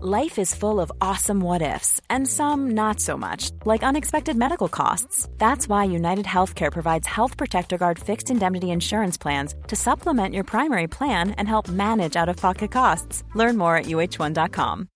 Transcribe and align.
Life 0.00 0.40
is 0.40 0.52
full 0.52 0.80
of 0.80 0.90
awesome 1.00 1.38
what 1.38 1.62
ifs, 1.62 2.00
and 2.10 2.26
some 2.26 2.74
not 2.74 2.98
so 3.00 3.16
much, 3.16 3.52
like 3.64 3.84
unexpected 3.84 4.36
medical 4.36 4.68
costs. 4.68 5.28
That's 5.38 5.68
why 5.68 5.84
United 5.84 6.26
Healthcare 6.26 6.72
provides 6.72 7.06
Health 7.06 7.36
Protector 7.36 7.78
Guard 7.78 7.98
fixed 8.00 8.28
indemnity 8.28 8.70
insurance 8.72 9.16
plans 9.16 9.54
to 9.68 9.76
supplement 9.76 10.34
your 10.34 10.42
primary 10.42 10.88
plan 10.88 11.30
and 11.38 11.46
help 11.46 11.68
manage 11.68 12.16
out 12.16 12.28
of 12.28 12.36
pocket 12.36 12.72
costs. 12.72 13.22
Learn 13.34 13.56
more 13.56 13.76
at 13.76 13.84
uh1.com. 13.86 14.88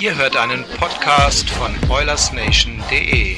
Ihr 0.00 0.16
hört 0.16 0.36
einen 0.36 0.64
Podcast 0.78 1.50
von 1.50 1.72
OilersNation.de. 1.90 3.36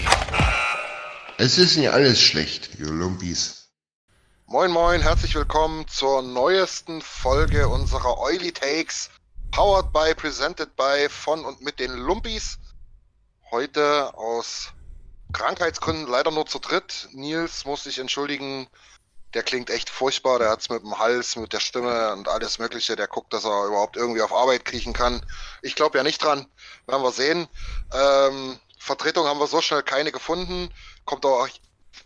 Es 1.38 1.58
ist 1.58 1.78
nicht 1.78 1.90
alles 1.90 2.20
schlecht, 2.20 2.78
ihr 2.78 2.86
Lumpis. 2.90 3.61
Moin 4.52 4.70
Moin, 4.70 5.00
herzlich 5.00 5.34
willkommen 5.34 5.88
zur 5.88 6.20
neuesten 6.20 7.00
Folge 7.00 7.68
unserer 7.68 8.18
Oily 8.18 8.52
Takes, 8.52 9.08
powered 9.50 9.94
by, 9.94 10.14
presented 10.14 10.76
by, 10.76 11.08
von 11.08 11.46
und 11.46 11.62
mit 11.62 11.80
den 11.80 11.90
Lumpis. 11.94 12.58
Heute 13.50 14.12
aus 14.12 14.74
Krankheitsgründen 15.32 16.06
leider 16.06 16.30
nur 16.32 16.44
zu 16.44 16.58
dritt. 16.58 17.08
Nils 17.12 17.64
muss 17.64 17.84
sich 17.84 17.98
entschuldigen, 17.98 18.68
der 19.32 19.42
klingt 19.42 19.70
echt 19.70 19.88
furchtbar, 19.88 20.38
der 20.38 20.50
hat's 20.50 20.68
mit 20.68 20.82
dem 20.82 20.98
Hals, 20.98 21.34
mit 21.36 21.54
der 21.54 21.60
Stimme 21.60 22.12
und 22.12 22.28
alles 22.28 22.58
mögliche, 22.58 22.94
der 22.94 23.08
guckt, 23.08 23.32
dass 23.32 23.46
er 23.46 23.68
überhaupt 23.68 23.96
irgendwie 23.96 24.20
auf 24.20 24.34
Arbeit 24.34 24.66
kriechen 24.66 24.92
kann. 24.92 25.24
Ich 25.62 25.76
glaube 25.76 25.96
ja 25.96 26.04
nicht 26.04 26.22
dran, 26.22 26.46
werden 26.86 27.02
wir 27.02 27.12
sehen. 27.12 27.48
Ähm, 27.90 28.60
Vertretung 28.78 29.24
haben 29.24 29.40
wir 29.40 29.46
so 29.46 29.62
schnell 29.62 29.82
keine 29.82 30.12
gefunden, 30.12 30.70
kommt 31.06 31.24
auch 31.24 31.48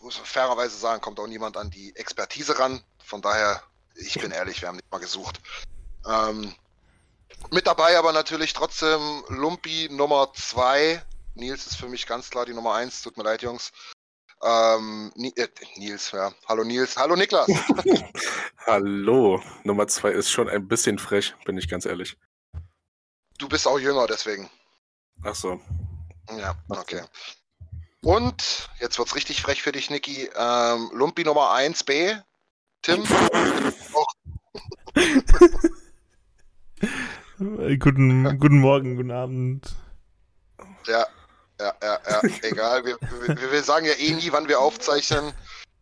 muss 0.00 0.16
fairerweise 0.16 0.76
sagen, 0.76 1.00
kommt 1.00 1.20
auch 1.20 1.26
niemand 1.26 1.56
an 1.56 1.70
die 1.70 1.94
Expertise 1.96 2.58
ran. 2.58 2.82
Von 3.04 3.22
daher, 3.22 3.62
ich 3.94 4.14
bin 4.14 4.30
ehrlich, 4.32 4.60
wir 4.60 4.68
haben 4.68 4.76
nicht 4.76 4.90
mal 4.90 4.98
gesucht. 4.98 5.40
Ähm, 6.06 6.54
mit 7.50 7.66
dabei 7.66 7.98
aber 7.98 8.12
natürlich 8.12 8.52
trotzdem 8.52 9.24
Lumpi 9.28 9.88
Nummer 9.90 10.32
2. 10.32 11.02
Nils 11.34 11.66
ist 11.66 11.76
für 11.76 11.88
mich 11.88 12.06
ganz 12.06 12.30
klar 12.30 12.46
die 12.46 12.54
Nummer 12.54 12.74
1. 12.74 13.02
Tut 13.02 13.16
mir 13.16 13.24
leid, 13.24 13.42
Jungs. 13.42 13.72
Ähm, 14.42 15.12
äh, 15.16 15.48
Nils, 15.76 16.12
ja. 16.12 16.32
Hallo 16.46 16.64
Nils. 16.64 16.96
Hallo 16.96 17.16
Niklas. 17.16 17.48
Hallo. 18.66 19.42
Nummer 19.64 19.86
2 19.86 20.10
ist 20.10 20.30
schon 20.30 20.48
ein 20.48 20.68
bisschen 20.68 20.98
frech, 20.98 21.34
bin 21.44 21.56
ich 21.56 21.68
ganz 21.68 21.86
ehrlich. 21.86 22.16
Du 23.38 23.48
bist 23.48 23.66
auch 23.66 23.78
jünger, 23.78 24.06
deswegen. 24.06 24.50
Ach 25.22 25.34
so. 25.34 25.60
Ja, 26.36 26.54
okay. 26.68 27.02
Und 28.06 28.70
jetzt 28.78 28.98
wird's 29.00 29.16
richtig 29.16 29.42
frech 29.42 29.62
für 29.62 29.72
dich, 29.72 29.90
Niki. 29.90 30.30
Ähm, 30.36 30.92
Lumpi 30.94 31.24
Nummer 31.24 31.50
1b. 31.56 32.22
Tim. 32.82 33.02
guten, 37.80 38.38
guten 38.38 38.60
Morgen, 38.60 38.94
guten 38.94 39.10
Abend. 39.10 39.74
Ja, 40.86 41.04
ja, 41.58 41.74
ja, 41.82 41.98
ja. 42.08 42.20
Egal. 42.42 42.84
Wir, 42.84 42.96
wir, 43.00 43.50
wir, 43.50 43.62
sagen 43.64 43.86
ja 43.86 43.94
eh 43.94 44.12
nie, 44.12 44.30
wann 44.30 44.46
wir 44.46 44.60
aufzeichnen. 44.60 45.32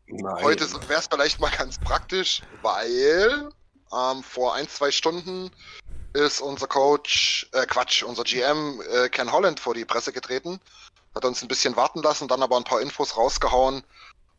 Nein. 0.06 0.42
Heute 0.42 0.64
wäre 0.88 1.00
es 1.00 1.08
vielleicht 1.08 1.40
mal 1.40 1.50
ganz 1.50 1.78
praktisch, 1.78 2.40
weil 2.62 3.50
ähm, 3.92 4.22
vor 4.22 4.54
ein, 4.54 4.66
zwei 4.66 4.90
Stunden 4.90 5.50
ist 6.14 6.40
unser 6.40 6.68
Coach, 6.68 7.50
äh, 7.52 7.66
Quatsch, 7.66 8.02
unser 8.02 8.24
GM 8.24 8.80
äh, 8.90 9.10
Ken 9.10 9.30
Holland 9.30 9.60
vor 9.60 9.74
die 9.74 9.84
Presse 9.84 10.10
getreten 10.10 10.58
hat 11.14 11.24
uns 11.24 11.42
ein 11.42 11.48
bisschen 11.48 11.76
warten 11.76 12.02
lassen, 12.02 12.28
dann 12.28 12.42
aber 12.42 12.56
ein 12.56 12.64
paar 12.64 12.80
Infos 12.80 13.16
rausgehauen. 13.16 13.84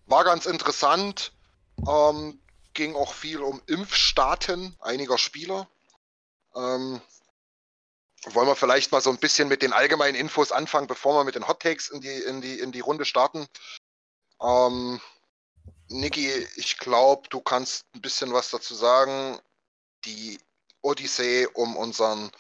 War 0.08 0.24
ganz 0.24 0.46
interessant. 0.46 1.32
Ähm, 1.88 2.40
ging 2.74 2.96
auch 2.96 3.14
viel 3.14 3.42
um 3.42 3.62
Impfstaaten 3.66 4.76
einiger 4.80 5.18
Spieler. 5.18 5.68
Ähm, 6.56 7.02
wollen 8.34 8.48
wir 8.48 8.56
vielleicht 8.56 8.92
mal 8.92 9.02
so 9.02 9.10
ein 9.10 9.18
bisschen 9.18 9.48
mit 9.48 9.62
den 9.62 9.74
allgemeinen 9.74 10.16
Infos 10.16 10.52
anfangen, 10.52 10.88
bevor 10.88 11.16
wir 11.16 11.24
mit 11.24 11.36
den 11.36 11.48
Hot 11.48 11.62
Takes 11.62 11.90
in 11.90 12.02
die, 12.02 12.10
in 12.10 12.42
die, 12.42 12.60
in 12.60 12.72
die 12.72 12.80
Runde 12.80 13.06
starten. 13.06 13.48
Ähm, 14.42 15.00
Niki, 15.88 16.30
ich 16.56 16.78
glaube, 16.78 17.28
du 17.30 17.40
kannst 17.42 17.86
ein 17.94 18.02
bisschen 18.02 18.34
was 18.34 18.50
dazu 18.50 18.74
sagen. 18.74 19.40
Die 20.06 20.40
Odyssee 20.82 21.48
um 21.54 21.78
unseren 21.78 22.32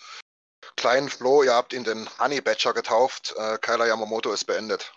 kleinen 0.75 1.09
Flo, 1.09 1.44
ihr 1.44 1.53
habt 1.53 1.74
ihn 1.74 1.84
den 1.84 2.08
Honey 2.19 2.41
Badger 2.41 2.74
getauft. 2.74 3.34
Äh, 3.38 3.58
Kyler 3.59 3.88
Yamamoto 3.88 4.31
ist 4.34 4.46
beendet. 4.46 4.94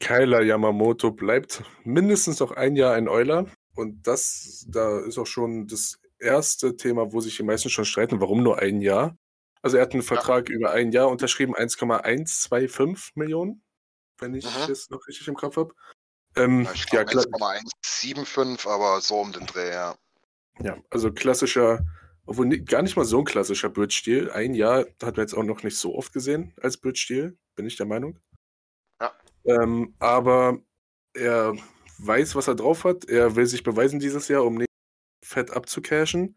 Kyler 0.00 0.42
Yamamoto 0.42 1.10
bleibt 1.10 1.62
mindestens 1.84 2.40
noch 2.40 2.52
ein 2.52 2.76
Jahr 2.76 2.94
ein 2.94 3.08
Euler. 3.08 3.46
Und 3.74 4.06
das, 4.06 4.66
da 4.68 5.00
ist 5.00 5.18
auch 5.18 5.26
schon 5.26 5.66
das 5.66 6.00
erste 6.18 6.76
Thema, 6.76 7.12
wo 7.12 7.20
sich 7.20 7.36
die 7.36 7.42
meisten 7.42 7.70
schon 7.70 7.84
streiten, 7.84 8.20
warum 8.20 8.42
nur 8.42 8.58
ein 8.58 8.80
Jahr. 8.80 9.16
Also 9.62 9.76
er 9.76 9.82
hat 9.82 9.92
einen 9.92 10.02
Vertrag 10.02 10.48
ja. 10.48 10.54
über 10.54 10.70
ein 10.72 10.92
Jahr 10.92 11.08
unterschrieben, 11.08 11.54
1,125 11.54 13.16
Millionen, 13.16 13.62
wenn 14.18 14.34
ich 14.34 14.44
mhm. 14.44 14.68
das 14.68 14.90
noch 14.90 15.06
richtig 15.06 15.28
im 15.28 15.34
Kopf 15.34 15.56
habe. 15.56 15.74
Ähm, 16.36 16.68
ja, 16.92 17.00
ja 17.00 17.06
1,175, 17.06 18.66
aber 18.66 19.00
so 19.00 19.20
um 19.20 19.32
den 19.32 19.46
Dreh, 19.46 19.70
ja. 19.70 19.96
Ja, 20.60 20.76
also 20.90 21.12
klassischer 21.12 21.84
obwohl 22.28 22.58
gar 22.58 22.82
nicht 22.82 22.94
mal 22.94 23.06
so 23.06 23.20
ein 23.20 23.24
klassischer 23.24 23.70
Bridge-Stil. 23.70 24.30
Ein 24.30 24.54
Jahr 24.54 24.80
hat 25.02 25.16
man 25.16 25.24
jetzt 25.24 25.32
auch 25.32 25.44
noch 25.44 25.62
nicht 25.62 25.78
so 25.78 25.94
oft 25.94 26.12
gesehen 26.12 26.52
als 26.60 26.76
Bridge-Stil, 26.76 27.38
bin 27.56 27.66
ich 27.66 27.76
der 27.76 27.86
Meinung. 27.86 28.18
Ja. 29.00 29.12
Ähm, 29.46 29.94
aber 29.98 30.60
er 31.14 31.56
weiß, 31.96 32.34
was 32.34 32.46
er 32.46 32.54
drauf 32.54 32.84
hat. 32.84 33.06
Er 33.06 33.34
will 33.34 33.46
sich 33.46 33.62
beweisen 33.62 33.98
dieses 33.98 34.28
Jahr, 34.28 34.44
um 34.44 34.56
nicht 34.56 34.68
fett 35.24 35.52
abzucashen. 35.52 36.36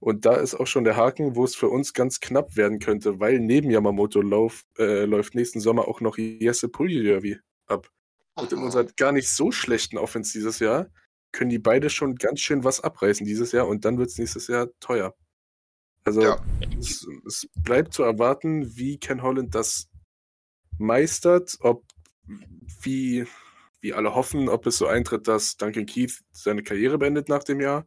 Und 0.00 0.26
da 0.26 0.34
ist 0.34 0.56
auch 0.56 0.66
schon 0.66 0.82
der 0.82 0.96
Haken, 0.96 1.36
wo 1.36 1.44
es 1.44 1.54
für 1.54 1.68
uns 1.68 1.92
ganz 1.92 2.18
knapp 2.18 2.56
werden 2.56 2.80
könnte, 2.80 3.20
weil 3.20 3.38
neben 3.38 3.70
Yamamoto 3.70 4.20
lauf, 4.22 4.64
äh, 4.76 5.04
läuft 5.04 5.36
nächsten 5.36 5.60
Sommer 5.60 5.86
auch 5.86 6.00
noch 6.00 6.18
Jesse 6.18 6.68
Puljujärvi 6.68 7.38
ab. 7.66 7.88
Und 8.34 8.52
in 8.52 8.58
unserer 8.58 8.86
gar 8.96 9.12
nicht 9.12 9.28
so 9.28 9.52
schlechten 9.52 9.98
Offense 9.98 10.32
dieses 10.32 10.58
Jahr 10.58 10.88
können 11.32 11.50
die 11.50 11.58
beide 11.58 11.90
schon 11.90 12.16
ganz 12.16 12.40
schön 12.40 12.64
was 12.64 12.80
abreißen 12.80 13.26
dieses 13.26 13.52
Jahr 13.52 13.66
und 13.66 13.84
dann 13.84 13.98
wird 13.98 14.10
es 14.10 14.18
nächstes 14.18 14.46
Jahr 14.46 14.68
teuer. 14.80 15.14
Also 16.04 16.22
ja. 16.22 16.44
es, 16.78 17.06
es, 17.26 17.48
bleibt 17.56 17.94
zu 17.94 18.02
erwarten, 18.02 18.76
wie 18.76 18.98
Ken 18.98 19.22
Holland 19.22 19.54
das 19.54 19.88
meistert, 20.78 21.56
ob 21.60 21.84
wie, 22.80 23.26
wie 23.80 23.92
alle 23.94 24.14
hoffen, 24.14 24.48
ob 24.48 24.66
es 24.66 24.78
so 24.78 24.86
eintritt, 24.86 25.28
dass 25.28 25.56
Duncan 25.56 25.86
Keith 25.86 26.20
seine 26.32 26.62
Karriere 26.62 26.98
beendet 26.98 27.28
nach 27.28 27.44
dem 27.44 27.60
Jahr. 27.60 27.86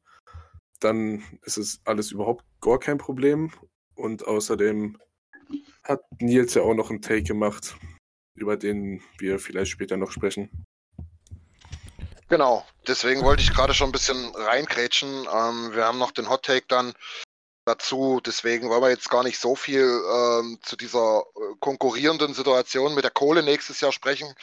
Dann 0.80 1.24
ist 1.44 1.58
es 1.58 1.82
alles 1.86 2.12
überhaupt 2.12 2.46
gar 2.62 2.80
kein 2.80 2.98
Problem. 2.98 3.52
Und 3.96 4.26
außerdem 4.28 4.98
hat 5.84 6.02
Nils 6.20 6.54
ja 6.54 6.64
auch 6.64 6.74
noch 6.74 6.90
einen 6.90 7.02
Take 7.02 7.24
gemacht, 7.24 7.78
über 8.34 8.58
den 8.58 9.02
wir 9.20 9.40
vielleicht 9.40 9.72
später 9.72 9.98
noch 9.98 10.12
sprechen. 10.12 10.66
Genau, 12.28 12.66
deswegen 12.88 13.24
wollte 13.24 13.44
ich 13.44 13.53
gerade 13.53 13.74
schon 13.74 13.90
ein 13.90 13.91
bisschen 13.91 14.34
reinkrätschen. 14.36 15.28
Ähm, 15.31 15.74
wir 15.74 15.86
haben 15.86 16.00
noch 16.00 16.12
den 16.12 16.30
Hot 16.30 16.44
Take 16.44 16.66
dann 16.68 16.94
dazu, 17.66 18.20
deswegen 18.26 18.70
wollen 18.70 18.82
wir 18.82 18.90
jetzt 18.90 19.09
gar 19.09 19.23
nicht 19.23 19.40
so 19.40 19.55
viel 19.55 19.84
ähm, 19.84 20.59
zu 20.64 20.76
dieser 20.76 21.20
äh, 21.20 21.55
konkurrierenden 21.59 22.34
Situation 22.34 22.96
mit 22.96 23.03
der 23.03 23.11
Kohle 23.11 23.44
nächstes 23.44 23.79
Jahr 23.82 23.91
sprechen. 23.91 24.34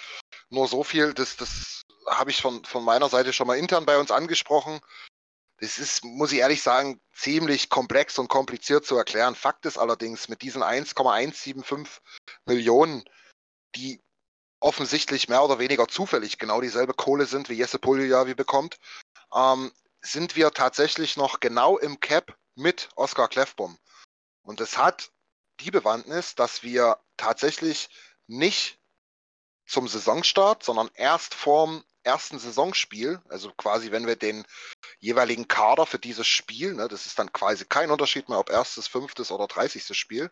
Nur 0.51 0.69
so 0.69 0.85
viel, 0.85 1.13
das, 1.15 1.37
das 1.37 1.83
habe 2.09 2.31
ich 2.31 2.41
von, 2.41 2.65
von 2.65 2.85
meiner 2.85 3.09
Seite 3.09 3.33
schon 3.33 3.47
mal 3.47 3.59
intern 3.59 3.87
bei 3.87 3.99
uns 3.99 4.11
angesprochen. 4.11 4.81
Das 5.59 5.79
ist, 5.79 6.05
muss 6.05 6.33
ich 6.33 6.41
ehrlich 6.41 6.63
sagen, 6.63 7.01
ziemlich 7.15 7.69
komplex 7.69 8.19
und 8.19 8.29
kompliziert 8.29 8.85
zu 8.85 8.97
erklären. 8.97 9.37
Fakt 9.37 9.65
ist 9.67 9.79
allerdings, 9.79 10.29
mit 10.29 10.43
diesen 10.43 10.63
1,175 10.63 12.01
Millionen, 12.47 13.05
die 13.77 14.01
offensichtlich 14.63 15.29
mehr 15.29 15.43
oder 15.43 15.59
weniger 15.59 15.89
zufällig 15.89 16.39
genau 16.39 16.61
dieselbe 16.61 16.95
Kohle 16.95 17.27
sind, 17.27 17.49
wie 17.49 17.55
Jesse 17.55 17.79
Puljavi 17.79 18.35
bekommt, 18.35 18.79
ähm, 19.35 19.73
sind 20.01 20.37
wir 20.37 20.51
tatsächlich 20.53 21.17
noch 21.17 21.41
genau 21.41 21.79
im 21.79 22.01
Cap 22.01 22.37
mit 22.55 22.89
Oskar 22.97 23.29
Kleffbom. 23.29 23.79
Und 24.43 24.61
es 24.61 24.77
hat 24.79 25.11
die 25.61 25.71
Bewandtnis, 25.71 26.35
dass 26.35 26.63
wir 26.63 26.99
tatsächlich 27.17 27.89
nicht 28.27 28.79
zum 29.67 29.89
Saisonstart, 29.89 30.63
sondern 30.63 30.91
erst 30.95 31.35
vorm 31.35 31.85
ersten 32.05 32.39
Saisonspiel, 32.39 33.21
also 33.29 33.53
quasi 33.57 33.93
wenn 33.93 34.07
wir 34.07 34.17
den 34.17 34.45
jeweiligen 34.99 35.47
Kader 35.47 35.87
für 35.87 35.99
dieses 35.99 36.27
Spiel, 36.27 36.75
ne, 36.75 36.89
das 36.89 37.07
ist 37.07 37.19
dann 37.19 37.33
quasi 37.33 37.65
kein 37.65 37.91
Unterschied 37.91 38.29
mehr, 38.29 38.39
ob 38.39 38.51
erstes, 38.51 38.89
fünftes 38.89 39.31
oder 39.31 39.47
dreißigstes 39.47 39.97
Spiel, 39.97 40.31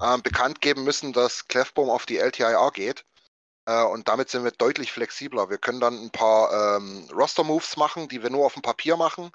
ähm, 0.00 0.22
bekannt 0.22 0.60
geben 0.60 0.84
müssen, 0.84 1.12
dass 1.12 1.48
Clefbaum 1.48 1.88
auf 1.90 2.06
die 2.06 2.18
LTIR 2.18 2.70
geht. 2.72 3.04
Äh, 3.70 3.84
und 3.84 4.08
damit 4.08 4.30
sind 4.30 4.42
wir 4.42 4.50
deutlich 4.50 4.90
flexibler. 4.90 5.48
Wir 5.48 5.58
können 5.58 5.80
dann 5.80 5.94
ein 5.94 6.10
paar 6.10 6.76
ähm, 6.76 7.08
Roster-Moves 7.12 7.76
machen, 7.76 8.08
die 8.08 8.22
wir 8.22 8.30
nur 8.30 8.44
auf 8.44 8.54
dem 8.54 8.62
Papier 8.62 8.96
machen. 8.96 9.30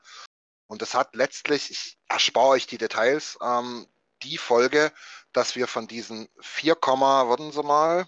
Und 0.67 0.81
das 0.81 0.93
hat 0.93 1.15
letztlich, 1.15 1.71
ich 1.71 1.97
erspare 2.09 2.49
euch 2.49 2.67
die 2.67 2.77
Details, 2.77 3.37
ähm, 3.41 3.87
die 4.23 4.37
Folge, 4.37 4.91
dass 5.31 5.55
wir 5.55 5.67
von 5.67 5.87
diesen 5.87 6.27
4, 6.41 6.75
warten 6.81 7.51
Sie 7.51 7.63
mal, 7.63 8.07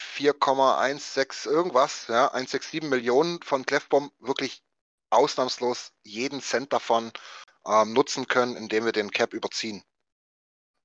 4,16 0.00 1.48
irgendwas, 1.48 2.08
ja, 2.08 2.26
167 2.28 2.82
Millionen 2.82 3.40
von 3.42 3.64
Clefbomb 3.64 4.12
wirklich 4.18 4.62
ausnahmslos 5.10 5.92
jeden 6.02 6.40
Cent 6.40 6.72
davon 6.72 7.12
ähm, 7.64 7.92
nutzen 7.92 8.26
können, 8.26 8.56
indem 8.56 8.86
wir 8.86 8.92
den 8.92 9.10
Cap 9.12 9.34
überziehen. 9.34 9.84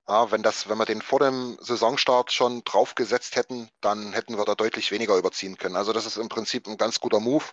Ja, 0.06 0.30
wenn 0.30 0.42
das, 0.42 0.68
wenn 0.68 0.76
wir 0.76 0.84
den 0.84 1.00
vor 1.00 1.20
dem 1.20 1.56
Saisonstart 1.60 2.30
schon 2.30 2.62
draufgesetzt 2.64 3.36
hätten, 3.36 3.70
dann 3.80 4.12
hätten 4.12 4.36
wir 4.36 4.44
da 4.44 4.54
deutlich 4.54 4.90
weniger 4.90 5.16
überziehen 5.16 5.56
können. 5.56 5.76
Also 5.76 5.92
das 5.92 6.04
ist 6.04 6.18
im 6.18 6.28
Prinzip 6.28 6.66
ein 6.66 6.76
ganz 6.76 7.00
guter 7.00 7.20
Move. 7.20 7.44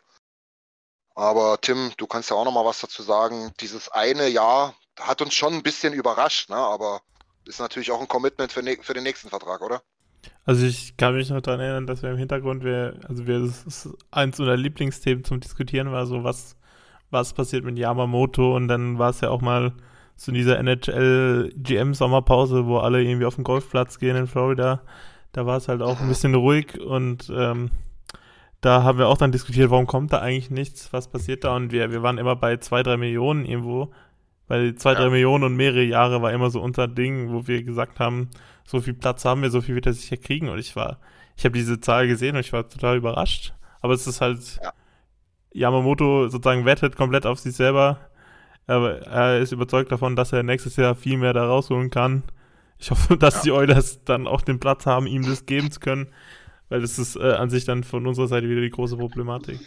Aber 1.16 1.60
Tim, 1.62 1.92
du 1.98 2.08
kannst 2.08 2.30
ja 2.30 2.36
auch 2.36 2.46
noch 2.46 2.54
mal 2.54 2.66
was 2.66 2.82
dazu 2.82 3.04
sagen. 3.04 3.52
Dieses 3.62 3.90
eine 3.90 4.28
Jahr 4.28 4.76
hat 5.00 5.22
uns 5.22 5.34
schon 5.34 5.54
ein 5.54 5.64
bisschen 5.64 5.94
überrascht, 5.94 6.50
ne? 6.50 6.58
aber 6.58 7.02
ist 7.46 7.60
natürlich 7.60 7.92
auch 7.92 8.02
ein 8.02 8.08
Commitment 8.08 8.52
für, 8.52 8.64
ne 8.64 8.78
für 8.82 8.94
den 8.94 9.04
nächsten 9.04 9.30
Vertrag, 9.30 9.62
oder? 9.62 9.82
Also 10.46 10.66
ich 10.66 10.98
kann 10.98 11.16
mich 11.16 11.30
noch 11.30 11.42
daran 11.42 11.62
erinnern, 11.62 11.88
dass 11.88 12.04
wir 12.04 12.12
im 12.12 12.18
Hintergrund, 12.18 12.64
wir, 12.64 13.00
also 13.08 13.28
wir, 13.28 13.40
das 13.40 13.64
ist 13.64 13.90
eins 14.12 14.40
unserer 14.40 14.58
Lieblingsthemen 14.58 15.24
zum 15.24 15.40
Diskutieren 15.40 15.92
war 15.92 16.06
so, 16.06 16.24
was, 16.24 16.58
was 17.10 17.34
passiert 17.34 17.64
mit 17.64 17.78
Yamamoto 17.78 18.56
und 18.56 18.68
dann 18.68 19.00
war 19.00 19.10
es 19.10 19.22
ja 19.22 19.30
auch 19.30 19.42
mal 19.42 19.74
so 20.22 20.32
in 20.32 20.36
dieser 20.36 20.60
NHL 20.60 21.52
GM 21.56 21.96
Sommerpause, 21.96 22.68
wo 22.68 22.78
alle 22.78 23.02
irgendwie 23.02 23.26
auf 23.26 23.36
den 23.36 23.44
Golfplatz 23.44 23.98
gehen 23.98 24.16
in 24.16 24.28
Florida. 24.28 24.84
Da 25.32 25.48
war 25.48 25.58
es 25.58 25.68
halt 25.68 25.82
auch 25.82 26.00
ein 26.00 26.08
bisschen 26.08 26.36
ruhig 26.36 26.80
und 26.80 27.32
ähm, 27.36 27.72
da 28.60 28.84
haben 28.84 29.00
wir 29.00 29.08
auch 29.08 29.18
dann 29.18 29.32
diskutiert, 29.32 29.72
warum 29.72 29.88
kommt 29.88 30.14
da 30.14 30.20
eigentlich 30.20 30.52
nichts, 30.52 30.94
was 30.94 31.08
passiert 31.08 31.44
da 31.44 31.56
und 31.56 31.72
wir, 31.72 31.92
wir 31.92 32.04
waren 32.04 32.20
immer 32.20 32.36
bei 32.36 32.58
zwei, 32.58 32.84
drei 32.84 32.98
Millionen 32.98 33.46
irgendwo, 33.46 33.92
weil 34.48 34.76
zwei, 34.76 34.94
drei 34.94 35.10
Millionen 35.10 35.44
und 35.44 35.56
mehrere 35.56 35.82
Jahre 35.82 36.22
war 36.22 36.32
immer 36.32 36.52
so 36.52 36.62
unser 36.62 36.88
Ding, 36.88 37.32
wo 37.32 37.48
wir 37.48 37.64
gesagt 37.64 38.00
haben, 38.00 38.30
so 38.64 38.80
viel 38.80 38.94
Platz 38.94 39.26
haben 39.26 39.42
wir, 39.42 39.50
so 39.50 39.62
viel 39.62 39.74
wird 39.74 39.88
er 39.88 39.94
sicher 39.94 40.18
kriegen. 40.18 40.50
Und 40.50 40.60
ich 40.60 40.76
war, 40.76 41.00
ich 41.36 41.46
habe 41.46 41.58
diese 41.58 41.80
Zahl 41.80 42.08
gesehen 42.08 42.36
und 42.36 42.42
ich 42.42 42.54
war 42.54 42.70
total 42.70 42.98
überrascht. 42.98 43.54
Aber 43.82 43.94
es 43.96 44.06
ist 44.06 44.22
halt, 44.22 44.60
ja. 44.62 44.74
Yamamoto 45.54 46.28
sozusagen 46.28 46.66
wettet 46.66 46.96
komplett 46.96 47.26
auf 47.26 47.40
sich 47.40 47.56
selber. 47.56 48.11
Aber 48.72 49.02
er 49.02 49.40
ist 49.40 49.52
überzeugt 49.52 49.92
davon, 49.92 50.16
dass 50.16 50.32
er 50.32 50.44
nächstes 50.44 50.78
Jahr 50.78 50.96
viel 50.96 51.18
mehr 51.18 51.34
da 51.34 51.46
rausholen 51.46 51.90
kann. 51.90 52.24
Ich 52.78 52.90
hoffe, 52.90 53.18
dass 53.18 53.36
ja. 53.36 53.42
die 53.42 53.52
Oilers 53.52 54.00
dann 54.06 54.28
auch 54.28 54.42
den 54.42 54.60
Platz 54.60 54.86
haben, 54.86 55.08
ihm 55.08 55.26
das 55.26 55.46
geben 55.46 55.72
zu 55.72 55.80
können. 55.80 56.14
Weil 56.70 56.80
das 56.80 56.98
ist 56.98 57.18
äh, 57.18 57.34
an 57.34 57.50
sich 57.50 57.66
dann 57.66 57.84
von 57.84 58.08
unserer 58.08 58.30
Seite 58.30 58.48
wieder 58.48 58.62
die 58.62 58.70
große 58.70 58.96
Problematik. 58.96 59.60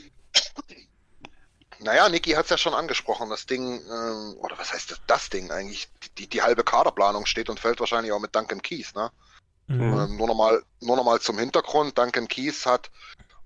Naja, 1.80 2.08
Niki 2.08 2.30
hat 2.30 2.44
es 2.44 2.50
ja 2.50 2.56
schon 2.56 2.72
angesprochen. 2.72 3.28
Das 3.28 3.44
Ding, 3.44 3.78
ähm, 3.78 4.36
oder 4.38 4.56
was 4.56 4.72
heißt 4.72 4.90
das, 4.90 5.00
das 5.06 5.28
Ding 5.28 5.50
eigentlich? 5.50 5.88
Die, 6.16 6.26
die, 6.26 6.40
halbe 6.40 6.64
Kaderplanung 6.64 7.26
steht 7.26 7.50
und 7.50 7.60
fällt 7.60 7.80
wahrscheinlich 7.80 8.10
auch 8.10 8.20
mit 8.20 8.34
Duncan 8.34 8.62
Keys, 8.62 8.94
ne? 8.94 9.10
Mhm. 9.66 9.82
Ähm, 9.82 10.16
nur 10.16 10.28
nochmal 10.28 10.62
nur 10.80 10.96
noch 10.96 11.04
mal 11.04 11.20
zum 11.20 11.38
Hintergrund. 11.38 11.98
Duncan 11.98 12.26
Keys 12.26 12.64
hat 12.64 12.90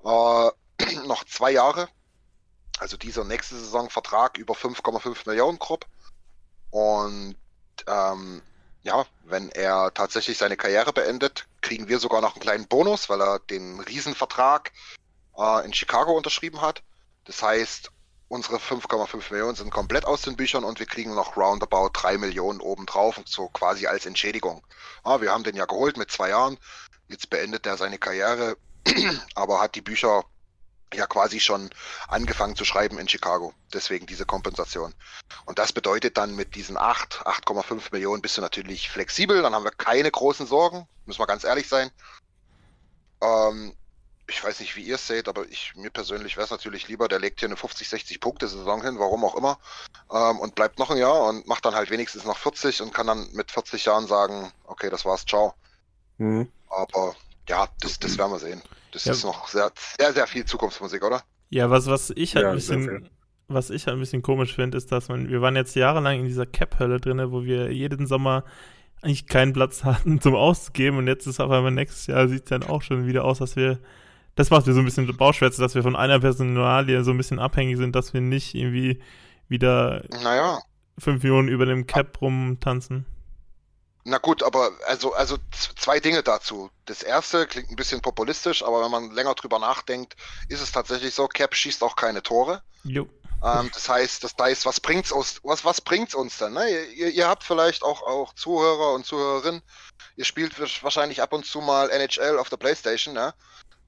äh, 0.05 0.51
noch 1.09 1.25
zwei 1.25 1.51
Jahre, 1.51 1.89
also 2.79 2.97
dieser 2.97 3.25
nächste 3.25 3.57
Saison 3.57 3.91
Vertrag 3.91 4.39
über 4.39 4.55
5,5 4.55 5.29
Millionen 5.29 5.59
grob. 5.59 5.87
Und 6.71 7.37
ähm, 7.87 8.43
ja, 8.83 9.05
wenn 9.25 9.51
er 9.51 9.93
tatsächlich 9.95 10.39
seine 10.39 10.57
Karriere 10.57 10.93
beendet, 10.93 11.47
kriegen 11.61 11.89
wir 11.89 11.99
sogar 11.99 12.21
noch 12.21 12.35
einen 12.35 12.43
kleinen 12.43 12.69
Bonus, 12.69 13.09
weil 13.09 13.21
er 13.21 13.39
den 13.39 13.81
Riesenvertrag 13.81 14.73
äh, 15.37 15.65
in 15.65 15.73
Chicago 15.73 16.13
unterschrieben 16.13 16.61
hat. 16.61 16.83
Das 17.25 17.43
heißt, 17.43 17.91
unsere 18.29 18.57
5,5 18.57 19.33
Millionen 19.33 19.57
sind 19.57 19.71
komplett 19.71 20.05
aus 20.05 20.23
den 20.23 20.37
Büchern 20.37 20.65
und 20.65 20.79
wir 20.79 20.87
kriegen 20.87 21.15
noch 21.15 21.37
roundabout 21.37 21.91
3 21.93 22.19
Millionen 22.19 22.61
obendrauf, 22.61 23.21
so 23.25 23.49
quasi 23.49 23.87
als 23.87 24.07
Entschädigung. 24.07 24.65
Ja, 25.05 25.21
wir 25.21 25.33
haben 25.33 25.45
den 25.45 25.57
ja 25.57 25.67
geholt 25.67 25.97
mit 25.97 26.11
zwei 26.11 26.31
Jahren. 26.31 26.59
Jetzt 27.09 27.31
beendet 27.31 27.67
er 27.67 27.77
seine 27.77 27.99
Karriere, 27.99 28.57
aber 29.35 29.61
hat 29.61 29.75
die 29.75 29.83
Bücher 29.83 30.25
ja 30.95 31.07
quasi 31.07 31.41
schon 31.41 31.71
angefangen 32.09 32.57
zu 32.57 32.65
schreiben 32.65 32.99
in 32.99 33.09
Chicago. 33.09 33.53
Deswegen 33.73 34.07
diese 34.07 34.27
Kompensation. 34.27 34.95
Und 35.45 35.59
das 35.59 35.73
bedeutet 35.73 36.17
dann 36.17 36.35
mit 36.35 36.55
diesen 36.55 36.77
8, 36.77 37.27
8,5 37.27 37.93
Millionen 37.93 38.23
bist 38.23 38.37
du 38.37 38.41
natürlich 38.41 38.89
flexibel. 38.89 39.43
Dann 39.43 39.55
haben 39.55 39.65
wir 39.65 39.71
keine 39.71 40.11
großen 40.11 40.47
Sorgen. 40.47 40.87
Müssen 41.07 41.21
wir 41.21 41.27
ganz 41.27 41.45
ehrlich 41.45 41.69
sein. 41.69 41.91
Ähm, 43.21 43.75
ich 44.29 44.45
weiß 44.45 44.61
nicht, 44.61 44.77
wie 44.77 44.83
ihr 44.83 44.97
es 44.97 45.07
seht, 45.07 45.27
aber 45.27 45.47
ich, 45.49 45.75
mir 45.75 45.91
persönlich 45.91 46.37
wäre 46.37 46.45
es 46.45 46.51
natürlich 46.51 46.87
lieber, 46.87 47.09
der 47.09 47.19
legt 47.19 47.41
hier 47.41 47.49
eine 47.49 47.57
50, 47.57 47.89
60 47.89 48.21
Punkte 48.21 48.47
Saison 48.47 48.83
hin, 48.83 48.99
warum 48.99 49.25
auch 49.25 49.35
immer, 49.35 49.59
ähm, 50.13 50.39
und 50.39 50.55
bleibt 50.55 50.79
noch 50.79 50.91
ein 50.91 50.99
Jahr 50.99 51.23
und 51.25 51.47
macht 51.47 51.65
dann 51.65 51.75
halt 51.75 51.91
wenigstens 51.91 52.25
noch 52.25 52.37
40 52.37 52.83
und 52.83 52.93
kann 52.93 53.07
dann 53.07 53.31
mit 53.33 53.51
40 53.51 53.87
Jahren 53.87 54.07
sagen, 54.07 54.53
okay, 54.65 54.91
das 54.91 55.07
war's, 55.07 55.25
ciao. 55.25 55.55
Mhm. 56.19 56.53
Aber 56.69 57.17
ja, 57.49 57.69
das, 57.81 57.99
das 57.99 58.19
werden 58.19 58.33
wir 58.33 58.39
sehen. 58.39 58.63
Das 58.93 59.05
ja. 59.05 59.13
ist 59.13 59.25
noch 59.25 59.49
sehr, 59.49 59.71
sehr, 59.99 60.13
sehr 60.13 60.27
viel 60.27 60.45
Zukunftsmusik, 60.45 61.05
oder? 61.05 61.23
Ja, 61.51 61.71
was, 61.71 61.87
was 61.87 62.11
ich 62.11 62.35
halt 62.35 62.45
ja, 62.45 62.51
ein 62.51 62.57
bisschen, 62.57 63.09
was 63.49 63.71
ich 63.71 63.87
halt 63.87 63.97
ein 63.97 64.01
bisschen 64.01 64.23
komisch 64.23 64.55
finde, 64.55 64.77
ist, 64.77 64.93
dass 64.93 65.09
man, 65.09 65.29
wir 65.29 65.41
waren 65.41 65.57
jetzt 65.57 65.75
jahrelang 65.75 66.21
in 66.21 66.27
dieser 66.27 66.47
Cap-Hölle 66.47 67.01
drin, 67.01 67.33
wo 67.33 67.45
wir 67.45 67.73
jeden 67.73 68.07
Sommer 68.07 68.45
eigentlich 69.03 69.27
keinen 69.27 69.53
Platz 69.53 69.85
hatten 69.85 70.21
zum 70.21 70.35
Auszugeben 70.35 70.99
und 70.99 71.07
jetzt 71.07 71.27
ist 71.27 71.41
auf 71.41 71.51
einmal 71.51 71.73
nächstes 71.73 72.07
Jahr 72.07 72.29
sieht 72.29 72.45
es 72.45 72.49
dann 72.49 72.63
auch 72.65 72.83
schon 72.83 73.07
wieder 73.07 73.25
aus, 73.25 73.39
dass 73.39 73.57
wir 73.57 73.79
das 74.39 74.51
macht 74.51 74.69
mir 74.69 74.73
so 74.73 74.79
ein 74.79 74.85
bisschen 74.85 75.17
Bauchschwärze, 75.17 75.61
dass 75.61 75.75
wir 75.75 75.83
von 75.83 75.97
einer 75.97 76.21
Personalie 76.21 77.03
so 77.03 77.11
ein 77.11 77.17
bisschen 77.17 77.41
abhängig 77.41 77.77
sind, 77.77 77.97
dass 77.97 78.15
wir 78.15 78.21
nicht 78.21 78.55
irgendwie 78.55 79.01
wieder 79.49 80.05
naja. 80.11 80.61
fünf 80.97 81.25
Millionen 81.25 81.49
über 81.49 81.67
dem 81.67 81.89
Cap 81.89 82.21
rumtanzen. 82.23 83.05
Na 84.09 84.17
gut, 84.17 84.43
aber 84.43 84.73
also, 84.87 85.13
also 85.13 85.37
zwei 85.53 86.01
Dinge 86.01 86.23
dazu. 86.23 86.71
Das 86.87 87.03
erste 87.03 87.47
klingt 87.47 87.69
ein 87.69 87.77
bisschen 87.77 88.01
populistisch, 88.01 88.63
aber 88.63 88.83
wenn 88.83 88.91
man 88.91 89.11
länger 89.11 89.35
drüber 89.35 89.59
nachdenkt, 89.59 90.17
ist 90.49 90.63
es 90.63 90.73
tatsächlich 90.73 91.15
so, 91.15 91.29
Cap 91.29 91.55
schießt 91.55 91.83
auch 91.83 91.95
keine 91.95 92.23
Tore. 92.23 92.63
Jo. 92.85 93.07
Ähm, 93.45 93.71
das 93.73 93.87
heißt, 93.87 94.25
das 94.25 94.35
heißt, 94.41 94.65
was 94.65 94.81
bringt's 94.81 95.13
uns, 95.13 95.41
was, 95.43 95.63
was 95.67 95.83
bringt's 95.83 96.15
uns 96.15 96.39
denn? 96.39 96.55
Ne? 96.55 96.71
Ihr, 96.71 97.11
ihr 97.11 97.29
habt 97.29 97.45
vielleicht 97.45 97.83
auch, 97.83 98.01
auch 98.03 98.33
Zuhörer 98.33 98.95
und 98.95 99.05
Zuhörerinnen, 99.05 99.61
ihr 100.17 100.25
spielt 100.25 100.59
wahrscheinlich 100.83 101.21
ab 101.21 101.35
und 101.35 101.45
zu 101.45 101.61
mal 101.61 101.91
NHL 101.91 102.39
auf 102.39 102.49
der 102.49 102.57
Playstation, 102.57 103.13
ne? 103.13 103.35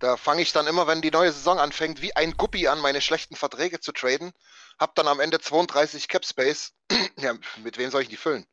Da 0.00 0.18
fange 0.18 0.42
ich 0.42 0.52
dann 0.52 0.66
immer, 0.66 0.87
wenn 0.87 1.02
die 1.02 1.11
neue 1.11 1.33
Saison 1.33 1.59
anfängt, 1.59 2.02
wie 2.02 2.14
ein 2.14 2.37
Guppi 2.37 2.68
an, 2.68 2.80
meine 2.80 3.00
schlechten 3.00 3.37
Verträge 3.37 3.80
zu 3.80 3.92
traden. 3.92 4.33
Hab 4.78 4.95
dann 4.95 5.09
am 5.09 5.21
Ende 5.21 5.40
32 5.40 6.09
Cap 6.09 6.25
Space. 6.25 6.73
ja, 7.18 7.35
mit 7.62 7.78
wem 7.78 7.90
soll 7.90 8.02
ich 8.02 8.09
die 8.09 8.16
füllen? 8.16 8.47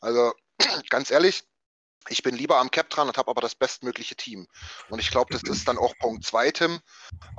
Also, 0.00 0.32
ganz 0.90 1.10
ehrlich, 1.10 1.44
ich 2.08 2.22
bin 2.22 2.34
lieber 2.34 2.58
am 2.58 2.70
Cap 2.70 2.88
dran 2.90 3.08
und 3.08 3.18
habe 3.18 3.30
aber 3.30 3.40
das 3.40 3.54
bestmögliche 3.54 4.16
Team. 4.16 4.46
Und 4.90 5.00
ich 5.00 5.10
glaube, 5.10 5.32
das 5.32 5.42
ist 5.42 5.66
dann 5.66 5.78
auch 5.78 5.94
Punkt 5.98 6.24
2, 6.24 6.50
Tim. 6.52 6.80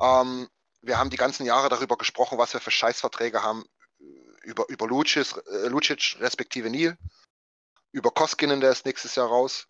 Ähm, 0.02 0.48
wir 0.82 0.98
haben 0.98 1.10
die 1.10 1.18
ganzen 1.18 1.46
Jahre 1.46 1.70
darüber 1.70 1.98
gesprochen, 1.98 2.38
was 2.38 2.54
wir 2.54 2.60
für 2.60 2.72
Scheißverträge 2.72 3.44
haben. 3.44 3.66
Über, 4.44 4.68
über 4.70 4.88
Lucic, 4.88 5.36
äh, 5.48 5.68
Lucic 5.68 6.18
respektive 6.20 6.70
Neil. 6.70 6.98
Über 7.92 8.12
Koskinen, 8.12 8.62
der 8.62 8.72
ist 8.72 8.86
nächstes 8.86 9.16
Jahr 9.16 9.28
raus 9.28 9.68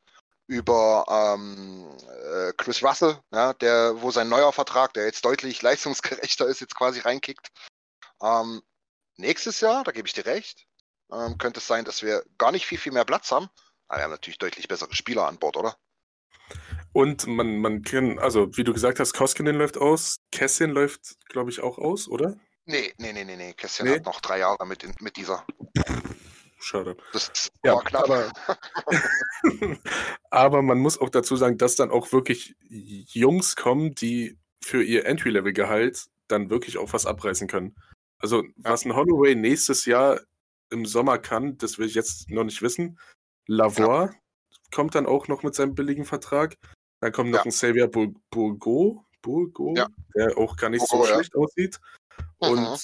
über 0.47 1.05
ähm, 1.09 1.97
äh, 2.07 2.53
Chris 2.53 2.81
Russell, 2.81 3.19
ja, 3.31 3.53
der, 3.53 4.01
wo 4.01 4.11
sein 4.11 4.29
neuer 4.29 4.53
Vertrag, 4.53 4.93
der 4.93 5.05
jetzt 5.05 5.25
deutlich 5.25 5.61
leistungsgerechter 5.61 6.47
ist, 6.47 6.61
jetzt 6.61 6.75
quasi 6.75 7.01
reinkickt. 7.01 7.49
Ähm, 8.21 8.61
nächstes 9.17 9.59
Jahr, 9.59 9.83
da 9.83 9.91
gebe 9.91 10.07
ich 10.07 10.13
dir 10.13 10.25
recht, 10.25 10.65
ähm, 11.11 11.37
könnte 11.37 11.59
es 11.59 11.67
sein, 11.67 11.85
dass 11.85 12.03
wir 12.03 12.23
gar 12.37 12.51
nicht 12.51 12.65
viel, 12.65 12.77
viel 12.77 12.91
mehr 12.91 13.05
Platz 13.05 13.31
haben. 13.31 13.49
Aber 13.87 13.99
wir 13.99 14.03
haben 14.03 14.11
natürlich 14.11 14.39
deutlich 14.39 14.67
bessere 14.67 14.93
Spieler 14.93 15.27
an 15.27 15.39
Bord, 15.39 15.57
oder? 15.57 15.77
Und 16.93 17.27
man, 17.27 17.59
man 17.59 17.83
kann, 17.83 18.19
also 18.19 18.55
wie 18.57 18.63
du 18.63 18.73
gesagt 18.73 18.99
hast, 18.99 19.13
Koskinen 19.13 19.55
läuft 19.55 19.77
aus, 19.77 20.17
Kessin 20.31 20.71
läuft, 20.71 21.17
glaube 21.29 21.49
ich, 21.49 21.61
auch 21.61 21.77
aus, 21.77 22.07
oder? 22.07 22.37
Nee, 22.65 22.93
nee, 22.97 23.13
nee, 23.13 23.23
nee, 23.23 23.35
nee. 23.35 23.53
Kessin 23.53 23.85
nee? 23.85 23.95
hat 23.95 24.05
noch 24.05 24.19
drei 24.19 24.39
Jahre 24.39 24.65
mit, 24.65 24.83
mit 25.01 25.15
dieser. 25.15 25.45
Schade. 26.59 26.97
Das 27.13 27.51
ja, 27.63 27.79
knapp. 27.79 28.09
Aber, 28.09 28.31
aber 30.31 30.61
man 30.61 30.79
muss 30.79 30.97
auch 30.97 31.09
dazu 31.09 31.35
sagen, 31.35 31.57
dass 31.57 31.75
dann 31.75 31.91
auch 31.91 32.11
wirklich 32.11 32.55
Jungs 32.67 33.55
kommen, 33.55 33.93
die 33.95 34.37
für 34.61 34.83
ihr 34.83 35.05
Entry-Level-Gehalt 35.05 36.07
dann 36.27 36.49
wirklich 36.49 36.77
auch 36.77 36.91
was 36.91 37.05
abreißen 37.05 37.47
können. 37.47 37.75
Also, 38.19 38.43
was 38.57 38.83
ein 38.83 38.95
Holloway 38.95 39.35
nächstes 39.35 39.85
Jahr 39.85 40.19
im 40.69 40.85
Sommer 40.85 41.17
kann, 41.17 41.57
das 41.57 41.77
will 41.77 41.87
ich 41.87 41.95
jetzt 41.95 42.29
noch 42.29 42.43
nicht 42.43 42.61
wissen. 42.61 42.99
Lavoie 43.47 44.05
ja. 44.05 44.11
kommt 44.73 44.95
dann 44.95 45.05
auch 45.05 45.27
noch 45.27 45.43
mit 45.43 45.55
seinem 45.55 45.75
billigen 45.75 46.05
Vertrag. 46.05 46.57
Dann 46.99 47.11
kommt 47.11 47.31
noch 47.31 47.39
ja. 47.39 47.45
ein 47.45 47.51
Xavier 47.51 47.87
Bourgo, 47.87 49.05
Burgo, 49.21 49.73
ja. 49.77 49.87
der 50.15 50.37
auch 50.37 50.57
gar 50.57 50.69
nicht 50.69 50.87
Burgo, 50.89 51.05
so 51.05 51.13
schlecht 51.13 51.35
aussieht. 51.35 51.79
Mhm. 52.41 52.49
Und 52.49 52.79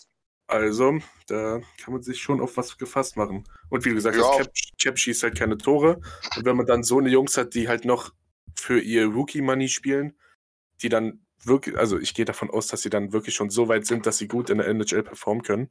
also, 0.48 1.00
da 1.28 1.62
kann 1.82 1.94
man 1.94 2.04
sich 2.04 2.22
schon 2.22 2.42
auf 2.42 2.58
was 2.58 2.78
gefasst 2.78 3.18
machen. 3.18 3.44
Und 3.70 3.86
wie 3.86 3.94
gesagt, 3.94 4.18
Cap, 4.18 4.52
Cap 4.80 5.00
schießt 5.00 5.24
halt 5.24 5.38
keine 5.38 5.58
Tore. 5.58 6.02
Und 6.36 6.46
wenn 6.46 6.56
man 6.56 6.66
dann 6.66 6.84
so 6.84 7.00
eine 7.00 7.10
Jungs 7.10 7.38
hat, 7.38 7.54
die 7.56 7.68
halt 7.68 7.86
noch 7.86 8.14
für 8.56 8.80
ihr 8.80 9.08
Rookie-Money 9.08 9.70
spielen, 9.70 10.18
die 10.82 10.90
dann 10.90 11.26
wirklich, 11.44 11.78
also 11.78 11.98
ich 11.98 12.14
gehe 12.14 12.26
davon 12.26 12.50
aus, 12.50 12.68
dass 12.68 12.82
sie 12.82 12.90
dann 12.90 13.14
wirklich 13.14 13.36
schon 13.36 13.50
so 13.50 13.68
weit 13.68 13.86
sind, 13.86 14.06
dass 14.06 14.18
sie 14.18 14.28
gut 14.28 14.50
in 14.50 14.60
der 14.60 14.68
NHL 14.68 15.04
performen 15.04 15.44
können. 15.44 15.70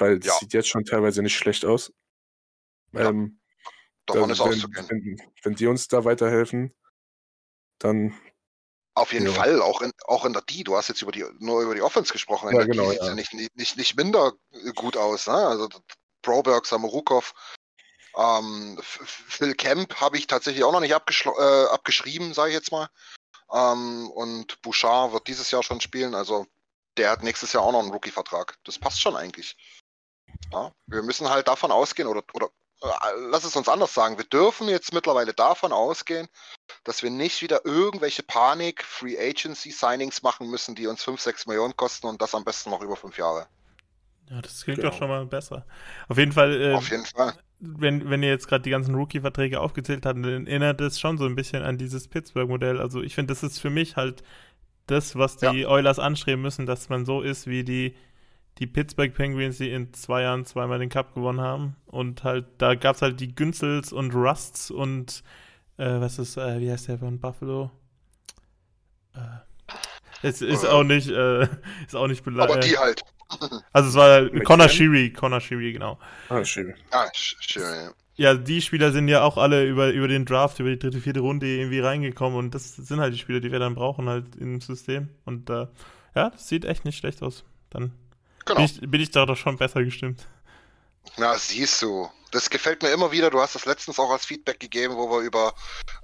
Weil 0.00 0.18
das 0.18 0.26
ja. 0.26 0.38
sieht 0.38 0.52
jetzt 0.52 0.68
schon 0.68 0.84
teilweise 0.84 1.22
nicht 1.22 1.36
schlecht 1.36 1.64
aus. 1.64 1.92
Ja. 2.92 3.08
Ähm, 3.08 3.40
Davon 4.06 4.30
ist 4.30 4.40
auszugehen. 4.40 4.88
Wenn, 4.88 5.22
wenn 5.42 5.54
die 5.54 5.66
uns 5.66 5.88
da 5.88 6.04
weiterhelfen, 6.04 6.74
dann 7.78 8.18
auf 8.94 9.12
jeden 9.12 9.26
ja. 9.26 9.32
Fall, 9.32 9.62
auch 9.62 9.82
in, 9.82 9.92
auch 10.06 10.24
in 10.24 10.32
der 10.32 10.42
D. 10.42 10.64
Du 10.64 10.76
hast 10.76 10.88
jetzt 10.88 11.00
über 11.02 11.12
die, 11.12 11.24
nur 11.38 11.62
über 11.62 11.74
die 11.74 11.82
Offense 11.82 12.12
gesprochen. 12.12 12.50
In 12.50 12.56
ja, 12.56 12.64
genau, 12.64 12.90
sieht 12.90 13.00
ja. 13.00 13.14
nicht, 13.14 13.32
nicht, 13.54 13.76
nicht 13.76 13.96
minder 13.96 14.32
gut 14.74 14.96
aus. 14.96 15.26
Ne? 15.26 15.34
Also 15.34 15.68
Broberg, 16.22 16.66
Samorukov, 16.66 17.32
ähm, 18.16 18.78
Phil 18.82 19.54
Kemp 19.54 20.00
habe 20.00 20.18
ich 20.18 20.26
tatsächlich 20.26 20.64
auch 20.64 20.72
noch 20.72 20.80
nicht 20.80 20.92
äh, 20.92 21.64
abgeschrieben, 21.66 22.34
sage 22.34 22.50
ich 22.50 22.56
jetzt 22.56 22.72
mal. 22.72 22.88
Ähm, 23.52 24.10
und 24.10 24.60
Bouchard 24.62 25.12
wird 25.12 25.28
dieses 25.28 25.50
Jahr 25.50 25.62
schon 25.62 25.80
spielen. 25.80 26.14
Also 26.14 26.46
der 26.96 27.10
hat 27.10 27.22
nächstes 27.22 27.52
Jahr 27.52 27.62
auch 27.62 27.72
noch 27.72 27.80
einen 27.80 27.92
Rookie-Vertrag. 27.92 28.58
Das 28.64 28.78
passt 28.78 29.00
schon 29.00 29.16
eigentlich. 29.16 29.56
Ja? 30.52 30.72
Wir 30.86 31.02
müssen 31.02 31.28
halt 31.28 31.48
davon 31.48 31.70
ausgehen, 31.70 32.08
oder, 32.08 32.22
oder 32.34 32.48
äh, 32.82 32.86
lass 33.30 33.44
es 33.44 33.56
uns 33.56 33.68
anders 33.68 33.92
sagen, 33.92 34.16
wir 34.16 34.24
dürfen 34.24 34.68
jetzt 34.68 34.94
mittlerweile 34.94 35.34
davon 35.34 35.72
ausgehen, 35.72 36.28
dass 36.84 37.02
wir 37.02 37.10
nicht 37.10 37.42
wieder 37.42 37.64
irgendwelche 37.64 38.22
Panik 38.22 38.82
Free 38.82 39.18
Agency 39.18 39.70
Signings 39.70 40.22
machen 40.22 40.50
müssen, 40.50 40.74
die 40.74 40.86
uns 40.86 41.04
5, 41.04 41.20
6 41.20 41.46
Millionen 41.46 41.76
kosten 41.76 42.06
und 42.06 42.22
das 42.22 42.34
am 42.34 42.44
besten 42.44 42.70
noch 42.70 42.82
über 42.82 42.96
5 42.96 43.16
Jahre. 43.18 43.46
Ja, 44.30 44.40
das 44.40 44.62
klingt 44.64 44.78
genau. 44.78 44.90
doch 44.90 44.98
schon 44.98 45.08
mal 45.08 45.26
besser. 45.26 45.66
Auf 46.08 46.16
jeden 46.16 46.32
Fall. 46.32 46.60
Äh, 46.62 46.74
Auf 46.74 46.88
jeden 46.88 47.04
Fall. 47.04 47.34
Wenn, 47.58 48.08
wenn 48.08 48.22
ihr 48.22 48.30
jetzt 48.30 48.48
gerade 48.48 48.62
die 48.62 48.70
ganzen 48.70 48.94
Rookie-Verträge 48.94 49.60
aufgezählt 49.60 50.06
habt, 50.06 50.24
dann 50.24 50.46
erinnert 50.46 50.80
es 50.80 50.98
schon 50.98 51.18
so 51.18 51.26
ein 51.26 51.34
bisschen 51.34 51.62
an 51.62 51.76
dieses 51.76 52.08
Pittsburgh-Modell. 52.08 52.80
Also 52.80 53.02
ich 53.02 53.14
finde, 53.14 53.34
das 53.34 53.42
ist 53.42 53.58
für 53.58 53.70
mich 53.70 53.96
halt 53.96 54.22
das, 54.86 55.16
was 55.16 55.36
die 55.36 55.60
ja. 55.60 55.68
Oilers 55.68 55.98
anstreben 55.98 56.40
müssen, 56.40 56.64
dass 56.64 56.88
man 56.88 57.04
so 57.04 57.20
ist 57.20 57.46
wie 57.46 57.64
die 57.64 57.96
die 58.58 58.66
Pittsburgh 58.66 59.14
Penguins, 59.14 59.58
die 59.58 59.70
in 59.70 59.92
zwei 59.94 60.22
Jahren 60.22 60.44
zweimal 60.44 60.78
den 60.78 60.90
Cup 60.90 61.14
gewonnen 61.14 61.40
haben. 61.40 61.76
Und 61.86 62.24
halt, 62.24 62.46
da 62.58 62.74
gab 62.74 62.96
es 62.96 63.02
halt 63.02 63.20
die 63.20 63.34
Günzels 63.34 63.92
und 63.92 64.14
Rusts 64.14 64.70
und 64.70 65.22
äh, 65.78 66.00
was 66.00 66.18
ist, 66.18 66.36
äh, 66.36 66.60
wie 66.60 66.70
heißt 66.70 66.88
der 66.88 66.98
von 66.98 67.18
Buffalo? 67.18 67.70
Äh, 69.14 69.18
es 70.22 70.42
ist 70.42 70.66
auch 70.66 70.84
nicht, 70.84 71.08
äh, 71.08 71.42
ist 71.86 71.96
auch 71.96 72.06
nicht 72.06 72.24
beleidigt. 72.24 72.52
Aber 72.52 72.60
die 72.60 72.76
halt. 72.76 73.02
Also 73.72 73.90
es 73.90 73.94
war 73.94 74.22
Mit 74.22 74.44
Connor 74.44 74.68
Sheary, 74.68 75.12
Connor 75.12 75.40
Sheary, 75.40 75.72
genau. 75.72 76.00
Ah, 76.28 76.44
Sheary. 76.44 76.74
Ah, 76.90 77.06
Sheary, 77.14 77.84
ja. 77.84 77.92
Ja, 78.16 78.34
die 78.34 78.60
Spieler 78.60 78.92
sind 78.92 79.08
ja 79.08 79.22
auch 79.22 79.38
alle 79.38 79.64
über, 79.64 79.90
über 79.92 80.08
den 80.08 80.26
Draft, 80.26 80.58
über 80.58 80.68
die 80.68 80.78
dritte, 80.78 81.00
vierte 81.00 81.20
Runde 81.20 81.46
irgendwie 81.46 81.78
reingekommen 81.78 82.38
und 82.38 82.54
das 82.54 82.74
sind 82.76 83.00
halt 83.00 83.14
die 83.14 83.18
Spieler, 83.18 83.40
die 83.40 83.50
wir 83.50 83.60
dann 83.60 83.74
brauchen 83.74 84.08
halt 84.08 84.36
im 84.36 84.60
System. 84.60 85.08
Und 85.24 85.48
äh, 85.48 85.68
ja, 86.14 86.28
das 86.28 86.48
sieht 86.48 86.64
echt 86.64 86.84
nicht 86.84 86.98
schlecht 86.98 87.22
aus. 87.22 87.44
Dann 87.70 87.92
Genau. 88.50 88.66
Bin, 88.66 88.78
ich, 88.82 88.90
bin 88.90 89.00
ich 89.00 89.10
da 89.10 89.26
doch 89.26 89.36
schon 89.36 89.56
besser 89.56 89.84
gestimmt. 89.84 90.26
Na, 91.16 91.38
siehst 91.38 91.80
du. 91.82 92.10
Das 92.32 92.50
gefällt 92.50 92.82
mir 92.82 92.90
immer 92.90 93.12
wieder. 93.12 93.30
Du 93.30 93.40
hast 93.40 93.54
das 93.54 93.64
letztens 93.64 93.98
auch 93.98 94.10
als 94.10 94.24
Feedback 94.24 94.58
gegeben, 94.58 94.96
wo 94.96 95.10
wir 95.10 95.20
über 95.20 95.54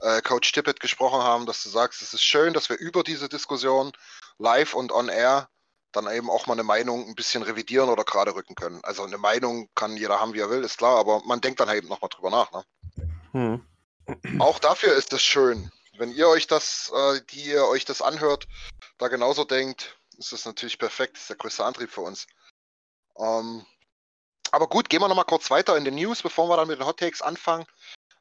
äh, 0.00 0.21
Coach 0.23 0.53
Tippett 0.53 0.81
gesprochen 0.81 1.23
haben, 1.23 1.47
dass 1.47 1.62
du 1.62 1.69
sagst, 1.69 2.03
es 2.03 2.15
ist 2.15 2.23
schön, 2.23 2.53
dass 2.53 2.69
wir 2.69 2.79
über 2.79 3.03
diese 3.03 3.29
Diskussion 3.29 3.93
live 4.38 4.75
und 4.75 4.93
on 4.93 5.09
air 5.09 5.49
dann 5.93 6.09
eben 6.12 6.31
auch 6.31 6.47
mal 6.47 6.53
eine 6.53 6.62
Meinung 6.62 7.09
ein 7.09 7.15
bisschen 7.15 7.43
revidieren 7.43 7.88
oder 7.88 8.05
gerade 8.05 8.35
rücken 8.35 8.55
können. 8.55 8.81
Also 8.85 9.03
eine 9.03 9.19
Meinung 9.19 9.69
kann 9.75 9.97
jeder 9.97 10.21
haben, 10.21 10.35
wie 10.35 10.41
er 10.41 10.50
will, 10.50 10.62
ist 10.62 10.79
klar, 10.79 10.99
aber 10.99 11.23
man 11.25 11.41
denkt 11.41 11.59
dann 11.59 11.69
halt 11.69 11.79
eben 11.79 11.88
nochmal 11.88 12.11
drüber 12.11 12.31
nach. 12.31 12.53
Ne? 12.53 12.65
Hm. 13.33 14.41
Auch 14.41 14.59
dafür 14.61 14.93
ist 14.95 15.12
es 15.12 15.23
schön. 15.23 15.73
Wenn 15.99 16.12
ihr 16.12 16.29
euch 16.29 16.47
das, 16.47 16.93
äh, 16.95 17.21
die 17.31 17.47
ihr 17.47 17.65
euch 17.67 17.85
das 17.85 18.03
anhört, 18.03 18.47
da 18.99 19.09
genauso 19.09 19.45
denkt, 19.45 19.97
ist 20.19 20.33
das 20.33 20.45
natürlich 20.45 20.79
perfekt. 20.79 21.15
Das 21.15 21.23
ist 21.23 21.31
der 21.31 21.37
größte 21.37 21.65
Antrieb 21.65 21.91
für 21.91 22.03
uns. 22.03 22.26
Ähm, 23.18 23.64
aber 24.52 24.68
gut, 24.68 24.88
gehen 24.88 25.00
wir 25.00 25.08
nochmal 25.08 25.25
kurz 25.25 25.50
weiter 25.50 25.76
in 25.76 25.85
den 25.85 25.96
News, 25.96 26.23
bevor 26.23 26.49
wir 26.49 26.56
dann 26.56 26.68
mit 26.68 26.78
den 26.78 26.87
Hot 26.87 26.99
Takes 26.99 27.23
anfangen. 27.23 27.66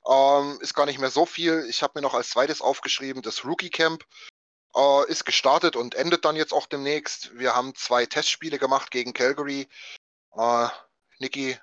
Ähm, 0.07 0.59
ist 0.61 0.73
gar 0.73 0.85
nicht 0.85 0.99
mehr 0.99 1.11
so 1.11 1.25
viel. 1.25 1.65
Ich 1.69 1.81
habe 1.81 1.93
mir 1.95 2.01
noch 2.01 2.13
als 2.13 2.29
zweites 2.29 2.61
aufgeschrieben, 2.61 3.21
das 3.21 3.45
Rookie 3.45 3.69
Camp 3.69 4.05
äh, 4.75 5.09
ist 5.09 5.25
gestartet 5.25 5.75
und 5.75 5.95
endet 5.95 6.25
dann 6.25 6.35
jetzt 6.35 6.53
auch 6.53 6.67
demnächst. 6.67 7.37
Wir 7.37 7.55
haben 7.55 7.75
zwei 7.75 8.05
Testspiele 8.05 8.59
gemacht 8.59 8.91
gegen 8.91 9.13
Calgary. 9.13 9.67
Äh, 10.35 10.67
Niki, 11.19 11.57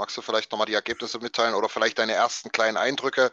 Magst 0.00 0.16
du 0.16 0.22
vielleicht 0.22 0.50
nochmal 0.50 0.66
die 0.66 0.72
Ergebnisse 0.72 1.18
mitteilen 1.18 1.54
oder 1.54 1.68
vielleicht 1.68 1.98
deine 1.98 2.14
ersten 2.14 2.50
kleinen 2.50 2.78
Eindrücke? 2.78 3.32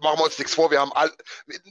Machen 0.00 0.18
wir 0.18 0.24
uns 0.24 0.36
nichts 0.36 0.52
vor, 0.52 0.72
wir 0.72 0.80
haben 0.80 0.90
all, 0.92 1.08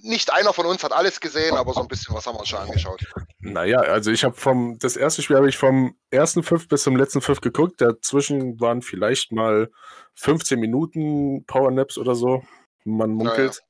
nicht 0.01 0.31
einer 0.31 0.53
von 0.53 0.65
uns 0.65 0.81
hat 0.85 0.93
alles 0.93 1.19
gesehen, 1.19 1.57
aber 1.57 1.73
so 1.73 1.81
ein 1.81 1.89
bisschen 1.89 2.15
was 2.15 2.25
haben 2.25 2.35
wir 2.35 2.39
uns 2.39 2.47
schon 2.47 2.59
angeschaut. 2.59 3.03
Naja, 3.39 3.79
also 3.79 4.09
ich 4.09 4.23
habe 4.23 4.37
vom, 4.37 4.79
das 4.79 4.95
erste 4.95 5.21
Spiel 5.21 5.35
habe 5.35 5.49
ich 5.49 5.57
vom 5.57 5.97
ersten 6.09 6.41
Fünf 6.41 6.69
bis 6.69 6.83
zum 6.83 6.95
letzten 6.95 7.19
Fünf 7.19 7.41
geguckt. 7.41 7.81
Dazwischen 7.81 8.57
waren 8.61 8.81
vielleicht 8.81 9.33
mal 9.33 9.69
15 10.15 10.57
Minuten 10.57 11.43
Powernaps 11.45 11.97
oder 11.97 12.15
so. 12.15 12.43
Man 12.85 13.11
munkelt. 13.11 13.61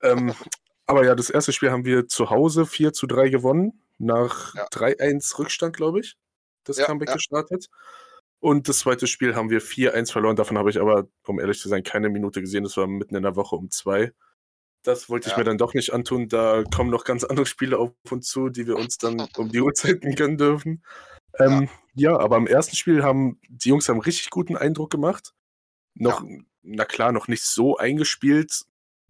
Naja. 0.00 0.16
Ähm, 0.16 0.34
aber 0.86 1.04
ja, 1.04 1.14
das 1.14 1.28
erste 1.28 1.52
Spiel 1.52 1.70
haben 1.70 1.84
wir 1.84 2.08
zu 2.08 2.30
Hause 2.30 2.64
4 2.64 2.94
zu 2.94 3.06
3 3.06 3.28
gewonnen. 3.28 3.82
Nach 3.98 4.54
ja. 4.54 4.66
3-1 4.68 5.38
Rückstand, 5.38 5.76
glaube 5.76 6.00
ich. 6.00 6.16
Das 6.64 6.78
ja, 6.78 6.86
Comeback 6.86 7.10
ja. 7.10 7.16
gestartet. 7.16 7.68
Und 8.40 8.68
das 8.68 8.80
zweite 8.80 9.06
Spiel 9.06 9.34
haben 9.34 9.50
wir 9.50 9.62
4-1 9.62 10.12
verloren. 10.12 10.36
Davon 10.36 10.58
habe 10.58 10.70
ich 10.70 10.80
aber, 10.80 11.08
um 11.26 11.40
ehrlich 11.40 11.58
zu 11.58 11.68
sein, 11.68 11.82
keine 11.82 12.08
Minute 12.08 12.40
gesehen. 12.40 12.64
Das 12.64 12.76
war 12.76 12.86
mitten 12.86 13.16
in 13.16 13.22
der 13.22 13.36
Woche 13.36 13.56
um 13.56 13.70
zwei. 13.70 14.12
Das 14.82 15.08
wollte 15.08 15.28
ja. 15.28 15.32
ich 15.32 15.38
mir 15.38 15.44
dann 15.44 15.58
doch 15.58 15.74
nicht 15.74 15.92
antun. 15.92 16.28
Da 16.28 16.62
kommen 16.74 16.90
noch 16.90 17.04
ganz 17.04 17.24
andere 17.24 17.46
Spiele 17.46 17.78
auf 17.78 17.92
uns 18.10 18.28
zu, 18.28 18.50
die 18.50 18.66
wir 18.66 18.76
uns 18.76 18.98
dann 18.98 19.20
um 19.36 19.50
die 19.50 19.60
Uhrzeiten 19.60 20.14
gönnen 20.14 20.38
dürfen. 20.38 20.84
Ähm, 21.38 21.68
ja. 21.94 22.12
ja. 22.12 22.18
aber 22.18 22.36
im 22.36 22.46
ersten 22.46 22.76
Spiel 22.76 23.02
haben 23.02 23.40
die 23.48 23.70
Jungs 23.70 23.90
einen 23.90 24.00
richtig 24.00 24.30
guten 24.30 24.56
Eindruck 24.56 24.90
gemacht. 24.90 25.32
Noch, 25.94 26.22
ja. 26.22 26.38
na 26.62 26.84
klar, 26.84 27.12
noch 27.12 27.28
nicht 27.28 27.42
so 27.42 27.78
eingespielt, 27.78 28.62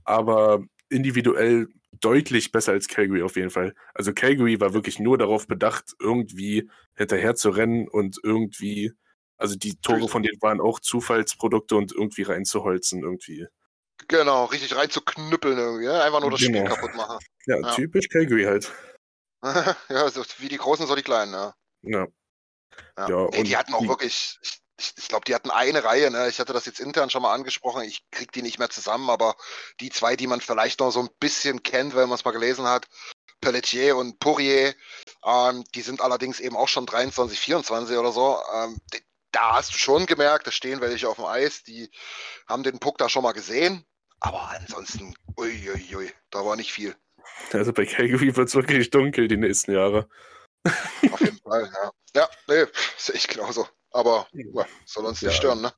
aber 0.05 0.63
individuell 0.89 1.69
deutlich 2.01 2.53
besser 2.53 2.73
als 2.73 2.89
Calgary 2.89 3.23
auf 3.23 3.37
jeden 3.37 3.51
Fall. 3.51 3.75
Also 3.95 4.13
Calgary 4.13 4.61
war 4.61 4.73
wirklich 4.73 4.99
nur 4.99 5.19
darauf 5.19 5.47
bedacht, 5.47 5.95
irgendwie 5.99 6.71
hinterher 6.95 7.35
zu 7.35 7.51
rennen 7.51 7.89
und 7.89 8.19
irgendwie 8.23 8.93
also 9.37 9.57
die 9.57 9.77
Tore 9.81 10.09
von 10.09 10.23
denen 10.23 10.41
waren 10.41 10.61
auch 10.61 10.81
Zufallsprodukte 10.81 11.77
und 11.77 11.93
irgendwie 11.93 12.23
reinzuholzen 12.23 13.03
irgendwie. 13.03 13.47
Genau, 14.09 14.45
richtig 14.47 14.75
reinzuknüppeln 14.75 15.59
irgendwie. 15.59 15.89
Einfach 15.89 16.21
nur 16.21 16.31
das 16.31 16.41
genau. 16.41 16.59
Spiel 16.59 16.75
kaputt 16.75 16.95
machen. 16.95 17.19
Ja, 17.47 17.57
ja. 17.61 17.75
typisch 17.75 18.09
Calgary 18.09 18.45
halt. 18.45 18.73
ja, 19.89 20.11
so 20.11 20.23
wie 20.39 20.49
die 20.49 20.57
Großen, 20.57 20.87
so 20.87 20.95
die 20.95 21.03
Kleinen, 21.03 21.33
ja. 21.33 21.55
Ja. 21.83 22.07
ja. 22.99 23.09
ja 23.09 23.29
nee, 23.31 23.43
die 23.43 23.57
hatten 23.57 23.75
auch 23.75 23.83
die... 23.83 23.89
wirklich, 23.89 24.39
ich, 24.43 24.61
ich, 24.79 24.93
ich 24.97 25.09
glaube, 25.09 25.25
die 25.27 25.35
hatten 25.35 25.51
eine 25.51 25.85
Reihe, 25.85 26.11
ne? 26.11 26.29
Ich 26.29 26.41
hatte 26.41 26.53
das 26.53 26.67
jetzt 26.67 26.81
intern 26.81 27.11
schon 27.11 27.23
mal 27.23 27.35
angesprochen, 27.35 27.83
ich 27.83 28.05
krieg 28.11 28.33
die 28.33 28.43
nicht 28.43 28.59
mehr 28.59 28.71
zusammen, 28.71 29.11
aber 29.11 29.37
die 29.81 29.91
zwei, 29.91 30.17
die 30.17 30.27
man 30.27 30.41
vielleicht 30.41 30.81
noch 30.81 30.91
so 30.91 31.01
ein 31.01 31.11
bisschen 31.21 31.63
kennt, 31.63 31.95
wenn 31.95 32.09
man 32.09 32.17
es 32.17 32.25
mal 32.25 32.33
gelesen 32.33 32.67
hat, 32.67 32.87
Pelletier 33.41 33.97
und 33.97 34.19
Poirier, 34.19 34.75
ähm, 35.25 35.65
die 35.75 35.83
sind 35.83 36.01
allerdings 36.01 36.41
eben 36.41 36.57
auch 36.57 36.69
schon 36.69 36.87
23, 36.87 37.39
24 37.39 37.97
oder 37.97 38.13
so. 38.13 38.39
Ähm, 38.55 38.79
da 39.37 39.57
hast 39.57 39.75
du 39.75 39.79
schon 39.79 40.07
gemerkt, 40.07 40.47
da 40.47 40.51
stehen 40.51 40.81
welche 40.81 41.09
auf 41.09 41.17
dem 41.17 41.27
Eis, 41.27 41.63
die 41.63 41.91
haben 42.49 42.63
den 42.63 42.79
Puck 42.79 42.97
da 42.97 43.11
schon 43.11 43.23
mal 43.23 43.33
gesehen. 43.33 43.85
Aber 44.21 44.49
ansonsten, 44.49 45.15
uiuiui, 45.37 45.95
ui, 45.95 46.11
da 46.31 46.43
war 46.45 46.57
nicht 46.57 46.73
viel. 46.73 46.97
Also 47.53 47.73
bei 47.75 47.85
Calgary 47.85 48.35
wird 48.35 48.49
es 48.49 48.55
wirklich 48.55 48.89
dunkel 48.89 49.29
die 49.29 49.37
nächsten 49.37 49.73
Jahre. 49.73 50.09
Auf 50.65 51.21
jeden 51.21 51.39
Fall, 51.41 51.71
ja. 51.71 51.91
Ja, 52.17 52.29
nee, 52.49 52.65
sehe 52.97 53.15
ich 53.15 53.29
genauso. 53.29 53.69
Aber 53.91 54.27
ja, 54.33 54.65
soll 54.87 55.05
uns 55.05 55.21
nicht 55.21 55.33
ja. 55.33 55.37
stören, 55.37 55.61
ne? 55.61 55.73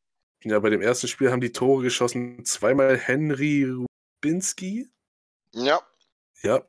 Ja, 0.44 0.60
bei 0.60 0.70
dem 0.70 0.80
ersten 0.80 1.08
Spiel 1.08 1.32
haben 1.32 1.40
die 1.40 1.50
Tore 1.50 1.82
geschossen. 1.82 2.44
Zweimal 2.44 2.96
Henry 2.96 3.68
Rubinski. 4.22 4.88
Ja. 5.52 5.80
Ja, 6.42 6.62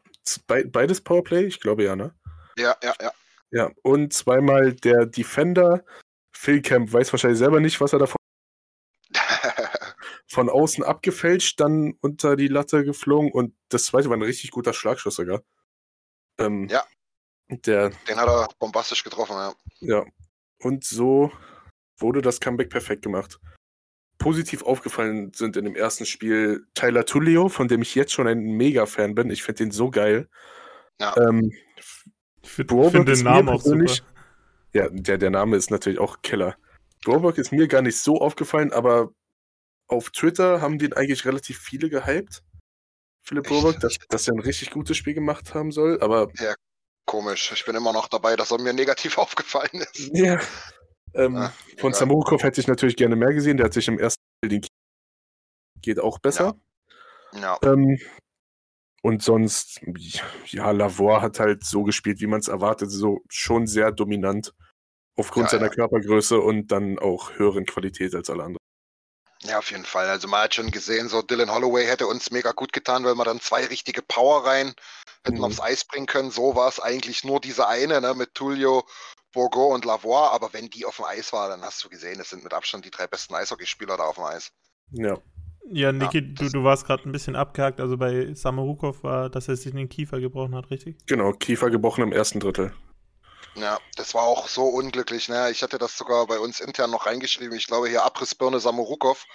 beides 0.48 1.01
Powerplay, 1.01 1.46
ich 1.46 1.60
glaube 1.60 1.84
ja, 1.84 1.96
ne? 1.96 2.15
Ja, 2.58 2.75
ja, 2.81 2.96
ja. 3.00 3.12
Ja, 3.51 3.72
und 3.84 4.12
zweimal 4.12 4.74
der 4.74 5.05
Defender 5.05 5.84
Phil 6.39 6.62
Camp 6.62 6.93
weiß 6.93 7.12
wahrscheinlich 7.12 7.38
selber 7.38 7.60
nicht, 7.60 7.81
was 7.81 7.91
er 7.91 8.00
davon 8.00 8.15
von 10.25 10.50
außen 10.50 10.86
abgefälscht, 10.86 11.60
dann 11.60 11.96
unter 12.00 12.38
die 12.38 12.48
Latte 12.48 12.86
geflogen 12.86 13.29
und 13.29 13.53
das 13.67 13.88
zweite 13.88 14.08
war 14.08 14.15
ein 14.15 14.22
richtig 14.22 14.51
guter 14.51 14.72
Schlagschuss 14.72 15.15
sogar. 15.15 15.41
Ähm, 16.38 16.69
ja. 16.69 16.86
Der, 17.50 17.89
Den 18.08 18.15
hat 18.15 18.29
er 18.29 18.48
bombastisch 18.58 19.03
getroffen, 19.03 19.34
ja. 19.34 19.53
Ja. 19.81 20.05
Und 20.60 20.86
so 20.86 21.29
wurde 21.98 22.22
das 22.22 22.39
Comeback 22.39 22.69
perfekt 22.69 23.01
gemacht. 23.01 23.41
Positiv 24.17 24.63
aufgefallen 24.63 25.34
sind 25.34 25.58
in 25.58 25.65
dem 25.65 25.75
ersten 25.75 26.05
Spiel 26.05 26.65
Tyler 26.74 27.05
Tullio, 27.05 27.50
von 27.50 27.67
dem 27.67 27.81
ich 27.81 27.96
jetzt 27.96 28.13
schon 28.13 28.27
ein 28.27 28.39
Mega-Fan 28.39 29.13
bin. 29.13 29.29
Ich 29.29 29.43
finde 29.43 29.65
den 29.65 29.72
so 29.72 29.91
geil. 29.91 30.29
Ja. 31.01 31.17
Ähm, 31.17 31.51
ich 32.41 32.51
finde 32.53 33.03
den 33.03 33.25
Namen 33.25 33.50
auch 33.50 33.62
super. 33.62 33.93
Ja, 34.73 34.89
der, 34.89 35.17
der 35.17 35.29
Name 35.29 35.57
ist 35.57 35.71
natürlich 35.71 35.99
auch 35.99 36.21
Killer. 36.21 36.55
Broberg 37.03 37.38
ist 37.38 37.51
mir 37.51 37.67
gar 37.67 37.81
nicht 37.81 37.97
so 37.97 38.19
aufgefallen, 38.19 38.71
aber 38.71 39.11
auf 39.88 40.11
Twitter 40.11 40.61
haben 40.61 40.77
den 40.77 40.93
eigentlich 40.93 41.25
relativ 41.25 41.59
viele 41.59 41.89
gehypt. 41.89 42.43
Philipp 43.21 43.45
Broberg, 43.45 43.79
dass, 43.79 43.97
dass 44.09 44.27
er 44.27 44.35
ein 44.35 44.39
richtig 44.39 44.71
gutes 44.71 44.97
Spiel 44.97 45.13
gemacht 45.13 45.53
haben 45.53 45.71
soll, 45.71 46.01
aber. 46.01 46.31
Ja, 46.39 46.53
komisch. 47.05 47.51
Ich 47.53 47.65
bin 47.65 47.75
immer 47.75 47.93
noch 47.93 48.07
dabei, 48.07 48.35
dass 48.35 48.51
er 48.51 48.61
mir 48.61 48.73
negativ 48.73 49.17
aufgefallen 49.17 49.85
ist. 49.93 50.11
Ja. 50.13 50.39
Ähm, 51.13 51.35
ah, 51.35 51.53
von 51.79 51.93
Samurkov 51.93 52.43
hätte 52.43 52.61
ich 52.61 52.67
natürlich 52.67 52.95
gerne 52.95 53.15
mehr 53.15 53.33
gesehen. 53.33 53.57
Der 53.57 53.65
hat 53.65 53.73
sich 53.73 53.88
im 53.88 53.97
ersten 53.97 54.21
Spiel 54.38 54.59
den 54.59 54.67
geht 55.81 55.99
auch 55.99 56.19
besser. 56.19 56.55
Ja. 57.33 57.57
ja. 57.61 57.73
Ähm, 57.73 57.97
und 59.01 59.24
sonst, 59.24 59.82
ja, 60.46 60.72
Lavor 60.72 61.22
hat 61.22 61.39
halt 61.39 61.63
so 61.63 61.84
gespielt, 61.84 62.20
wie 62.20 62.27
man 62.27 62.39
es 62.39 62.48
erwartet, 62.48 62.91
so 62.91 63.22
schon 63.29 63.68
sehr 63.68 63.91
dominant 63.91 64.53
aufgrund 65.15 65.48
ja, 65.48 65.51
seiner 65.51 65.68
ja. 65.68 65.74
Körpergröße 65.74 66.39
und 66.39 66.68
dann 66.72 67.00
auch 67.00 67.34
höheren 67.34 67.65
Qualität 67.65 68.15
als 68.15 68.29
alle 68.29 68.44
anderen. 68.44 68.60
Ja, 69.44 69.60
auf 69.60 69.72
jeden 69.72 69.86
Fall. 69.86 70.10
Also 70.10 70.27
man 70.27 70.44
hat 70.44 70.56
schon 70.56 70.70
gesehen, 70.70 71.08
so 71.08 71.22
Dylan 71.22 71.53
Holloway 71.53 71.86
hätte 71.86 72.08
uns 72.08 72.29
mega 72.32 72.51
gut 72.51 72.74
getan, 72.74 73.06
weil 73.06 73.15
man 73.15 73.25
dann 73.25 73.39
zwei 73.39 73.65
richtige 73.65 74.01
Power 74.01 74.46
rein 74.46 74.74
hätten 75.24 75.38
mhm. 75.38 75.46
aufs 75.46 75.62
Eis 75.62 75.86
bringen 75.86 76.08
können. 76.08 76.32
So 76.32 76.56
war 76.56 76.68
es 76.68 76.79
eigentlich 76.79 77.24
nur 77.24 77.39
diese 77.39 77.68
eine, 77.68 78.01
ne, 78.01 78.13
mit 78.15 78.34
Tullio, 78.34 78.86
Bourgo 79.32 79.74
und 79.74 79.86
Lavoie. 79.86 80.29
Aber 80.32 80.51
wenn 80.53 80.70
die 80.70 80.86
auf 80.86 80.98
dem 80.98 81.06
Eis 81.06 81.32
war, 81.32 81.48
dann 81.50 81.62
hast 81.62 81.84
du 81.84 81.89
gesehen, 81.89 82.20
es 82.20 82.29
sind 82.29 82.44
mit 82.44 82.53
Abstand 82.53 82.84
die 82.84 82.91
drei 82.91 83.08
besten 83.08 83.36
Eishockeyspieler 83.36 83.96
da 83.96 84.03
auf 84.03 84.15
dem 84.15 84.25
Eis. 84.25 84.51
Ja. 84.91 85.18
Ja, 85.71 85.91
Niki, 85.91 86.17
ja, 86.17 86.23
du, 86.23 86.49
du 86.49 86.63
warst 86.63 86.85
gerade 86.85 87.07
ein 87.07 87.11
bisschen 87.11 87.35
abgehakt. 87.35 87.79
Also 87.79 87.97
bei 87.97 88.33
Samarukov 88.33 89.03
war, 89.03 89.29
dass 89.29 89.47
er 89.47 89.55
sich 89.55 89.71
den 89.71 89.89
Kiefer 89.89 90.19
gebrochen 90.19 90.55
hat, 90.55 90.71
richtig? 90.71 90.97
Genau, 91.05 91.33
Kiefer 91.33 91.69
gebrochen 91.69 92.03
im 92.03 92.11
ersten 92.11 92.39
Drittel. 92.39 92.73
Ja, 93.55 93.79
das 93.95 94.13
war 94.13 94.23
auch 94.23 94.47
so 94.47 94.63
unglücklich. 94.63 95.29
Ne? 95.29 95.51
Ich 95.51 95.61
hatte 95.61 95.77
das 95.77 95.97
sogar 95.97 96.25
bei 96.27 96.39
uns 96.39 96.59
intern 96.59 96.91
noch 96.91 97.05
reingeschrieben. 97.05 97.57
Ich 97.57 97.67
glaube 97.67 97.89
hier 97.89 98.03
Abrissbirne 98.03 98.59
Samorukov. 98.59 99.25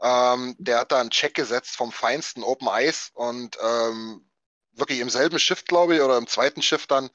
Ähm, 0.00 0.56
der 0.58 0.80
hat 0.80 0.92
da 0.92 1.00
einen 1.00 1.10
Check 1.10 1.34
gesetzt 1.34 1.76
vom 1.76 1.92
feinsten 1.92 2.42
Open 2.42 2.68
Ice 2.72 3.10
und 3.14 3.56
ähm, 3.62 4.24
wirklich 4.72 5.00
im 5.00 5.10
selben 5.10 5.38
Shift, 5.38 5.68
glaube 5.68 5.96
ich, 5.96 6.02
oder 6.02 6.18
im 6.18 6.26
zweiten 6.26 6.62
Shift 6.62 6.90
dann 6.90 7.10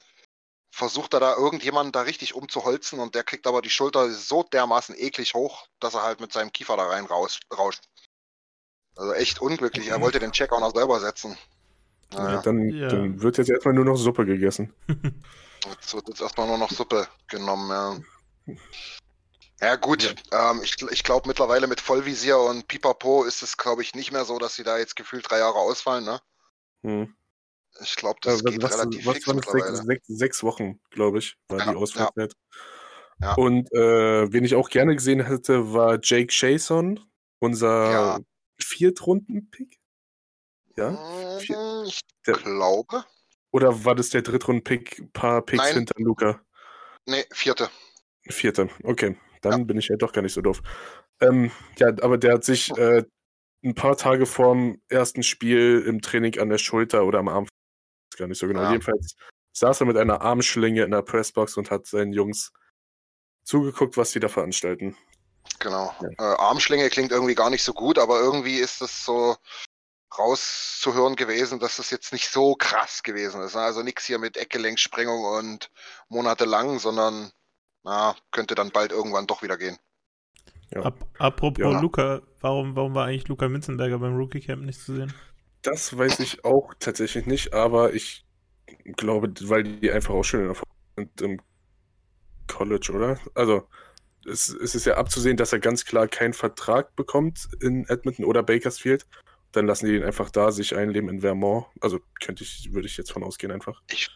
versucht 0.70 1.14
er 1.14 1.20
da 1.20 1.36
irgendjemanden 1.36 1.92
da 1.92 2.02
richtig 2.02 2.34
umzuholzen 2.34 3.00
und 3.00 3.14
der 3.14 3.24
kriegt 3.24 3.46
aber 3.46 3.60
die 3.60 3.70
Schulter 3.70 4.10
so 4.10 4.44
dermaßen 4.44 4.94
eklig 4.96 5.34
hoch, 5.34 5.66
dass 5.80 5.94
er 5.94 6.02
halt 6.02 6.20
mit 6.20 6.32
seinem 6.32 6.52
Kiefer 6.52 6.76
da 6.76 6.84
rein 6.84 7.06
raus, 7.06 7.40
rauscht. 7.52 7.84
Also 9.00 9.14
echt 9.14 9.40
unglücklich. 9.40 9.88
Er 9.88 10.02
wollte 10.02 10.18
den 10.18 10.30
Check 10.30 10.52
auch 10.52 10.60
noch 10.60 10.74
selber 10.74 11.00
setzen. 11.00 11.34
Naja. 12.12 12.34
Ja, 12.34 12.42
dann, 12.42 12.68
ja. 12.68 12.88
dann, 12.88 13.22
wird 13.22 13.38
jetzt 13.38 13.48
erstmal 13.48 13.72
nur 13.72 13.86
noch 13.86 13.96
Suppe 13.96 14.26
gegessen. 14.26 14.74
Jetzt 15.66 15.92
wird 15.92 16.08
jetzt 16.08 16.22
erstmal 16.22 16.46
nur 16.46 16.56
noch 16.56 16.70
Suppe 16.70 17.06
genommen, 17.28 17.68
ja. 17.68 18.56
Ja 19.60 19.76
gut, 19.76 20.02
ja. 20.32 20.50
Ähm, 20.50 20.62
ich, 20.64 20.80
ich 20.90 21.04
glaube 21.04 21.28
mittlerweile 21.28 21.66
mit 21.66 21.82
Vollvisier 21.82 22.38
und 22.38 22.66
Pipapo 22.66 23.24
ist 23.24 23.42
es, 23.42 23.58
glaube 23.58 23.82
ich, 23.82 23.94
nicht 23.94 24.10
mehr 24.10 24.24
so, 24.24 24.38
dass 24.38 24.54
sie 24.54 24.62
da 24.62 24.78
jetzt 24.78 24.96
gefühlt 24.96 25.30
drei 25.30 25.40
Jahre 25.40 25.58
ausfallen, 25.58 26.04
ne? 26.06 26.18
Hm. 26.82 27.14
Ich 27.82 27.94
glaube, 27.94 28.18
das 28.22 28.40
ja, 28.40 28.50
geht 28.52 28.62
was, 28.62 28.72
relativ 28.72 29.04
was 29.04 29.14
fix 29.16 29.26
waren 29.26 29.36
mittlerweile. 29.36 29.76
Sechs, 29.76 29.84
sechs, 29.86 30.06
sechs 30.06 30.42
Wochen, 30.42 30.80
glaube 30.88 31.18
ich, 31.18 31.36
war 31.48 31.58
ja, 31.58 31.72
die 31.72 31.76
Ausfallzeit. 31.76 32.32
Ja. 33.20 33.34
Und 33.34 33.70
äh, 33.74 34.32
wen 34.32 34.44
ich 34.44 34.54
auch 34.54 34.70
gerne 34.70 34.96
gesehen 34.96 35.22
hätte, 35.22 35.74
war 35.74 35.98
Jake 36.02 36.28
Chason, 36.28 36.98
unser 37.38 38.20
Viertrunden-Pick? 38.64 39.80
Ja? 40.76 41.38
Vier, 41.38 41.56
hm, 41.56 41.84
ich 41.86 42.00
der, 42.26 42.34
glaube. 42.34 43.04
Oder 43.52 43.84
war 43.84 43.94
das 43.94 44.10
der 44.10 44.22
Drittrunden-Pick, 44.22 45.12
paar 45.12 45.42
Picks 45.42 45.64
Nein. 45.64 45.74
hinter 45.74 45.94
Luca? 45.98 46.40
Nee, 47.06 47.24
vierte. 47.32 47.70
Vierte, 48.28 48.68
okay. 48.84 49.16
Dann 49.40 49.60
ja. 49.60 49.64
bin 49.64 49.78
ich 49.78 49.88
ja 49.88 49.96
doch 49.96 50.12
gar 50.12 50.22
nicht 50.22 50.34
so 50.34 50.42
doof. 50.42 50.62
Ähm, 51.20 51.50
ja, 51.78 51.88
aber 52.02 52.18
der 52.18 52.34
hat 52.34 52.44
sich 52.44 52.70
äh, 52.76 53.04
ein 53.64 53.74
paar 53.74 53.96
Tage 53.96 54.26
vorm 54.26 54.80
ersten 54.88 55.22
Spiel 55.22 55.82
im 55.86 56.00
Training 56.00 56.38
an 56.38 56.48
der 56.48 56.58
Schulter 56.58 57.04
oder 57.04 57.18
am 57.18 57.28
Arm, 57.28 57.46
gar 58.16 58.28
nicht 58.28 58.38
so 58.38 58.46
genau. 58.46 58.62
Ja. 58.62 58.72
Jedenfalls 58.72 59.16
saß 59.52 59.80
er 59.80 59.86
mit 59.86 59.96
einer 59.96 60.20
Armschlinge 60.22 60.82
in 60.82 60.90
der 60.90 61.02
Pressbox 61.02 61.56
und 61.56 61.70
hat 61.70 61.86
seinen 61.86 62.12
Jungs 62.12 62.52
zugeguckt, 63.44 63.96
was 63.96 64.12
sie 64.12 64.20
da 64.20 64.28
veranstalten. 64.28 64.96
Genau. 65.60 65.94
Ja. 66.00 66.08
Äh, 66.32 66.36
Armschlinge 66.38 66.88
klingt 66.90 67.12
irgendwie 67.12 67.34
gar 67.34 67.50
nicht 67.50 67.62
so 67.62 67.72
gut, 67.72 67.98
aber 67.98 68.18
irgendwie 68.18 68.56
ist 68.56 68.82
es 68.82 69.04
so 69.04 69.36
rauszuhören 70.18 71.14
gewesen, 71.14 71.60
dass 71.60 71.76
das 71.76 71.90
jetzt 71.90 72.12
nicht 72.12 72.28
so 72.28 72.56
krass 72.56 73.02
gewesen 73.02 73.42
ist. 73.42 73.54
Ne? 73.54 73.60
Also 73.60 73.82
nichts 73.82 74.06
hier 74.06 74.18
mit 74.18 74.36
Eckgelenksprengung 74.36 75.22
und 75.24 75.70
monatelang, 76.08 76.78
sondern 76.80 77.30
na, 77.84 78.16
könnte 78.32 78.54
dann 78.54 78.70
bald 78.70 78.90
irgendwann 78.90 79.26
doch 79.26 79.42
wieder 79.42 79.56
gehen. 79.56 79.78
Ja. 80.70 80.84
Ap 80.84 81.04
apropos 81.18 81.72
ja. 81.72 81.80
Luca, 81.80 82.22
warum, 82.40 82.74
warum 82.74 82.94
war 82.94 83.06
eigentlich 83.06 83.28
Luca 83.28 83.48
Minzenberger 83.48 83.98
beim 83.98 84.16
Rookie 84.16 84.40
Camp 84.40 84.62
nicht 84.62 84.80
zu 84.80 84.96
sehen? 84.96 85.14
Das 85.62 85.96
weiß 85.96 86.20
ich 86.20 86.44
auch 86.44 86.72
tatsächlich 86.78 87.26
nicht, 87.26 87.52
aber 87.52 87.92
ich 87.92 88.24
glaube, 88.96 89.32
weil 89.42 89.64
die 89.64 89.90
einfach 89.90 90.14
auch 90.14 90.22
schön 90.22 90.54
sind 90.96 91.20
im 91.20 91.40
College, 92.46 92.92
oder? 92.94 93.18
Also, 93.34 93.68
es, 94.26 94.48
es 94.48 94.74
ist 94.74 94.86
ja 94.86 94.96
abzusehen, 94.96 95.36
dass 95.36 95.52
er 95.52 95.58
ganz 95.58 95.84
klar 95.84 96.08
keinen 96.08 96.34
Vertrag 96.34 96.94
bekommt 96.96 97.48
in 97.60 97.88
Edmonton 97.88 98.24
oder 98.24 98.42
Bakersfield. 98.42 99.06
Dann 99.52 99.66
lassen 99.66 99.86
die 99.86 99.96
ihn 99.96 100.04
einfach 100.04 100.30
da 100.30 100.52
sich 100.52 100.76
einleben 100.76 101.08
in 101.08 101.20
Vermont. 101.20 101.66
Also 101.80 101.98
könnte 102.20 102.44
ich, 102.44 102.72
würde 102.72 102.86
ich 102.86 102.96
jetzt 102.96 103.12
von 103.12 103.24
ausgehen 103.24 103.52
einfach. 103.52 103.80
Ich 103.90 104.08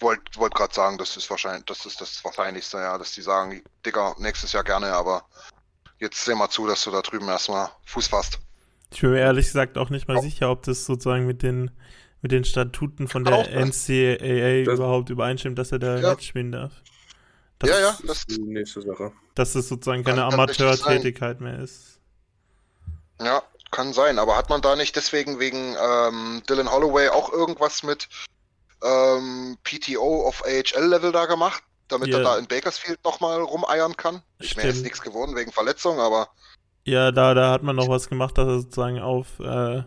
wollte 0.00 0.38
wollt 0.38 0.54
gerade 0.54 0.74
sagen, 0.74 0.98
das 0.98 1.16
ist 1.16 1.30
wahrscheinlich, 1.30 1.64
das 1.66 1.86
ist 1.86 2.00
das 2.00 2.22
Wahrscheinlichste, 2.24 2.78
ja, 2.78 2.98
dass 2.98 3.12
die 3.12 3.22
sagen, 3.22 3.62
Digga, 3.86 4.14
nächstes 4.18 4.52
Jahr 4.52 4.64
gerne, 4.64 4.92
aber 4.92 5.24
jetzt 5.98 6.24
seh 6.24 6.34
mal 6.34 6.50
zu, 6.50 6.66
dass 6.66 6.84
du 6.84 6.90
da 6.90 7.00
drüben 7.00 7.28
erstmal 7.28 7.70
Fuß 7.86 8.08
fasst. 8.08 8.38
Ich 8.92 9.00
bin 9.00 9.10
mir 9.10 9.20
ehrlich 9.20 9.46
gesagt 9.46 9.78
auch 9.78 9.90
nicht 9.90 10.08
mal 10.08 10.18
oh. 10.18 10.22
sicher, 10.22 10.50
ob 10.50 10.62
das 10.64 10.84
sozusagen 10.84 11.26
mit 11.26 11.42
den 11.42 11.70
mit 12.20 12.32
den 12.32 12.44
Statuten 12.44 13.06
von 13.06 13.22
der 13.22 13.50
NCAA 13.50 14.64
das 14.64 14.78
überhaupt 14.78 15.10
übereinstimmt, 15.10 15.58
dass 15.58 15.72
er 15.72 15.78
da 15.78 15.98
ja. 15.98 16.10
Match 16.10 16.26
spielen 16.26 16.52
darf. 16.52 16.72
Das 17.58 17.70
ja, 17.70 17.80
ja, 17.80 17.98
das 18.04 18.18
ist 18.18 18.30
die 18.30 18.40
nächste 18.40 18.82
Sache. 18.82 19.12
Dass 19.34 19.54
es 19.54 19.68
sozusagen 19.68 20.04
keine 20.04 20.24
Amateurtätigkeit 20.24 21.40
mehr 21.40 21.60
ist. 21.60 22.00
Ja, 23.20 23.42
kann 23.70 23.92
sein, 23.92 24.18
aber 24.18 24.36
hat 24.36 24.50
man 24.50 24.62
da 24.62 24.76
nicht 24.76 24.96
deswegen 24.96 25.38
wegen 25.38 25.76
ähm, 25.80 26.42
Dylan 26.48 26.70
Holloway 26.70 27.08
auch 27.08 27.32
irgendwas 27.32 27.82
mit 27.82 28.08
ähm, 28.82 29.56
PTO 29.64 30.26
auf 30.26 30.44
AHL-Level 30.44 31.12
da 31.12 31.26
gemacht, 31.26 31.62
damit 31.88 32.08
yeah. 32.08 32.18
er 32.18 32.24
da 32.24 32.38
in 32.38 32.46
Bakersfield 32.46 33.02
nochmal 33.04 33.40
rumeiern 33.40 33.96
kann? 33.96 34.22
Ich 34.38 34.56
mir 34.56 34.64
jetzt 34.64 34.82
nichts 34.82 35.00
geworden 35.00 35.34
wegen 35.36 35.52
Verletzung, 35.52 35.98
aber. 36.00 36.28
Ja, 36.84 37.12
da, 37.12 37.34
da 37.34 37.50
hat 37.50 37.62
man 37.62 37.76
noch 37.76 37.88
was 37.88 38.08
gemacht, 38.08 38.36
dass 38.36 38.46
er 38.46 38.60
sozusagen 38.60 39.00
auf 39.00 39.40
äh, 39.40 39.82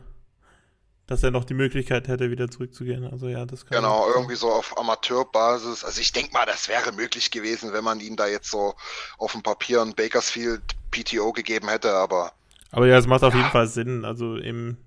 dass 1.08 1.24
er 1.24 1.32
noch 1.32 1.46
die 1.46 1.54
Möglichkeit 1.54 2.10
hätte, 2.10 2.30
wieder 2.30 2.50
zurückzugehen. 2.50 3.06
Also 3.06 3.30
ja, 3.30 3.46
das 3.46 3.65
kann 3.65 3.78
Genau, 3.78 4.10
irgendwie 4.13 4.36
so 4.36 4.52
auf 4.52 4.78
Amateurbasis. 4.78 5.86
Also 5.86 6.02
ich 6.02 6.12
denke 6.12 6.34
mal, 6.34 6.46
das 6.46 6.67
wäre 6.67 6.91
möglich 6.91 7.32
gewesen, 7.32 7.72
wenn 7.72 7.84
man 7.84 8.02
ihm 8.02 8.17
da 8.17 8.28
jetzt 8.28 8.52
so 8.52 8.76
auf 9.17 9.32
dem 9.32 9.41
Papier 9.41 9.82
ein 9.82 9.96
Bakersfield 9.96 10.62
PTO 10.91 11.32
gegeben 11.32 11.70
hätte, 11.70 11.93
aber. 11.93 12.34
Aber 12.72 12.88
ja, 12.88 12.98
es 12.98 13.08
macht 13.08 13.24
auf 13.24 13.34
ja. 13.34 13.39
jeden 13.39 13.52
Fall 13.52 13.67
Sinn. 13.67 14.04
Also 14.04 14.38
eben, 14.38 14.78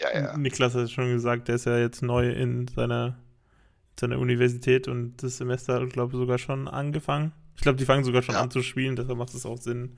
ja, 0.00 0.12
ja. 0.12 0.36
Niklas 0.36 0.74
hat 0.74 0.82
es 0.82 0.90
schon 0.90 1.12
gesagt, 1.12 1.46
der 1.46 1.54
ist 1.54 1.66
ja 1.66 1.78
jetzt 1.78 2.02
neu 2.02 2.28
in 2.28 2.66
seiner, 2.66 3.16
seiner 3.98 4.18
Universität 4.18 4.88
und 4.88 5.22
das 5.22 5.36
Semester 5.36 5.80
hat, 5.80 5.90
glaube 5.90 6.12
ich, 6.12 6.18
sogar 6.18 6.38
schon 6.38 6.66
angefangen. 6.66 7.32
Ich 7.54 7.62
glaube, 7.62 7.78
die 7.78 7.84
fangen 7.84 8.02
sogar 8.02 8.22
schon 8.22 8.34
an 8.34 8.50
zu 8.50 8.62
spielen, 8.62 8.96
deshalb 8.96 9.16
macht 9.16 9.32
es 9.32 9.46
auch 9.46 9.58
Sinn. 9.58 9.96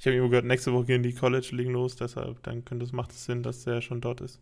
Ich 0.00 0.06
habe 0.06 0.16
immer 0.16 0.30
gehört, 0.30 0.46
nächste 0.46 0.72
Woche 0.72 0.86
gehen 0.86 1.04
die 1.04 1.14
College 1.14 1.50
liegen 1.52 1.72
los, 1.72 1.94
deshalb 1.94 2.42
dann 2.42 2.64
könnte 2.64 2.84
es 2.86 2.92
macht 2.92 3.12
es 3.12 3.26
Sinn, 3.26 3.44
dass 3.44 3.62
der 3.62 3.82
schon 3.82 4.00
dort 4.00 4.20
ist. 4.20 4.40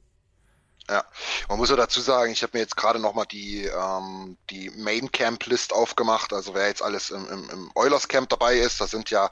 Ja, 0.91 1.05
man 1.49 1.59
muss 1.59 1.69
ja 1.69 1.77
dazu 1.77 2.01
sagen, 2.01 2.33
ich 2.33 2.43
habe 2.43 2.57
mir 2.57 2.63
jetzt 2.63 2.77
gerade 2.77 2.99
nochmal 2.99 3.27
die, 3.27 3.65
ähm, 3.65 4.39
die 4.49 4.71
Main 4.71 5.13
Camp 5.13 5.45
List 5.47 5.75
aufgemacht, 5.75 6.33
also 6.33 6.55
wer 6.55 6.69
jetzt 6.69 6.83
alles 6.83 7.11
im, 7.11 7.29
im, 7.29 7.51
im 7.51 7.71
Oilers 7.75 8.09
Camp 8.09 8.31
dabei 8.31 8.57
ist, 8.59 8.81
da 8.81 8.87
sind 8.87 9.11
ja 9.11 9.31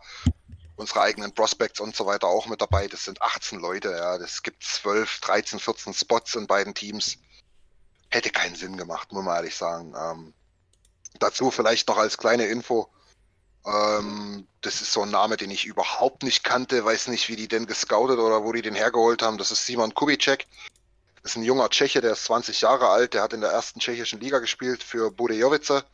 unsere 0.77 1.01
eigenen 1.01 1.33
Prospects 1.33 1.81
und 1.81 1.97
so 1.97 2.07
weiter 2.07 2.29
auch 2.29 2.47
mit 2.47 2.61
dabei. 2.61 2.87
Das 2.87 3.05
sind 3.05 3.23
18 3.23 3.59
Leute, 3.59 3.91
ja. 3.91 4.19
Das 4.19 4.43
gibt 4.43 4.63
12, 4.63 5.21
13, 5.21 5.59
14 5.59 5.95
Spots 5.95 6.35
in 6.35 6.47
beiden 6.47 6.75
Teams. 6.75 7.17
Hätte 8.11 8.31
keinen 8.31 8.55
Sinn 8.55 8.77
gemacht, 8.77 9.11
muss 9.13 9.25
man 9.25 9.37
ehrlich 9.37 9.57
sagen. 9.57 9.95
Ähm, 9.99 10.35
dazu 11.19 11.51
vielleicht 11.51 11.89
noch 11.89 11.97
als 11.97 12.19
kleine 12.19 12.47
Info. 12.47 12.89
Ähm, 13.65 14.47
das 14.61 14.83
ist 14.83 14.93
so 14.93 15.03
ein 15.03 15.11
Name, 15.11 15.39
den 15.39 15.51
ich 15.51 15.65
überhaupt 15.65 16.23
nicht 16.23 16.45
kannte, 16.45 16.85
weiß 16.85 17.09
nicht, 17.09 17.29
wie 17.29 17.37
die 17.37 17.49
denn 17.49 17.67
gescoutet 17.67 18.19
oder 18.19 18.45
wo 18.45 18.53
die 18.53 18.63
den 18.63 18.75
hergeholt 18.75 19.23
haben. 19.23 19.39
Das 19.39 19.51
ist 19.51 19.65
Simon 19.65 19.95
Kubicek 19.95 20.47
ist 21.27 21.37
ein 21.37 21.43
junger 21.43 21.69
Tscheche, 21.69 22.01
der 22.01 22.13
ist 22.13 22.25
20 22.25 22.61
Jahre 22.61 22.89
alt, 22.89 23.15
der 23.15 23.23
hat 23.23 23.33
in 23.33 23.41
der 23.41 23.51
ersten 23.51 23.81
tschechischen 23.81 24.21
Liga 24.21 24.39
gespielt 24.39 24.83
für 24.83 25.11
Budejovice 25.11 25.85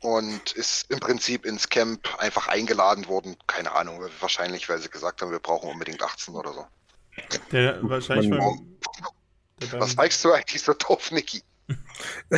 und 0.00 0.52
ist 0.52 0.90
im 0.90 1.00
Prinzip 1.00 1.44
ins 1.44 1.68
Camp 1.68 2.08
einfach 2.18 2.48
eingeladen 2.48 3.06
worden. 3.08 3.36
Keine 3.46 3.72
Ahnung, 3.72 4.00
wahrscheinlich, 4.20 4.68
weil 4.68 4.78
sie 4.78 4.88
gesagt 4.88 5.20
haben, 5.20 5.30
wir 5.30 5.40
brauchen 5.40 5.70
unbedingt 5.70 6.02
18 6.02 6.34
oder 6.34 6.52
so. 6.52 6.66
Der 7.50 7.78
wahrscheinlich 7.82 8.30
beim, 8.30 8.78
der 9.60 9.80
Was 9.80 9.96
zeigst 9.96 10.24
du 10.24 10.32
eigentlich 10.32 10.62
so 10.62 10.72
doof, 10.74 11.10
Niki? 11.10 11.42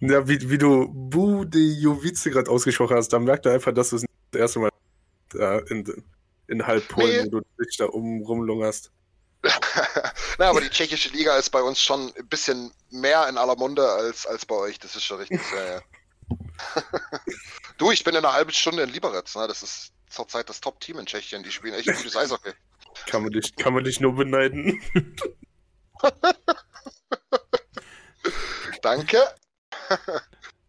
ja, 0.00 0.26
wie, 0.28 0.50
wie 0.50 0.58
du 0.58 0.88
Budejovice 0.88 2.24
gerade 2.24 2.50
ausgesprochen 2.50 2.96
hast, 2.96 3.08
da 3.08 3.18
merkt 3.18 3.46
er 3.46 3.54
einfach, 3.54 3.72
dass 3.72 3.90
du 3.90 3.96
es 3.96 4.04
das 4.30 4.40
erste 4.40 4.58
Mal 4.60 4.70
äh, 5.34 5.60
in, 5.70 6.04
in 6.46 6.66
halb 6.66 6.86
Polen, 6.88 7.26
nee. 7.26 7.32
wo 7.32 7.40
du 7.40 7.64
dich 7.64 7.76
da 7.76 7.86
um, 7.86 8.22
rumlungerst. 8.22 8.92
Na, 10.38 10.50
aber 10.50 10.60
die 10.60 10.70
tschechische 10.70 11.08
Liga 11.10 11.36
ist 11.36 11.50
bei 11.50 11.62
uns 11.62 11.80
schon 11.80 12.12
ein 12.16 12.28
bisschen 12.28 12.72
mehr 12.90 13.28
in 13.28 13.38
aller 13.38 13.56
Munde 13.56 13.88
als, 13.88 14.26
als 14.26 14.44
bei 14.44 14.54
euch. 14.54 14.78
Das 14.78 14.96
ist 14.96 15.04
schon 15.04 15.18
richtig. 15.18 15.40
Ja. 15.54 15.80
du, 17.78 17.90
ich 17.90 18.04
bin 18.04 18.14
in 18.14 18.24
einer 18.24 18.34
halben 18.34 18.52
Stunde 18.52 18.82
in 18.82 18.90
Liberec. 18.90 19.34
Ne? 19.34 19.48
Das 19.48 19.62
ist 19.62 19.92
zurzeit 20.08 20.48
das 20.48 20.60
Top-Team 20.60 20.98
in 20.98 21.06
Tschechien. 21.06 21.42
Die 21.42 21.50
spielen 21.50 21.74
echt 21.74 21.86
gutes 21.86 22.16
Eishockey. 22.16 22.52
Kann 23.06 23.22
man 23.22 23.32
dich, 23.32 23.56
kann 23.56 23.72
man 23.72 23.84
dich 23.84 24.00
nur 24.00 24.14
beneiden. 24.14 24.80
Danke. 28.82 29.18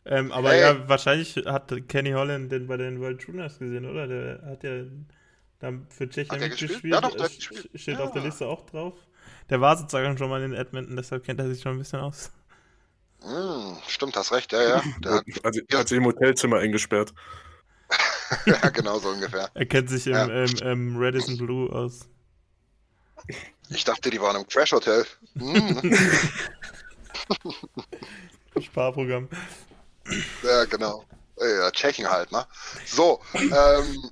ähm, 0.06 0.32
aber 0.32 0.52
hey. 0.52 0.62
ja, 0.62 0.88
wahrscheinlich 0.88 1.36
hat 1.46 1.74
Kenny 1.88 2.12
Holland 2.12 2.52
den 2.52 2.68
bei 2.68 2.78
den 2.78 3.02
World 3.02 3.24
Juniors 3.24 3.60
gesehen, 3.60 3.90
oder? 3.90 4.08
Der 4.08 4.42
hat 4.46 4.64
ja 4.64 4.86
dann 5.62 5.88
für 5.90 6.10
Tschechien 6.10 6.40
mitgespielt. 6.40 6.94
Ja, 6.94 7.02
doch, 7.02 7.16
der 7.16 7.30
gespielt. 7.30 7.70
Steht 7.76 7.98
ja. 7.98 8.04
auf 8.04 8.12
der 8.12 8.24
Liste 8.24 8.48
auch 8.48 8.66
drauf. 8.66 8.94
Der 9.50 9.62
war 9.62 9.78
sozusagen 9.78 10.18
schon 10.18 10.30
mal 10.30 10.42
in 10.42 10.54
Edmonton, 10.54 10.96
deshalb 10.96 11.24
kennt 11.24 11.40
er 11.40 11.48
sich 11.48 11.62
schon 11.62 11.74
ein 11.74 11.78
bisschen 11.78 12.00
aus. 12.00 12.32
Hm, 13.22 13.78
stimmt, 13.88 14.16
hast 14.16 14.32
recht, 14.32 14.52
ja, 14.52 14.62
ja. 14.62 14.84
Der 15.04 15.12
hat, 15.14 15.26
also, 15.44 15.62
hat 15.74 15.88
sich 15.88 15.98
im 15.98 16.06
Hotelzimmer 16.06 16.58
eingesperrt. 16.58 17.14
ja, 18.46 18.70
genau 18.70 18.98
so 19.00 19.10
ungefähr. 19.10 19.50
Er 19.54 19.66
kennt 19.66 19.90
sich 19.90 20.08
im, 20.08 20.14
ja. 20.14 20.26
im, 20.26 20.56
im 20.58 20.98
Radisson 20.98 21.38
Blue 21.38 21.72
aus. 21.72 22.08
Ich 23.70 23.84
dachte, 23.84 24.10
die 24.10 24.20
waren 24.20 24.36
im 24.38 24.48
Crash 24.48 24.72
Hotel. 24.72 25.06
Hm. 25.38 25.98
Sparprogramm. 28.62 29.30
Ja, 30.44 30.66
genau. 30.66 31.06
Ja, 31.38 31.72
Tschechen 31.72 32.10
halt, 32.10 32.32
ne? 32.32 32.46
So, 32.86 33.22
ähm, 33.34 34.12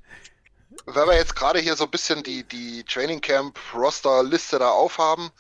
wenn 0.86 1.08
wir 1.08 1.16
jetzt 1.16 1.36
gerade 1.36 1.60
hier 1.60 1.76
so 1.76 1.86
ein 1.86 1.92
bisschen 1.92 2.24
die, 2.24 2.44
die 2.44 2.84
Training 2.84 3.22
Camp 3.22 3.58
Roster 3.74 4.24
Liste 4.24 4.60
da 4.60 4.72
aufhaben, 4.72 5.32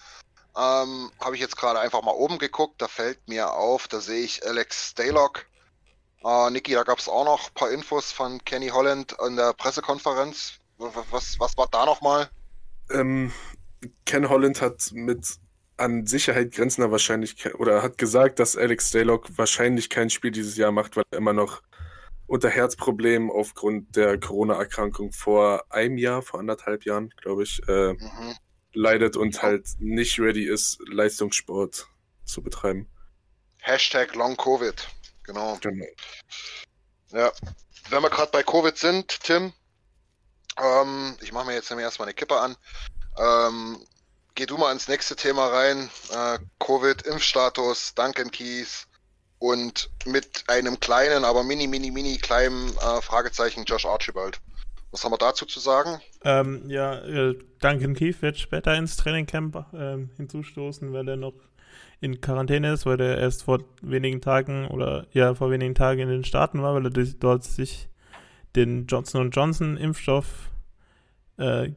ähm, 0.57 1.11
habe 1.19 1.35
ich 1.35 1.41
jetzt 1.41 1.57
gerade 1.57 1.79
einfach 1.79 2.01
mal 2.01 2.11
oben 2.11 2.39
geguckt. 2.39 2.81
Da 2.81 2.87
fällt 2.87 3.19
mir 3.27 3.53
auf, 3.53 3.87
da 3.87 3.99
sehe 3.99 4.23
ich 4.23 4.45
Alex 4.45 4.91
Staylock. 4.91 5.45
Äh, 6.23 6.49
Niki, 6.49 6.73
da 6.73 6.83
gab 6.83 6.99
es 6.99 7.07
auch 7.07 7.25
noch 7.25 7.49
ein 7.49 7.53
paar 7.53 7.71
Infos 7.71 8.11
von 8.11 8.43
Kenny 8.43 8.69
Holland 8.69 9.15
in 9.25 9.35
der 9.35 9.53
Pressekonferenz. 9.53 10.53
Was, 10.77 11.39
was 11.39 11.57
war 11.57 11.67
da 11.71 11.85
nochmal? 11.85 12.29
Ähm, 12.89 13.31
Ken 14.05 14.29
Holland 14.29 14.61
hat 14.61 14.91
mit 14.91 15.37
an 15.77 16.05
Sicherheit 16.05 16.51
grenzender 16.51 16.91
Wahrscheinlichkeit 16.91 17.55
oder 17.55 17.81
hat 17.81 17.97
gesagt, 17.97 18.39
dass 18.39 18.57
Alex 18.57 18.89
Staylock 18.89 19.37
wahrscheinlich 19.37 19.89
kein 19.89 20.09
Spiel 20.09 20.31
dieses 20.31 20.57
Jahr 20.57 20.71
macht, 20.71 20.97
weil 20.97 21.05
er 21.11 21.17
immer 21.17 21.33
noch 21.33 21.61
unter 22.29 22.49
Herzproblemen 22.49 23.31
aufgrund 23.31 23.95
der 23.95 24.19
Corona-Erkrankung 24.19 25.11
vor 25.11 25.65
einem 25.69 25.97
Jahr, 25.97 26.21
vor 26.21 26.39
anderthalb 26.39 26.85
Jahren, 26.85 27.09
glaube 27.17 27.43
ich, 27.43 27.61
äh, 27.67 27.93
mhm. 27.93 28.35
leidet 28.71 29.17
und 29.17 29.41
halt 29.41 29.67
nicht 29.79 30.19
ready 30.19 30.47
ist, 30.47 30.77
Leistungssport 30.87 31.87
zu 32.25 32.43
betreiben. 32.43 32.87
Hashtag 33.57 34.13
Long 34.15 34.37
Covid, 34.37 34.87
genau. 35.23 35.57
genau. 35.59 35.85
Ja, 37.11 37.31
wenn 37.89 38.03
wir 38.03 38.11
gerade 38.11 38.31
bei 38.31 38.43
Covid 38.43 38.77
sind, 38.77 39.23
Tim, 39.23 39.51
ähm, 40.61 41.17
ich 41.21 41.31
mache 41.31 41.47
mir 41.47 41.55
jetzt 41.55 41.71
erstmal 41.71 42.07
eine 42.07 42.13
Kippe 42.13 42.39
an. 42.39 42.55
Ähm, 43.17 43.83
geh 44.35 44.45
du 44.45 44.57
mal 44.57 44.71
ins 44.71 44.87
nächste 44.87 45.15
Thema 45.15 45.47
rein. 45.47 45.89
Äh, 46.11 46.37
Covid, 46.59 47.01
Impfstatus, 47.01 47.95
Duncan 47.95 48.29
Keys, 48.29 48.87
und 49.39 49.89
mit 50.05 50.43
einem 50.47 50.79
kleinen, 50.79 51.23
aber 51.23 51.43
mini, 51.43 51.67
mini, 51.67 51.91
mini 51.91 52.17
kleinen 52.17 52.69
äh, 52.77 53.01
Fragezeichen 53.01 53.63
Josh 53.65 53.85
Archibald. 53.85 54.39
Was 54.91 55.03
haben 55.03 55.11
wir 55.11 55.17
dazu 55.17 55.45
zu 55.45 55.59
sagen? 55.59 56.01
Ähm, 56.23 56.63
ja, 56.67 56.99
äh, 56.99 57.37
Duncan 57.59 57.95
Keith 57.95 58.21
wird 58.21 58.37
später 58.37 58.75
ins 58.75 58.97
Trainingcamp 58.97 59.55
äh, 59.73 59.97
hinzustoßen, 60.17 60.91
weil 60.93 61.07
er 61.07 61.15
noch 61.15 61.33
in 62.01 62.21
Quarantäne 62.21 62.73
ist, 62.73 62.85
weil 62.85 62.99
er 62.99 63.17
erst 63.17 63.43
vor 63.43 63.59
wenigen 63.81 64.21
Tagen 64.21 64.67
oder 64.67 65.05
ja, 65.11 65.35
vor 65.35 65.51
wenigen 65.51 65.75
Tagen 65.75 66.01
in 66.01 66.09
den 66.09 66.23
Staaten 66.23 66.61
war, 66.61 66.73
weil 66.73 66.85
er 66.85 67.05
dort 67.19 67.43
sich 67.43 67.89
den 68.55 68.87
Johnson 68.87 69.31
Johnson 69.31 69.77
Impfstoff 69.77 70.49
äh, 71.37 71.71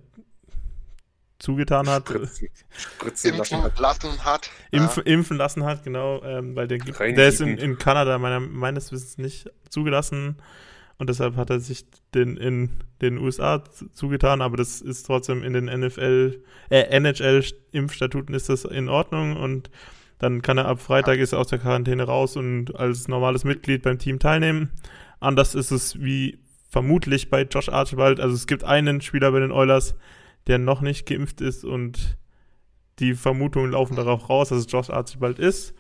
zugetan 1.42 1.88
hat. 1.88 2.08
Spritzen, 2.08 2.48
spritzen 2.72 3.36
lassen 3.36 3.62
hat. 3.62 3.78
Lassen 3.80 4.24
hat. 4.24 4.50
Impf, 4.70 4.96
ja. 4.98 5.02
Impfen 5.02 5.36
lassen 5.36 5.64
hat, 5.64 5.82
genau, 5.82 6.22
ähm, 6.22 6.54
weil 6.54 6.68
der, 6.68 6.78
der 6.78 7.28
ist 7.28 7.40
in, 7.40 7.58
in 7.58 7.78
Kanada 7.78 8.18
meiner, 8.18 8.38
meines 8.38 8.92
Wissens 8.92 9.18
nicht 9.18 9.50
zugelassen 9.68 10.36
und 10.98 11.10
deshalb 11.10 11.34
hat 11.34 11.50
er 11.50 11.58
sich 11.58 11.84
den 12.14 12.36
in 12.36 12.70
den 13.00 13.18
USA 13.18 13.64
zugetan, 13.92 14.40
aber 14.40 14.56
das 14.56 14.80
ist 14.80 15.04
trotzdem 15.04 15.42
in 15.42 15.52
den 15.52 15.64
NFL, 15.64 16.40
äh, 16.70 16.82
NHL-Impfstatuten 16.82 18.34
ist 18.36 18.48
das 18.48 18.64
in 18.64 18.88
Ordnung 18.88 19.36
und 19.36 19.68
dann 20.20 20.42
kann 20.42 20.58
er 20.58 20.66
ab 20.66 20.80
Freitag 20.80 21.18
ist 21.18 21.32
er 21.32 21.40
aus 21.40 21.48
der 21.48 21.58
Quarantäne 21.58 22.04
raus 22.04 22.36
und 22.36 22.76
als 22.76 23.08
normales 23.08 23.42
Mitglied 23.42 23.82
beim 23.82 23.98
Team 23.98 24.20
teilnehmen. 24.20 24.70
Anders 25.18 25.56
ist 25.56 25.72
es 25.72 26.00
wie 26.00 26.38
vermutlich 26.68 27.30
bei 27.30 27.42
Josh 27.42 27.68
Archibald. 27.68 28.20
Also 28.20 28.36
es 28.36 28.46
gibt 28.46 28.62
einen 28.62 29.00
Spieler 29.00 29.32
bei 29.32 29.40
den 29.40 29.50
Oilers, 29.50 29.96
der 30.46 30.58
noch 30.58 30.80
nicht 30.80 31.06
geimpft 31.06 31.40
ist 31.40 31.64
und 31.64 32.16
die 32.98 33.14
Vermutungen 33.14 33.72
laufen 33.72 33.96
darauf 33.96 34.28
raus, 34.28 34.50
dass 34.50 34.58
es 34.58 34.72
Josh 34.72 34.90
Archibald 34.90 35.38
ist. 35.38 35.74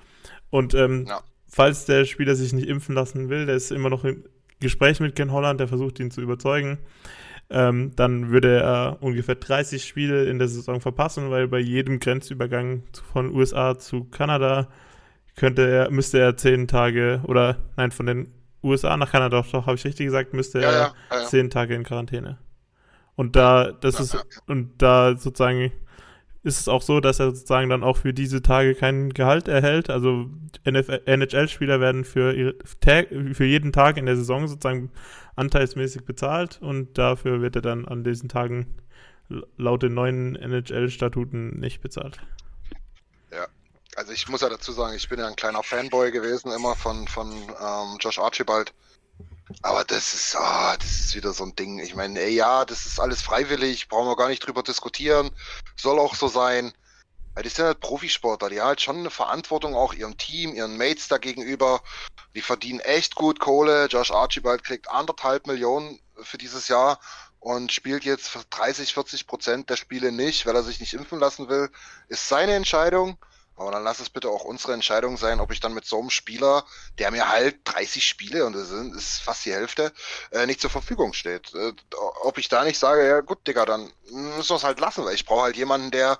Und 0.50 0.74
ähm, 0.74 1.06
ja. 1.06 1.20
falls 1.46 1.84
der 1.84 2.04
Spieler 2.04 2.34
sich 2.34 2.52
nicht 2.52 2.68
impfen 2.68 2.94
lassen 2.94 3.28
will, 3.28 3.46
der 3.46 3.56
ist 3.56 3.70
immer 3.70 3.90
noch 3.90 4.04
im 4.04 4.24
Gespräch 4.60 5.00
mit 5.00 5.16
Ken 5.16 5.32
Holland, 5.32 5.60
der 5.60 5.68
versucht 5.68 5.98
ihn 6.00 6.10
zu 6.10 6.20
überzeugen, 6.20 6.78
ähm, 7.50 7.92
dann 7.96 8.30
würde 8.30 8.60
er 8.60 8.98
ungefähr 9.00 9.34
30 9.34 9.84
Spiele 9.84 10.24
in 10.24 10.38
der 10.38 10.48
Saison 10.48 10.80
verpassen, 10.80 11.30
weil 11.30 11.48
bei 11.48 11.58
jedem 11.58 11.98
Grenzübergang 11.98 12.84
von 13.12 13.34
USA 13.34 13.78
zu 13.78 14.04
Kanada 14.04 14.68
könnte 15.36 15.68
er, 15.68 15.90
müsste 15.90 16.18
er 16.18 16.36
zehn 16.36 16.68
Tage 16.68 17.20
oder 17.24 17.58
nein, 17.76 17.90
von 17.90 18.06
den 18.06 18.32
USA 18.62 18.96
nach 18.96 19.10
Kanada, 19.10 19.42
doch, 19.42 19.66
habe 19.66 19.76
ich 19.76 19.84
richtig 19.84 20.06
gesagt, 20.06 20.34
müsste 20.34 20.60
ja, 20.60 20.70
er 20.70 20.94
ja, 21.10 21.24
zehn 21.26 21.50
Tage 21.50 21.74
in 21.74 21.82
Quarantäne. 21.82 22.38
Und 23.14 23.36
da, 23.36 23.72
das 23.72 24.00
ist, 24.00 24.16
und 24.46 24.80
da 24.80 25.16
sozusagen 25.16 25.72
ist 26.42 26.60
es 26.60 26.68
auch 26.68 26.82
so, 26.82 27.00
dass 27.00 27.20
er 27.20 27.26
sozusagen 27.26 27.68
dann 27.68 27.84
auch 27.84 27.98
für 27.98 28.12
diese 28.12 28.42
Tage 28.42 28.74
kein 28.74 29.10
Gehalt 29.10 29.46
erhält. 29.48 29.90
Also 29.90 30.28
NHL-Spieler 30.64 31.80
werden 31.80 32.04
für, 32.04 32.34
ihre, 32.34 32.54
für 33.34 33.44
jeden 33.44 33.72
Tag 33.72 33.96
in 33.96 34.06
der 34.06 34.16
Saison 34.16 34.48
sozusagen 34.48 34.90
anteilsmäßig 35.36 36.04
bezahlt 36.04 36.60
und 36.60 36.98
dafür 36.98 37.40
wird 37.40 37.56
er 37.56 37.62
dann 37.62 37.86
an 37.86 38.04
diesen 38.04 38.28
Tagen 38.28 38.74
laut 39.56 39.82
den 39.82 39.94
neuen 39.94 40.36
NHL-Statuten 40.36 41.58
nicht 41.58 41.80
bezahlt. 41.80 42.18
Ja, 43.30 43.46
also 43.96 44.12
ich 44.12 44.28
muss 44.28 44.40
ja 44.40 44.48
dazu 44.48 44.72
sagen, 44.72 44.96
ich 44.96 45.08
bin 45.08 45.18
ja 45.18 45.28
ein 45.28 45.36
kleiner 45.36 45.62
Fanboy 45.62 46.10
gewesen 46.10 46.52
immer 46.52 46.74
von, 46.74 47.06
von 47.08 47.30
ähm, 47.30 47.96
Josh 48.00 48.18
Archibald. 48.18 48.74
Aber 49.62 49.84
das 49.84 50.14
ist, 50.14 50.36
oh, 50.38 50.74
das 50.78 51.00
ist 51.00 51.14
wieder 51.14 51.32
so 51.32 51.44
ein 51.44 51.54
Ding. 51.54 51.78
Ich 51.78 51.94
meine, 51.94 52.20
ey, 52.20 52.34
ja, 52.34 52.64
das 52.64 52.86
ist 52.86 52.98
alles 52.98 53.22
freiwillig, 53.22 53.88
brauchen 53.88 54.08
wir 54.08 54.16
gar 54.16 54.28
nicht 54.28 54.46
drüber 54.46 54.62
diskutieren. 54.62 55.30
Soll 55.76 55.98
auch 55.98 56.14
so 56.14 56.28
sein. 56.28 56.72
Weil 57.34 57.44
die 57.44 57.48
sind 57.48 57.64
halt 57.64 57.80
Profisportler, 57.80 58.50
die 58.50 58.60
haben 58.60 58.68
halt 58.68 58.82
schon 58.82 58.98
eine 58.98 59.10
Verantwortung 59.10 59.74
auch 59.74 59.94
ihrem 59.94 60.18
Team, 60.18 60.54
ihren 60.54 60.76
Mates 60.76 61.08
da 61.08 61.16
gegenüber. 61.16 61.80
Die 62.34 62.42
verdienen 62.42 62.80
echt 62.80 63.14
gut 63.14 63.40
Kohle. 63.40 63.86
Josh 63.86 64.10
Archibald 64.10 64.64
kriegt 64.64 64.90
anderthalb 64.90 65.46
Millionen 65.46 65.98
für 66.22 66.36
dieses 66.36 66.68
Jahr 66.68 67.00
und 67.40 67.72
spielt 67.72 68.04
jetzt 68.04 68.38
30, 68.50 68.92
40 68.94 69.26
Prozent 69.26 69.70
der 69.70 69.76
Spiele 69.76 70.12
nicht, 70.12 70.46
weil 70.46 70.54
er 70.54 70.62
sich 70.62 70.78
nicht 70.78 70.92
impfen 70.92 71.18
lassen 71.18 71.48
will. 71.48 71.70
Ist 72.08 72.28
seine 72.28 72.54
Entscheidung. 72.54 73.16
Aber 73.62 73.70
dann 73.70 73.84
lass 73.84 74.00
es 74.00 74.10
bitte 74.10 74.28
auch 74.28 74.44
unsere 74.44 74.72
Entscheidung 74.72 75.16
sein, 75.16 75.38
ob 75.38 75.52
ich 75.52 75.60
dann 75.60 75.72
mit 75.72 75.84
so 75.84 76.00
einem 76.00 76.10
Spieler, 76.10 76.64
der 76.98 77.12
mir 77.12 77.28
halt 77.28 77.60
30 77.64 78.04
Spiele, 78.04 78.44
und 78.44 78.54
das 78.54 78.70
ist 78.70 79.22
fast 79.22 79.44
die 79.46 79.52
Hälfte, 79.52 79.92
äh, 80.32 80.46
nicht 80.46 80.60
zur 80.60 80.70
Verfügung 80.70 81.12
steht. 81.12 81.54
Äh, 81.54 81.72
ob 82.22 82.38
ich 82.38 82.48
da 82.48 82.64
nicht 82.64 82.78
sage, 82.78 83.06
ja 83.06 83.20
gut, 83.20 83.46
Digga, 83.46 83.64
dann 83.64 83.92
müssen 84.10 84.50
wir 84.50 84.56
es 84.56 84.64
halt 84.64 84.80
lassen, 84.80 85.04
weil 85.04 85.14
ich 85.14 85.24
brauche 85.24 85.42
halt 85.42 85.56
jemanden, 85.56 85.92
der 85.92 86.18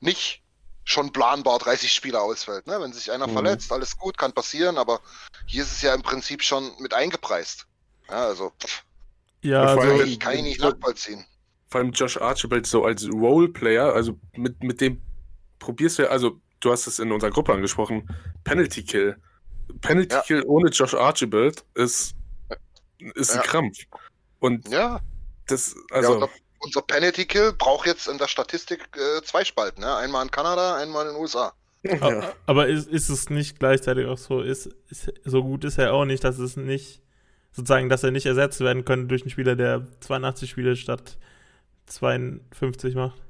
nicht 0.00 0.42
schon 0.84 1.12
planbar 1.12 1.58
30 1.58 1.92
Spiele 1.92 2.20
ausfällt. 2.20 2.66
Ne? 2.66 2.80
Wenn 2.80 2.94
sich 2.94 3.12
einer 3.12 3.26
mhm. 3.26 3.34
verletzt, 3.34 3.70
alles 3.70 3.98
gut, 3.98 4.16
kann 4.16 4.32
passieren, 4.32 4.78
aber 4.78 5.00
hier 5.46 5.62
ist 5.62 5.72
es 5.72 5.82
ja 5.82 5.94
im 5.94 6.02
Prinzip 6.02 6.42
schon 6.42 6.70
mit 6.80 6.94
eingepreist. 6.94 7.66
Ja, 8.08 8.24
also, 8.24 8.52
pff. 8.58 8.84
ja, 9.42 9.62
also, 9.64 10.02
ich 10.02 10.18
kann 10.18 10.36
ich 10.36 10.42
nicht 10.42 10.60
nachvollziehen. 10.60 11.26
Vor 11.68 11.82
allem 11.82 11.92
Josh 11.92 12.16
Archibald 12.16 12.66
so 12.66 12.86
als 12.86 13.06
Roleplayer, 13.06 13.92
also 13.92 14.18
mit, 14.32 14.62
mit 14.62 14.80
dem 14.80 15.02
probierst 15.58 15.98
du 15.98 16.04
ja, 16.04 16.08
also 16.08 16.40
du 16.60 16.72
hast 16.72 16.86
es 16.86 16.98
in 16.98 17.12
unserer 17.12 17.30
Gruppe 17.30 17.52
angesprochen, 17.52 18.08
Penalty 18.44 18.84
Kill. 18.84 19.16
Penalty 19.80 20.14
ja. 20.14 20.22
Kill 20.22 20.42
ohne 20.46 20.70
Josh 20.70 20.94
Archibald 20.94 21.64
ist, 21.74 22.14
ist 23.14 23.34
ja. 23.34 23.40
ein 23.40 23.46
Krampf. 23.46 23.78
Und 24.40 24.68
ja. 24.68 25.00
das, 25.46 25.74
also. 25.90 26.08
Ja, 26.08 26.14
unser, 26.14 26.30
unser, 26.60 26.82
Penalty 26.82 27.26
Kill 27.26 27.52
braucht 27.52 27.86
jetzt 27.86 28.08
in 28.08 28.18
der 28.18 28.28
Statistik 28.28 28.88
äh, 28.96 29.22
zwei 29.22 29.44
Spalten, 29.44 29.80
ne? 29.80 29.96
Einmal 29.96 30.24
in 30.24 30.30
Kanada, 30.30 30.76
einmal 30.76 31.06
in 31.06 31.14
den 31.14 31.20
USA. 31.20 31.52
Ja. 31.84 32.34
Aber 32.44 32.66
ist, 32.66 32.88
ist 32.88 33.08
es 33.08 33.30
nicht 33.30 33.60
gleichzeitig 33.60 34.06
auch 34.06 34.18
so, 34.18 34.40
ist, 34.42 34.68
ist, 34.90 35.12
so 35.24 35.44
gut 35.44 35.64
ist 35.64 35.78
er 35.78 35.94
auch 35.94 36.04
nicht, 36.04 36.24
dass 36.24 36.38
es 36.38 36.56
nicht, 36.56 37.00
sozusagen, 37.52 37.88
dass 37.88 38.02
er 38.02 38.10
nicht 38.10 38.26
ersetzt 38.26 38.60
werden 38.60 38.84
könnte 38.84 39.06
durch 39.06 39.22
einen 39.22 39.30
Spieler, 39.30 39.54
der 39.54 39.86
82 40.00 40.50
Spiele 40.50 40.74
statt 40.74 41.18
52 41.86 42.96
macht? 42.96 43.22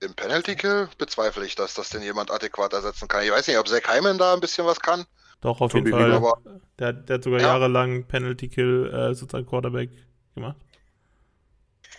Im 0.00 0.14
Penalty 0.14 0.54
Kill 0.54 0.88
bezweifle 0.98 1.44
ich, 1.44 1.56
dass 1.56 1.74
das 1.74 1.90
denn 1.90 2.02
jemand 2.02 2.30
adäquat 2.30 2.72
ersetzen 2.72 3.08
kann. 3.08 3.24
Ich 3.24 3.32
weiß 3.32 3.48
nicht, 3.48 3.58
ob 3.58 3.66
Zach 3.66 3.82
Hyman 3.88 4.18
da 4.18 4.34
ein 4.34 4.40
bisschen 4.40 4.64
was 4.66 4.80
kann. 4.80 5.04
Doch, 5.40 5.60
auf 5.60 5.74
jeden 5.74 5.90
Fall. 5.90 6.12
Aber, 6.12 6.38
der, 6.78 6.92
der, 6.92 7.14
hat 7.14 7.24
sogar 7.24 7.40
ja. 7.40 7.48
jahrelang 7.48 8.04
Penalty 8.04 8.48
Kill 8.48 8.92
äh, 8.92 9.14
sozusagen 9.14 9.46
Quarterback 9.46 9.90
gemacht. 10.34 10.56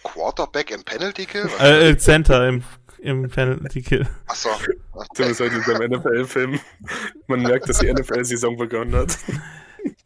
Quarterback 0.03 0.71
im 0.71 0.83
Penalty 0.83 1.25
Kill? 1.25 1.49
Äh, 1.59 1.89
äh, 1.89 1.97
Center 1.97 2.47
im, 2.47 2.63
im 2.99 3.29
Penalty 3.29 3.81
Kill. 3.81 4.07
Achso. 4.27 4.49
Okay. 4.49 5.05
Zumindest 5.13 5.41
heute 5.41 5.55
in 5.55 5.63
seinem 5.63 5.91
NFL-Film. 5.91 6.59
Man 7.27 7.41
merkt, 7.43 7.69
dass 7.69 7.79
die 7.79 7.91
NFL-Saison 7.91 8.57
begonnen 8.57 8.95
hat. 8.95 9.17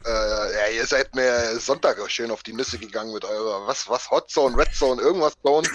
Äh, 0.05 0.53
ja, 0.53 0.67
ihr 0.75 0.85
seid 0.85 1.15
mir 1.15 1.59
Sonntag 1.59 1.97
schön 2.11 2.31
auf 2.31 2.43
die 2.43 2.53
Nüsse 2.53 2.77
gegangen 2.77 3.13
mit 3.13 3.23
eurer, 3.23 3.65
was, 3.67 3.87
was, 3.87 4.11
Hot 4.11 4.29
Zone, 4.29 4.57
Red 4.57 4.73
Zone, 4.75 5.01
irgendwas 5.01 5.35
Zone. 5.41 5.67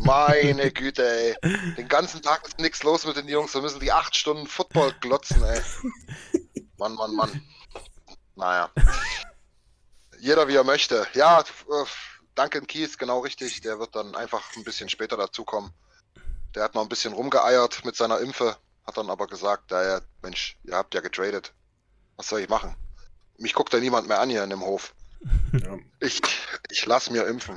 Meine 0.00 0.70
Güte, 0.70 1.06
ey. 1.06 1.36
Den 1.76 1.88
ganzen 1.88 2.22
Tag 2.22 2.46
ist 2.46 2.58
nichts 2.58 2.82
los 2.82 3.06
mit 3.06 3.16
den 3.16 3.28
Jungs. 3.28 3.54
Wir 3.54 3.62
müssen 3.62 3.80
die 3.80 3.92
acht 3.92 4.16
Stunden 4.16 4.46
Football 4.46 4.94
glotzen, 5.00 5.42
ey. 5.42 5.60
Mann, 6.78 6.94
Mann, 6.94 7.14
Mann. 7.14 7.42
Naja. 8.34 8.70
Jeder 10.20 10.48
wie 10.48 10.56
er 10.56 10.64
möchte. 10.64 11.06
Ja, 11.14 11.40
äh, 11.40 11.84
Duncan 12.34 12.66
Keys, 12.66 12.98
genau 12.98 13.20
richtig. 13.20 13.60
Der 13.60 13.78
wird 13.78 13.94
dann 13.94 14.14
einfach 14.14 14.42
ein 14.56 14.64
bisschen 14.64 14.88
später 14.88 15.16
dazukommen. 15.16 15.72
Der 16.54 16.62
hat 16.62 16.74
noch 16.74 16.82
ein 16.82 16.88
bisschen 16.88 17.12
rumgeeiert 17.12 17.84
mit 17.84 17.96
seiner 17.96 18.20
Impfe, 18.20 18.56
hat 18.86 18.96
dann 18.96 19.10
aber 19.10 19.26
gesagt, 19.26 19.70
ja, 19.70 20.00
Mensch, 20.22 20.58
ihr 20.64 20.74
habt 20.74 20.94
ja 20.94 21.00
getradet. 21.00 21.52
Was 22.16 22.28
soll 22.28 22.40
ich 22.40 22.48
machen? 22.48 22.74
Mich 23.38 23.54
guckt 23.54 23.72
ja 23.72 23.80
niemand 23.80 24.08
mehr 24.08 24.20
an 24.20 24.30
hier 24.30 24.44
in 24.44 24.50
dem 24.50 24.62
Hof. 24.62 24.94
Ja. 25.52 25.78
Ich, 26.00 26.20
ich 26.70 26.84
lasse 26.84 27.10
mir 27.10 27.26
impfen. 27.26 27.56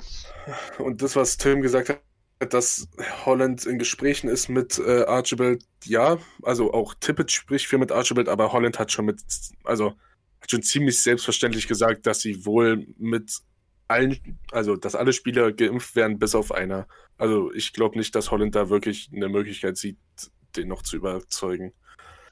Und 0.78 1.02
das, 1.02 1.18
was 1.18 1.38
Tim 1.38 1.62
gesagt 1.62 1.90
hat, 1.90 2.54
dass 2.54 2.88
Holland 3.26 3.66
in 3.66 3.78
Gesprächen 3.78 4.30
ist 4.30 4.48
mit 4.48 4.80
äh, 4.80 5.04
Archibald, 5.04 5.64
ja, 5.84 6.18
also 6.42 6.74
auch 6.74 6.96
Tippett 7.00 7.32
spricht 7.32 7.68
viel 7.68 7.80
mit 7.80 7.92
Archibald, 7.92 8.30
aber 8.30 8.54
Holland 8.54 8.80
hat 8.80 8.92
schon 8.92 9.06
mit, 9.06 9.22
also 9.66 9.94
hat 10.40 10.50
schon 10.50 10.64
ziemlich 10.64 11.04
selbstverständlich 11.04 11.68
gesagt, 11.68 12.08
dass 12.08 12.22
sie 12.22 12.46
wohl 12.46 12.88
mit 12.98 13.42
allen, 13.90 14.40
also 14.52 14.76
dass 14.76 14.96
alle 14.96 15.14
Spieler 15.14 15.52
geimpft 15.52 15.96
werden, 15.96 16.18
bis 16.18 16.34
auf 16.34 16.52
einer. 16.52 16.88
Also 17.18 17.54
ich 17.54 17.74
glaube 17.74 17.98
nicht, 17.98 18.16
dass 18.16 18.32
Holland 18.32 18.56
da 18.56 18.70
wirklich 18.70 19.12
eine 19.14 19.30
Möglichkeit 19.30 19.78
sieht, 19.78 20.00
den 20.56 20.70
noch 20.70 20.82
zu 20.82 20.96
überzeugen. 20.96 21.74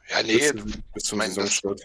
Ja, 0.09 0.23
nee, 0.23 0.37
bis, 0.37 0.79
bis 0.93 1.03
zum 1.03 1.19
Saisonstart. 1.19 1.81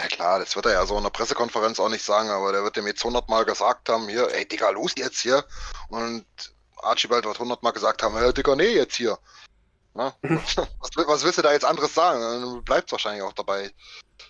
Ja 0.00 0.06
klar, 0.06 0.38
das 0.38 0.56
wird 0.56 0.64
er 0.64 0.72
ja 0.72 0.86
so 0.86 0.96
in 0.96 1.02
der 1.02 1.10
Pressekonferenz 1.10 1.78
auch 1.78 1.90
nicht 1.90 2.02
sagen, 2.02 2.30
aber 2.30 2.52
der 2.52 2.62
wird 2.62 2.74
dem 2.74 2.86
jetzt 2.86 3.04
hundertmal 3.04 3.44
gesagt 3.44 3.90
haben, 3.90 4.08
hier, 4.08 4.32
ey 4.32 4.48
Digga, 4.48 4.70
los 4.70 4.92
jetzt 4.96 5.20
hier. 5.20 5.44
Und 5.88 6.24
Archibald 6.76 7.26
wird 7.26 7.38
hundertmal 7.38 7.74
gesagt 7.74 8.02
haben, 8.02 8.16
hey 8.16 8.32
Digga, 8.32 8.56
nee, 8.56 8.72
jetzt 8.72 8.96
hier. 8.96 9.18
Na? 9.92 10.14
was, 10.22 10.96
was 10.96 11.22
willst 11.22 11.36
du 11.36 11.42
da 11.42 11.52
jetzt 11.52 11.66
anderes 11.66 11.94
sagen? 11.94 12.18
Dann 12.18 12.64
bleibt 12.64 12.90
wahrscheinlich 12.92 13.22
auch 13.22 13.34
dabei. 13.34 13.70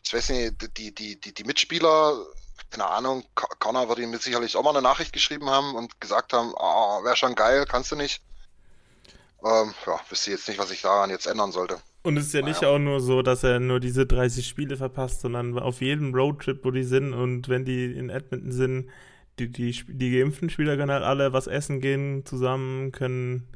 Ich 0.05 0.13
weiß 0.13 0.31
nicht, 0.31 0.77
die, 0.77 0.93
die, 0.93 1.21
die, 1.21 1.35
die 1.35 1.45
Mitspieler, 1.45 2.19
keine 2.71 2.87
Ahnung, 2.87 3.25
Connor 3.61 3.89
wird 3.89 4.01
ihm 4.01 4.17
sicherlich 4.19 4.57
auch 4.57 4.65
mal 4.65 4.71
eine 4.71 4.83
Nachricht 4.83 5.13
geschrieben 5.13 5.51
haben 5.51 5.77
und 5.77 6.01
gesagt 6.01 6.33
haben, 6.33 6.53
ah, 6.57 7.05
wäre 7.05 7.17
schon 7.17 7.37
geil, 7.37 7.65
kannst 7.65 7.93
du 7.93 7.97
nicht. 7.97 8.23
Ähm, 9.45 9.73
ja, 9.87 10.01
wüsste 10.09 10.33
jetzt 10.33 10.49
nicht, 10.49 10.59
was 10.59 10.73
ich 10.73 10.83
daran 10.83 11.11
jetzt 11.11 11.27
ändern 11.27 11.53
sollte. 11.53 11.81
Und 12.03 12.17
es 12.17 12.27
ist 12.27 12.35
ja 12.35 12.43
nicht 12.43 12.65
auch 12.65 12.79
nur 12.79 13.01
so, 13.01 13.21
dass 13.21 13.45
er 13.45 13.61
nur 13.61 13.79
diese 13.79 14.07
30 14.07 14.47
Spiele 14.47 14.77
verpasst, 14.77 15.21
sondern 15.21 15.59
auf 15.59 15.83
jedem 15.83 16.15
Roadtrip, 16.15 16.65
wo 16.65 16.71
die 16.71 16.83
sind 16.83 17.13
und 17.13 17.49
wenn 17.49 17.65
die 17.65 17.93
in 17.93 18.09
Edmonton 18.09 18.53
sind, 18.53 18.87
die, 19.39 19.51
die, 19.51 19.85
die 19.87 20.11
geimpften 20.11 20.51
Spieler 20.51 20.77
können 20.77 20.93
halt 20.93 21.05
alle 21.05 21.33
was 21.33 21.47
essen 21.47 21.81
gehen 21.81 22.25
zusammen, 22.25 22.93
können 22.93 23.49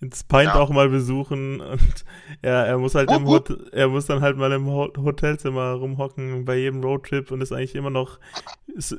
ins 0.00 0.22
Pint 0.22 0.44
ja. 0.44 0.54
auch 0.54 0.70
mal 0.70 0.88
besuchen 0.88 1.60
und 1.60 2.04
ja, 2.44 2.64
er 2.64 2.78
muss 2.78 2.94
halt 2.94 3.10
oh, 3.10 3.16
im 3.16 3.26
Hot 3.26 3.72
er 3.72 3.88
muss 3.88 4.06
dann 4.06 4.20
halt 4.20 4.36
mal 4.36 4.52
im 4.52 4.66
Hotelzimmer 4.68 5.72
rumhocken 5.72 6.44
bei 6.44 6.56
jedem 6.56 6.82
Roadtrip 6.82 7.30
und 7.30 7.40
ist 7.40 7.52
eigentlich 7.52 7.74
immer 7.74 7.90
noch 7.90 8.20
ist, 8.66 8.96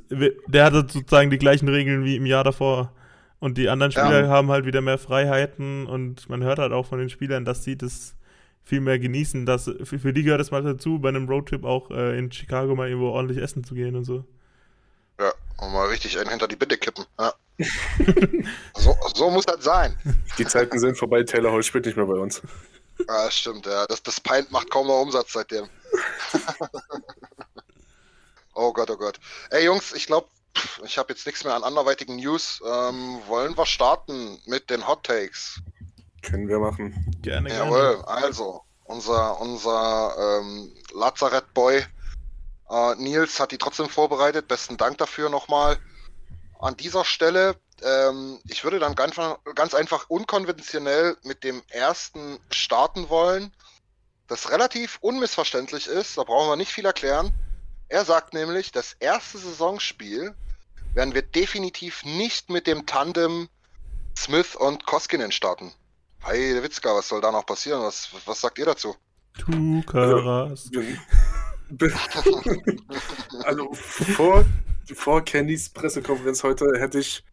der 0.47 0.65
hat 0.65 0.73
sozusagen 0.73 1.29
die 1.29 1.37
gleichen 1.37 1.69
Regeln 1.69 2.03
wie 2.03 2.17
im 2.17 2.25
Jahr 2.25 2.43
davor 2.43 2.91
und 3.39 3.57
die 3.57 3.69
anderen 3.69 3.93
Spieler 3.93 4.25
ja. 4.25 4.27
haben 4.27 4.49
halt 4.49 4.65
wieder 4.65 4.81
mehr 4.81 4.97
Freiheiten 4.97 5.85
und 5.85 6.27
man 6.27 6.43
hört 6.43 6.59
halt 6.59 6.73
auch 6.73 6.87
von 6.87 6.99
den 6.99 7.09
Spielern, 7.09 7.45
dass 7.45 7.63
sie 7.63 7.77
das 7.77 8.17
viel 8.69 8.79
mehr 8.79 8.99
genießen. 8.99 9.45
Dass, 9.45 9.65
für, 9.65 9.99
für 9.99 10.13
die 10.13 10.23
gehört 10.23 10.39
es 10.39 10.51
mal 10.51 10.63
dazu, 10.63 10.99
bei 10.99 11.09
einem 11.09 11.27
Roadtrip 11.27 11.65
auch 11.65 11.89
äh, 11.89 12.17
in 12.17 12.31
Chicago 12.31 12.75
mal 12.75 12.87
irgendwo 12.87 13.09
ordentlich 13.09 13.39
essen 13.39 13.63
zu 13.63 13.73
gehen 13.73 13.95
und 13.95 14.05
so. 14.05 14.23
Ja, 15.19 15.33
und 15.57 15.73
mal 15.73 15.87
richtig 15.87 16.17
einen 16.17 16.29
hinter 16.29 16.47
die 16.47 16.55
Bitte 16.55 16.77
kippen. 16.77 17.03
Ja. 17.19 17.33
so, 18.77 18.95
so 19.13 19.29
muss 19.29 19.45
das 19.45 19.63
sein. 19.63 19.97
Die 20.37 20.45
Zeiten 20.45 20.79
sind 20.79 20.97
vorbei, 20.97 21.23
Taylor 21.23 21.51
Hall 21.51 21.63
spielt 21.63 21.85
nicht 21.85 21.97
mehr 21.97 22.05
bei 22.05 22.13
uns. 22.13 22.41
Ja, 23.07 23.29
stimmt, 23.31 23.65
ja. 23.65 23.85
Das, 23.87 24.01
das 24.03 24.21
Pint 24.21 24.51
macht 24.51 24.69
kaum 24.69 24.87
noch 24.87 25.01
Umsatz 25.01 25.33
seitdem. 25.33 25.67
oh 28.53 28.71
Gott, 28.71 28.89
oh 28.89 28.97
Gott. 28.97 29.19
Ey 29.49 29.65
Jungs, 29.65 29.93
ich 29.93 30.05
glaube, 30.05 30.27
ich 30.85 30.97
habe 30.97 31.11
jetzt 31.11 31.25
nichts 31.25 31.43
mehr 31.43 31.55
an 31.55 31.63
anderweitigen 31.63 32.17
News. 32.17 32.61
Ähm, 32.65 33.19
wollen 33.27 33.57
wir 33.57 33.65
starten 33.65 34.39
mit 34.45 34.69
den 34.69 34.87
Hot 34.87 35.03
Takes? 35.03 35.61
Können 36.21 36.47
wir 36.47 36.59
machen. 36.59 36.93
Gerne, 37.21 37.49
Jawohl, 37.49 37.95
gerne. 37.95 38.07
also, 38.07 38.61
unser, 38.85 39.39
unser 39.39 40.39
ähm, 40.41 40.71
Lazarett-Boy 40.93 41.85
äh, 42.69 42.95
Nils 42.95 43.39
hat 43.39 43.51
die 43.51 43.57
trotzdem 43.57 43.89
vorbereitet. 43.89 44.47
Besten 44.47 44.77
Dank 44.77 44.97
dafür 44.97 45.29
nochmal. 45.29 45.77
An 46.59 46.75
dieser 46.75 47.05
Stelle, 47.05 47.55
ähm, 47.83 48.39
ich 48.47 48.63
würde 48.63 48.79
dann 48.79 48.95
ganz, 48.95 49.15
ganz 49.55 49.73
einfach 49.73 50.09
unkonventionell 50.09 51.17
mit 51.23 51.43
dem 51.43 51.61
ersten 51.69 52.39
starten 52.51 53.09
wollen, 53.09 53.53
das 54.27 54.51
relativ 54.51 54.97
unmissverständlich 55.01 55.87
ist. 55.87 56.17
Da 56.17 56.23
brauchen 56.23 56.49
wir 56.49 56.55
nicht 56.55 56.71
viel 56.71 56.85
erklären. 56.85 57.31
Er 57.87 58.05
sagt 58.05 58.33
nämlich, 58.33 58.71
das 58.71 58.93
erste 58.99 59.39
Saisonspiel 59.39 60.35
werden 60.93 61.13
wir 61.13 61.21
definitiv 61.21 62.03
nicht 62.05 62.49
mit 62.49 62.67
dem 62.67 62.85
Tandem 62.85 63.49
Smith 64.15 64.55
und 64.55 64.85
Koskinen 64.85 65.31
starten. 65.31 65.73
Hey, 66.21 66.61
Witzka, 66.61 66.93
was 66.95 67.07
soll 67.07 67.21
da 67.21 67.31
noch 67.31 67.45
passieren? 67.45 67.81
Was, 67.81 68.09
was 68.25 68.41
sagt 68.41 68.59
ihr 68.59 68.65
dazu? 68.65 68.95
Du 69.37 69.81
Karas. 69.83 70.69
also 73.43 73.73
vor, 73.73 74.45
vor 74.93 75.23
Candys 75.23 75.69
Pressekonferenz 75.69 76.43
heute 76.43 76.65
hätte 76.77 76.99
ich, 76.99 77.23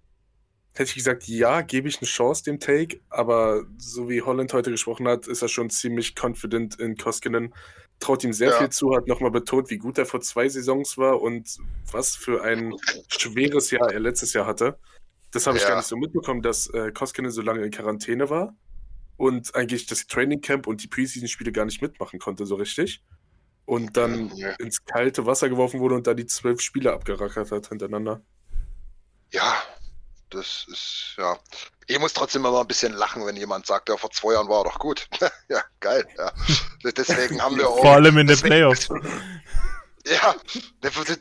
hätte 0.74 0.90
ich 0.90 0.94
gesagt, 0.94 1.26
ja, 1.26 1.62
gebe 1.62 1.88
ich 1.88 1.98
eine 2.00 2.06
Chance 2.06 2.44
dem 2.44 2.60
Take, 2.60 3.00
aber 3.08 3.64
so 3.76 4.08
wie 4.08 4.22
Holland 4.22 4.52
heute 4.52 4.70
gesprochen 4.70 5.08
hat, 5.08 5.26
ist 5.26 5.42
er 5.42 5.48
schon 5.48 5.70
ziemlich 5.70 6.14
confident 6.22 6.78
in 6.78 6.96
Koskinen. 6.96 7.54
Traut 7.98 8.22
ihm 8.24 8.34
sehr 8.34 8.50
ja. 8.50 8.58
viel 8.58 8.68
zu, 8.68 8.94
hat 8.94 9.08
nochmal 9.08 9.30
betont, 9.30 9.70
wie 9.70 9.78
gut 9.78 9.96
er 9.98 10.06
vor 10.06 10.20
zwei 10.20 10.48
Saisons 10.48 10.98
war 10.98 11.22
und 11.22 11.56
was 11.90 12.14
für 12.14 12.42
ein 12.42 12.74
schweres 13.08 13.70
Jahr 13.70 13.90
er 13.90 14.00
letztes 14.00 14.34
Jahr 14.34 14.46
hatte. 14.46 14.78
Das 15.32 15.46
habe 15.46 15.56
ich 15.56 15.62
ja. 15.62 15.70
gar 15.70 15.76
nicht 15.78 15.88
so 15.88 15.96
mitbekommen, 15.96 16.42
dass 16.42 16.68
äh, 16.68 16.92
Koskinen 16.92 17.30
so 17.30 17.40
lange 17.40 17.64
in 17.64 17.70
Quarantäne 17.70 18.28
war 18.30 18.54
und 19.16 19.54
eigentlich 19.54 19.86
das 19.86 20.06
Training 20.06 20.40
Camp 20.40 20.66
und 20.66 20.82
die 20.82 20.88
Preseason-Spiele 20.88 21.52
gar 21.52 21.64
nicht 21.64 21.82
mitmachen 21.82 22.18
konnte, 22.18 22.46
so 22.46 22.56
richtig. 22.56 23.02
Und 23.64 23.96
dann 23.96 24.34
ja. 24.36 24.50
ins 24.52 24.84
kalte 24.84 25.26
Wasser 25.26 25.48
geworfen 25.48 25.80
wurde 25.80 25.96
und 25.96 26.06
da 26.06 26.14
die 26.14 26.26
zwölf 26.26 26.60
Spiele 26.60 26.92
abgerackert 26.92 27.50
hat 27.50 27.68
hintereinander. 27.68 28.22
Ja, 29.32 29.62
das 30.30 30.66
ist, 30.70 31.14
ja. 31.18 31.38
Ich 31.88 31.98
muss 31.98 32.12
trotzdem 32.12 32.44
immer 32.44 32.60
ein 32.60 32.66
bisschen 32.66 32.92
lachen, 32.92 33.24
wenn 33.26 33.36
jemand 33.36 33.66
sagt, 33.66 33.88
ja, 33.88 33.96
vor 33.96 34.10
zwei 34.10 34.34
Jahren 34.34 34.48
war 34.48 34.60
er 34.60 34.64
doch 34.64 34.78
gut. 34.78 35.08
ja, 35.48 35.62
geil, 35.80 36.06
ja. 36.16 36.32
Deswegen 36.84 37.42
haben 37.42 37.56
wir 37.56 37.68
auch. 37.68 37.80
Vor 37.80 37.92
allem 37.92 38.18
in 38.18 38.26
den 38.26 38.40
Playoffs. 38.40 38.88
Ja, 40.08 40.36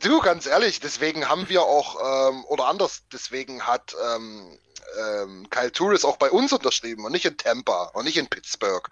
du, 0.00 0.20
ganz 0.20 0.46
ehrlich, 0.46 0.78
deswegen 0.78 1.28
haben 1.28 1.48
wir 1.48 1.62
auch, 1.62 2.28
ähm, 2.30 2.44
oder 2.44 2.68
anders, 2.68 3.02
deswegen 3.12 3.66
hat 3.66 3.96
ähm, 4.14 4.56
ähm, 4.98 5.48
Kyle 5.50 5.72
Touris 5.72 6.04
auch 6.04 6.16
bei 6.16 6.30
uns 6.30 6.52
unterschrieben 6.52 7.04
und 7.04 7.12
nicht 7.12 7.24
in 7.24 7.36
Tampa 7.36 7.90
und 7.94 8.04
nicht 8.04 8.16
in 8.16 8.28
Pittsburgh 8.28 8.90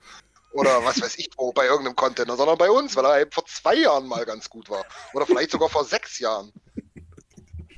oder 0.53 0.85
was 0.85 1.01
weiß 1.01 1.17
ich 1.19 1.31
wo 1.37 1.53
bei 1.53 1.67
irgendeinem 1.67 1.97
Container, 1.97 2.37
sondern 2.37 2.59
bei 2.59 2.71
uns, 2.71 2.97
weil 2.97 3.05
er 3.05 3.21
eben 3.21 3.33
vor 3.33 3.47
zwei 3.47 3.75
Jahren 3.75 4.07
mal 4.07 4.25
ganz 4.25 4.49
gut 4.49 4.71
war 4.71 4.85
oder 5.13 5.27
vielleicht 5.27 5.51
sogar 5.51 5.69
vor 5.69 5.85
sechs 5.85 6.19
Jahren. 6.19 6.53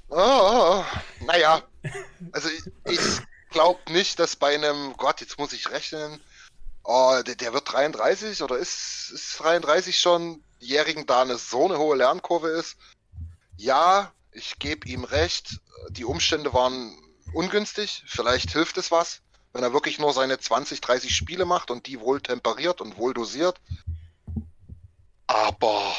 Oh, 0.08 0.84
naja, 1.20 1.62
also 2.32 2.48
ich, 2.48 2.62
ich 2.84 3.00
glaube 3.50 3.80
nicht, 3.90 4.18
dass 4.18 4.36
bei 4.36 4.54
einem, 4.54 4.94
Gott, 4.96 5.20
jetzt 5.20 5.38
muss 5.38 5.52
ich 5.52 5.70
rechnen, 5.70 6.20
oh, 6.84 7.20
der, 7.26 7.34
der 7.34 7.52
wird 7.52 7.72
33 7.72 8.42
oder 8.42 8.56
ist, 8.56 9.10
ist 9.12 9.40
33 9.40 9.98
schon, 9.98 10.42
Jährigen 10.58 11.06
da 11.06 11.22
eine 11.22 11.36
so 11.38 11.64
eine 11.66 11.78
hohe 11.78 11.96
Lernkurve 11.96 12.48
ist. 12.48 12.76
Ja, 13.56 14.12
ich 14.32 14.58
gebe 14.58 14.88
ihm 14.88 15.04
recht, 15.04 15.60
die 15.90 16.04
Umstände 16.04 16.52
waren 16.52 16.96
ungünstig. 17.36 18.02
Vielleicht 18.06 18.52
hilft 18.52 18.78
es 18.78 18.90
was, 18.90 19.20
wenn 19.52 19.62
er 19.62 19.72
wirklich 19.72 19.98
nur 19.98 20.12
seine 20.12 20.38
20, 20.38 20.80
30 20.80 21.14
Spiele 21.14 21.44
macht 21.44 21.70
und 21.70 21.86
die 21.86 22.00
wohl 22.00 22.20
temperiert 22.20 22.80
und 22.80 22.96
wohl 22.96 23.14
dosiert. 23.14 23.60
Aber 25.26 25.94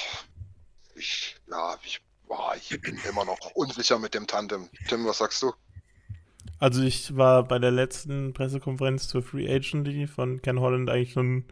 ich, 0.95 1.35
ja, 1.49 1.77
ich, 1.83 2.01
boah, 2.27 2.55
ich 2.55 2.81
bin 2.81 2.99
immer 3.07 3.23
noch 3.23 3.39
unsicher 3.53 3.99
mit 3.99 4.13
dem 4.13 4.25
Tandem. 4.25 4.69
Tim, 4.87 5.05
was 5.05 5.19
sagst 5.19 5.41
du? 5.43 5.53
Also 6.59 6.81
ich 6.81 7.15
war 7.15 7.43
bei 7.43 7.59
der 7.59 7.71
letzten 7.71 8.33
Pressekonferenz 8.33 9.07
zur 9.07 9.21
Free 9.21 9.53
Agency 9.53 10.07
von 10.07 10.41
Ken 10.41 10.59
Holland 10.59 10.89
eigentlich 10.89 11.13
schon 11.13 11.45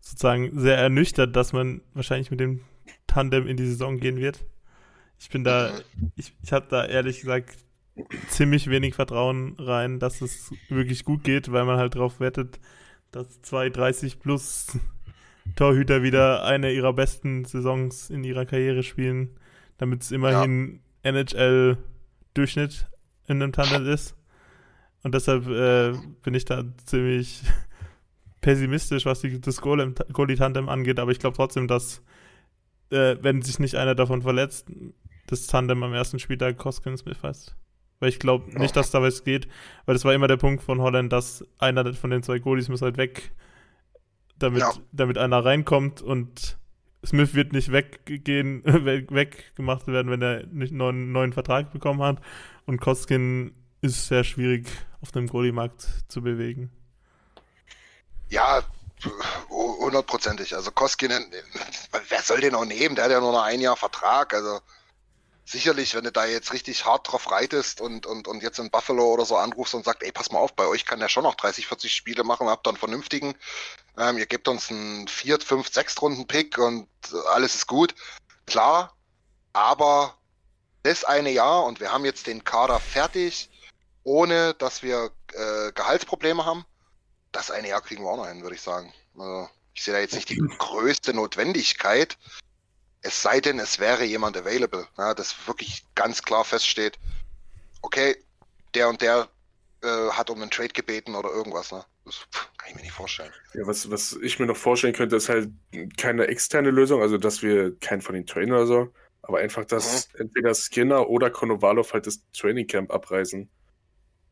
sozusagen 0.00 0.58
sehr 0.60 0.78
ernüchtert, 0.78 1.34
dass 1.34 1.52
man 1.52 1.80
wahrscheinlich 1.94 2.30
mit 2.30 2.38
dem 2.38 2.64
Tandem 3.08 3.48
in 3.48 3.56
die 3.56 3.66
Saison 3.66 3.98
gehen 3.98 4.18
wird. 4.18 4.44
Ich 5.18 5.30
bin 5.30 5.42
da, 5.42 5.80
ich, 6.16 6.32
ich 6.42 6.52
habe 6.52 6.66
da 6.68 6.84
ehrlich 6.84 7.20
gesagt 7.20 7.56
ziemlich 8.28 8.70
wenig 8.70 8.94
Vertrauen 8.94 9.54
rein, 9.58 9.98
dass 9.98 10.20
es 10.20 10.52
wirklich 10.68 11.04
gut 11.04 11.24
geht, 11.24 11.52
weil 11.52 11.64
man 11.64 11.78
halt 11.78 11.94
darauf 11.94 12.20
wettet, 12.20 12.58
dass 13.10 13.42
zwei 13.42 13.68
30 13.68 14.18
plus 14.18 14.78
Torhüter 15.56 16.02
wieder 16.02 16.44
eine 16.44 16.72
ihrer 16.72 16.92
besten 16.92 17.44
Saisons 17.44 18.10
in 18.10 18.24
ihrer 18.24 18.46
Karriere 18.46 18.82
spielen, 18.82 19.30
damit 19.78 20.02
es 20.02 20.10
immerhin 20.10 20.80
ja. 21.04 21.10
NHL-Durchschnitt 21.10 22.86
in 23.26 23.42
einem 23.42 23.52
Tandem 23.52 23.86
ist. 23.86 24.14
Und 25.02 25.14
deshalb 25.14 25.48
äh, 25.48 25.92
bin 26.22 26.34
ich 26.34 26.44
da 26.44 26.64
ziemlich 26.86 27.42
pessimistisch, 28.40 29.04
was 29.04 29.20
die, 29.20 29.40
das 29.40 29.60
Goalie-Tandem 29.60 30.68
angeht, 30.68 30.98
aber 30.98 31.10
ich 31.10 31.18
glaube 31.18 31.36
trotzdem, 31.36 31.66
dass, 31.66 32.02
äh, 32.90 33.16
wenn 33.20 33.42
sich 33.42 33.58
nicht 33.58 33.74
einer 33.74 33.94
davon 33.94 34.22
verletzt, 34.22 34.68
das 35.26 35.46
Tandem 35.46 35.82
am 35.82 35.92
ersten 35.92 36.18
Spieltag 36.18 36.56
Koskinen 36.56 36.96
Smith 36.96 37.22
heißt. 37.22 37.56
Weil 38.02 38.08
ich 38.08 38.18
glaube 38.18 38.58
nicht, 38.58 38.74
dass 38.74 38.90
da 38.90 39.00
was 39.00 39.22
geht, 39.22 39.46
weil 39.86 39.94
das 39.94 40.04
war 40.04 40.12
immer 40.12 40.26
der 40.26 40.36
Punkt 40.36 40.60
von 40.60 40.80
Holland, 40.80 41.12
dass 41.12 41.44
einer 41.60 41.94
von 41.94 42.10
den 42.10 42.24
zwei 42.24 42.40
Goalies 42.40 42.68
muss 42.68 42.82
halt 42.82 42.96
weg, 42.96 43.30
damit, 44.40 44.58
ja. 44.58 44.72
damit 44.90 45.18
einer 45.18 45.44
reinkommt 45.44 46.02
und 46.02 46.58
Smith 47.06 47.34
wird 47.34 47.52
nicht 47.52 47.70
weggehen, 47.70 48.64
weggemacht 48.64 49.86
werden, 49.86 50.10
wenn 50.10 50.20
er 50.20 50.44
nicht 50.48 50.70
einen 50.70 50.78
neuen, 50.78 51.12
neuen 51.12 51.32
Vertrag 51.32 51.70
bekommen 51.70 52.02
hat. 52.02 52.18
Und 52.66 52.80
Koskin 52.80 53.54
ist 53.82 54.08
sehr 54.08 54.24
schwierig 54.24 54.66
auf 55.00 55.14
einem 55.14 55.28
Goalie-Markt 55.28 55.86
zu 56.08 56.22
bewegen. 56.22 56.72
Ja, 58.30 58.64
hundertprozentig. 59.48 60.56
Also 60.56 60.72
Koskinen, 60.72 61.24
wer 62.08 62.22
soll 62.22 62.40
den 62.40 62.56
auch 62.56 62.64
nehmen? 62.64 62.96
Der 62.96 63.04
hat 63.04 63.12
ja 63.12 63.20
nur 63.20 63.30
noch 63.30 63.44
ein 63.44 63.60
Jahr 63.60 63.76
Vertrag. 63.76 64.34
Also 64.34 64.58
sicherlich, 65.44 65.94
wenn 65.94 66.04
du 66.04 66.12
da 66.12 66.24
jetzt 66.24 66.52
richtig 66.52 66.84
hart 66.84 67.10
drauf 67.10 67.30
reitest 67.30 67.80
und, 67.80 68.06
und, 68.06 68.28
und 68.28 68.42
jetzt 68.42 68.58
in 68.58 68.70
Buffalo 68.70 69.12
oder 69.12 69.24
so 69.24 69.36
anrufst 69.36 69.74
und 69.74 69.84
sagst, 69.84 70.02
ey, 70.02 70.12
pass 70.12 70.30
mal 70.30 70.38
auf, 70.38 70.54
bei 70.54 70.66
euch 70.66 70.86
kann 70.86 71.00
der 71.00 71.08
schon 71.08 71.24
noch 71.24 71.34
30, 71.34 71.66
40 71.66 71.94
Spiele 71.94 72.24
machen, 72.24 72.48
habt 72.48 72.66
dann 72.66 72.76
vernünftigen, 72.76 73.34
ähm, 73.98 74.18
ihr 74.18 74.26
gebt 74.26 74.48
uns 74.48 74.70
einen 74.70 75.08
4, 75.08 75.40
5, 75.40 75.72
6 75.72 76.00
Runden 76.02 76.26
Pick 76.26 76.58
und 76.58 76.88
alles 77.28 77.54
ist 77.54 77.66
gut. 77.66 77.94
Klar, 78.46 78.96
aber 79.52 80.16
das 80.82 81.04
eine 81.04 81.30
Jahr 81.30 81.64
und 81.64 81.80
wir 81.80 81.92
haben 81.92 82.04
jetzt 82.04 82.26
den 82.26 82.44
Kader 82.44 82.80
fertig, 82.80 83.50
ohne 84.04 84.54
dass 84.54 84.82
wir 84.82 85.10
äh, 85.32 85.72
Gehaltsprobleme 85.72 86.44
haben. 86.44 86.64
Das 87.30 87.50
eine 87.50 87.68
Jahr 87.68 87.80
kriegen 87.80 88.04
wir 88.04 88.10
auch 88.10 88.16
noch 88.16 88.28
hin, 88.28 88.42
würde 88.42 88.56
ich 88.56 88.62
sagen. 88.62 88.92
Also, 89.18 89.48
ich 89.74 89.84
sehe 89.84 89.94
da 89.94 90.00
jetzt 90.00 90.14
nicht 90.14 90.28
die 90.28 90.36
größte 90.58 91.14
Notwendigkeit, 91.14 92.18
es 93.02 93.20
sei 93.20 93.40
denn, 93.40 93.58
es 93.58 93.78
wäre 93.78 94.04
jemand 94.04 94.36
available, 94.36 94.86
ja, 94.96 95.14
das 95.14 95.34
wirklich 95.46 95.84
ganz 95.94 96.22
klar 96.22 96.44
feststeht, 96.44 96.98
okay, 97.82 98.16
der 98.74 98.88
und 98.88 99.02
der 99.02 99.28
äh, 99.82 100.10
hat 100.10 100.30
um 100.30 100.40
einen 100.40 100.50
Trade 100.50 100.68
gebeten 100.68 101.14
oder 101.14 101.30
irgendwas. 101.30 101.72
Ne? 101.72 101.84
Das 102.04 102.26
kann 102.56 102.70
ich 102.70 102.76
mir 102.76 102.82
nicht 102.82 102.92
vorstellen. 102.92 103.32
Ja, 103.54 103.66
was, 103.66 103.90
was 103.90 104.12
ich 104.22 104.38
mir 104.38 104.46
noch 104.46 104.56
vorstellen 104.56 104.94
könnte, 104.94 105.16
ist 105.16 105.28
halt 105.28 105.50
keine 105.96 106.28
externe 106.28 106.70
Lösung, 106.70 107.02
also 107.02 107.18
dass 107.18 107.42
wir 107.42 107.76
keinen 107.78 108.00
von 108.00 108.14
den 108.14 108.26
trainen 108.26 108.52
oder 108.52 108.66
so, 108.66 108.92
aber 109.22 109.38
einfach, 109.38 109.64
dass 109.64 110.08
mhm. 110.14 110.22
entweder 110.22 110.54
Skinner 110.54 111.08
oder 111.08 111.30
Konovalov 111.30 111.92
halt 111.92 112.06
das 112.06 112.22
Training 112.32 112.66
Camp 112.66 112.92
abreisen. 112.92 113.50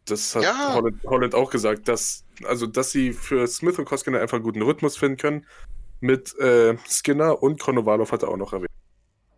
Das 0.07 0.35
hat 0.35 0.45
ja. 0.45 0.75
Holland, 0.75 1.03
Holland, 1.05 1.35
auch 1.35 1.51
gesagt, 1.51 1.87
dass, 1.87 2.25
also, 2.45 2.67
dass 2.67 2.91
sie 2.91 3.13
für 3.13 3.47
Smith 3.47 3.79
und 3.79 3.85
Koskinen 3.85 4.21
einfach 4.21 4.37
einen 4.37 4.45
guten 4.45 4.63
Rhythmus 4.63 4.97
finden 4.97 5.19
können 5.19 5.47
mit 6.01 6.37
äh, 6.39 6.77
Skinner 6.89 7.43
und 7.43 7.61
Konovalov 7.61 8.13
hat 8.13 8.23
er 8.23 8.29
auch 8.29 8.37
noch 8.37 8.53
erwähnt. 8.53 8.71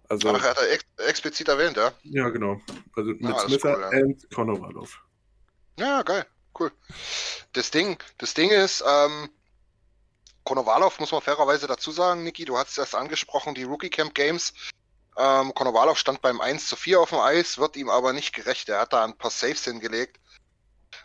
Also, 0.08 0.28
Ach, 0.28 0.42
hat 0.42 0.58
er 0.58 0.70
ex 0.72 0.84
explizit 0.98 1.48
erwähnt, 1.48 1.76
ja? 1.76 1.92
Ja, 2.04 2.28
genau. 2.28 2.60
Also 2.94 3.10
mit 3.10 3.34
ah, 3.34 3.38
Smith 3.40 3.64
cool, 3.64 3.88
ja. 3.92 4.04
und 4.04 4.30
Konovalov. 4.30 5.00
Ja, 5.78 6.02
geil, 6.02 6.26
cool. 6.58 6.70
Das 7.52 7.70
Ding, 7.70 7.96
das 8.18 8.34
Ding 8.34 8.50
ist, 8.50 8.84
ähm, 8.86 9.30
Konovalov 10.44 11.00
muss 11.00 11.12
man 11.12 11.22
fairerweise 11.22 11.66
dazu 11.66 11.90
sagen, 11.92 12.24
Niki, 12.24 12.44
du 12.44 12.58
hast 12.58 12.78
es 12.78 12.94
angesprochen, 12.94 13.54
die 13.54 13.64
Rookie 13.64 13.90
Camp 13.90 14.14
Games. 14.14 14.52
Ähm, 15.16 15.54
Konovalov 15.54 15.98
stand 15.98 16.20
beim 16.22 16.40
1 16.40 16.68
zu 16.68 16.76
4 16.76 17.00
auf 17.00 17.10
dem 17.10 17.20
Eis, 17.20 17.58
wird 17.58 17.76
ihm 17.76 17.88
aber 17.88 18.12
nicht 18.12 18.34
gerecht. 18.34 18.68
Er 18.68 18.80
hat 18.80 18.92
da 18.92 19.04
ein 19.04 19.16
paar 19.16 19.30
Saves 19.30 19.64
hingelegt. 19.64 20.18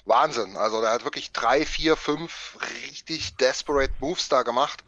Wahnsinn. 0.05 0.55
Also 0.57 0.81
der 0.81 0.91
hat 0.91 1.03
wirklich 1.03 1.31
drei, 1.31 1.65
vier, 1.65 1.95
fünf 1.95 2.57
richtig 2.83 3.35
desperate 3.35 3.93
Moves 3.99 4.29
da 4.29 4.43
gemacht 4.43 4.83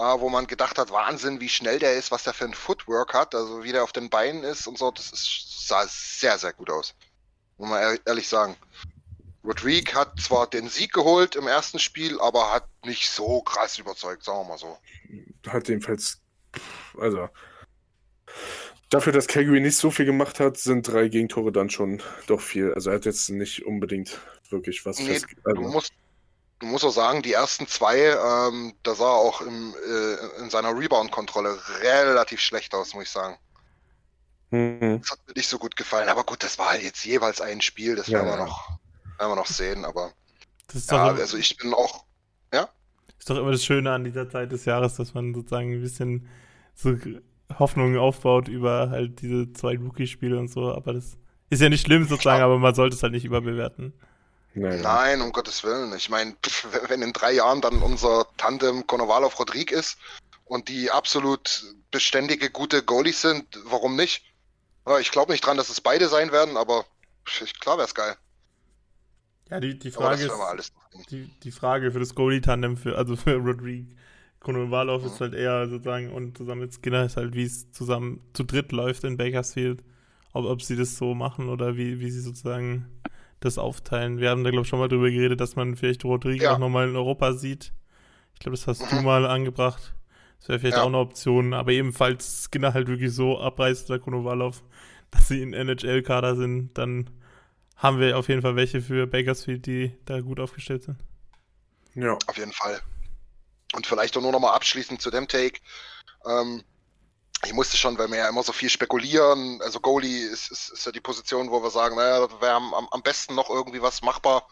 wo 0.00 0.28
man 0.28 0.46
gedacht 0.46 0.78
hat, 0.78 0.90
Wahnsinn, 0.90 1.40
wie 1.40 1.48
schnell 1.48 1.78
der 1.78 1.94
ist, 1.94 2.10
was 2.10 2.24
der 2.24 2.32
für 2.32 2.44
ein 2.44 2.54
Footwork 2.54 3.12
hat, 3.12 3.34
also 3.34 3.62
wie 3.64 3.72
der 3.72 3.84
auf 3.84 3.92
den 3.92 4.08
Beinen 4.08 4.44
ist 4.44 4.66
und 4.66 4.78
so, 4.78 4.90
das 4.90 5.12
ist, 5.12 5.68
sah 5.68 5.84
sehr, 5.86 6.38
sehr 6.38 6.52
gut 6.52 6.70
aus. 6.70 6.94
Muss 7.58 7.68
man 7.68 7.98
ehrlich 8.06 8.28
sagen. 8.28 8.56
Rodrigue 9.44 9.94
hat 9.94 10.20
zwar 10.20 10.48
den 10.48 10.68
Sieg 10.68 10.92
geholt 10.92 11.34
im 11.34 11.46
ersten 11.46 11.78
Spiel, 11.78 12.20
aber 12.20 12.52
hat 12.52 12.68
nicht 12.84 13.08
so 13.10 13.40
krass 13.42 13.78
überzeugt, 13.78 14.24
sagen 14.24 14.40
wir 14.40 14.48
mal 14.48 14.58
so. 14.58 14.78
Hat 15.48 15.68
jedenfalls, 15.68 16.20
also 16.98 17.28
dafür, 18.90 19.12
dass 19.12 19.26
Calgary 19.26 19.60
nicht 19.60 19.76
so 19.76 19.90
viel 19.90 20.04
gemacht 20.04 20.40
hat, 20.40 20.58
sind 20.58 20.86
drei 20.86 21.08
Gegentore 21.08 21.52
dann 21.52 21.70
schon 21.70 22.02
doch 22.26 22.40
viel. 22.40 22.74
Also 22.74 22.90
er 22.90 22.96
hat 22.96 23.06
jetzt 23.06 23.30
nicht 23.30 23.64
unbedingt 23.64 24.18
wirklich 24.50 24.84
was 24.84 24.98
nee, 24.98 25.06
fest, 25.06 25.26
also. 25.44 25.62
du 25.62 25.68
musst 25.68 25.92
du 26.60 26.66
musst 26.66 26.84
auch 26.84 26.92
sagen, 26.92 27.22
die 27.22 27.32
ersten 27.32 27.66
zwei, 27.66 27.98
ähm, 27.98 28.74
da 28.82 28.94
sah 28.94 29.06
er 29.06 29.16
auch 29.16 29.40
im, 29.40 29.74
äh, 29.74 30.42
in 30.42 30.50
seiner 30.50 30.76
Rebound-Kontrolle 30.78 31.58
relativ 31.80 32.40
schlecht 32.40 32.74
aus, 32.74 32.94
muss 32.94 33.04
ich 33.04 33.10
sagen. 33.10 33.36
Mhm. 34.50 35.00
Das 35.00 35.10
hat 35.10 35.18
mir 35.26 35.34
nicht 35.34 35.48
so 35.48 35.58
gut 35.58 35.74
gefallen. 35.74 36.08
Aber 36.08 36.24
gut, 36.24 36.42
das 36.42 36.58
war 36.58 36.78
jetzt 36.78 37.04
jeweils 37.04 37.40
ein 37.40 37.60
Spiel, 37.60 37.96
das 37.96 38.10
werden, 38.10 38.26
ja, 38.26 38.36
wir, 38.36 38.44
noch, 38.44 38.68
werden 39.18 39.30
wir 39.32 39.36
noch 39.36 39.46
sehen. 39.46 39.84
Aber 39.84 40.12
ja, 40.72 41.06
also 41.06 41.36
ich 41.36 41.56
bin 41.56 41.74
auch, 41.74 42.04
ja? 42.52 42.68
Ist 43.18 43.28
doch 43.28 43.36
immer 43.36 43.52
das 43.52 43.64
Schöne 43.64 43.92
an 43.92 44.04
dieser 44.04 44.28
Zeit 44.28 44.52
des 44.52 44.64
Jahres, 44.64 44.96
dass 44.96 45.14
man 45.14 45.34
sozusagen 45.34 45.72
ein 45.72 45.80
bisschen 45.80 46.28
so 46.74 46.96
Hoffnungen 47.58 47.98
aufbaut 47.98 48.48
über 48.48 48.90
halt 48.90 49.20
diese 49.22 49.52
zwei 49.52 49.76
Rookie-Spiele 49.76 50.38
und 50.38 50.48
so. 50.48 50.72
Aber 50.72 50.92
das 50.92 51.16
ist 51.48 51.62
ja 51.62 51.68
nicht 51.68 51.84
schlimm 51.86 52.06
sozusagen, 52.06 52.42
aber 52.42 52.58
man 52.58 52.74
sollte 52.74 52.96
es 52.96 53.02
halt 53.02 53.12
nicht 53.12 53.24
überbewerten. 53.24 53.94
Nein. 54.54 54.80
Nein, 54.80 55.20
um 55.20 55.32
Gottes 55.32 55.62
Willen. 55.62 55.94
Ich 55.94 56.08
meine, 56.08 56.34
wenn 56.88 57.02
in 57.02 57.12
drei 57.12 57.32
Jahren 57.32 57.60
dann 57.60 57.82
unser 57.82 58.26
Tandem 58.36 58.86
Konovalov-Rodrigue 58.86 59.76
ist 59.76 59.98
und 60.44 60.68
die 60.68 60.90
absolut 60.90 61.64
beständige, 61.90 62.50
gute 62.50 62.82
Goalies 62.82 63.22
sind, 63.22 63.46
warum 63.64 63.96
nicht? 63.96 64.24
Ich 65.00 65.12
glaube 65.12 65.32
nicht 65.32 65.44
dran, 65.44 65.56
dass 65.56 65.68
es 65.68 65.80
beide 65.80 66.08
sein 66.08 66.32
werden, 66.32 66.56
aber 66.56 66.84
klar 67.60 67.76
wäre 67.76 67.86
es 67.86 67.94
geil. 67.94 68.16
Ja, 69.50 69.60
die, 69.60 69.78
die 69.78 69.90
Frage 69.90 70.24
ist, 70.56 70.72
die, 71.10 71.26
die 71.42 71.50
Frage 71.50 71.92
für 71.92 71.98
das 71.98 72.14
Goalie-Tandem, 72.14 72.76
für, 72.76 72.96
also 72.96 73.16
für 73.16 73.34
Rodrigue 73.34 73.96
Konovalov 74.40 75.02
mhm. 75.02 75.08
ist 75.08 75.20
halt 75.20 75.34
eher 75.34 75.68
sozusagen, 75.68 76.10
und 76.10 76.38
zusammen 76.38 76.62
mit 76.62 76.72
Skinner 76.72 77.04
ist 77.04 77.16
halt, 77.16 77.34
wie 77.34 77.44
es 77.44 77.70
zusammen 77.72 78.20
zu 78.32 78.44
dritt 78.44 78.72
läuft 78.72 79.04
in 79.04 79.16
Bakersfield. 79.16 79.82
Ob, 80.32 80.46
ob 80.46 80.62
sie 80.62 80.76
das 80.76 80.96
so 80.96 81.14
machen 81.14 81.48
oder 81.48 81.76
wie, 81.76 82.00
wie 82.00 82.10
sie 82.10 82.20
sozusagen 82.20 82.86
das 83.40 83.58
aufteilen. 83.58 84.18
Wir 84.18 84.30
haben 84.30 84.44
da, 84.44 84.50
glaube 84.50 84.64
ich, 84.64 84.68
schon 84.68 84.78
mal 84.78 84.88
drüber 84.88 85.10
geredet, 85.10 85.40
dass 85.40 85.56
man 85.56 85.76
vielleicht 85.76 86.04
Rodrigo 86.04 86.44
ja. 86.44 86.54
auch 86.54 86.58
nochmal 86.58 86.88
in 86.88 86.96
Europa 86.96 87.32
sieht. 87.32 87.72
Ich 88.34 88.40
glaube, 88.40 88.56
das 88.56 88.66
hast 88.66 88.92
mhm. 88.92 88.98
du 88.98 89.02
mal 89.02 89.26
angebracht. 89.26 89.94
Das 90.38 90.48
wäre 90.48 90.58
vielleicht 90.58 90.76
ja. 90.76 90.82
auch 90.82 90.88
eine 90.88 90.98
Option, 90.98 91.52
aber 91.52 91.72
ebenfalls 91.72 92.44
Skinner 92.44 92.72
halt 92.72 92.88
wirklich 92.88 93.12
so 93.12 93.38
abreißt, 93.38 93.88
der 93.90 93.98
Konovalov, 93.98 94.62
dass 95.10 95.28
sie 95.28 95.42
in 95.42 95.52
NHL-Kader 95.52 96.36
sind, 96.36 96.76
dann 96.78 97.10
haben 97.76 97.98
wir 97.98 98.18
auf 98.18 98.28
jeden 98.28 98.42
Fall 98.42 98.56
welche 98.56 98.82
für 98.82 99.06
Bakersfield, 99.06 99.66
die 99.66 99.92
da 100.04 100.20
gut 100.20 100.38
aufgestellt 100.38 100.82
sind. 100.84 100.98
Ja. 101.94 102.16
Auf 102.26 102.36
jeden 102.36 102.52
Fall. 102.52 102.80
Und 103.74 103.86
vielleicht 103.86 104.16
auch 104.16 104.22
nur 104.22 104.32
nochmal 104.32 104.54
abschließend 104.54 105.00
zu 105.00 105.10
dem 105.10 105.28
Take. 105.28 105.60
Ähm, 106.26 106.62
ich 107.44 107.52
musste 107.52 107.76
schon, 107.76 107.96
weil 107.98 108.10
wir 108.10 108.18
ja 108.18 108.28
immer 108.28 108.42
so 108.42 108.52
viel 108.52 108.68
spekulieren, 108.68 109.60
also 109.62 109.80
Goalie 109.80 110.26
ist, 110.26 110.50
ist, 110.50 110.70
ist 110.70 110.86
ja 110.86 110.92
die 110.92 111.00
Position, 111.00 111.50
wo 111.50 111.62
wir 111.62 111.70
sagen, 111.70 111.96
naja, 111.96 112.28
wir 112.40 112.48
haben 112.48 112.74
am, 112.74 112.88
am 112.90 113.02
besten 113.02 113.34
noch 113.34 113.48
irgendwie 113.48 113.82
was 113.82 114.02
machbar. 114.02 114.46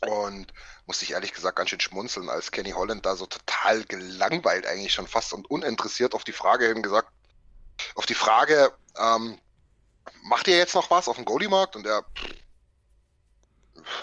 Und 0.00 0.52
musste 0.86 1.04
ich 1.04 1.12
ehrlich 1.12 1.32
gesagt 1.32 1.56
ganz 1.56 1.70
schön 1.70 1.80
schmunzeln, 1.80 2.28
als 2.28 2.52
Kenny 2.52 2.70
Holland 2.70 3.04
da 3.04 3.16
so 3.16 3.26
total 3.26 3.84
gelangweilt 3.84 4.66
eigentlich 4.66 4.92
schon 4.92 5.08
fast 5.08 5.32
und 5.32 5.50
uninteressiert 5.50 6.14
auf 6.14 6.24
die 6.24 6.32
Frage 6.32 6.66
hin 6.66 6.82
gesagt, 6.82 7.10
auf 7.94 8.06
die 8.06 8.14
Frage, 8.14 8.72
ähm, 8.98 9.38
macht 10.22 10.48
ihr 10.48 10.56
jetzt 10.56 10.74
noch 10.74 10.90
was 10.90 11.08
auf 11.08 11.16
dem 11.16 11.24
Goalie-Markt? 11.24 11.76
Und 11.76 11.86
er, 11.86 12.04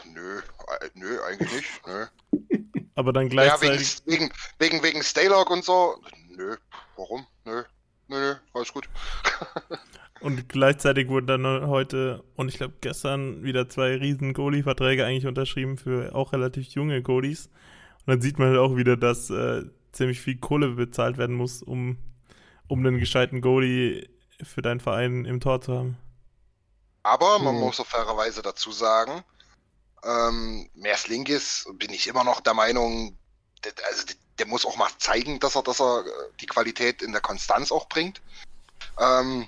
nö, 0.03 0.41
nö, 0.93 1.23
eigentlich 1.23 1.51
nicht. 1.51 1.87
Nö. 1.87 2.07
Aber 2.95 3.11
dann 3.13 3.29
gleichzeitig. 3.29 3.99
Ja, 3.99 4.05
wegen, 4.05 4.33
wegen, 4.57 4.83
wegen, 4.83 5.03
Staylog 5.03 5.49
und 5.49 5.65
so. 5.65 6.01
Nö, 6.29 6.57
warum? 6.97 7.25
Nö. 7.43 7.63
Nö, 8.07 8.19
nö, 8.19 8.35
alles 8.53 8.71
gut. 8.71 8.87
und 10.21 10.47
gleichzeitig 10.47 11.09
wurden 11.09 11.27
dann 11.27 11.67
heute 11.67 12.23
und 12.35 12.49
ich 12.49 12.57
glaube 12.57 12.75
gestern 12.81 13.43
wieder 13.43 13.67
zwei 13.67 13.95
riesen 13.95 14.33
Goalie-Verträge 14.33 15.05
eigentlich 15.05 15.25
unterschrieben 15.25 15.77
für 15.77 16.13
auch 16.13 16.33
relativ 16.33 16.67
junge 16.67 17.01
Goalies. 17.01 17.47
Und 18.05 18.07
dann 18.07 18.21
sieht 18.21 18.37
man 18.37 18.49
halt 18.49 18.59
auch 18.59 18.75
wieder, 18.75 18.95
dass 18.95 19.31
äh, 19.31 19.63
ziemlich 19.91 20.21
viel 20.21 20.37
Kohle 20.37 20.69
bezahlt 20.69 21.17
werden 21.17 21.35
muss, 21.35 21.63
um, 21.63 21.97
um 22.67 22.85
einen 22.85 22.99
gescheiten 22.99 23.41
Goalie 23.41 24.07
für 24.43 24.61
deinen 24.61 24.79
Verein 24.79 25.25
im 25.25 25.39
Tor 25.39 25.61
zu 25.61 25.73
haben. 25.73 25.97
Aber 27.01 27.39
man 27.39 27.55
hm. 27.55 27.61
muss 27.61 27.79
auch 27.79 27.87
fairerweise 27.87 28.41
dazu 28.41 28.71
sagen, 28.71 29.23
ähm, 30.03 30.69
Merslingis 30.75 31.67
bin 31.73 31.91
ich 31.91 32.07
immer 32.07 32.23
noch 32.23 32.41
der 32.41 32.53
Meinung, 32.53 33.17
also 33.87 34.05
der 34.39 34.47
muss 34.47 34.65
auch 34.65 34.77
mal 34.77 34.89
zeigen, 34.97 35.39
dass 35.39 35.55
er, 35.55 35.63
dass 35.63 35.79
er 35.79 36.05
äh, 36.05 36.09
die 36.39 36.45
Qualität 36.45 37.01
in 37.01 37.11
der 37.11 37.21
Konstanz 37.21 37.71
auch 37.71 37.87
bringt. 37.87 38.21
Ähm, 38.99 39.47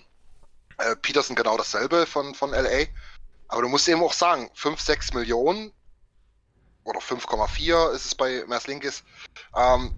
äh, 0.77 0.95
Peterson 0.95 1.35
genau 1.35 1.57
dasselbe 1.57 2.05
von, 2.05 2.35
von 2.35 2.51
LA. 2.51 2.85
Aber 3.47 3.61
du 3.61 3.69
musst 3.69 3.87
eben 3.87 4.03
auch 4.03 4.13
sagen, 4.13 4.49
5, 4.53 4.79
6 4.79 5.13
Millionen 5.13 5.71
oder 6.83 6.99
5,4 6.99 7.91
ist 7.93 8.05
es 8.05 8.15
bei 8.15 8.43
Merslinkis. 8.47 9.03
Ähm, 9.55 9.93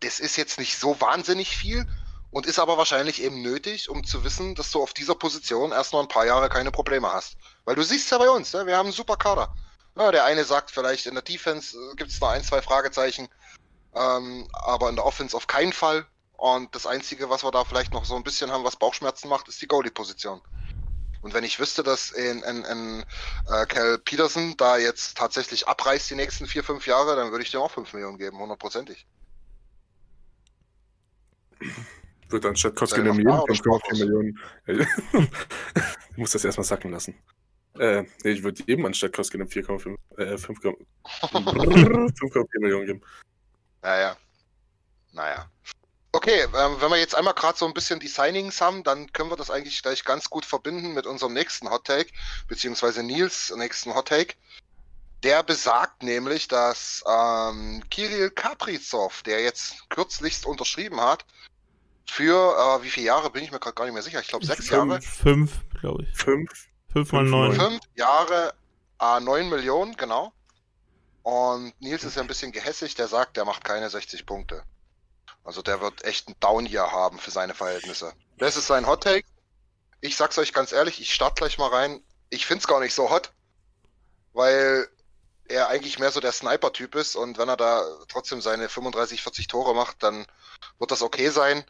das 0.00 0.20
ist 0.20 0.36
jetzt 0.36 0.58
nicht 0.58 0.78
so 0.78 1.00
wahnsinnig 1.00 1.56
viel 1.56 1.86
und 2.30 2.46
ist 2.46 2.58
aber 2.58 2.76
wahrscheinlich 2.76 3.22
eben 3.22 3.42
nötig, 3.42 3.88
um 3.88 4.04
zu 4.04 4.24
wissen, 4.24 4.54
dass 4.54 4.70
du 4.70 4.82
auf 4.82 4.92
dieser 4.92 5.14
Position 5.14 5.72
erst 5.72 5.92
noch 5.92 6.00
ein 6.00 6.08
paar 6.08 6.26
Jahre 6.26 6.48
keine 6.48 6.72
Probleme 6.72 7.10
hast. 7.10 7.36
Weil 7.64 7.76
du 7.76 7.82
siehst 7.82 8.10
ja 8.10 8.18
bei 8.18 8.28
uns, 8.28 8.52
ne? 8.52 8.66
wir 8.66 8.76
haben 8.76 8.86
einen 8.86 8.92
super 8.92 9.16
Kader. 9.16 9.54
Ja, 9.96 10.10
der 10.10 10.24
eine 10.24 10.44
sagt 10.44 10.72
vielleicht 10.72 11.06
in 11.06 11.14
der 11.14 11.22
Defense 11.22 11.76
äh, 11.76 11.94
gibt 11.94 12.10
es 12.10 12.20
noch 12.20 12.30
ein, 12.30 12.42
zwei 12.42 12.60
Fragezeichen, 12.60 13.28
ähm, 13.94 14.48
aber 14.52 14.88
in 14.88 14.96
der 14.96 15.04
Offense 15.04 15.36
auf 15.36 15.46
keinen 15.46 15.72
Fall. 15.72 16.06
Und 16.36 16.74
das 16.74 16.86
Einzige, 16.86 17.30
was 17.30 17.44
wir 17.44 17.50
da 17.50 17.64
vielleicht 17.64 17.92
noch 17.92 18.04
so 18.04 18.16
ein 18.16 18.24
bisschen 18.24 18.50
haben, 18.50 18.64
was 18.64 18.76
Bauchschmerzen 18.76 19.28
macht, 19.28 19.48
ist 19.48 19.62
die 19.62 19.68
Goalie-Position. 19.68 20.40
Und 21.22 21.32
wenn 21.32 21.44
ich 21.44 21.58
wüsste, 21.58 21.82
dass 21.82 22.10
in, 22.10 22.42
in, 22.42 22.64
in 22.64 23.04
äh, 23.48 23.64
Cal 23.66 23.98
Peterson 23.98 24.54
da 24.58 24.76
jetzt 24.76 25.16
tatsächlich 25.16 25.66
abreißt 25.66 26.10
die 26.10 26.16
nächsten 26.16 26.46
vier, 26.46 26.62
fünf 26.62 26.86
Jahre, 26.86 27.16
dann 27.16 27.30
würde 27.30 27.44
ich 27.44 27.50
dem 27.50 27.60
auch 27.60 27.70
fünf 27.70 27.94
Millionen 27.94 28.18
geben, 28.18 28.38
hundertprozentig. 28.38 29.06
Wird 32.28 32.44
anstatt 32.44 32.76
Koskinen 32.76 33.16
Millionen 33.16 33.40
5,4 33.40 33.98
Millionen. 33.98 34.38
ich 36.10 36.16
muss 36.16 36.32
das 36.32 36.44
erstmal 36.44 36.66
sacken 36.66 36.90
lassen. 36.90 37.14
Äh, 37.78 38.02
nee, 38.22 38.32
ich 38.32 38.42
würde 38.42 38.62
jedem 38.66 38.84
anstatt 38.84 39.14
Koskinen 39.14 39.48
4,5 39.48 39.96
äh, 40.18 40.34
5,4 40.34 42.48
Millionen 42.60 42.86
geben. 42.86 43.00
Naja. 43.84 44.16
Naja. 45.12 45.48
Okay, 46.12 46.42
ähm, 46.42 46.76
wenn 46.80 46.90
wir 46.90 46.96
jetzt 46.96 47.14
einmal 47.14 47.34
gerade 47.34 47.58
so 47.58 47.66
ein 47.66 47.74
bisschen 47.74 48.00
die 48.00 48.08
Signings 48.08 48.60
haben, 48.60 48.82
dann 48.82 49.12
können 49.12 49.30
wir 49.30 49.36
das 49.36 49.50
eigentlich 49.50 49.82
gleich 49.82 50.04
ganz 50.04 50.30
gut 50.30 50.46
verbinden 50.46 50.94
mit 50.94 51.06
unserem 51.06 51.34
nächsten 51.34 51.70
Hot 51.70 51.84
Take, 51.84 52.10
beziehungsweise 52.48 53.02
Nils 53.02 53.52
nächsten 53.56 53.94
Hot 53.94 54.08
Take. 54.08 54.34
Der 55.22 55.42
besagt 55.42 56.02
nämlich, 56.02 56.48
dass 56.48 57.04
ähm, 57.06 57.82
Kirill 57.90 58.30
Kaprizov, 58.30 59.22
der 59.22 59.42
jetzt 59.42 59.88
kürzlichst 59.90 60.46
unterschrieben 60.46 61.00
hat, 61.00 61.26
für 62.06 62.78
äh, 62.78 62.82
wie 62.82 62.90
viele 62.90 63.06
Jahre 63.06 63.30
bin 63.30 63.44
ich 63.44 63.50
mir 63.50 63.60
gerade 63.60 63.74
gar 63.74 63.84
nicht 63.84 63.94
mehr 63.94 64.02
sicher. 64.02 64.20
Ich 64.20 64.28
glaube 64.28 64.46
sechs 64.46 64.68
fünf, 64.68 64.90
Jahre. 64.90 65.02
Fünf, 65.02 65.60
glaube 65.80 66.04
ich. 66.04 66.16
Fünf. 66.16 66.50
Fünf 66.92 67.12
mal 67.12 67.24
neun. 67.24 67.54
Fünf 67.54 67.80
Jahre, 67.96 68.54
äh, 69.00 69.20
neun 69.20 69.50
Millionen, 69.50 69.96
genau. 69.96 70.32
Und 71.24 71.72
Nils 71.80 72.04
ist 72.04 72.16
ja 72.16 72.20
ein 72.20 72.28
bisschen 72.28 72.52
gehässig, 72.52 72.96
der 72.96 73.08
sagt, 73.08 73.38
der 73.38 73.46
macht 73.46 73.64
keine 73.64 73.88
60 73.88 74.26
Punkte. 74.26 74.62
Also 75.42 75.62
der 75.62 75.80
wird 75.80 76.04
echt 76.04 76.28
ein 76.28 76.36
Down 76.38 76.66
hier 76.66 76.92
haben 76.92 77.18
für 77.18 77.30
seine 77.30 77.54
Verhältnisse. 77.54 78.12
Das 78.36 78.56
ist 78.56 78.66
sein 78.66 78.86
Hot 78.86 79.02
Take. 79.02 79.26
Ich 80.02 80.16
sag's 80.16 80.36
euch 80.36 80.52
ganz 80.52 80.72
ehrlich, 80.72 81.00
ich 81.00 81.14
starte 81.14 81.36
gleich 81.36 81.56
mal 81.56 81.70
rein. 81.70 82.04
Ich 82.28 82.44
find's 82.44 82.66
gar 82.66 82.78
nicht 82.78 82.92
so 82.92 83.08
hot, 83.08 83.32
weil 84.34 84.86
er 85.48 85.68
eigentlich 85.68 85.98
mehr 85.98 86.12
so 86.12 86.20
der 86.20 86.32
Sniper-Typ 86.32 86.94
ist 86.94 87.16
und 87.16 87.38
wenn 87.38 87.48
er 87.48 87.56
da 87.56 87.82
trotzdem 88.08 88.42
seine 88.42 88.68
35, 88.68 89.22
40 89.22 89.46
Tore 89.46 89.74
macht, 89.74 90.02
dann 90.02 90.26
wird 90.78 90.90
das 90.90 91.00
okay 91.00 91.30
sein. 91.30 91.64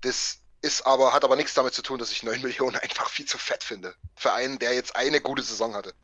Das 0.00 0.38
ist 0.60 0.86
aber, 0.86 1.12
hat 1.12 1.22
aber 1.22 1.36
nichts 1.36 1.54
damit 1.54 1.74
zu 1.74 1.82
tun, 1.82 2.00
dass 2.00 2.10
ich 2.10 2.24
9 2.24 2.42
Millionen 2.42 2.76
einfach 2.76 3.08
viel 3.08 3.26
zu 3.26 3.38
fett 3.38 3.62
finde. 3.62 3.94
Für 4.16 4.32
einen, 4.32 4.58
der 4.58 4.74
jetzt 4.74 4.96
eine 4.96 5.20
gute 5.20 5.42
Saison 5.42 5.76
hatte. 5.76 5.94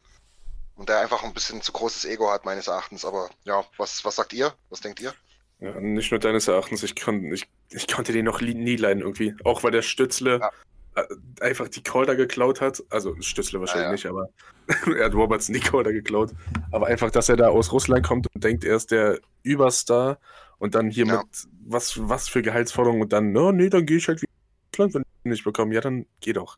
Und 0.78 0.88
der 0.88 1.00
einfach 1.00 1.24
ein 1.24 1.34
bisschen 1.34 1.60
zu 1.60 1.72
großes 1.72 2.04
Ego 2.04 2.30
hat, 2.30 2.44
meines 2.44 2.68
Erachtens. 2.68 3.04
Aber 3.04 3.28
ja, 3.44 3.64
was, 3.76 4.04
was 4.04 4.16
sagt 4.16 4.32
ihr? 4.32 4.54
Was 4.70 4.80
denkt 4.80 5.00
ihr? 5.00 5.12
Ja, 5.58 5.78
nicht 5.80 6.12
nur 6.12 6.20
deines 6.20 6.46
Erachtens, 6.46 6.84
ich, 6.84 6.94
kon, 6.94 7.32
ich, 7.32 7.48
ich 7.70 7.88
konnte 7.88 8.12
den 8.12 8.24
noch 8.24 8.40
nie 8.40 8.76
leiden 8.76 9.02
irgendwie. 9.02 9.34
Auch 9.44 9.64
weil 9.64 9.72
der 9.72 9.82
Stützle 9.82 10.38
ja. 10.38 10.50
Äh, 10.94 11.04
einfach 11.40 11.68
die 11.68 11.82
Calder 11.82 12.16
geklaut 12.16 12.60
hat. 12.60 12.82
Also 12.90 13.20
Stützle 13.20 13.60
wahrscheinlich 13.60 13.86
ja, 13.86 13.92
nicht, 13.92 14.06
aber 14.06 14.28
er 14.98 15.06
hat 15.06 15.14
Robertson 15.14 15.52
die 15.52 15.60
Calder 15.60 15.92
geklaut. 15.92 16.30
Aber 16.70 16.86
einfach, 16.86 17.10
dass 17.10 17.28
er 17.28 17.36
da 17.36 17.48
aus 17.48 17.72
Russland 17.72 18.06
kommt 18.06 18.26
und 18.32 18.44
denkt, 18.44 18.64
er 18.64 18.76
ist 18.76 18.92
der 18.92 19.18
Überstar 19.42 20.18
und 20.58 20.74
dann 20.74 20.90
hier 20.90 21.06
mit 21.06 21.20
was, 21.66 22.08
was 22.08 22.28
für 22.28 22.42
Gehaltsforderungen 22.42 23.02
und 23.02 23.12
dann, 23.12 23.32
no, 23.32 23.52
nee, 23.52 23.68
dann 23.68 23.84
gehe 23.84 23.98
ich 23.98 24.08
halt 24.08 24.22
wieder 24.22 24.32
Russland, 24.72 24.94
wenn 24.94 25.02
ich 25.02 25.30
nicht 25.30 25.44
bekomme. 25.44 25.74
Ja, 25.74 25.80
dann 25.80 26.06
geh 26.20 26.32
doch. 26.32 26.56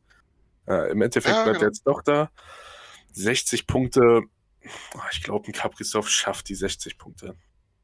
Äh, 0.66 0.92
Im 0.92 1.02
Endeffekt 1.02 1.34
bleibt 1.34 1.58
genau. 1.58 1.60
er 1.60 1.68
jetzt 1.68 1.86
doch 1.86 2.02
da. 2.02 2.30
60 3.12 3.66
Punkte. 3.66 4.22
Ich 5.12 5.22
glaube, 5.22 5.46
ein 5.48 5.52
Kaprizov 5.52 6.08
schafft 6.08 6.48
die 6.48 6.54
60 6.54 6.98
Punkte. 6.98 7.36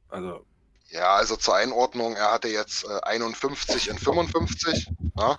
Also 0.09 0.45
ja, 0.89 1.17
also 1.17 1.37
zur 1.37 1.57
Einordnung, 1.57 2.15
er 2.15 2.33
hatte 2.33 2.49
jetzt 2.49 2.85
äh, 2.85 3.01
51 3.03 3.89
in 3.89 3.99
55. 3.99 4.89
Ja? 5.19 5.39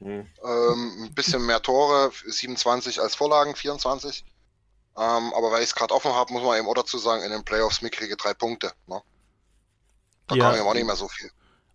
Mhm. 0.00 0.26
Ähm, 0.44 1.04
ein 1.04 1.14
bisschen 1.14 1.44
mehr 1.44 1.60
Tore, 1.60 2.10
27 2.26 3.00
als 3.00 3.14
Vorlagen, 3.14 3.54
24. 3.54 4.24
Ähm, 4.96 5.32
aber 5.34 5.50
weil 5.52 5.62
ich 5.62 5.68
es 5.68 5.74
gerade 5.74 5.94
offen 5.94 6.12
habe, 6.12 6.32
muss 6.32 6.42
man 6.42 6.58
eben 6.58 6.66
auch 6.66 6.74
dazu 6.74 6.98
sagen, 6.98 7.22
in 7.22 7.30
den 7.30 7.44
Playoffs 7.44 7.82
mickrige 7.82 8.16
drei 8.16 8.34
Punkte. 8.34 8.72
Ne? 8.86 9.00
Da 10.26 10.34
ja. 10.34 10.50
kam 10.50 10.60
ihm 10.60 10.66
auch 10.66 10.74
nicht 10.74 10.86
mehr 10.86 10.96
so 10.96 11.08
viel. 11.08 11.30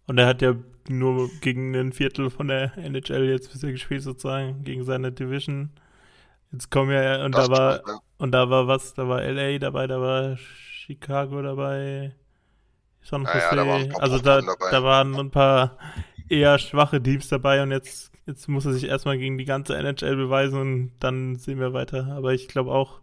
Und 0.07 0.17
er 0.17 0.27
hat 0.27 0.41
ja 0.41 0.55
nur 0.89 1.29
gegen 1.39 1.73
ein 1.75 1.93
Viertel 1.93 2.29
von 2.29 2.47
der 2.49 2.77
NHL 2.77 3.29
jetzt 3.29 3.51
bisher 3.51 3.71
gespielt, 3.71 4.03
sozusagen, 4.03 4.63
gegen 4.63 4.83
seine 4.83 5.11
Division. 5.11 5.71
Jetzt 6.53 6.69
kommen 6.69 6.91
ja, 6.91 7.25
und 7.25 7.33
das 7.33 7.49
da 7.49 7.51
war, 7.51 7.87
ja. 7.87 7.99
und 8.19 8.31
da 8.31 8.49
war 8.49 8.67
was, 8.67 8.93
da 8.93 9.07
war 9.07 9.21
LA 9.23 9.57
dabei, 9.57 9.87
da 9.87 9.99
war 9.99 10.37
Chicago 10.37 11.41
dabei. 11.41 12.15
San 13.01 13.23
Jose. 13.23 13.37
Ja, 13.37 13.55
ja, 13.55 13.83
da 13.85 13.97
also 13.97 14.19
da, 14.19 14.41
da 14.41 14.83
waren 14.83 15.15
ein 15.15 15.31
paar 15.31 15.77
eher 16.29 16.57
schwache 16.59 17.01
Teams 17.01 17.27
dabei 17.27 17.63
und 17.63 17.71
jetzt, 17.71 18.11
jetzt 18.27 18.47
muss 18.47 18.65
er 18.65 18.73
sich 18.73 18.85
erstmal 18.85 19.17
gegen 19.17 19.37
die 19.37 19.45
ganze 19.45 19.75
NHL 19.75 20.15
beweisen 20.15 20.61
und 20.61 20.91
dann 20.99 21.35
sehen 21.35 21.59
wir 21.59 21.73
weiter. 21.73 22.13
Aber 22.15 22.33
ich 22.33 22.47
glaube 22.47 22.71
auch, 22.71 23.01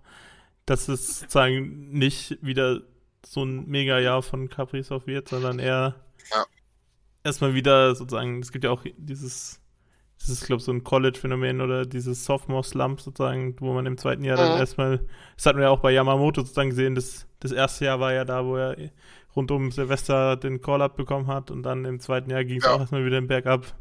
dass 0.65 0.89
es 0.89 1.21
sozusagen 1.21 1.91
nicht 1.91 2.39
wieder 2.43 2.83
so 3.27 3.45
ein 3.45 3.67
Mega-Jahr 3.67 4.23
von 4.23 4.49
Kaprizov 4.49 5.09
wird, 5.09 5.29
sondern 5.29 5.59
eher 5.59 5.97
erstmal 7.25 7.55
wieder 7.55 7.97
sozusagen, 7.97 8.41
es 8.41 8.53
gibt 8.53 8.65
ja 8.65 8.71
auch 8.71 8.85
dieses, 8.97 9.61
das 10.21 10.29
ist, 10.29 10.45
glaube 10.45 10.61
ich, 10.61 10.65
so 10.65 10.73
ein 10.73 10.85
College-Phänomen 10.85 11.63
oder 11.63 11.87
dieses 11.87 12.27
Sophomore-Slump 12.27 13.01
sozusagen, 13.01 13.57
wo 13.59 13.73
man 13.73 13.87
im 13.87 13.97
zweiten 13.97 14.23
Jahr 14.23 14.37
mhm. 14.37 14.43
dann 14.43 14.59
erstmal, 14.59 15.01
das 15.37 15.47
hatten 15.47 15.59
wir 15.59 15.65
ja 15.65 15.71
auch 15.71 15.81
bei 15.81 15.93
Yamamoto 15.93 16.43
sozusagen 16.43 16.71
gesehen, 16.71 16.95
das, 16.95 17.27
das 17.41 17.53
erste 17.53 17.87
Jahr 17.87 18.01
war 18.01 18.13
ja 18.13 18.27
da, 18.27 18.45
wo 18.45 18.57
er 18.57 18.77
rund 19.35 19.51
um 19.51 19.73
Silvester 19.73 20.37
den 20.37 20.61
Call-Up 20.61 20.97
bekommen 20.97 21.27
hat 21.27 21.51
und 21.51 21.63
dann 21.63 21.87
im 21.87 22.01
zweiten 22.01 22.31
Jahr 22.31 22.45
ging 22.45 22.59
es 22.59 22.65
ja. 22.65 22.73
auch 22.73 22.81
erstmal 22.81 23.05
wieder 23.05 23.17
im 23.17 23.29
Bergab. 23.29 23.75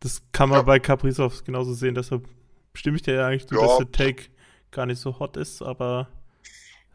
Das 0.00 0.22
kann 0.32 0.50
man 0.50 0.58
ja. 0.58 0.62
bei 0.64 0.78
Kaprizov 0.78 1.44
genauso 1.44 1.72
sehen, 1.72 1.94
deshalb 1.94 2.28
stimme 2.74 2.96
ich 2.96 3.02
dir 3.02 3.14
ja 3.14 3.26
eigentlich 3.26 3.46
zu, 3.46 3.54
ja. 3.54 3.62
dass 3.62 3.78
der 3.78 3.90
Take 3.90 4.24
gar 4.70 4.84
nicht 4.84 5.00
so 5.00 5.18
hot 5.18 5.36
ist, 5.38 5.62
aber 5.62 6.08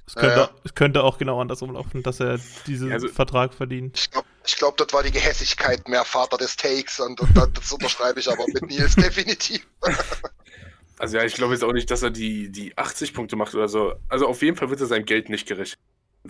es 0.08 0.14
könnte, 0.14 0.50
es 0.64 0.76
könnte 0.76 1.04
auch 1.04 1.18
genau 1.18 1.42
andersrum 1.42 1.74
laufen, 1.74 2.04
dass 2.04 2.20
er 2.20 2.40
diesen 2.68 2.92
also, 2.92 3.08
Vertrag 3.08 3.56
verdient. 3.56 3.98
Ich 3.98 4.12
glaube, 4.12 4.28
ich 4.46 4.56
glaub, 4.58 4.78
das 4.78 4.88
war 4.92 5.04
die 5.04 5.12
Gehässigkeit 5.12 5.88
mehr 5.88 6.06
Vater 6.06 6.38
des 6.38 6.56
Takes 6.56 7.00
und, 7.00 7.20
und 7.20 7.36
das 7.36 7.72
unterschreibe 7.72 8.20
ich 8.20 8.30
aber 8.30 8.46
mit 8.48 8.64
Nils 8.64 8.96
definitiv. 8.96 9.66
Also 10.98 11.18
ja, 11.18 11.24
ich 11.24 11.36
glaube 11.36 11.54
jetzt 11.54 11.64
auch 11.64 11.74
nicht, 11.74 11.92
dass 11.92 12.04
er 12.04 12.12
die, 12.12 12.50
die 12.50 12.78
80 12.78 13.14
Punkte 13.14 13.36
macht 13.36 13.54
oder 13.54 13.68
so. 13.68 13.94
Also 14.08 14.28
auf 14.28 14.42
jeden 14.42 14.56
Fall 14.56 14.70
wird 14.70 14.80
er 14.80 14.88
sein 14.88 15.06
Geld 15.06 15.30
nicht 15.30 15.48
gerecht 15.48 15.78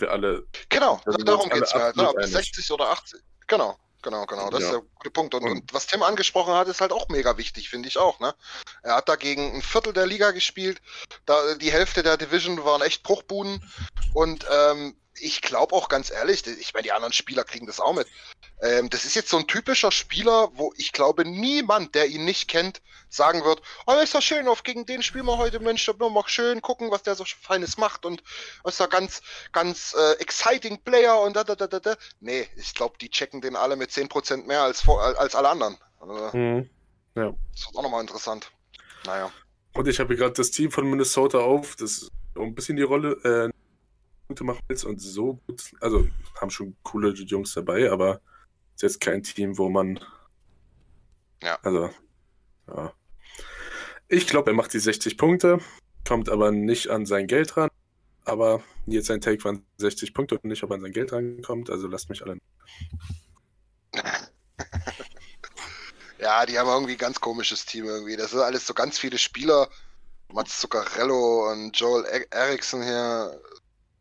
wir 0.02 0.12
alle. 0.12 0.46
Genau, 0.70 1.02
darum 1.06 1.50
geht 1.50 1.64
es 1.64 1.74
mir 1.74 1.82
halt. 1.82 1.96
Ne? 1.96 2.10
Ob 2.10 2.22
60 2.22 2.72
oder 2.72 2.90
80. 2.90 3.22
Genau, 3.48 3.78
genau, 4.02 4.26
genau. 4.26 4.50
Das 4.50 4.62
ja. 4.62 4.66
ist 4.68 4.74
der 4.74 4.82
gute 4.96 5.12
Punkt. 5.12 5.34
Und, 5.36 5.44
und, 5.44 5.74
was 5.74 5.88
Tim 5.88 6.04
angesprochen 6.04 6.54
hat, 6.54 6.68
ist 6.68 6.82
halt 6.82 6.92
auch 6.92 7.10
mega 7.10 7.38
wichtig, 7.38 7.70
finde 7.70 7.88
ich 7.88 7.98
auch. 7.98 8.20
Ne? 8.20 8.34
Er 8.84 8.96
hat 8.96 9.10
dagegen 9.10 9.56
ein 9.56 9.62
Viertel 9.62 9.94
der 9.94 10.08
Liga 10.08 10.32
gespielt. 10.32 10.82
Da, 11.26 11.56
die 11.56 11.72
Hälfte 11.72 12.04
der 12.04 12.18
Division 12.18 12.64
waren 12.64 12.82
echt 12.82 13.04
Bruchbuden. 13.04 13.64
Und 14.14 14.46
ähm, 14.52 14.96
ich 15.20 15.42
glaube 15.42 15.76
auch 15.76 15.90
ganz 15.90 16.12
ehrlich, 16.12 16.46
ich 16.48 16.74
meine, 16.74 16.84
die 16.84 16.92
anderen 16.92 17.14
Spieler 17.14 17.44
kriegen 17.44 17.66
das 17.66 17.80
auch 17.80 17.94
mit. 17.94 18.08
Ähm, 18.62 18.90
das 18.90 19.06
ist 19.06 19.16
jetzt 19.16 19.30
so 19.30 19.38
ein 19.38 19.48
typischer 19.48 19.92
Spieler, 19.92 20.50
wo 20.54 20.74
ich 20.78 20.92
glaube, 20.92 21.26
niemand, 21.26 21.96
der 21.96 22.08
ihn 22.08 22.26
nicht 22.26 22.48
kennt, 22.48 22.82
sagen 23.10 23.44
wird, 23.44 23.62
oh, 23.86 23.94
ist 24.02 24.16
doch 24.16 24.22
schön, 24.22 24.48
auf 24.48 24.64
gegen 24.64 24.86
den 24.86 25.04
spielen 25.04 25.26
wir 25.26 25.38
heute, 25.38 25.60
Mensch, 25.60 25.90
nur 26.00 26.10
mal 26.10 26.24
schön 26.28 26.62
gucken, 26.62 26.92
was 26.92 27.04
der 27.04 27.16
so 27.16 27.26
Feines 27.26 27.78
macht 27.78 28.06
und 28.06 28.24
ist 28.66 28.80
da 28.80 28.88
ganz, 28.88 29.22
ganz 29.52 29.96
äh, 29.98 30.14
exciting 30.20 30.80
Player 30.84 31.20
und 31.22 31.36
da, 31.36 31.44
da, 31.44 31.56
da, 31.56 31.68
da, 31.68 31.80
da. 31.80 31.96
Nee, 32.20 32.48
ich 32.56 32.74
glaube, 32.74 32.98
die 33.00 33.10
checken 33.10 33.42
den 33.42 33.56
alle 33.56 33.76
mit 33.76 33.92
10% 33.92 34.46
mehr 34.46 34.62
als, 34.62 34.88
als 34.88 35.36
alle 35.36 35.50
anderen. 35.50 35.78
Also, 36.00 36.38
mhm. 36.38 36.70
Ja. 37.16 37.34
Das 37.54 37.66
wird 37.66 37.78
auch 37.78 37.84
nochmal 37.84 38.02
interessant. 38.02 38.52
Naja. 39.06 39.32
Und 39.74 39.88
ich 39.88 40.00
habe 40.00 40.16
gerade 40.16 40.34
das 40.34 40.52
Team 40.52 40.72
von 40.72 40.90
Minnesota 40.90 41.40
auf, 41.40 41.76
das 41.76 42.10
ein 42.36 42.56
bisschen 42.56 42.76
die 42.76 42.84
Rolle, 42.84 43.12
äh, 43.24 43.55
Punkte 44.28 44.44
machen 44.44 44.62
willst 44.68 44.86
und 44.86 45.00
so 45.02 45.36
gut, 45.48 45.72
also 45.82 46.08
haben 46.40 46.50
schon 46.50 46.76
coole 46.84 47.14
Jungs 47.14 47.54
dabei, 47.54 47.92
aber 47.92 48.22
ist 48.76 48.82
jetzt 48.82 49.02
kein 49.02 49.24
Team, 49.24 49.58
wo 49.58 49.70
man. 49.70 50.00
Ja. 51.42 51.58
Also, 51.62 51.90
ja. 52.68 52.94
Ich 54.08 54.28
glaube, 54.28 54.52
er 54.52 54.56
macht 54.56 54.74
die 54.74 54.80
60 54.80 55.18
Punkte, 55.18 55.60
kommt 56.08 56.30
aber 56.30 56.52
nicht 56.52 56.90
an 56.90 57.06
sein 57.06 57.28
Geld 57.28 57.58
ran. 57.58 57.70
Aber 58.26 58.64
jetzt 58.88 59.08
sein 59.08 59.22
Take 59.22 59.44
waren 59.44 59.66
60 59.78 60.14
Punkte 60.14 60.36
und 60.36 60.46
nicht, 60.46 60.64
ob 60.64 60.72
er 60.72 60.76
an 60.76 60.82
sein 60.82 60.92
Geld 60.92 61.12
rankommt. 61.14 61.70
Also 61.70 61.88
lasst 61.88 62.10
mich 62.10 62.24
alle. 62.24 62.38
ja, 66.20 66.46
die 66.46 66.58
haben 66.58 66.68
irgendwie 66.68 66.94
ein 66.94 66.98
ganz 66.98 67.22
komisches 67.22 67.66
Team 67.66 67.86
irgendwie. 67.86 68.18
Das 68.18 68.32
sind 68.32 68.40
alles 68.40 68.66
so 68.66 68.74
ganz 68.74 68.98
viele 68.98 69.18
Spieler. 69.18 69.70
Mats 70.34 70.60
Zuccarello 70.60 71.52
und 71.52 71.78
Joel 71.80 72.04
e- 72.06 72.26
Eriksson 72.32 72.82
hier. 72.84 73.40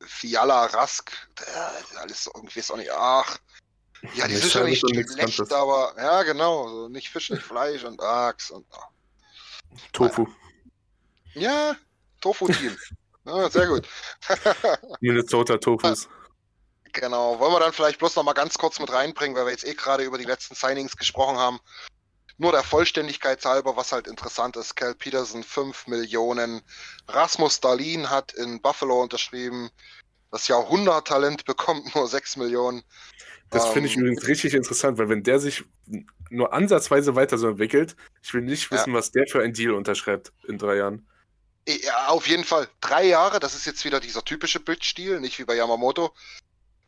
Fiala, 0.06 0.66
Rask, 0.66 1.10
äh, 1.40 1.98
alles 1.98 2.30
irgendwie 2.34 2.60
ist 2.60 2.70
auch 2.70 2.76
nicht, 2.76 2.90
ach, 2.92 3.38
ja, 4.14 4.28
die 4.28 4.36
sind 4.36 4.52
schon 4.52 4.64
nicht 4.66 4.80
schlecht, 4.80 5.52
aber, 5.52 5.94
ja, 5.96 6.22
genau, 6.22 6.68
so 6.68 6.88
nicht 6.88 7.08
Fisch, 7.08 7.30
nicht 7.30 7.42
Fleisch 7.42 7.84
und 7.84 8.00
Achs 8.02 8.50
und, 8.50 8.66
ach. 8.72 8.88
Tofu. 9.92 10.26
Ja, 11.34 11.76
Tofu-Team. 12.20 12.76
ja, 13.24 13.50
sehr 13.50 13.66
gut. 13.66 13.88
Minnesota 15.00 15.56
Tofus. 15.56 16.08
Genau, 16.92 17.38
wollen 17.40 17.52
wir 17.52 17.60
dann 17.60 17.72
vielleicht 17.72 17.98
bloß 17.98 18.14
noch 18.16 18.22
mal 18.22 18.34
ganz 18.34 18.56
kurz 18.56 18.78
mit 18.78 18.92
reinbringen, 18.92 19.36
weil 19.36 19.46
wir 19.46 19.50
jetzt 19.50 19.66
eh 19.66 19.74
gerade 19.74 20.04
über 20.04 20.16
die 20.16 20.24
letzten 20.24 20.54
Signings 20.54 20.96
gesprochen 20.96 21.36
haben. 21.36 21.58
Nur 22.36 22.52
der 22.52 22.62
Vollständigkeit 22.62 23.44
halber, 23.44 23.76
was 23.76 23.92
halt 23.92 24.08
interessant 24.08 24.56
ist, 24.56 24.74
Cal 24.74 24.94
Peterson 24.94 25.42
5 25.42 25.86
Millionen. 25.86 26.62
Rasmus 27.06 27.60
Dalin 27.60 28.10
hat 28.10 28.32
in 28.32 28.60
Buffalo 28.60 29.02
unterschrieben. 29.02 29.70
Das 30.32 30.48
Jahrhunderttalent 30.48 31.44
bekommt 31.44 31.94
nur 31.94 32.08
6 32.08 32.36
Millionen. 32.36 32.82
Das 33.50 33.68
finde 33.68 33.88
ich 33.88 33.94
ähm, 33.94 34.02
übrigens 34.02 34.26
richtig 34.26 34.54
interessant, 34.54 34.98
weil 34.98 35.08
wenn 35.08 35.22
der 35.22 35.38
sich 35.38 35.64
nur 36.30 36.52
ansatzweise 36.52 37.14
weiter 37.14 37.38
so 37.38 37.48
entwickelt, 37.48 37.94
ich 38.22 38.34
will 38.34 38.42
nicht 38.42 38.70
wissen, 38.72 38.90
ja. 38.90 38.96
was 38.96 39.12
der 39.12 39.26
für 39.28 39.42
ein 39.42 39.52
Deal 39.52 39.72
unterschreibt 39.72 40.32
in 40.48 40.58
drei 40.58 40.76
Jahren. 40.76 41.06
Ja, 41.68 42.08
auf 42.08 42.26
jeden 42.26 42.44
Fall. 42.44 42.68
Drei 42.80 43.06
Jahre, 43.06 43.38
das 43.38 43.54
ist 43.54 43.64
jetzt 43.64 43.84
wieder 43.84 44.00
dieser 44.00 44.24
typische 44.24 44.60
Bridge-Deal, 44.60 45.20
nicht 45.20 45.38
wie 45.38 45.44
bei 45.44 45.54
Yamamoto. 45.54 46.12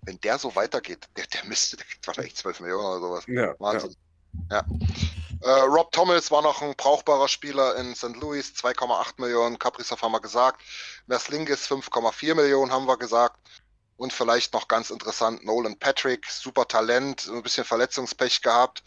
Wenn 0.03 0.21
der 0.21 0.39
so 0.39 0.55
weitergeht, 0.55 1.07
der, 1.17 1.27
der 1.27 1.45
müsste, 1.45 1.77
der 1.77 1.87
kriegt 1.87 2.07
wahrscheinlich 2.07 2.37
12 2.37 2.61
Millionen 2.61 2.85
oder 2.85 3.01
sowas. 3.01 3.25
Ja, 3.29 3.55
Wahnsinn. 3.59 3.95
Ja. 4.51 4.57
ja. 4.57 4.65
Äh, 5.47 5.61
Rob 5.61 5.93
Thomas 5.93 6.33
war 6.33 6.43
noch 6.43 6.61
ein 6.61 6.75
brauchbarer 6.75 7.29
Spieler 7.29 7.77
in 7.77 7.95
St. 7.95 8.17
Louis, 8.17 8.53
2,8 8.57 9.21
Millionen. 9.21 9.61
Kaprizov 9.61 10.03
haben 10.03 10.11
wir 10.11 10.21
gesagt. 10.21 10.61
Merslingis 11.07 11.69
5,4 11.69 12.35
Millionen 12.35 12.73
haben 12.73 12.87
wir 12.87 12.97
gesagt. 12.97 13.39
Und 13.97 14.13
vielleicht 14.13 14.55
noch 14.55 14.67
ganz 14.67 14.91
interessant, 14.91 15.45
Nolan 15.45 15.79
Patrick, 15.79 16.29
super 16.29 16.67
Talent, 16.67 17.29
ein 17.29 17.45
bisschen 17.45 17.65
Verletzungspech 17.65 18.43
gehabt, 18.43 18.83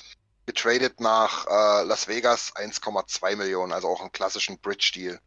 getradet 0.47 0.99
nach 0.99 1.47
äh, 1.47 1.83
Las 1.85 2.09
Vegas 2.09 2.53
1,2 2.57 3.37
Millionen, 3.37 3.71
also 3.71 3.87
auch 3.87 4.01
einen 4.01 4.11
klassischen 4.11 4.59
Bridge-Deal. 4.59 5.17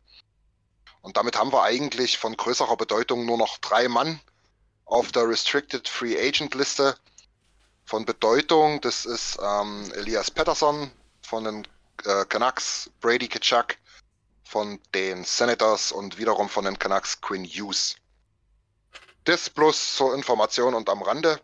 Und 1.01 1.17
damit 1.17 1.39
haben 1.39 1.51
wir 1.51 1.63
eigentlich 1.63 2.19
von 2.19 2.37
größerer 2.37 2.77
Bedeutung 2.77 3.25
nur 3.25 3.39
noch 3.39 3.57
drei 3.57 3.89
Mann 3.89 4.21
auf 4.85 5.11
der 5.13 5.27
Restricted 5.27 5.89
Free 5.89 6.19
Agent 6.19 6.55
Liste. 6.55 6.95
Von 7.87 8.05
Bedeutung, 8.05 8.83
das 8.83 9.07
ist 9.07 9.39
ähm, 9.43 9.91
Elias 9.95 10.31
Patterson, 10.31 10.93
von 11.33 11.45
den 11.45 11.67
äh, 12.05 12.27
Canucks 12.27 12.91
Brady 13.01 13.27
Kitchuk, 13.27 13.77
von 14.45 14.79
den 14.95 15.25
Senators 15.25 15.91
und 15.91 16.19
wiederum 16.19 16.51
von 16.51 16.67
den 16.67 16.79
Canucks 16.79 17.23
Quinn 17.23 17.47
Hughes. 17.47 17.97
Das 19.25 19.49
bloß 19.49 19.97
zur 19.97 20.15
Information 20.15 20.75
und 20.75 20.91
am 20.91 21.01
Rande. 21.01 21.41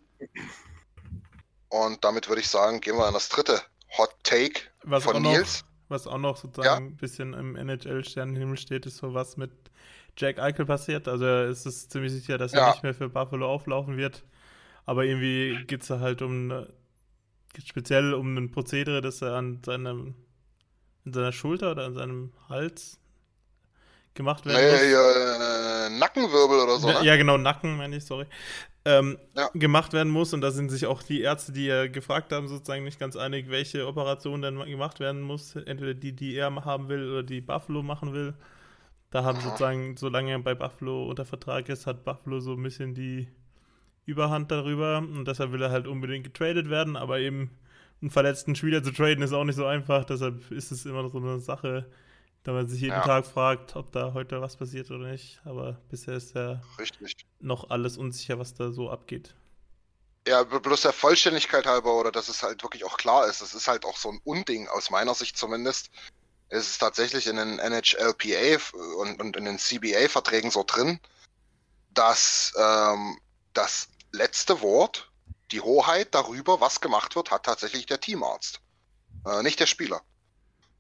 Und 1.71 2.05
damit 2.05 2.29
würde 2.29 2.43
ich 2.43 2.49
sagen, 2.49 2.83
gehen 2.83 2.99
wir 2.99 3.07
an 3.07 3.15
das 3.15 3.31
dritte 3.31 3.63
Hot 3.97 4.15
Take 4.25 4.61
was 4.83 5.05
von 5.05 5.23
Nils. 5.23 5.63
Noch, 5.63 5.69
was 5.89 6.07
auch 6.07 6.19
noch 6.19 6.37
sozusagen 6.37 6.85
ja? 6.85 6.91
ein 6.91 6.97
bisschen 6.97 7.33
im 7.33 7.57
NHL-Sternenhimmel 7.57 8.59
steht, 8.59 8.85
ist 8.85 8.99
so 8.99 9.15
was 9.15 9.39
mit 9.39 9.53
Jack 10.19 10.39
Eichel 10.39 10.67
passiert. 10.67 11.09
Also 11.09 11.45
ist 11.45 11.65
es 11.65 11.89
ziemlich 11.89 12.13
sicher, 12.13 12.37
dass 12.37 12.53
er 12.53 12.61
ja. 12.61 12.71
nicht 12.73 12.83
mehr 12.83 12.93
für 12.93 13.09
Buffalo 13.09 13.51
auflaufen 13.51 13.97
wird. 13.97 14.23
Aber 14.85 15.07
irgendwie 15.07 15.65
geht 15.65 15.83
es 15.83 15.89
halt 15.89 16.21
um 16.21 16.67
speziell 17.65 18.15
um 18.15 18.37
ein 18.37 18.51
Prozedere, 18.51 19.01
das 19.01 19.23
er 19.23 19.35
an 19.35 19.63
seinem 19.65 20.15
in 21.09 21.13
seiner 21.13 21.33
Schulter 21.33 21.73
oder 21.73 21.87
an 21.87 21.95
seinem 21.95 22.33
Hals 22.49 22.99
gemacht 24.15 24.45
werden 24.45 24.61
nee, 24.61 24.73
muss. 24.73 24.93
Ja, 24.93 25.87
äh, 25.87 25.91
Nackenwirbel 25.99 26.61
oder 26.61 26.79
so. 26.79 26.89
Ne? 26.89 26.99
Ja, 27.03 27.17
genau, 27.17 27.39
Nacken, 27.39 27.77
meine 27.77 27.97
ich, 27.97 28.05
sorry. 28.05 28.27
Ähm, 28.85 29.19
ja. 29.37 29.51
gemacht 29.55 29.93
werden 29.93 30.11
muss 30.11 30.33
und 30.33 30.41
da 30.41 30.51
sind 30.51 30.71
sich 30.71 30.87
auch 30.87 31.03
die 31.03 31.21
Ärzte, 31.21 31.53
die 31.53 31.69
er 31.69 31.89
gefragt 31.89 32.33
haben, 32.33 32.49
sozusagen 32.49 32.85
nicht 32.85 32.99
ganz 32.99 33.17
einig, 33.17 33.51
welche 33.51 33.87
Operation 33.87 34.41
denn 34.41 34.59
gemacht 34.65 35.01
werden 35.01 35.21
muss. 35.21 35.57
Entweder 35.57 35.95
die, 35.95 36.15
die 36.15 36.37
er 36.37 36.55
haben 36.65 36.89
will 36.89 37.11
oder 37.11 37.23
die 37.23 37.41
Buffalo 37.41 37.83
machen 37.83 38.13
will. 38.13 38.35
Da 39.11 39.25
haben 39.25 39.39
Aha. 39.39 39.45
sozusagen, 39.45 39.97
solange 39.97 40.33
er 40.33 40.39
bei 40.39 40.55
Buffalo 40.55 41.09
unter 41.09 41.25
Vertrag 41.25 41.69
ist, 41.69 41.87
hat 41.87 42.05
Buffalo 42.05 42.41
so 42.41 42.53
ein 42.53 42.63
bisschen 42.63 42.95
die 42.95 43.29
Überhand 44.09 44.51
darüber 44.51 44.99
und 44.99 45.27
deshalb 45.27 45.53
will 45.53 45.61
er 45.61 45.71
halt 45.71 45.87
unbedingt 45.87 46.25
getradet 46.25 46.71
werden, 46.71 46.97
aber 46.97 47.19
eben 47.21 47.51
einen 48.01 48.11
verletzten 48.11 48.57
Spieler 48.57 48.83
zu 48.83 48.91
traden 48.93 49.23
ist 49.23 49.33
auch 49.33 49.45
nicht 49.45 49.57
so 49.57 49.67
einfach, 49.67 50.05
deshalb 50.05 50.51
ist 50.51 50.73
es 50.73 50.87
immer 50.87 51.07
so 51.11 51.19
eine 51.19 51.41
Sache, 51.41 51.91
da 52.43 52.53
man 52.53 52.67
sich 52.69 52.81
jeden 52.81 52.95
ja. 52.95 53.03
Tag 53.03 53.27
fragt, 53.27 53.77
ob 53.77 53.93
da 53.93 54.15
heute 54.15 54.41
was 54.41 54.57
passiert 54.57 54.91
oder 54.91 55.11
nicht, 55.11 55.41
aber 55.45 55.79
bisher 55.91 56.15
ist 56.15 56.35
ja 56.35 56.63
Richtig. 56.79 57.17
noch 57.41 57.69
alles 57.69 57.99
unsicher, 57.99 58.39
was 58.39 58.55
da 58.55 58.71
so 58.71 58.89
abgeht. 58.89 59.35
Ja, 60.27 60.43
bloß 60.43 60.83
der 60.83 60.93
Vollständigkeit 60.93 61.67
halber 61.67 61.95
oder 62.01 62.11
dass 62.11 62.29
es 62.29 62.43
halt 62.43 62.63
wirklich 62.63 62.85
auch 62.85 62.97
klar 62.97 63.27
ist, 63.27 63.43
das 63.43 63.55
ist 63.55 63.69
halt 63.69 63.85
auch 63.85 63.99
so 63.99 64.11
ein 64.11 64.21
Unding, 64.25 64.69
aus 64.69 64.91
meiner 64.91 65.15
Sicht 65.15 65.37
zumindest. 65.37 65.91
Es 66.49 66.71
ist 66.71 66.79
tatsächlich 66.79 67.27
in 67.27 67.37
den 67.37 67.59
NHLPA 67.59 68.59
und, 68.97 69.21
und 69.21 69.37
in 69.37 69.45
den 69.45 69.59
CBA-Verträgen 69.59 70.51
so 70.51 70.65
drin, 70.67 70.99
dass 71.93 72.55
ähm, 72.59 73.19
das 73.53 73.89
letzte 74.13 74.61
Wort, 74.61 75.11
die 75.51 75.61
Hoheit 75.61 76.15
darüber, 76.15 76.61
was 76.61 76.81
gemacht 76.81 77.17
wird, 77.17 77.31
hat 77.31 77.45
tatsächlich 77.45 77.87
der 77.87 78.01
Teamarzt, 78.01 78.61
äh, 79.27 79.43
nicht 79.43 79.61
der 79.61 79.67
Spieler. 79.67 80.03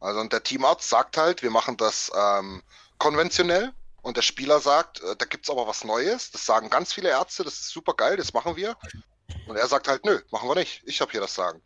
Also 0.01 0.21
und 0.21 0.33
der 0.33 0.43
Teamarzt 0.43 0.89
sagt 0.89 1.17
halt, 1.17 1.43
wir 1.43 1.51
machen 1.51 1.77
das 1.77 2.13
ähm, 2.15 2.63
konventionell 2.99 3.73
und 4.03 4.17
der 4.17 4.23
Spieler 4.23 4.61
sagt, 4.61 5.03
äh, 5.03 5.17
da 5.17 5.25
gibt's 5.25 5.51
aber 5.51 5.67
was 5.67 5.85
Neues. 5.85 6.31
Das 6.31 6.47
sagen 6.47 6.71
ganz 6.71 6.93
viele 6.93 7.09
Ärzte, 7.09 7.45
das 7.45 7.55
ist 7.55 7.71
super 7.71 7.95
geil, 7.95 8.17
das 8.17 8.33
machen 8.33 8.57
wir. 8.57 8.77
Und 9.47 9.57
er 9.57 9.67
sagt 9.67 9.89
halt, 9.89 10.05
nö, 10.05 10.21
machen 10.31 10.49
wir 10.49 10.55
nicht. 10.55 10.83
Ich 10.85 11.01
habe 11.01 11.11
hier 11.11 11.21
das 11.21 11.35
Sagen. 11.35 11.61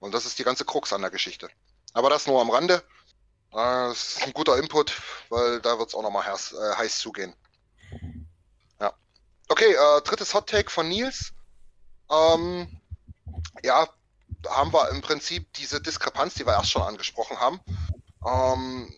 Und 0.00 0.12
das 0.12 0.26
ist 0.26 0.38
die 0.38 0.44
ganze 0.44 0.64
Krux 0.64 0.92
an 0.92 1.02
der 1.02 1.10
Geschichte. 1.10 1.48
Aber 1.92 2.10
das 2.10 2.26
nur 2.26 2.40
am 2.40 2.50
Rande. 2.50 2.82
Äh, 3.52 3.54
das 3.54 4.16
ist 4.16 4.22
ein 4.24 4.32
guter 4.32 4.58
Input, 4.58 5.00
weil 5.28 5.60
da 5.60 5.78
wird's 5.78 5.94
auch 5.94 6.02
nochmal 6.02 6.26
heiß, 6.26 6.52
äh, 6.52 6.76
heiß 6.76 6.98
zugehen. 6.98 7.34
Okay, 9.50 9.74
äh, 9.74 10.00
drittes 10.02 10.32
Hot 10.32 10.48
Take 10.48 10.70
von 10.70 10.88
Nils. 10.88 11.32
Ähm, 12.08 12.80
ja, 13.64 13.88
haben 14.48 14.72
wir 14.72 14.90
im 14.90 15.00
Prinzip 15.00 15.52
diese 15.54 15.80
Diskrepanz, 15.80 16.34
die 16.34 16.46
wir 16.46 16.52
erst 16.52 16.70
schon 16.70 16.82
angesprochen 16.82 17.40
haben. 17.40 17.60
Ähm, 18.24 18.94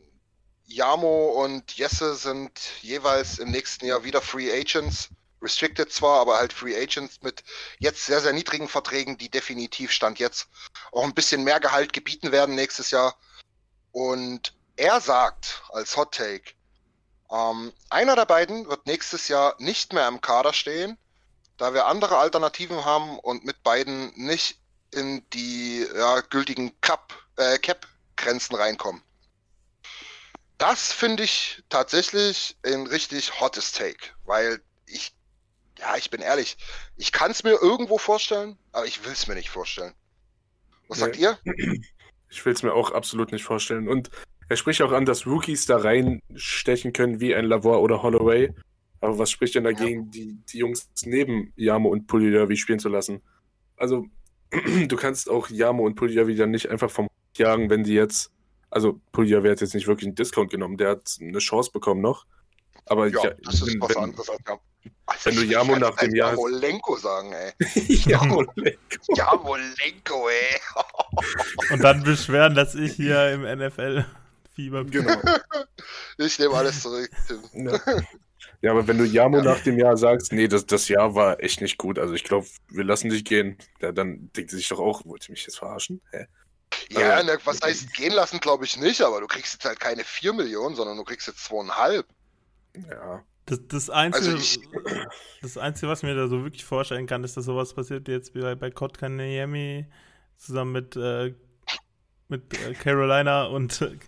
Yamo 0.66 1.42
und 1.42 1.72
Jesse 1.72 2.16
sind 2.16 2.52
jeweils 2.82 3.38
im 3.38 3.50
nächsten 3.50 3.86
Jahr 3.86 4.04
wieder 4.04 4.20
Free 4.20 4.52
Agents. 4.52 5.08
Restricted 5.40 5.90
zwar, 5.90 6.20
aber 6.20 6.36
halt 6.36 6.52
Free 6.52 6.76
Agents 6.76 7.22
mit 7.22 7.42
jetzt 7.78 8.04
sehr, 8.04 8.20
sehr 8.20 8.34
niedrigen 8.34 8.68
Verträgen, 8.68 9.16
die 9.16 9.30
definitiv 9.30 9.90
Stand 9.90 10.18
jetzt 10.18 10.48
auch 10.92 11.04
ein 11.04 11.14
bisschen 11.14 11.44
mehr 11.44 11.60
Gehalt 11.60 11.94
gebieten 11.94 12.30
werden 12.30 12.54
nächstes 12.54 12.90
Jahr. 12.90 13.16
Und 13.90 14.54
er 14.76 15.00
sagt 15.00 15.62
als 15.70 15.96
Hot 15.96 16.12
Take, 16.14 16.52
ähm, 17.32 17.72
einer 17.90 18.16
der 18.16 18.26
beiden 18.26 18.68
wird 18.68 18.86
nächstes 18.86 19.28
Jahr 19.28 19.54
nicht 19.58 19.92
mehr 19.92 20.06
im 20.08 20.20
Kader 20.20 20.52
stehen, 20.52 20.98
da 21.56 21.74
wir 21.74 21.86
andere 21.86 22.18
Alternativen 22.18 22.84
haben 22.84 23.18
und 23.18 23.44
mit 23.44 23.62
beiden 23.62 24.12
nicht 24.16 24.58
in 24.92 25.28
die 25.30 25.86
ja, 25.94 26.20
gültigen 26.20 26.78
Cup, 26.80 27.14
äh, 27.36 27.58
Cap-Grenzen 27.58 28.56
reinkommen. 28.56 29.02
Das 30.58 30.92
finde 30.92 31.24
ich 31.24 31.62
tatsächlich 31.68 32.56
ein 32.64 32.86
richtig 32.86 33.40
hottes 33.40 33.72
Take, 33.72 34.10
weil 34.24 34.60
ich 34.86 35.12
ja, 35.78 35.96
ich 35.96 36.10
bin 36.10 36.20
ehrlich, 36.20 36.56
ich 36.96 37.10
kann 37.10 37.32
es 37.32 37.42
mir 37.42 37.60
irgendwo 37.60 37.98
vorstellen, 37.98 38.56
aber 38.70 38.86
ich 38.86 39.04
will 39.04 39.12
es 39.12 39.26
mir 39.26 39.34
nicht 39.34 39.50
vorstellen. 39.50 39.94
Was 40.88 40.98
sagt 40.98 41.16
ihr? 41.16 41.38
Ich 42.28 42.44
will 42.44 42.52
es 42.52 42.62
mir 42.62 42.72
auch 42.72 42.92
absolut 42.92 43.32
nicht 43.32 43.44
vorstellen. 43.44 43.88
Und 43.88 44.10
er 44.52 44.56
spricht 44.56 44.82
auch 44.82 44.92
an, 44.92 45.06
dass 45.06 45.26
Rookies 45.26 45.64
da 45.64 45.78
reinstechen 45.78 46.92
können 46.92 47.20
wie 47.20 47.34
ein 47.34 47.46
Lavor 47.46 47.80
oder 47.80 48.02
Holloway. 48.02 48.52
Aber 49.00 49.18
was 49.18 49.30
spricht 49.30 49.54
denn 49.54 49.64
dagegen, 49.64 50.04
ja. 50.04 50.10
die, 50.10 50.38
die 50.46 50.58
Jungs 50.58 50.90
neben 51.06 51.54
Yamo 51.56 51.88
und 51.88 52.06
Pulidavi 52.06 52.58
spielen 52.58 52.78
zu 52.78 52.90
lassen? 52.90 53.22
Also, 53.78 54.04
du 54.88 54.96
kannst 54.96 55.30
auch 55.30 55.48
Yamo 55.48 55.86
und 55.86 55.94
Pulidavi 55.94 56.36
dann 56.36 56.50
nicht 56.50 56.68
einfach 56.68 56.90
vom 56.90 57.08
jagen, 57.34 57.70
wenn 57.70 57.82
die 57.82 57.94
jetzt. 57.94 58.30
Also, 58.68 59.00
Pulidavi 59.12 59.48
hat 59.48 59.62
jetzt 59.62 59.74
nicht 59.74 59.86
wirklich 59.86 60.06
einen 60.06 60.16
Discount 60.16 60.50
genommen, 60.50 60.76
der 60.76 60.90
hat 60.90 61.16
eine 61.18 61.38
Chance 61.38 61.70
bekommen 61.72 62.02
noch. 62.02 62.26
Aber 62.84 63.06
ja, 63.06 63.24
ja 63.24 63.34
das 63.44 63.54
ist 63.54 63.72
wenn, 63.72 63.80
was 63.80 63.96
anderes 63.96 64.28
als 64.28 64.42
also 65.06 65.30
wenn 65.30 65.36
du 65.36 65.42
Jamo 65.44 65.78
nach 65.78 65.96
dem 65.96 66.14
Jahr. 66.14 66.32
Jamolenko 66.32 66.96
sagen, 66.98 67.32
ey. 67.32 67.52
Jamolenko. 67.86 69.14
Jamolenko, 69.16 70.28
ey. 70.28 70.60
Und 71.72 71.82
dann 71.82 72.02
beschweren, 72.02 72.54
dass 72.54 72.74
ich 72.74 72.92
hier 72.92 73.32
im 73.32 73.42
NFL-Fieber 73.42 74.21
bin. 74.56 74.90
Genau. 74.90 75.14
Ich 76.18 76.38
nehme 76.38 76.54
alles 76.54 76.82
zurück, 76.82 77.10
Tim. 77.26 77.66
Ja. 77.66 77.80
ja. 78.60 78.70
aber 78.70 78.86
wenn 78.86 78.98
du 78.98 79.04
Jamo 79.04 79.38
ja. 79.38 79.44
nach 79.44 79.60
dem 79.60 79.78
Jahr 79.78 79.96
sagst, 79.96 80.32
nee, 80.32 80.46
das, 80.46 80.66
das 80.66 80.88
Jahr 80.88 81.14
war 81.14 81.42
echt 81.42 81.60
nicht 81.60 81.78
gut, 81.78 81.98
also 81.98 82.12
ich 82.14 82.22
glaube, 82.22 82.46
wir 82.68 82.84
lassen 82.84 83.08
dich 83.08 83.24
gehen, 83.24 83.56
ja, 83.80 83.92
dann 83.92 84.30
denkt 84.36 84.50
sie 84.50 84.58
sich 84.58 84.68
doch 84.68 84.78
auch, 84.78 85.04
wollt 85.06 85.28
ihr 85.28 85.32
mich 85.32 85.42
jetzt 85.42 85.58
verarschen? 85.58 86.00
Hä? 86.10 86.26
Ja, 86.90 87.14
also, 87.14 87.32
ne, 87.32 87.38
was 87.44 87.60
heißt 87.62 87.94
gehen 87.94 88.12
lassen, 88.12 88.40
glaube 88.40 88.64
ich 88.64 88.76
nicht, 88.76 89.00
aber 89.00 89.20
du 89.20 89.26
kriegst 89.26 89.54
jetzt 89.54 89.64
halt 89.64 89.80
keine 89.80 90.04
4 90.04 90.32
Millionen, 90.34 90.74
sondern 90.74 90.96
du 90.96 91.04
kriegst 91.04 91.26
jetzt 91.26 91.50
2,5. 91.50 92.04
Ja. 92.90 93.24
Das, 93.46 93.60
das, 93.66 93.90
Einzige, 93.90 94.26
also 94.26 94.38
ich, 94.38 94.60
das 95.42 95.58
Einzige, 95.58 95.90
was 95.90 96.02
mir 96.02 96.14
da 96.14 96.28
so 96.28 96.44
wirklich 96.44 96.64
vorstellen 96.64 97.06
kann, 97.06 97.24
ist, 97.24 97.36
dass 97.36 97.44
sowas 97.44 97.74
passiert 97.74 98.06
jetzt 98.08 98.34
wie 98.34 98.40
bei, 98.40 98.54
bei 98.54 98.70
Kotkaniemi 98.70 99.86
zusammen 100.36 100.72
mit, 100.72 100.96
äh, 100.96 101.34
mit 102.28 102.54
äh, 102.54 102.74
Carolina 102.74 103.46
und 103.46 103.80
äh, 103.82 103.98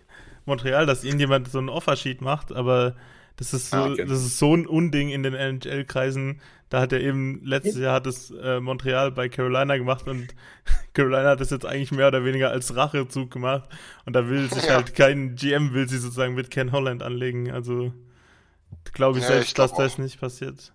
Montreal, 0.45 0.85
dass 0.85 1.03
irgendjemand 1.03 1.51
so 1.51 1.59
ein 1.59 1.69
Offersheet 1.69 2.21
macht, 2.21 2.51
aber 2.51 2.95
das 3.37 3.53
ist 3.53 3.69
so, 3.71 3.77
ah, 3.77 3.91
okay. 3.91 4.05
das 4.05 4.19
ist 4.19 4.37
so 4.37 4.55
ein 4.55 4.65
Unding 4.65 5.09
in 5.09 5.23
den 5.23 5.33
NHL-Kreisen. 5.33 6.41
Da 6.69 6.79
hat 6.81 6.93
er 6.93 7.01
eben, 7.01 7.41
letztes 7.43 7.77
Jahr 7.77 7.93
hat 7.93 8.07
es 8.07 8.31
äh, 8.31 8.59
Montreal 8.59 9.11
bei 9.11 9.29
Carolina 9.29 9.77
gemacht 9.77 10.07
und 10.07 10.33
Carolina 10.93 11.31
hat 11.31 11.41
das 11.41 11.49
jetzt 11.49 11.65
eigentlich 11.65 11.91
mehr 11.91 12.07
oder 12.07 12.23
weniger 12.23 12.49
als 12.49 12.75
Rachezug 12.75 13.31
gemacht. 13.31 13.69
Und 14.05 14.13
da 14.13 14.29
will 14.29 14.51
sich 14.51 14.63
ja. 14.67 14.75
halt 14.75 14.95
kein 14.95 15.35
GM 15.35 15.73
will 15.73 15.87
sie 15.87 15.97
sozusagen 15.97 16.33
mit 16.33 16.49
Ken 16.49 16.71
Holland 16.71 17.03
anlegen. 17.03 17.51
Also 17.51 17.93
glaube 18.93 19.19
ich 19.19 19.23
ja, 19.23 19.31
selbst, 19.31 19.49
ich 19.49 19.53
glaub 19.53 19.69
dass 19.69 19.73
auch. 19.73 19.83
das 19.83 19.97
nicht 19.97 20.19
passiert. 20.19 20.71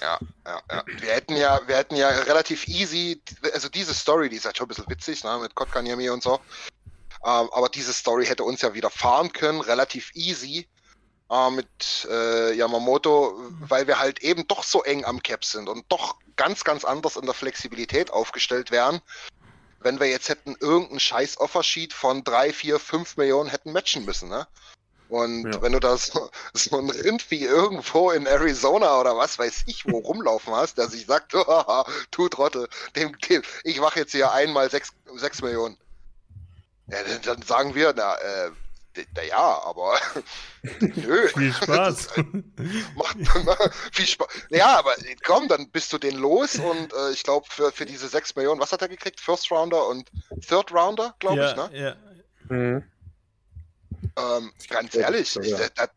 Ja, 0.00 0.18
ja, 0.44 0.60
ja. 0.70 0.84
Wir 1.00 1.10
hätten 1.10 1.36
ja, 1.36 1.60
wir 1.66 1.76
hätten 1.76 1.94
ja 1.94 2.08
relativ 2.08 2.66
easy, 2.66 3.20
also 3.54 3.68
diese 3.68 3.94
Story, 3.94 4.28
die 4.28 4.36
ist 4.36 4.44
halt 4.44 4.56
schon 4.56 4.66
ein 4.66 4.68
bisschen 4.68 4.88
witzig, 4.88 5.22
ne, 5.22 5.38
mit 5.40 5.54
Kotkaniemi 5.54 6.08
und 6.08 6.22
so. 6.22 6.40
Ähm, 7.26 7.50
aber 7.52 7.68
diese 7.68 7.92
Story 7.92 8.24
hätte 8.24 8.44
uns 8.44 8.62
ja 8.62 8.72
wieder 8.72 8.88
fahren 8.88 9.32
können, 9.32 9.60
relativ 9.60 10.12
easy 10.14 10.68
äh, 11.28 11.50
mit 11.50 12.06
äh, 12.08 12.54
Yamamoto, 12.54 13.36
weil 13.60 13.88
wir 13.88 13.98
halt 13.98 14.20
eben 14.20 14.46
doch 14.46 14.62
so 14.62 14.84
eng 14.84 15.04
am 15.04 15.20
Cap 15.20 15.44
sind 15.44 15.68
und 15.68 15.84
doch 15.88 16.16
ganz, 16.36 16.62
ganz 16.62 16.84
anders 16.84 17.16
in 17.16 17.24
der 17.24 17.34
Flexibilität 17.34 18.12
aufgestellt 18.12 18.70
wären, 18.70 19.00
wenn 19.80 19.98
wir 19.98 20.06
jetzt 20.06 20.28
hätten 20.28 20.54
irgendeinen 20.60 21.00
scheiß 21.00 21.40
Offersheet 21.40 21.92
von 21.92 22.22
drei, 22.22 22.52
vier, 22.52 22.78
fünf 22.78 23.16
Millionen 23.16 23.50
hätten 23.50 23.72
matchen 23.72 24.04
müssen, 24.04 24.28
ne? 24.28 24.46
Und 25.08 25.52
ja. 25.52 25.62
wenn 25.62 25.72
du 25.72 25.80
da 25.80 25.96
so, 25.96 26.30
so 26.52 26.78
ein 26.78 26.90
Rindvieh 26.90 27.44
irgendwo 27.44 28.12
in 28.12 28.26
Arizona 28.26 29.00
oder 29.00 29.16
was 29.16 29.38
weiß 29.38 29.64
ich 29.66 29.84
wo 29.86 29.98
rumlaufen 29.98 30.54
hast, 30.54 30.78
der 30.78 30.88
sich 30.88 31.06
sagt, 31.06 31.34
oh, 31.34 31.84
tu 32.12 32.28
Trottel, 32.28 32.68
dem, 32.94 33.18
dem, 33.18 33.42
ich 33.64 33.80
mache 33.80 33.98
jetzt 34.00 34.12
hier 34.12 34.30
einmal 34.30 34.70
sechs, 34.70 34.92
sechs 35.16 35.42
Millionen. 35.42 35.76
Ja, 36.88 36.98
dann 37.24 37.42
sagen 37.42 37.74
wir, 37.74 37.92
na, 37.96 38.14
äh, 38.16 38.50
na 39.14 39.22
ja, 39.22 39.62
aber 39.64 39.98
nö. 40.80 41.28
Viel 41.34 41.52
Spaß. 41.52 42.08
macht 42.94 43.16
viel 43.92 44.06
Spaß. 44.06 44.28
Ja, 44.50 44.78
aber 44.78 44.94
komm, 45.24 45.48
dann 45.48 45.70
bist 45.70 45.92
du 45.92 45.98
den 45.98 46.16
los 46.16 46.56
und 46.56 46.92
äh, 46.92 47.10
ich 47.10 47.22
glaube 47.22 47.46
für, 47.48 47.72
für 47.72 47.86
diese 47.86 48.08
6 48.08 48.36
Millionen, 48.36 48.60
was 48.60 48.72
hat 48.72 48.82
er 48.82 48.88
gekriegt? 48.88 49.20
First 49.20 49.50
Rounder 49.50 49.86
und 49.88 50.10
Third 50.46 50.72
Rounder, 50.72 51.14
glaube 51.18 51.38
ja, 51.38 51.50
ich, 51.50 51.56
ne? 51.56 51.70
Ja. 51.72 51.96
Mhm. 52.48 52.84
Ähm, 54.16 54.52
ganz 54.68 54.94
ehrlich, 54.94 55.34
ja. 55.34 55.42
ich, 55.42 55.72
das, 55.74 55.88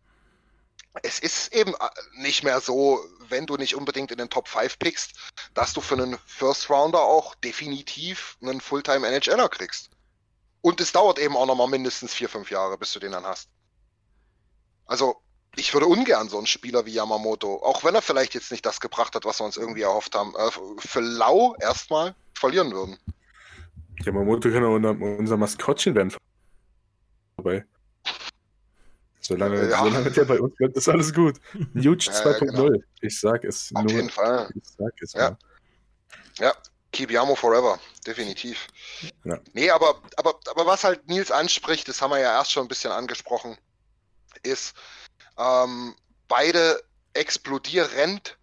es 1.03 1.19
ist 1.19 1.53
eben 1.53 1.73
äh, 1.73 1.89
nicht 2.13 2.43
mehr 2.43 2.59
so, 2.59 3.05
wenn 3.29 3.45
du 3.45 3.57
nicht 3.57 3.75
unbedingt 3.75 4.11
in 4.11 4.17
den 4.17 4.29
Top 4.29 4.47
5 4.47 4.79
pickst, 4.79 5.13
dass 5.53 5.73
du 5.73 5.81
für 5.81 5.95
einen 5.95 6.17
First 6.25 6.69
Rounder 6.69 6.99
auch 6.99 7.35
definitiv 7.35 8.37
einen 8.41 8.59
Fulltime 8.59 9.07
NHLer 9.07 9.49
kriegst. 9.49 9.91
Und 10.61 10.81
es 10.81 10.91
dauert 10.91 11.19
eben 11.19 11.37
auch 11.37 11.45
nochmal 11.45 11.67
mindestens 11.67 12.13
4, 12.13 12.29
5 12.29 12.51
Jahre, 12.51 12.77
bis 12.77 12.91
du 12.93 12.99
den 12.99 13.13
dann 13.13 13.25
hast. 13.25 13.49
Also, 14.85 15.17
ich 15.55 15.73
würde 15.73 15.85
ungern 15.85 16.29
so 16.29 16.37
einen 16.37 16.47
Spieler 16.47 16.85
wie 16.85 16.93
Yamamoto, 16.93 17.63
auch 17.63 17.83
wenn 17.83 17.95
er 17.95 18.01
vielleicht 18.01 18.33
jetzt 18.33 18.51
nicht 18.51 18.65
das 18.65 18.79
gebracht 18.79 19.15
hat, 19.15 19.25
was 19.25 19.39
wir 19.39 19.45
uns 19.45 19.57
irgendwie 19.57 19.81
erhofft 19.81 20.15
haben, 20.15 20.33
äh, 20.35 20.49
für 20.79 21.01
lau 21.01 21.55
erstmal 21.59 22.15
verlieren 22.33 22.71
würden. 22.71 22.97
Yamamoto 24.03 24.49
kann 24.49 24.63
auch 24.63 25.17
unser 25.19 25.37
Maskottchen 25.37 25.95
werden. 25.95 26.13
Vorbei. 27.35 27.65
Solange, 29.21 29.69
ja. 29.69 29.83
solange 29.83 30.11
der 30.11 30.25
bei 30.25 30.39
uns 30.39 30.55
bleibt, 30.55 30.75
ist 30.75 30.89
alles 30.89 31.13
gut. 31.13 31.39
Huge 31.75 32.09
2.0. 32.09 32.45
Genau. 32.45 32.71
Ich 33.01 33.19
sag 33.19 33.43
es 33.43 33.71
Auf 33.75 33.83
nur. 33.83 33.91
jeden 33.91 34.09
Fall. 34.09 34.49
Ich 34.55 34.67
sag 34.77 35.01
es 35.01 35.13
ja. 35.13 35.37
Ja, 36.39 36.53
keep 36.91 37.11
Yamo 37.11 37.35
forever. 37.35 37.79
Definitiv. 38.05 38.67
Ja. 39.23 39.39
Nee, 39.53 39.69
aber, 39.69 40.01
aber, 40.17 40.39
aber 40.49 40.65
was 40.65 40.83
halt 40.83 41.07
Nils 41.07 41.31
anspricht, 41.31 41.87
das 41.87 42.01
haben 42.01 42.11
wir 42.11 42.19
ja 42.19 42.37
erst 42.37 42.51
schon 42.51 42.65
ein 42.65 42.69
bisschen 42.69 42.91
angesprochen, 42.91 43.57
ist, 44.43 44.75
ähm, 45.37 45.95
beide 46.27 46.81
explodierend 47.13 48.37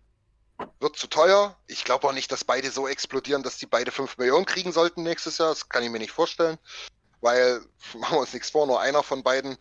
wird 0.80 0.96
zu 0.96 1.06
teuer. 1.06 1.56
Ich 1.66 1.84
glaube 1.84 2.06
auch 2.08 2.12
nicht, 2.12 2.32
dass 2.32 2.44
beide 2.44 2.70
so 2.70 2.88
explodieren, 2.88 3.42
dass 3.42 3.58
die 3.58 3.66
beide 3.66 3.90
5 3.90 4.18
Millionen 4.18 4.46
kriegen 4.46 4.72
sollten 4.72 5.02
nächstes 5.02 5.38
Jahr. 5.38 5.50
Das 5.50 5.68
kann 5.68 5.82
ich 5.82 5.90
mir 5.90 5.98
nicht 5.98 6.12
vorstellen. 6.12 6.58
Weil, 7.20 7.60
machen 7.94 8.16
wir 8.16 8.20
uns 8.20 8.32
nichts 8.32 8.50
vor, 8.50 8.66
nur 8.66 8.80
einer 8.80 9.02
von 9.02 9.22
beiden 9.22 9.56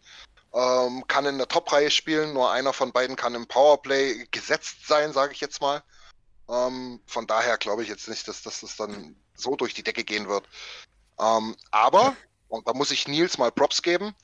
ähm, 0.53 1.03
kann 1.07 1.25
in 1.25 1.37
der 1.37 1.49
Top-Reihe 1.49 1.91
spielen, 1.91 2.33
nur 2.33 2.51
einer 2.51 2.71
von 2.71 2.93
beiden 2.93 3.15
kann 3.17 3.35
im 3.35 3.47
Powerplay 3.47 4.25
gesetzt 4.31 4.87
sein, 4.87 5.11
sage 5.11 5.33
ich 5.33 5.41
jetzt 5.41 5.59
mal. 5.59 5.83
Ähm, 6.49 7.01
von 7.05 7.27
daher 7.27 7.57
glaube 7.57 7.83
ich 7.83 7.89
jetzt 7.89 8.07
nicht, 8.07 8.27
dass, 8.27 8.43
dass 8.43 8.61
das 8.61 8.75
dann 8.75 9.15
so 9.35 9.55
durch 9.55 9.73
die 9.73 9.83
Decke 9.83 10.03
gehen 10.03 10.27
wird. 10.27 10.47
Ähm, 11.19 11.55
aber, 11.71 12.15
und 12.47 12.67
da 12.67 12.73
muss 12.73 12.91
ich 12.91 13.07
Nils 13.07 13.37
mal 13.37 13.51
Props 13.51 13.81
geben, 13.81 14.15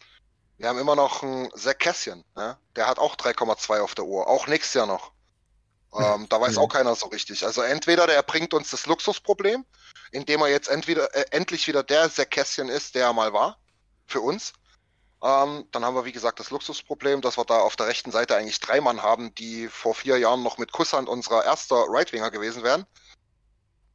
wir 0.58 0.70
haben 0.70 0.78
immer 0.78 0.96
noch 0.96 1.24
einen 1.24 1.50
Zach 1.56 1.78
Cassian, 1.80 2.24
ne? 2.36 2.58
der 2.76 2.88
hat 2.88 3.00
auch 3.00 3.16
3,2 3.16 3.80
auf 3.80 3.96
der 3.96 4.06
Uhr, 4.06 4.28
auch 4.28 4.48
nächstes 4.48 4.76
Jahr 4.76 4.86
noch. 4.86 5.12
Ähm, 5.94 6.28
da 6.30 6.40
weiß 6.40 6.58
auch 6.58 6.70
keiner 6.70 6.96
so 6.96 7.08
richtig. 7.08 7.46
Also 7.46 7.62
entweder 7.62 8.08
der 8.08 8.24
bringt 8.24 8.54
uns 8.54 8.70
das 8.70 8.86
Luxusproblem, 8.86 9.66
indem 10.12 10.42
er 10.42 10.48
jetzt 10.48 10.70
entweder, 10.70 11.14
äh, 11.14 11.26
endlich 11.32 11.68
wieder 11.68 11.84
der 11.84 12.10
Zach 12.10 12.30
Cassian 12.30 12.70
ist, 12.70 12.96
der 12.96 13.08
er 13.08 13.14
mal 13.14 13.34
war, 13.34 13.58
für 14.08 14.22
uns, 14.22 14.54
ähm, 15.24 15.66
dann 15.72 15.86
haben 15.86 15.96
wir, 15.96 16.06
wie 16.06 16.12
gesagt, 16.12 16.40
das 16.40 16.50
Luxusproblem, 16.50 17.22
dass 17.22 17.38
wir 17.38 17.46
da 17.46 17.60
auf 17.60 17.76
der 17.76 17.88
rechten 17.88 18.12
Seite 18.12 18.36
eigentlich 18.36 18.60
drei 18.60 18.82
Mann 18.82 19.04
haben, 19.04 19.36
die 19.36 19.68
vor 19.68 19.94
vier 19.94 20.18
Jahren 20.18 20.42
noch 20.42 20.58
mit 20.58 20.72
Kusshand 20.72 21.08
unser 21.08 21.44
erster 21.46 21.86
Right-Winger 21.88 22.32
gewesen 22.32 22.64
wären. 22.64 22.86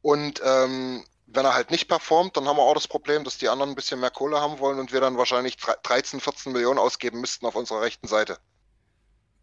Und 0.01 0.41
ähm, 0.45 1.03
wenn 1.25 1.43
er 1.43 1.53
halt 1.53 1.69
nicht 1.69 1.89
performt, 1.89 2.37
dann 2.37 2.47
haben 2.47 2.55
wir 2.55 2.63
auch 2.63 2.73
das 2.73 2.87
Problem, 2.87 3.25
dass 3.25 3.37
die 3.37 3.49
anderen 3.49 3.71
ein 3.71 3.75
bisschen 3.75 3.99
mehr 3.99 4.09
Kohle 4.09 4.39
haben 4.39 4.59
wollen 4.59 4.79
und 4.79 4.93
wir 4.93 5.01
dann 5.01 5.17
wahrscheinlich 5.17 5.57
13, 5.57 6.21
14 6.21 6.53
Millionen 6.53 6.79
ausgeben 6.79 7.19
müssten 7.19 7.45
auf 7.45 7.55
unserer 7.55 7.81
rechten 7.81 8.07
Seite. 8.07 8.37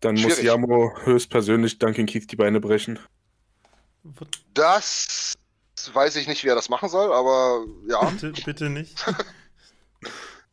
Dann 0.01 0.16
Schwierig. 0.16 0.39
muss 0.39 0.45
Jamo 0.45 0.97
höchstpersönlich 1.03 1.78
Duncan 1.78 2.07
Keith 2.07 2.30
die 2.30 2.37
Beine 2.37 2.61
brechen. 2.61 2.99
Das 4.55 5.35
weiß 5.93 6.16
ich 6.16 6.28
nicht, 6.28 6.45
wie 6.45 6.49
er 6.49 6.55
das 6.55 6.70
machen 6.70 6.89
soll, 6.89 7.12
aber 7.12 7.62
ja. 7.87 8.03
Bitte, 8.09 8.32
bitte 8.43 8.70
nicht. 8.70 9.05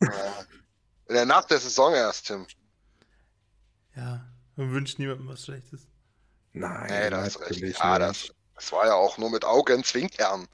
Ja, 1.12 1.24
nach 1.24 1.44
der 1.44 1.58
Saison 1.58 1.94
erst, 1.94 2.26
Tim. 2.26 2.46
Ja, 3.96 4.26
man 4.56 4.72
wünscht 4.72 4.98
niemandem 4.98 5.28
was 5.28 5.44
Schlechtes. 5.44 5.86
Nein, 6.52 6.86
nee, 6.88 7.10
das 7.10 7.36
ist 7.36 7.40
recht. 7.40 7.78
Ja, 7.78 7.98
das, 7.98 8.32
das 8.54 8.72
war 8.72 8.86
ja 8.86 8.94
auch 8.94 9.18
nur 9.18 9.30
mit 9.30 9.44
Augenzwinkern. 9.44 10.46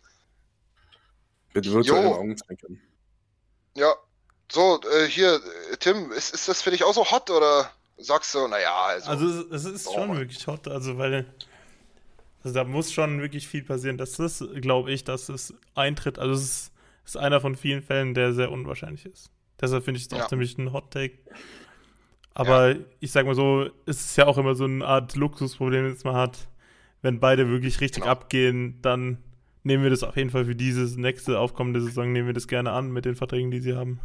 Mit 1.55 1.71
virtuellen 1.71 2.13
Augenzwinkern. 2.13 2.81
Ja, 3.75 3.95
so, 4.51 4.81
äh, 4.83 5.07
hier, 5.07 5.41
Tim, 5.79 6.13
ist, 6.13 6.35
ist 6.35 6.49
das 6.49 6.63
für 6.63 6.71
dich 6.71 6.85
auch 6.85 6.95
so 6.95 7.11
hot 7.11 7.31
oder 7.31 7.71
sagst 7.97 8.35
du, 8.35 8.49
naja, 8.49 8.75
also. 8.87 9.11
Also, 9.11 9.55
es 9.55 9.65
ist 9.65 9.87
oh, 9.89 9.95
schon 9.95 10.17
wirklich 10.17 10.47
hot, 10.47 10.69
also, 10.69 10.99
weil. 10.99 11.27
Also, 12.43 12.55
da 12.55 12.65
muss 12.65 12.93
schon 12.93 13.21
wirklich 13.21 13.49
viel 13.49 13.65
passieren, 13.65 13.99
dass 13.99 14.13
das, 14.13 14.45
glaube 14.55 14.93
ich, 14.93 15.05
dass 15.05 15.29
es 15.29 15.53
eintritt. 15.75 16.19
Also, 16.19 16.35
es 16.35 16.43
ist, 16.43 16.73
ist 17.05 17.17
einer 17.17 17.41
von 17.41 17.57
vielen 17.57 17.83
Fällen, 17.83 18.15
der 18.15 18.33
sehr 18.33 18.51
unwahrscheinlich 18.51 19.07
ist. 19.07 19.31
Deshalb 19.61 19.85
finde 19.85 19.99
ich 19.99 20.07
es 20.07 20.13
auch 20.13 20.19
ja. 20.19 20.29
ziemlich 20.29 20.57
ein 20.59 20.73
Hot 20.73 20.91
Take. 20.93 21.19
Aber 22.35 22.71
ja. 22.71 22.77
ich 23.01 23.11
sag 23.11 23.27
mal 23.27 23.35
so, 23.35 23.69
es 23.87 24.01
ist 24.01 24.17
ja 24.17 24.27
auch 24.27 24.39
immer 24.39 24.55
so 24.55 24.65
eine 24.65 24.87
Art 24.87 25.17
Luxusproblem, 25.17 25.93
das 25.93 26.05
man 26.05 26.15
hat. 26.15 26.49
wenn 27.03 27.21
beide 27.21 27.49
wirklich 27.49 27.81
richtig 27.81 28.03
genau. 28.03 28.13
abgehen, 28.13 28.79
dann 28.83 29.19
nehmen 29.65 29.83
wir 29.83 29.91
das 29.91 30.03
auf 30.03 30.17
jeden 30.17 30.31
Fall 30.31 30.45
für 30.45 30.55
diese 30.55 31.01
nächste 31.01 31.39
aufkommende 31.39 31.81
Saison, 31.81 32.13
nehmen 32.13 32.27
wir 32.27 32.35
das 32.35 32.49
gerne 32.49 32.73
an 32.73 32.91
mit 32.91 33.05
den 33.05 33.17
Verträgen, 33.17 33.51
die 33.51 33.61
sie 33.61 33.75
haben. 33.75 34.01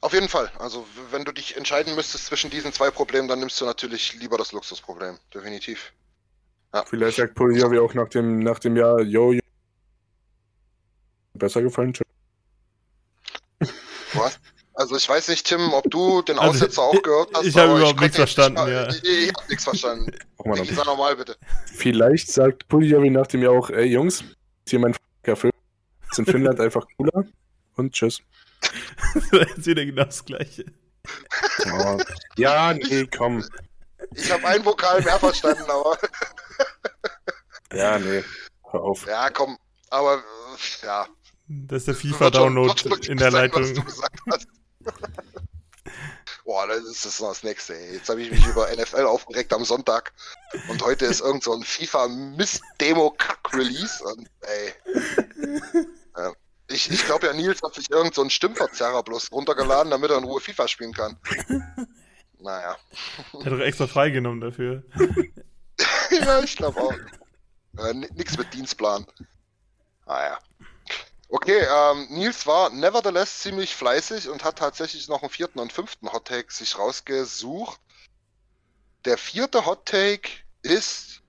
Auf 0.00 0.12
jeden 0.12 0.28
Fall. 0.28 0.50
Also, 0.58 0.86
wenn 1.10 1.24
du 1.24 1.32
dich 1.32 1.56
entscheiden 1.56 1.94
müsstest 1.94 2.26
zwischen 2.26 2.50
diesen 2.50 2.72
zwei 2.72 2.90
Problemen, 2.90 3.28
dann 3.28 3.40
nimmst 3.40 3.60
du 3.60 3.64
natürlich 3.64 4.14
lieber 4.20 4.38
das 4.38 4.52
Luxusproblem. 4.52 5.18
Definitiv. 5.34 5.92
Ja. 6.72 6.84
Vielleicht 6.84 7.16
sagt 7.16 7.34
Poliovi 7.34 7.78
auch 7.78 7.94
nach 7.94 8.08
dem, 8.08 8.38
nach 8.38 8.58
dem 8.58 8.76
Jahr, 8.76 9.00
yo, 9.00 9.32
yo, 9.32 9.40
besser 11.34 11.62
gefallen. 11.62 11.92
Was? 14.14 14.38
Also 14.74 14.96
ich 14.96 15.06
weiß 15.08 15.28
nicht, 15.28 15.46
Tim, 15.46 15.72
ob 15.72 15.90
du 15.90 16.22
den 16.22 16.38
also, 16.38 16.50
Aussetzer 16.50 16.82
also, 16.82 16.98
auch 16.98 17.02
gehört 17.02 17.30
hast. 17.34 17.44
Ich 17.44 17.56
habe 17.56 17.76
überhaupt 17.76 18.00
nichts 18.00 18.16
verstanden, 18.16 18.60
ich, 18.62 18.72
ja. 18.72 18.88
Ich, 18.88 19.04
ich, 19.04 19.28
ich 19.28 19.34
habe 19.34 19.48
nichts 19.48 19.64
verstanden. 19.64 20.10
Ich 20.44 20.74
sag 20.74 20.86
nochmal 20.86 21.14
bitte. 21.14 21.36
Vielleicht 21.66 22.28
sagt 22.32 22.66
Puljovi 22.66 23.10
nach 23.10 23.28
dem 23.28 23.42
Jahr 23.42 23.52
auch, 23.52 23.70
ey 23.70 23.84
Jungs, 23.84 24.24
hier 24.66 24.80
mein 24.80 24.96
Kaffee. 25.22 25.50
Ist 26.10 26.18
in 26.18 26.26
Finnland 26.26 26.58
einfach 26.60 26.84
cooler. 26.96 27.24
Und 27.76 27.92
tschüss. 27.92 28.22
das 29.30 29.48
jetzt 29.50 29.66
wieder 29.66 29.84
genau 29.84 30.04
das 30.04 30.24
Gleiche. 30.24 30.64
Oh. 31.66 31.98
Ja, 32.36 32.72
nee, 32.72 33.06
komm. 33.06 33.44
Ich 34.14 34.32
habe 34.32 34.46
ein 34.46 34.64
Vokal 34.64 35.02
mehr 35.02 35.18
verstanden, 35.18 35.70
aber. 35.70 35.98
ja, 37.72 37.98
nee. 37.98 38.24
Hör 38.70 38.82
auf. 38.82 39.06
Ja, 39.06 39.30
komm. 39.30 39.58
Aber, 39.90 40.22
ja. 40.82 41.06
Das 41.48 41.86
ist 41.86 41.88
der 41.88 41.94
FIFA-Download 41.94 42.74
in 43.08 43.18
der 43.18 43.30
Leitung. 43.30 43.64
Boah, 46.44 46.66
das 46.66 46.82
ist 46.84 47.06
das, 47.06 47.18
das 47.18 47.44
nächste. 47.44 47.74
Ey. 47.74 47.94
Jetzt 47.94 48.08
habe 48.08 48.22
ich 48.22 48.30
mich 48.30 48.46
über 48.46 48.66
NFL 48.74 49.04
aufgeregt 49.04 49.52
am 49.52 49.64
Sonntag 49.64 50.12
und 50.68 50.82
heute 50.82 51.04
ist 51.06 51.20
irgend 51.20 51.44
so 51.44 51.52
ein 51.52 51.62
FIFA-Mist-Demo-Kack-Release 51.62 54.02
und 54.04 54.28
ey. 54.40 54.72
Ja. 56.16 56.32
Ich, 56.68 56.90
ich 56.90 57.04
glaube 57.04 57.26
ja, 57.26 57.32
Nils 57.32 57.62
hat 57.62 57.74
sich 57.74 57.90
irgend 57.90 58.14
so 58.14 58.20
einen 58.22 58.30
Stimmverzerrer 58.30 59.02
bloß 59.02 59.32
runtergeladen, 59.32 59.90
damit 59.90 60.10
er 60.10 60.18
in 60.18 60.24
Ruhe 60.24 60.40
FIFA 60.40 60.68
spielen 60.68 60.92
kann. 60.92 61.18
Naja. 62.38 62.76
Er 63.32 63.44
hat 63.44 63.52
doch 63.52 63.60
extra 63.60 63.86
freigenommen 63.86 64.40
dafür. 64.40 64.82
ja, 66.10 66.42
ich 66.42 66.56
glaube 66.56 66.80
auch. 66.80 66.94
Äh, 67.78 67.94
nix 67.94 68.36
mit 68.36 68.52
Dienstplan. 68.52 69.06
Naja. 70.06 70.38
Okay, 71.34 71.66
ähm, 71.66 72.08
Nils 72.10 72.46
war 72.46 72.68
nevertheless 72.68 73.38
ziemlich 73.38 73.74
fleißig 73.74 74.28
und 74.28 74.44
hat 74.44 74.58
tatsächlich 74.58 75.08
noch 75.08 75.22
einen 75.22 75.30
vierten 75.30 75.60
und 75.60 75.72
fünften 75.72 76.12
Hottake 76.12 76.52
sich 76.52 76.78
rausgesucht. 76.78 77.80
Der 79.06 79.16
vierte 79.16 79.64
Hottake 79.64 80.28
ist, 80.60 81.22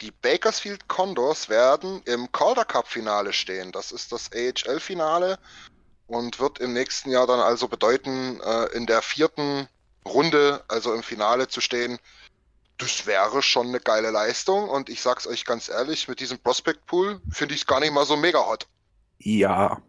die 0.00 0.10
Bakersfield 0.10 0.88
Condors 0.88 1.50
werden 1.50 2.00
im 2.06 2.32
Calder 2.32 2.64
Cup 2.64 2.88
Finale 2.88 3.34
stehen. 3.34 3.70
Das 3.70 3.92
ist 3.92 4.12
das 4.12 4.30
AHL 4.32 4.80
Finale 4.80 5.38
und 6.06 6.40
wird 6.40 6.58
im 6.58 6.72
nächsten 6.72 7.10
Jahr 7.10 7.26
dann 7.26 7.40
also 7.40 7.68
bedeuten, 7.68 8.40
äh, 8.40 8.64
in 8.74 8.86
der 8.86 9.02
vierten 9.02 9.68
Runde, 10.06 10.64
also 10.68 10.94
im 10.94 11.02
Finale 11.02 11.48
zu 11.48 11.60
stehen. 11.60 11.98
Das 12.80 13.06
wäre 13.06 13.42
schon 13.42 13.68
eine 13.68 13.78
geile 13.78 14.10
Leistung 14.10 14.70
und 14.70 14.88
ich 14.88 15.02
sag's 15.02 15.26
euch 15.26 15.44
ganz 15.44 15.68
ehrlich, 15.68 16.08
mit 16.08 16.18
diesem 16.18 16.38
Prospect 16.38 16.86
Pool 16.86 17.20
finde 17.30 17.54
ich 17.54 17.60
es 17.60 17.66
gar 17.66 17.78
nicht 17.78 17.92
mal 17.92 18.06
so 18.06 18.16
mega 18.16 18.38
hot. 18.38 18.66
Ja. 19.18 19.82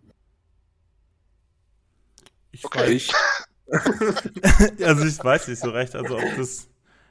Ich 2.51 2.65
okay. 2.65 2.95
weiß. 2.95 3.13
also 4.83 5.05
ich 5.05 5.23
weiß 5.23 5.47
nicht 5.47 5.61
so 5.61 5.69
recht, 5.69 5.95
also 5.95 6.17
ob 6.17 6.35
das. 6.35 6.67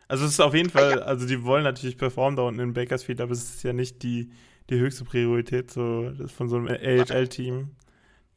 Also 0.06 0.26
es 0.26 0.32
ist 0.32 0.40
auf 0.40 0.54
jeden 0.54 0.70
Fall, 0.70 1.02
also 1.02 1.26
die 1.26 1.44
wollen 1.44 1.62
natürlich 1.62 1.96
performen 1.96 2.36
da 2.36 2.42
unten 2.42 2.60
in 2.60 2.74
Bakersfield, 2.74 3.20
aber 3.20 3.32
es 3.32 3.44
ist 3.44 3.62
ja 3.62 3.72
nicht 3.72 4.02
die, 4.02 4.32
die 4.68 4.78
höchste 4.78 5.04
Priorität 5.04 5.70
so 5.70 6.12
von 6.36 6.48
so 6.48 6.56
einem 6.56 6.66
AHL-Team. 6.66 7.70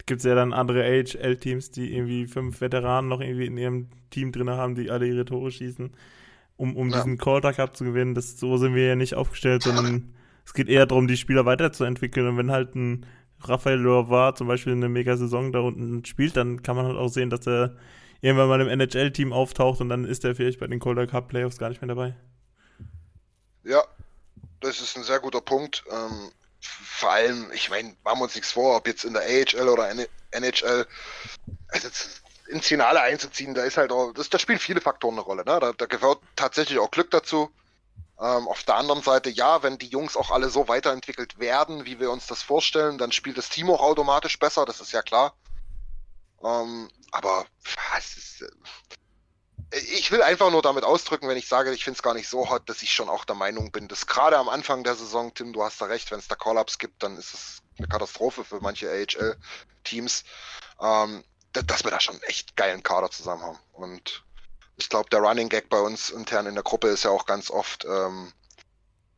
Gibt 0.06 0.20
es 0.20 0.26
ja 0.26 0.36
dann 0.36 0.54
andere 0.54 0.84
AHL-Teams, 0.84 1.72
die 1.72 1.94
irgendwie 1.94 2.28
fünf 2.28 2.62
Veteranen 2.62 3.10
noch 3.10 3.20
irgendwie 3.20 3.48
in 3.48 3.58
ihrem 3.58 3.90
Team 4.12 4.32
drin 4.32 4.52
haben, 4.52 4.76
die 4.76 4.92
alle 4.92 5.08
ihre 5.08 5.26
Tore 5.26 5.52
schießen, 5.52 5.92
um, 6.58 6.76
um 6.76 6.90
ja. 6.90 6.98
diesen 6.98 7.18
Calder 7.18 7.54
Cup 7.54 7.76
zu 7.76 7.84
gewinnen. 7.84 8.16
Das, 8.16 8.40
so 8.40 8.58
sind 8.58 8.76
wir 8.76 8.86
ja 8.88 8.96
nicht 8.96 9.16
aufgestellt, 9.16 9.64
sondern 9.64 10.14
es 10.46 10.54
geht 10.54 10.70
eher 10.70 10.86
darum, 10.86 11.08
die 11.08 11.18
Spieler 11.18 11.46
weiterzuentwickeln. 11.46 12.28
Und 12.28 12.38
wenn 12.38 12.52
halt 12.52 12.76
ein 12.76 13.06
Raphael 13.42 13.80
Loiva 13.80 14.36
zum 14.36 14.48
Beispiel 14.48 14.74
eine 14.74 14.90
Mega-Saison 14.90 15.52
da 15.52 15.60
unten 15.60 16.06
spielt, 16.06 16.38
dann 16.38 16.64
kann 16.64 16.76
man 16.76 16.86
halt 16.86 16.98
auch 16.98 17.10
sehen, 17.10 17.30
dass 17.30 17.48
er 17.48 17.76
irgendwann 18.22 18.48
mal 18.48 18.62
im 18.62 18.70
NHL-Team 18.70 19.34
auftaucht 19.34 19.82
und 19.82 19.90
dann 19.90 20.06
ist 20.06 20.24
er 20.24 20.36
vielleicht 20.36 20.60
bei 20.60 20.68
den 20.68 20.80
Calder 20.80 21.08
Cup 21.08 21.28
Playoffs 21.28 21.58
gar 21.58 21.70
nicht 21.70 21.82
mehr 21.82 21.90
dabei. 21.90 22.16
Ja, 23.64 23.84
das 24.62 24.80
ist 24.80 24.96
ein 24.96 25.04
sehr 25.04 25.20
guter 25.20 25.42
Punkt. 25.42 25.84
Ähm, 25.92 26.32
vor 26.62 27.12
allem, 27.12 27.52
ich 27.54 27.70
meine, 27.70 27.90
machen 28.04 28.20
wir 28.20 28.24
uns 28.24 28.36
nichts 28.36 28.54
vor, 28.54 28.78
ob 28.78 28.88
jetzt 28.88 29.04
in 29.04 29.14
der 29.14 29.24
AHL 29.24 29.68
oder 29.68 29.92
NHL, 30.32 30.86
also 31.68 31.90
ins 32.48 32.68
Finale 32.68 33.02
einzuziehen, 33.02 33.54
da 33.54 33.64
ist 33.64 33.78
halt 33.78 33.92
auch, 33.92 34.14
das, 34.14 34.30
da 34.30 34.40
spielen 34.40 34.60
viele 34.60 34.82
Faktoren 34.82 35.16
eine 35.16 35.22
Rolle. 35.22 35.44
Ne? 35.46 35.60
Da, 35.60 35.74
da 35.74 35.86
gehört 35.86 36.20
tatsächlich 36.36 36.80
auch 36.80 36.92
Glück 36.92 37.12
dazu. 37.12 37.52
Ähm, 38.20 38.48
auf 38.48 38.64
der 38.64 38.76
anderen 38.76 39.02
Seite, 39.02 39.30
ja, 39.30 39.64
wenn 39.64 39.78
die 39.78 39.88
Jungs 39.88 40.16
auch 40.16 40.30
alle 40.32 40.50
so 40.50 40.68
weiterentwickelt 40.68 41.40
werden, 41.40 41.86
wie 41.86 42.00
wir 42.00 42.12
uns 42.12 42.28
das 42.28 42.44
vorstellen, 42.44 42.98
dann 42.98 43.12
spielt 43.12 43.38
das 43.38 43.50
Team 43.50 43.70
auch 43.70 43.82
automatisch 43.82 44.38
besser, 44.38 44.66
das 44.66 44.82
ist 44.82 44.92
ja 44.92 45.02
klar. 45.02 45.36
Ähm, 46.44 46.90
aber 47.12 47.46
ist, 48.18 48.42
äh, 48.42 48.48
ich 49.96 50.12
will 50.12 50.22
einfach 50.22 50.52
nur 50.52 50.62
damit 50.62 50.84
ausdrücken, 50.84 51.28
wenn 51.28 51.38
ich 51.38 51.48
sage, 51.48 51.74
ich 51.74 51.84
finde 51.84 51.98
es 51.98 52.04
gar 52.04 52.14
nicht 52.14 52.30
so 52.30 52.50
hot, 52.50 52.70
dass 52.70 52.84
ich 52.84 52.94
schon 52.94 53.10
auch 53.10 53.26
der 53.26 53.36
Meinung 53.36 53.72
bin, 53.72 53.88
dass 53.88 54.06
gerade 54.06 54.38
am 54.38 54.50
Anfang 54.50 54.84
der 54.84 54.96
Saison, 54.96 55.34
Tim, 55.34 55.54
du 55.54 55.64
hast 55.64 55.82
da 55.82 55.86
recht, 55.86 56.12
wenn 56.12 56.20
es 56.20 56.28
da 56.28 56.36
Call-Ups 56.36 56.78
gibt, 56.78 57.02
dann 57.02 57.18
ist 57.18 57.34
es 57.34 57.62
eine 57.78 57.88
Katastrophe 57.88 58.44
für 58.44 58.60
manche 58.60 58.90
AHL-Teams, 58.90 60.24
ähm, 60.80 61.24
dass 61.54 61.84
wir 61.84 61.92
da 61.92 62.00
schon 62.00 62.22
echt 62.24 62.56
geilen 62.56 62.84
Kader 62.84 63.12
zusammen 63.12 63.44
haben. 63.44 63.60
Und 63.74 64.24
ich 64.78 64.90
glaube, 64.90 65.10
der 65.10 65.20
Running 65.20 65.50
Gag 65.50 65.70
bei 65.70 65.80
uns 65.80 66.10
intern 66.10 66.48
in 66.48 66.56
der 66.56 66.64
Gruppe 66.64 66.88
ist 66.88 67.04
ja 67.04 67.12
auch 67.12 67.26
ganz 67.26 67.52
oft, 67.52 67.86
ähm, 67.86 68.32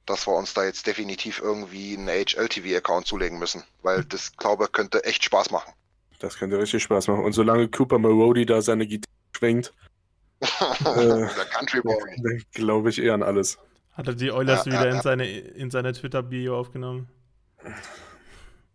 dass 0.05 0.27
wir 0.27 0.33
uns 0.35 0.53
da 0.53 0.63
jetzt 0.63 0.85
definitiv 0.85 1.39
irgendwie 1.39 1.97
einen 1.97 2.07
HLTV-Account 2.07 3.07
zulegen 3.07 3.39
müssen, 3.39 3.63
weil 3.81 4.03
das, 4.05 4.35
glaube 4.37 4.65
ich, 4.65 4.71
könnte 4.71 5.03
echt 5.03 5.23
Spaß 5.23 5.51
machen. 5.51 5.73
Das 6.19 6.37
könnte 6.37 6.59
richtig 6.59 6.83
Spaß 6.83 7.07
machen. 7.07 7.23
Und 7.23 7.33
solange 7.33 7.67
Cooper 7.69 7.99
Marody 7.99 8.45
da 8.45 8.61
seine 8.61 8.85
Gitarre 8.85 9.11
schwingt, 9.35 9.73
äh, 10.41 10.47
der 10.85 11.45
Country 11.51 11.81
Boy. 11.81 12.43
glaube 12.51 12.89
ich 12.89 13.01
eher 13.01 13.13
an 13.13 13.23
alles. 13.23 13.57
Hat 13.93 14.07
er 14.07 14.13
die 14.13 14.31
Oilers 14.31 14.65
ja, 14.65 14.73
wieder 14.73 14.89
ja, 14.89 14.95
in 14.95 15.01
seine, 15.01 15.27
in 15.27 15.71
seine 15.71 15.93
Twitter-Bio 15.93 16.59
aufgenommen? 16.59 17.07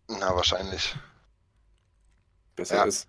Na, 0.07 0.35
wahrscheinlich. 0.35 0.95
Besser 2.55 2.85
ist. 2.85 3.07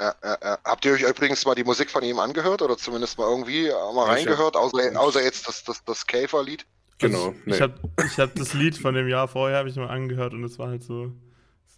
Ja, 0.00 0.14
ja, 0.22 0.38
ja. 0.42 0.58
Habt 0.64 0.84
ihr 0.84 0.92
euch 0.92 1.02
übrigens 1.02 1.44
mal 1.44 1.54
die 1.54 1.64
Musik 1.64 1.90
von 1.90 2.02
ihm 2.04 2.18
angehört 2.18 2.62
oder 2.62 2.76
zumindest 2.76 3.18
mal 3.18 3.28
irgendwie 3.28 3.68
mal 3.94 4.06
reingehört, 4.06 4.56
außer, 4.56 4.98
außer 4.98 5.22
jetzt 5.22 5.48
das, 5.48 5.64
das, 5.64 5.82
das 5.84 6.06
Käfer-Lied? 6.06 6.66
Genau. 6.98 7.18
Also, 7.18 7.34
nee. 7.44 7.54
Ich 7.54 7.60
habe 7.60 7.74
ich 8.06 8.18
hab 8.18 8.34
das 8.34 8.54
Lied 8.54 8.76
von 8.76 8.94
dem 8.94 9.08
Jahr 9.08 9.28
vorher 9.28 9.58
habe 9.58 9.68
ich 9.68 9.76
mal 9.76 9.88
angehört 9.88 10.34
und 10.34 10.44
es 10.44 10.58
war 10.58 10.68
halt 10.68 10.82
so 10.82 11.12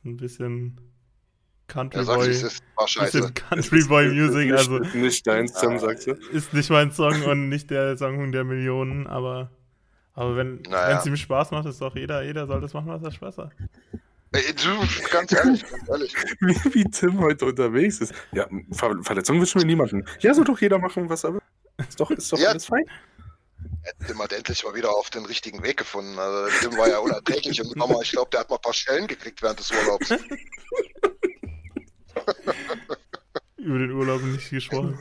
ein 0.04 0.16
bisschen 0.16 0.80
Country 1.68 2.04
Boy. 2.04 2.30
Ist, 2.30 2.62
bisschen 2.98 3.34
Country 3.34 3.84
Boy 3.84 4.08
Music, 4.14 4.52
also 4.52 4.78
nicht 4.78 5.26
dein 5.26 5.48
Song, 5.48 5.78
sagst 5.78 6.06
du? 6.06 6.12
Ist 6.32 6.52
nicht 6.52 6.70
mein 6.70 6.90
Song 6.92 7.22
und 7.22 7.48
nicht 7.48 7.70
der 7.70 7.96
Song 7.96 8.32
der 8.32 8.44
Millionen, 8.44 9.06
aber 9.06 9.50
aber 10.12 10.36
wenn 10.36 10.60
naja. 10.62 10.98
es 10.98 11.06
ihm 11.06 11.16
Spaß 11.16 11.52
macht, 11.52 11.66
ist 11.66 11.80
doch 11.80 11.94
jeder, 11.94 12.22
jeder 12.22 12.46
soll 12.46 12.60
das 12.60 12.74
machen, 12.74 12.88
was 12.88 13.02
er 13.02 13.12
Spaß 13.12 13.38
hat. 13.38 13.52
Ey, 14.32 14.54
du, 14.54 14.80
ganz 15.10 15.32
ehrlich, 15.32 15.68
ganz 15.68 15.88
ehrlich. 15.88 16.14
Wie, 16.40 16.54
wie 16.74 16.84
Tim 16.84 17.18
heute 17.18 17.46
unterwegs 17.46 18.00
ist. 18.00 18.14
Ja, 18.30 18.48
Ver 18.70 18.96
Verletzungen 19.02 19.40
wünschen 19.40 19.60
wir 19.60 19.66
niemanden. 19.66 20.06
Ja, 20.20 20.32
soll 20.34 20.44
doch 20.44 20.60
jeder 20.60 20.78
machen, 20.78 21.08
was 21.08 21.24
er 21.24 21.34
will. 21.34 21.42
Ist 21.78 21.98
doch, 21.98 22.12
ist 22.12 22.32
doch 22.32 22.38
ja. 22.38 22.50
alles 22.50 22.66
fein. 22.66 22.84
Tim 24.06 24.22
hat 24.22 24.32
endlich 24.32 24.62
mal 24.64 24.74
wieder 24.74 24.90
auf 24.90 25.10
den 25.10 25.24
richtigen 25.24 25.64
Weg 25.64 25.78
gefunden. 25.78 26.16
Also, 26.16 26.48
Tim 26.60 26.78
war 26.78 26.88
ja 26.88 26.98
unerträglich 26.98 27.60
und 27.60 27.74
Mama, 27.74 28.00
ich 28.02 28.12
glaube, 28.12 28.30
der 28.30 28.40
hat 28.40 28.50
mal 28.50 28.56
ein 28.56 28.62
paar 28.62 28.72
Stellen 28.72 29.08
gekriegt 29.08 29.42
während 29.42 29.58
des 29.58 29.72
Urlaubs. 29.72 30.10
Über 33.56 33.78
den 33.78 33.90
Urlaub 33.90 34.22
nicht 34.22 34.50
gesprochen. 34.50 34.96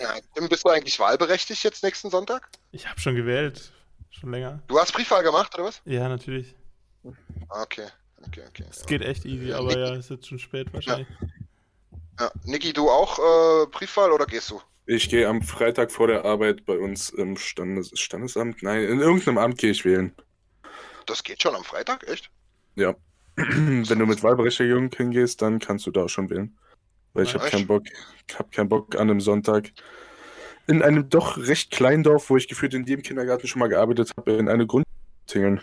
Ja, 0.00 0.14
Tim, 0.34 0.48
bist 0.48 0.64
du 0.64 0.68
eigentlich 0.68 0.98
wahlberechtigt 0.98 1.64
jetzt 1.64 1.82
nächsten 1.82 2.10
Sonntag? 2.10 2.48
Ich 2.70 2.86
habe 2.86 3.00
schon 3.00 3.14
gewählt. 3.16 3.72
Schon 4.10 4.30
länger. 4.30 4.62
Du 4.66 4.78
hast 4.78 4.92
Briefwahl 4.92 5.22
gemacht, 5.22 5.54
oder 5.54 5.64
was? 5.64 5.80
Ja, 5.84 6.06
natürlich. 6.08 6.54
Okay 7.48 7.86
okay, 8.24 8.42
okay. 8.48 8.64
Es 8.70 8.86
geht 8.86 9.02
echt 9.02 9.24
easy, 9.24 9.52
aber 9.52 9.68
Nick, 9.68 9.76
ja, 9.76 9.94
ist 9.94 10.10
jetzt 10.10 10.26
schon 10.26 10.38
spät 10.38 10.72
wahrscheinlich. 10.72 11.08
Ja. 12.18 12.26
ja. 12.26 12.30
Niki, 12.44 12.72
du 12.72 12.88
auch 12.88 13.18
äh, 13.18 13.66
Briefwahl 13.70 14.12
oder 14.12 14.26
gehst 14.26 14.50
du? 14.50 14.60
Ich 14.86 15.08
gehe 15.08 15.26
am 15.28 15.42
Freitag 15.42 15.90
vor 15.90 16.06
der 16.06 16.24
Arbeit 16.24 16.64
bei 16.64 16.78
uns 16.78 17.10
im 17.10 17.36
Standes 17.36 17.98
Standesamt. 17.98 18.62
Nein, 18.62 18.82
in 18.82 19.00
irgendeinem 19.00 19.38
Amt 19.38 19.58
gehe 19.58 19.72
ich 19.72 19.84
wählen. 19.84 20.14
Das 21.06 21.24
geht 21.24 21.42
schon 21.42 21.54
am 21.54 21.64
Freitag, 21.64 22.08
echt? 22.08 22.30
Ja. 22.76 22.94
Wenn 23.36 23.98
du 23.98 24.06
mit 24.06 24.22
Wahlberechtigung 24.22 24.90
hingehst, 24.96 25.42
dann 25.42 25.58
kannst 25.58 25.86
du 25.86 25.90
da 25.90 26.04
auch 26.04 26.08
schon 26.08 26.30
wählen. 26.30 26.56
Weil 27.12 27.24
ich 27.24 27.34
habe 27.34 27.48
keinen 27.48 27.66
Bock, 27.66 27.84
hab 28.38 28.52
keinen 28.52 28.68
Bock 28.68 28.94
an 28.94 29.10
einem 29.10 29.20
Sonntag 29.20 29.72
in 30.66 30.82
einem 30.82 31.08
doch 31.08 31.38
recht 31.38 31.70
kleinen 31.70 32.02
Dorf, 32.02 32.30
wo 32.30 32.36
ich 32.36 32.48
gefühlt 32.48 32.74
in 32.74 32.84
dem 32.84 33.02
Kindergarten 33.02 33.46
schon 33.46 33.60
mal 33.60 33.68
gearbeitet 33.68 34.12
habe, 34.16 34.32
in 34.32 34.48
eine 34.48 34.66
Grundtingeln. 34.66 35.60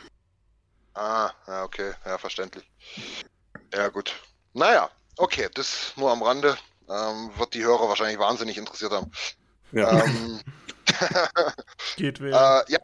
Ah, 0.93 1.31
ja, 1.47 1.63
okay, 1.63 1.93
ja, 2.05 2.17
verständlich. 2.17 2.69
Ja, 3.73 3.87
gut. 3.89 4.13
Naja, 4.53 4.89
okay, 5.17 5.49
das 5.53 5.93
nur 5.95 6.11
am 6.11 6.21
Rande. 6.21 6.57
Ähm, 6.89 7.31
wird 7.37 7.53
die 7.53 7.63
Hörer 7.63 7.87
wahrscheinlich 7.87 8.19
wahnsinnig 8.19 8.57
interessiert 8.57 8.91
haben. 8.91 9.11
Ja. 9.71 10.03
Ähm, 10.03 10.41
geht 11.95 12.19
wählen. 12.19 12.33
Äh, 12.33 12.71
ja, 12.71 12.79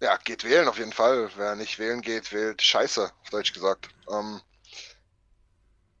ja, 0.00 0.16
geht 0.18 0.44
wählen 0.44 0.68
auf 0.68 0.78
jeden 0.78 0.92
Fall. 0.92 1.30
Wer 1.36 1.54
nicht 1.54 1.78
wählen 1.78 2.02
geht, 2.02 2.32
wählt 2.32 2.60
Scheiße, 2.60 3.04
auf 3.04 3.30
Deutsch 3.30 3.52
gesagt. 3.52 3.88
Ähm, 4.10 4.40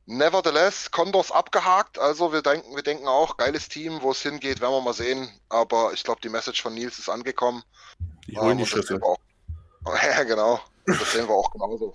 nevertheless, 0.04 0.90
Condors 0.90 1.30
abgehakt. 1.30 1.98
Also 1.98 2.32
wir 2.32 2.42
denken, 2.42 2.74
wir 2.74 2.82
denken 2.82 3.08
auch, 3.08 3.36
geiles 3.36 3.68
Team, 3.68 4.02
wo 4.02 4.10
es 4.10 4.20
hingeht, 4.20 4.60
werden 4.60 4.72
wir 4.72 4.80
mal 4.82 4.92
sehen. 4.92 5.30
Aber 5.48 5.92
ich 5.92 6.04
glaube, 6.04 6.20
die 6.20 6.28
Message 6.28 6.60
von 6.60 6.74
Nils 6.74 6.98
ist 6.98 7.08
angekommen. 7.08 7.62
Die 8.26 8.36
holen 8.36 8.52
ähm, 8.52 8.58
die 8.58 8.66
Schüsse. 8.66 9.00
Ja, 9.86 10.24
genau. 10.24 10.60
Das 10.86 11.12
sehen 11.12 11.28
wir 11.28 11.34
auch 11.34 11.50
genauso. 11.50 11.94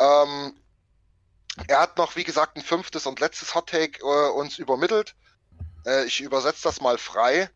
Ähm, 0.00 0.54
er 1.66 1.80
hat 1.80 1.98
noch, 1.98 2.16
wie 2.16 2.24
gesagt, 2.24 2.56
ein 2.56 2.62
fünftes 2.62 3.06
und 3.06 3.20
letztes 3.20 3.54
Hot 3.54 3.68
Take 3.68 4.00
äh, 4.00 4.30
uns 4.30 4.58
übermittelt. 4.58 5.14
Äh, 5.86 6.04
ich 6.04 6.20
übersetze 6.20 6.62
das 6.62 6.80
mal 6.80 6.98
frei. 6.98 7.50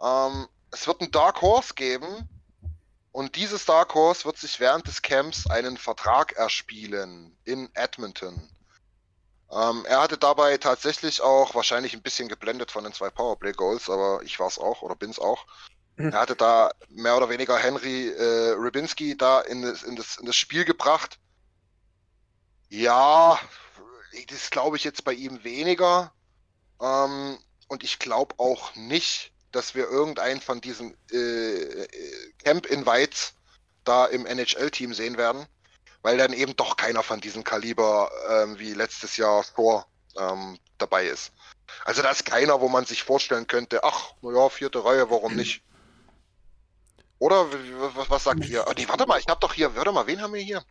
Ähm, 0.00 0.48
es 0.70 0.86
wird 0.86 1.00
ein 1.00 1.10
Dark 1.10 1.42
Horse 1.42 1.74
geben. 1.74 2.28
Und 3.12 3.34
dieses 3.34 3.64
Dark 3.64 3.94
Horse 3.94 4.24
wird 4.24 4.38
sich 4.38 4.60
während 4.60 4.86
des 4.86 5.02
Camps 5.02 5.48
einen 5.48 5.76
Vertrag 5.76 6.32
erspielen 6.32 7.36
in 7.44 7.68
Edmonton. 7.74 8.48
Ähm, 9.50 9.84
er 9.84 10.00
hatte 10.00 10.16
dabei 10.16 10.58
tatsächlich 10.58 11.20
auch 11.20 11.54
wahrscheinlich 11.56 11.92
ein 11.92 12.02
bisschen 12.02 12.28
geblendet 12.28 12.70
von 12.70 12.84
den 12.84 12.92
zwei 12.92 13.10
Powerplay 13.10 13.52
Goals, 13.52 13.90
aber 13.90 14.22
ich 14.22 14.38
war 14.38 14.46
es 14.46 14.60
auch 14.60 14.82
oder 14.82 14.94
bin 14.94 15.10
es 15.10 15.18
auch. 15.18 15.44
Er 16.08 16.20
hatte 16.20 16.36
da 16.36 16.70
mehr 16.88 17.16
oder 17.16 17.28
weniger 17.28 17.58
Henry 17.58 18.08
äh, 18.08 18.50
Rybinski 18.52 19.16
da 19.16 19.40
in 19.40 19.62
das, 19.62 19.82
in, 19.82 19.96
das, 19.96 20.16
in 20.16 20.26
das 20.26 20.36
Spiel 20.36 20.64
gebracht. 20.64 21.18
Ja, 22.68 23.38
das 24.28 24.50
glaube 24.50 24.76
ich 24.76 24.84
jetzt 24.84 25.04
bei 25.04 25.12
ihm 25.12 25.44
weniger. 25.44 26.12
Ähm, 26.80 27.38
und 27.68 27.84
ich 27.84 27.98
glaube 27.98 28.34
auch 28.38 28.74
nicht, 28.74 29.32
dass 29.52 29.74
wir 29.74 29.88
irgendeinen 29.88 30.40
von 30.40 30.60
diesen 30.60 30.96
äh, 31.10 31.86
Camp-Invites 32.44 33.34
da 33.84 34.06
im 34.06 34.26
NHL-Team 34.26 34.94
sehen 34.94 35.16
werden, 35.16 35.46
weil 36.02 36.16
dann 36.16 36.32
eben 36.32 36.56
doch 36.56 36.76
keiner 36.76 37.02
von 37.02 37.20
diesem 37.20 37.44
Kaliber 37.44 38.10
ähm, 38.28 38.58
wie 38.58 38.74
letztes 38.74 39.16
Jahr 39.16 39.42
Score 39.42 39.84
ähm, 40.16 40.58
dabei 40.78 41.06
ist. 41.06 41.32
Also 41.84 42.02
da 42.02 42.10
ist 42.10 42.24
keiner, 42.24 42.60
wo 42.60 42.68
man 42.68 42.84
sich 42.84 43.02
vorstellen 43.02 43.46
könnte, 43.46 43.84
ach, 43.84 44.14
naja, 44.22 44.48
vierte 44.48 44.84
Reihe, 44.84 45.10
warum 45.10 45.34
nicht? 45.36 45.62
Oder 47.20 47.46
was, 48.08 48.24
sagt 48.24 48.48
ihr? 48.48 48.64
Oh, 48.66 48.72
nee, 48.76 48.88
warte 48.88 49.06
mal, 49.06 49.20
ich 49.20 49.26
habe 49.28 49.38
doch 49.40 49.52
hier, 49.52 49.76
warte 49.76 49.92
mal, 49.92 50.06
wen 50.06 50.22
haben 50.22 50.32
wir 50.32 50.40
hier? 50.40 50.64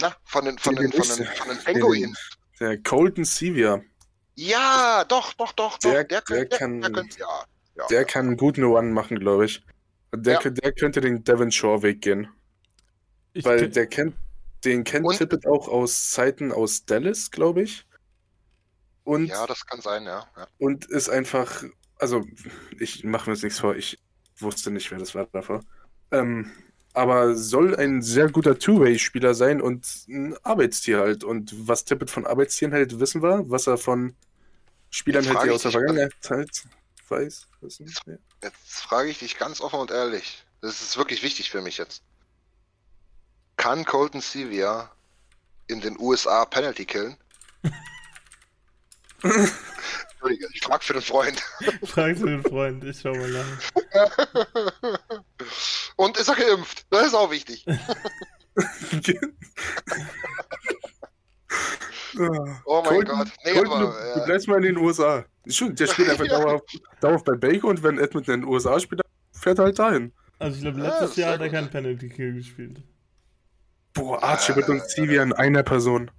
Na, 0.00 0.16
von 0.24 0.46
den, 0.46 0.58
von 0.58 0.74
den, 0.74 0.90
von 0.90 1.06
den, 1.06 1.26
von 1.26 1.48
den 1.48 1.58
Penguins. 1.58 2.18
Der 2.58 2.82
Colton 2.82 3.26
Sevier. 3.26 3.84
Ja, 4.36 5.04
doch, 5.04 5.34
doch, 5.34 5.52
doch, 5.52 5.78
doch. 5.78 5.90
Der, 5.90 6.04
der, 6.04 6.22
der, 6.22 6.46
kann, 6.46 6.80
der, 6.80 6.90
könnte, 6.90 7.18
ja, 7.18 7.44
ja, 7.76 7.86
der 7.88 8.06
kann 8.06 8.28
einen 8.28 8.36
guten 8.38 8.64
One 8.64 8.90
machen, 8.92 9.18
glaube 9.18 9.44
ich. 9.44 9.62
Der, 10.14 10.40
ja. 10.42 10.50
der 10.50 10.72
könnte 10.72 11.02
den 11.02 11.24
Devon 11.24 11.52
Shore 11.52 11.82
Weg 11.82 12.00
gehen. 12.00 12.28
Ich 13.34 13.44
Weil 13.44 13.68
der 13.68 13.86
kennt, 13.86 14.16
den 14.64 14.82
kennt 14.84 15.04
und? 15.04 15.18
Tippett 15.18 15.46
auch 15.46 15.68
aus 15.68 16.10
Zeiten 16.10 16.52
aus 16.52 16.86
Dallas, 16.86 17.30
glaube 17.30 17.62
ich. 17.62 17.86
Und, 19.04 19.26
ja, 19.26 19.46
das 19.46 19.66
kann 19.66 19.82
sein, 19.82 20.04
ja. 20.04 20.26
ja. 20.38 20.46
Und 20.56 20.86
ist 20.86 21.10
einfach, 21.10 21.64
also 21.98 22.24
ich 22.78 23.04
mache 23.04 23.28
mir 23.28 23.34
jetzt 23.34 23.42
nichts 23.44 23.58
vor, 23.58 23.76
ich 23.76 23.98
wusste 24.42 24.70
nicht, 24.70 24.90
wer 24.90 24.98
das 24.98 25.14
war 25.14 25.26
davor. 25.32 25.62
Ähm, 26.10 26.50
aber 26.92 27.36
soll 27.36 27.76
ein 27.76 28.02
sehr 28.02 28.30
guter 28.30 28.58
Two-Way-Spieler 28.58 29.34
sein 29.34 29.60
und 29.60 29.86
ein 30.08 30.36
Arbeitstier 30.42 30.98
halt. 30.98 31.22
Und 31.22 31.68
was 31.68 31.84
Tippett 31.84 32.10
von 32.10 32.26
Arbeitstieren 32.26 32.72
hält, 32.72 32.98
wissen 32.98 33.22
wir. 33.22 33.48
Was 33.48 33.66
er 33.66 33.78
von 33.78 34.14
Spielern 34.90 35.22
die 35.22 35.30
aus 35.30 35.62
der 35.62 35.70
Vergangenheit 35.70 36.12
halt 36.28 36.64
weiß. 37.08 37.46
Wissen. 37.60 37.92
Ja. 38.06 38.14
Jetzt 38.42 38.80
frage 38.80 39.08
ich 39.08 39.20
dich 39.20 39.38
ganz 39.38 39.60
offen 39.60 39.78
und 39.78 39.90
ehrlich. 39.90 40.44
Das 40.60 40.82
ist 40.82 40.96
wirklich 40.96 41.22
wichtig 41.22 41.50
für 41.50 41.62
mich 41.62 41.78
jetzt. 41.78 42.02
Kann 43.56 43.84
Colton 43.84 44.20
Sevilla 44.20 44.90
in 45.68 45.80
den 45.80 45.98
USA 45.98 46.44
Penalty 46.44 46.86
killen? 46.86 47.16
Entschuldige, 50.20 50.48
ich 50.52 50.60
frage 50.60 50.84
für 50.84 50.92
den 50.92 51.02
Freund. 51.02 51.40
Frag 51.84 52.18
für 52.18 52.26
den 52.26 52.42
Freund, 52.42 52.84
ich 52.84 53.00
schau 53.00 53.14
mal 53.14 53.30
nach. 53.30 53.46
Und 55.96 56.18
ist 56.18 56.28
er 56.28 56.34
geimpft? 56.34 56.84
Das 56.90 57.06
ist 57.06 57.14
auch 57.14 57.30
wichtig. 57.30 57.64
oh 57.66 57.72
mein 62.18 62.60
Colton, 62.84 63.16
Gott. 63.16 63.28
Nee, 63.44 63.52
Colton, 63.52 63.72
aber, 63.72 64.12
du, 64.14 64.20
du, 64.20 64.26
bleibst 64.26 64.48
mal 64.48 64.56
in 64.56 64.74
den 64.74 64.76
USA. 64.76 65.24
Schon, 65.46 65.74
der 65.74 65.86
spielt 65.86 66.10
einfach 66.10 66.26
dauerhaft, 66.26 66.82
dauerhaft 67.00 67.24
bei 67.24 67.36
Baker 67.36 67.68
und 67.68 67.82
wenn 67.82 67.98
Edmonton 67.98 68.34
in 68.34 68.40
den 68.42 68.50
USA 68.50 68.78
spielt, 68.78 69.00
fährt 69.32 69.58
er 69.58 69.64
halt 69.64 69.78
dahin. 69.78 70.12
Also 70.38 70.56
ich 70.56 70.62
glaube, 70.62 70.80
letztes 70.80 71.16
ja, 71.16 71.24
Jahr 71.24 71.32
hat 71.34 71.40
er 71.40 71.48
keinen 71.48 71.70
Penalty 71.70 72.10
Kill 72.10 72.34
gespielt. 72.34 72.82
Boah, 73.94 74.22
Archibald 74.22 74.68
und 74.68 74.82
Stevie 74.82 75.16
in 75.16 75.32
einer 75.32 75.62
Person. 75.62 76.10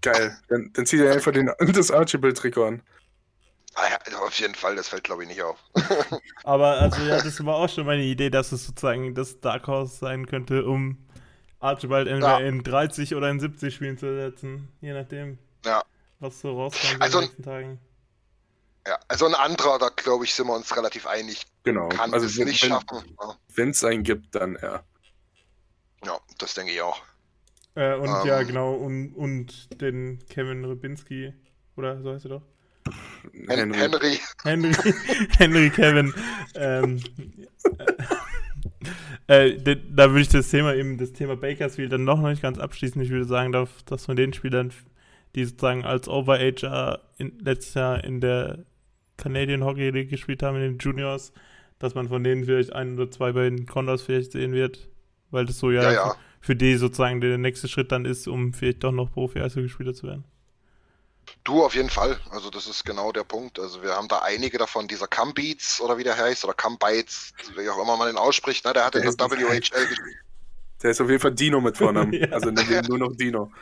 Geil. 0.00 0.38
Dann, 0.48 0.70
dann 0.72 0.86
zieht 0.86 1.00
er 1.00 1.12
einfach 1.12 1.32
den, 1.32 1.50
das 1.58 1.90
Archibald-Trikot 1.90 2.64
an. 2.64 2.82
Ah 3.74 3.84
ja, 3.88 4.18
auf 4.18 4.38
jeden 4.38 4.54
Fall, 4.54 4.76
das 4.76 4.88
fällt 4.88 5.04
glaube 5.04 5.22
ich 5.22 5.28
nicht 5.28 5.42
auf. 5.42 5.58
Aber 6.44 6.78
also 6.80 7.02
ja, 7.02 7.20
das 7.22 7.44
war 7.44 7.56
auch 7.56 7.68
schon 7.68 7.86
meine 7.86 8.02
Idee, 8.02 8.30
dass 8.30 8.52
es 8.52 8.66
sozusagen 8.66 9.14
das 9.14 9.40
Dark 9.40 9.66
Horse 9.66 9.96
sein 9.96 10.26
könnte, 10.26 10.64
um 10.64 10.98
Archibald 11.60 12.08
entweder 12.08 12.40
ja. 12.40 12.46
in 12.46 12.62
30 12.62 13.14
oder 13.14 13.30
in 13.30 13.38
70 13.38 13.74
Spielen 13.74 13.98
zu 13.98 14.06
ersetzen. 14.06 14.68
Je 14.80 14.92
nachdem, 14.92 15.38
ja. 15.64 15.82
was 16.18 16.40
so 16.40 16.56
rauskommt 16.56 17.00
also, 17.00 17.18
in 17.18 17.24
den 17.24 17.28
nächsten 17.28 17.42
Tagen. 17.44 17.80
Ja, 18.86 18.98
also 19.08 19.26
ein 19.26 19.34
anderer, 19.34 19.78
da 19.78 19.90
glaube 19.90 20.24
ich, 20.24 20.34
sind 20.34 20.46
wir 20.46 20.54
uns 20.54 20.74
relativ 20.76 21.06
einig. 21.06 21.46
Genau. 21.64 21.88
Kann 21.90 22.12
also 22.12 22.26
es 22.26 22.38
wenn, 22.38 22.48
nicht 22.48 22.64
schaffen. 22.64 23.16
Wenn 23.54 23.70
es 23.70 23.84
einen 23.84 24.02
gibt, 24.02 24.34
dann 24.34 24.58
ja. 24.60 24.82
Ja, 26.04 26.18
das 26.38 26.54
denke 26.54 26.72
ich 26.72 26.80
auch. 26.80 27.02
Äh, 27.74 27.94
und 27.94 28.08
ähm, 28.08 28.26
ja, 28.26 28.42
genau, 28.42 28.72
und, 28.72 29.12
und 29.14 29.80
den 29.80 30.18
Kevin 30.28 30.64
Rybinski, 30.64 31.34
oder 31.76 32.00
so 32.02 32.12
heißt 32.12 32.24
er 32.24 32.30
doch? 32.30 32.42
Henry. 33.48 33.78
Henry. 33.78 34.20
Henry, 34.44 34.72
Henry 35.38 35.70
Kevin. 35.70 36.12
ähm, 36.54 37.00
äh, 39.26 39.48
äh, 39.50 39.76
da 39.90 40.10
würde 40.10 40.22
ich 40.22 40.28
das 40.28 40.50
Thema 40.50 40.74
eben, 40.74 40.98
das 40.98 41.12
Thema 41.12 41.36
Bakersfield 41.36 41.92
dann 41.92 42.04
noch 42.04 42.20
nicht 42.20 42.42
ganz 42.42 42.58
abschließen. 42.58 43.00
Ich 43.00 43.10
würde 43.10 43.26
sagen, 43.26 43.52
dass, 43.52 43.68
dass 43.84 44.06
von 44.06 44.16
den 44.16 44.32
Spielern, 44.32 44.72
die 45.34 45.44
sozusagen 45.44 45.84
als 45.84 46.08
Overager 46.08 47.00
in, 47.18 47.38
letztes 47.38 47.74
Jahr 47.74 48.02
in 48.02 48.20
der 48.20 48.64
Canadian 49.16 49.64
Hockey 49.64 49.90
League 49.90 50.10
gespielt 50.10 50.42
haben, 50.42 50.56
in 50.56 50.62
den 50.62 50.78
Juniors, 50.78 51.32
dass 51.78 51.94
man 51.94 52.08
von 52.08 52.24
denen 52.24 52.44
vielleicht 52.44 52.72
ein 52.72 52.94
oder 52.94 53.10
zwei 53.10 53.32
bei 53.32 53.48
den 53.48 53.66
Condors 53.66 54.02
vielleicht 54.02 54.32
sehen 54.32 54.52
wird, 54.52 54.88
weil 55.30 55.46
das 55.46 55.58
so 55.58 55.70
ja, 55.70 55.82
ja, 55.82 55.92
ja. 55.92 56.14
für 56.40 56.56
die 56.56 56.74
sozusagen 56.74 57.20
der 57.20 57.38
nächste 57.38 57.68
Schritt 57.68 57.92
dann 57.92 58.04
ist, 58.04 58.26
um 58.26 58.52
vielleicht 58.52 58.82
doch 58.82 58.92
noch 58.92 59.12
Profi-Eishockeyspieler 59.12 59.94
zu 59.94 60.06
werden. 60.08 60.24
Du 61.44 61.64
auf 61.64 61.74
jeden 61.74 61.90
Fall. 61.90 62.20
Also 62.30 62.50
das 62.50 62.66
ist 62.66 62.84
genau 62.84 63.12
der 63.12 63.24
Punkt. 63.24 63.58
Also 63.58 63.82
wir 63.82 63.94
haben 63.94 64.08
da 64.08 64.20
einige 64.20 64.58
davon, 64.58 64.88
dieser 64.88 65.06
Cumbeats 65.06 65.80
oder 65.80 65.98
wie 65.98 66.04
der 66.04 66.16
heißt, 66.16 66.44
oder 66.44 66.54
Cumbites, 66.54 67.32
wie 67.56 67.68
auch 67.68 67.82
immer 67.82 67.96
man 67.96 68.08
den 68.08 68.18
ausspricht, 68.18 68.64
ne? 68.64 68.72
der 68.72 68.84
hat 68.84 68.94
der 68.94 69.04
in 69.04 69.16
der 69.16 69.30
WHL 69.30 69.60
gespielt. 69.60 70.16
Der 70.82 70.90
ist 70.92 71.00
auf 71.00 71.08
jeden 71.08 71.20
Fall 71.20 71.32
Dino 71.32 71.60
mit 71.60 71.76
Vornamen. 71.76 72.12
ja. 72.14 72.28
Also 72.28 72.50
nur 72.50 72.98
noch 72.98 73.14
Dino. 73.16 73.52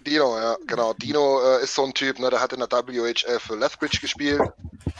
Dino, 0.00 0.38
ja, 0.38 0.56
genau. 0.66 0.92
Dino 0.94 1.40
äh, 1.40 1.62
ist 1.62 1.74
so 1.74 1.84
ein 1.84 1.94
Typ, 1.94 2.18
ne, 2.18 2.28
der 2.30 2.40
hat 2.40 2.52
in 2.52 2.60
der 2.60 2.68
WHL 2.68 3.38
für 3.38 3.56
Lethbridge 3.56 3.98
gespielt. 4.00 4.40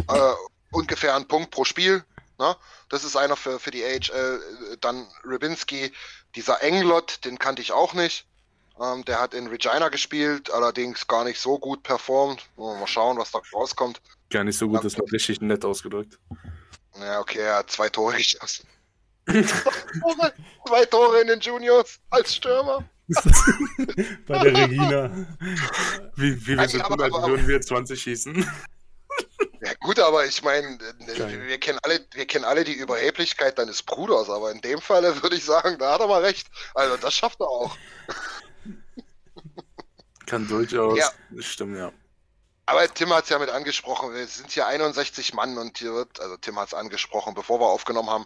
Äh, 0.08 0.32
ungefähr 0.70 1.14
ein 1.16 1.26
Punkt 1.26 1.50
pro 1.50 1.64
Spiel. 1.64 2.04
Ne? 2.38 2.56
Das 2.88 3.04
ist 3.04 3.16
einer 3.16 3.36
für, 3.36 3.58
für 3.58 3.70
die 3.70 3.84
AHL. 3.84 4.40
Dann 4.80 5.06
Rybinski, 5.24 5.92
dieser 6.34 6.62
Englot, 6.62 7.24
den 7.24 7.38
kannte 7.38 7.62
ich 7.62 7.72
auch 7.72 7.94
nicht. 7.94 8.26
Ähm, 8.80 9.04
der 9.04 9.20
hat 9.20 9.34
in 9.34 9.46
Regina 9.46 9.88
gespielt, 9.88 10.50
allerdings 10.50 11.06
gar 11.06 11.24
nicht 11.24 11.40
so 11.40 11.58
gut 11.58 11.82
performt. 11.82 12.42
Mal 12.56 12.86
schauen, 12.86 13.18
was 13.18 13.30
da 13.30 13.40
rauskommt. 13.52 14.00
Gar 14.30 14.44
nicht 14.44 14.58
so 14.58 14.68
gut, 14.68 14.84
das 14.84 14.94
ist 14.94 15.12
richtig 15.12 15.40
nett 15.40 15.64
ausgedrückt. 15.64 16.18
Ja, 16.98 17.20
okay, 17.20 17.40
er 17.40 17.56
hat 17.56 17.70
zwei 17.70 17.88
Tore 17.88 18.16
geschossen. 18.16 18.66
zwei 20.66 20.84
Tore 20.86 21.20
in 21.20 21.28
den 21.28 21.40
Juniors 21.40 22.00
als 22.10 22.34
Stürmer. 22.34 22.84
Bei 24.26 24.38
der 24.38 24.56
Regina. 24.56 25.26
Wie, 26.16 26.46
wie 26.46 26.58
wir 26.58 26.68
sind, 26.68 26.82
als 26.82 27.12
würden 27.12 27.46
wir 27.46 27.60
20 27.60 28.00
schießen. 28.00 28.46
Ja 29.64 29.72
gut, 29.80 29.98
aber 30.00 30.24
ich 30.26 30.42
meine, 30.42 30.78
wir 31.06 31.58
kennen 31.58 31.78
alle, 31.82 32.00
wir 32.12 32.26
kennen 32.26 32.44
alle 32.44 32.64
die 32.64 32.72
Überheblichkeit 32.72 33.58
deines 33.58 33.82
Bruders, 33.82 34.28
aber 34.28 34.50
in 34.50 34.60
dem 34.60 34.80
Falle 34.80 35.22
würde 35.22 35.36
ich 35.36 35.44
sagen, 35.44 35.78
da 35.78 35.92
hat 35.92 36.00
er 36.00 36.08
mal 36.08 36.22
recht. 36.22 36.48
Also 36.74 36.96
das 36.96 37.14
schafft 37.14 37.40
er 37.40 37.48
auch. 37.48 37.76
Kann 40.32 40.48
durchaus. 40.48 40.96
Ja. 40.96 41.12
Stimmt, 41.40 41.76
ja. 41.76 41.92
Aber 42.64 42.88
Tim 42.88 43.12
hat 43.12 43.24
es 43.24 43.28
ja 43.28 43.38
mit 43.38 43.50
angesprochen, 43.50 44.14
wir 44.14 44.26
sind 44.26 44.50
hier 44.50 44.66
61 44.66 45.34
Mann 45.34 45.58
und 45.58 45.76
hier 45.76 45.92
wird, 45.92 46.20
also 46.20 46.38
Tim 46.38 46.58
hat 46.58 46.68
es 46.68 46.74
angesprochen, 46.74 47.34
bevor 47.34 47.60
wir 47.60 47.66
aufgenommen 47.66 48.08
haben, 48.08 48.24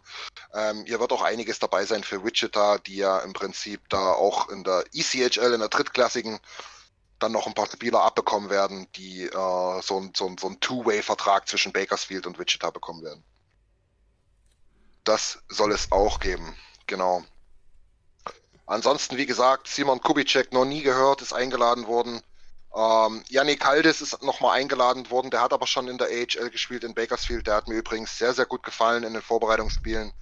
ähm, 0.55 0.85
hier 0.87 1.01
wird 1.01 1.11
auch 1.11 1.23
einiges 1.23 1.59
dabei 1.59 1.85
sein 1.85 2.05
für 2.05 2.25
Wichita, 2.25 2.79
die 2.79 2.99
ja 2.99 3.19
im 3.19 3.33
Prinzip 3.33 3.89
da 3.89 4.13
auch 4.13 4.51
in 4.51 4.63
der 4.63 4.85
ECHL, 4.95 5.55
in 5.55 5.59
der 5.59 5.69
drittklassigen, 5.69 6.39
dann 7.19 7.33
noch 7.33 7.49
ein 7.49 7.55
paar 7.55 7.67
Spieler 7.67 8.03
abbekommen 8.03 8.51
werden, 8.51 8.87
die 8.95 9.25
äh, 9.25 9.83
so, 9.83 9.99
ein, 9.99 10.13
so, 10.15 10.29
ein, 10.29 10.39
so 10.39 10.47
ein 10.47 10.61
Two-Way-Vertrag 10.61 11.49
zwischen 11.49 11.73
Bakersfield 11.73 12.29
und 12.29 12.39
Wichita 12.39 12.71
bekommen 12.71 13.03
werden. 13.03 13.25
Das 15.03 15.41
soll 15.49 15.73
es 15.73 15.91
auch 15.91 16.21
geben, 16.21 16.57
genau. 16.87 17.25
Ansonsten, 18.67 19.17
wie 19.17 19.27
gesagt, 19.27 19.69
Simon 19.69 20.01
Kubicek 20.01 20.53
noch 20.53 20.65
nie 20.65 20.83
gehört, 20.83 21.23
ist 21.23 21.33
eingeladen 21.33 21.87
worden. 21.87 22.21
Ähm, 22.75 23.23
Yannick 23.29 23.65
Haldes 23.65 24.03
ist 24.03 24.23
nochmal 24.23 24.59
eingeladen 24.59 25.09
worden, 25.11 25.31
der 25.31 25.41
hat 25.41 25.53
aber 25.53 25.67
schon 25.67 25.89
in 25.89 25.99
der 25.99 26.09
AHL 26.09 26.51
gespielt 26.51 26.85
in 26.85 26.95
Bakersfield. 26.95 27.47
Der 27.47 27.55
hat 27.55 27.69
mir 27.69 27.77
übrigens 27.77 28.19
sehr, 28.19 28.35
sehr 28.35 28.45
gut 28.45 28.63
gefallen 28.63 29.05
in 29.05 29.15
den 29.15 29.23
Vorbereitungsspielen. 29.23 30.13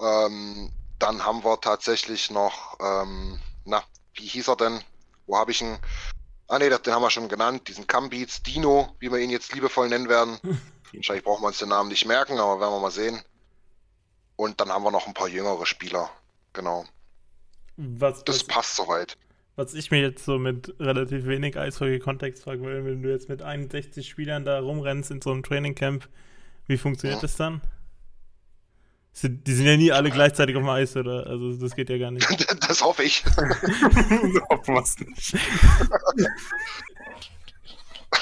Ähm, 0.00 0.72
dann 0.98 1.24
haben 1.24 1.44
wir 1.44 1.60
tatsächlich 1.60 2.30
noch, 2.30 2.76
ähm, 2.80 3.40
na, 3.64 3.82
wie 4.14 4.26
hieß 4.26 4.48
er 4.48 4.56
denn? 4.56 4.82
Wo 5.26 5.38
habe 5.38 5.52
ich 5.52 5.62
ihn? 5.62 5.78
Ah 6.48 6.58
ne, 6.58 6.68
den 6.68 6.92
haben 6.92 7.02
wir 7.02 7.10
schon 7.10 7.28
genannt, 7.28 7.68
diesen 7.68 7.86
Cambeats, 7.86 8.42
Dino, 8.42 8.94
wie 8.98 9.10
wir 9.10 9.18
ihn 9.18 9.30
jetzt 9.30 9.54
liebevoll 9.54 9.88
nennen 9.88 10.08
werden. 10.08 10.38
Wahrscheinlich 10.92 11.24
brauchen 11.24 11.42
wir 11.42 11.48
uns 11.48 11.58
den 11.58 11.70
Namen 11.70 11.88
nicht 11.88 12.04
merken, 12.04 12.38
aber 12.38 12.60
werden 12.60 12.74
wir 12.74 12.80
mal 12.80 12.90
sehen. 12.90 13.22
Und 14.36 14.60
dann 14.60 14.70
haben 14.70 14.84
wir 14.84 14.90
noch 14.90 15.06
ein 15.06 15.14
paar 15.14 15.28
jüngere 15.28 15.64
Spieler. 15.66 16.10
Genau. 16.52 16.84
Was, 17.76 18.24
das 18.24 18.40
was, 18.40 18.46
passt 18.46 18.76
soweit. 18.76 19.16
Was 19.56 19.74
ich 19.74 19.90
mir 19.90 20.00
jetzt 20.00 20.24
so 20.24 20.38
mit 20.38 20.74
relativ 20.80 21.26
wenig 21.26 21.56
Eishockey-Kontext 21.56 22.42
frage, 22.42 22.62
wenn 22.62 23.02
du 23.02 23.10
jetzt 23.10 23.28
mit 23.28 23.42
61 23.42 24.08
Spielern 24.08 24.44
da 24.44 24.58
rumrennst 24.58 25.10
in 25.10 25.22
so 25.22 25.30
einem 25.30 25.42
Trainingcamp, 25.42 26.08
wie 26.66 26.76
funktioniert 26.76 27.18
ja. 27.18 27.22
das 27.22 27.36
dann? 27.36 27.60
Die 29.22 29.52
sind 29.54 29.66
ja 29.66 29.76
nie 29.76 29.92
alle 29.92 30.10
gleichzeitig 30.10 30.56
auf 30.56 30.62
dem 30.62 30.68
Eis, 30.68 30.96
oder? 30.96 31.28
Also 31.28 31.54
das 31.54 31.76
geht 31.76 31.88
ja 31.88 31.98
gar 31.98 32.10
nicht. 32.10 32.26
Das 32.66 32.82
hoffe 32.82 33.04
ich. 33.04 33.24
Hoffen 34.50 34.74
wir 34.74 34.82
es 34.82 34.98
nicht. 34.98 35.36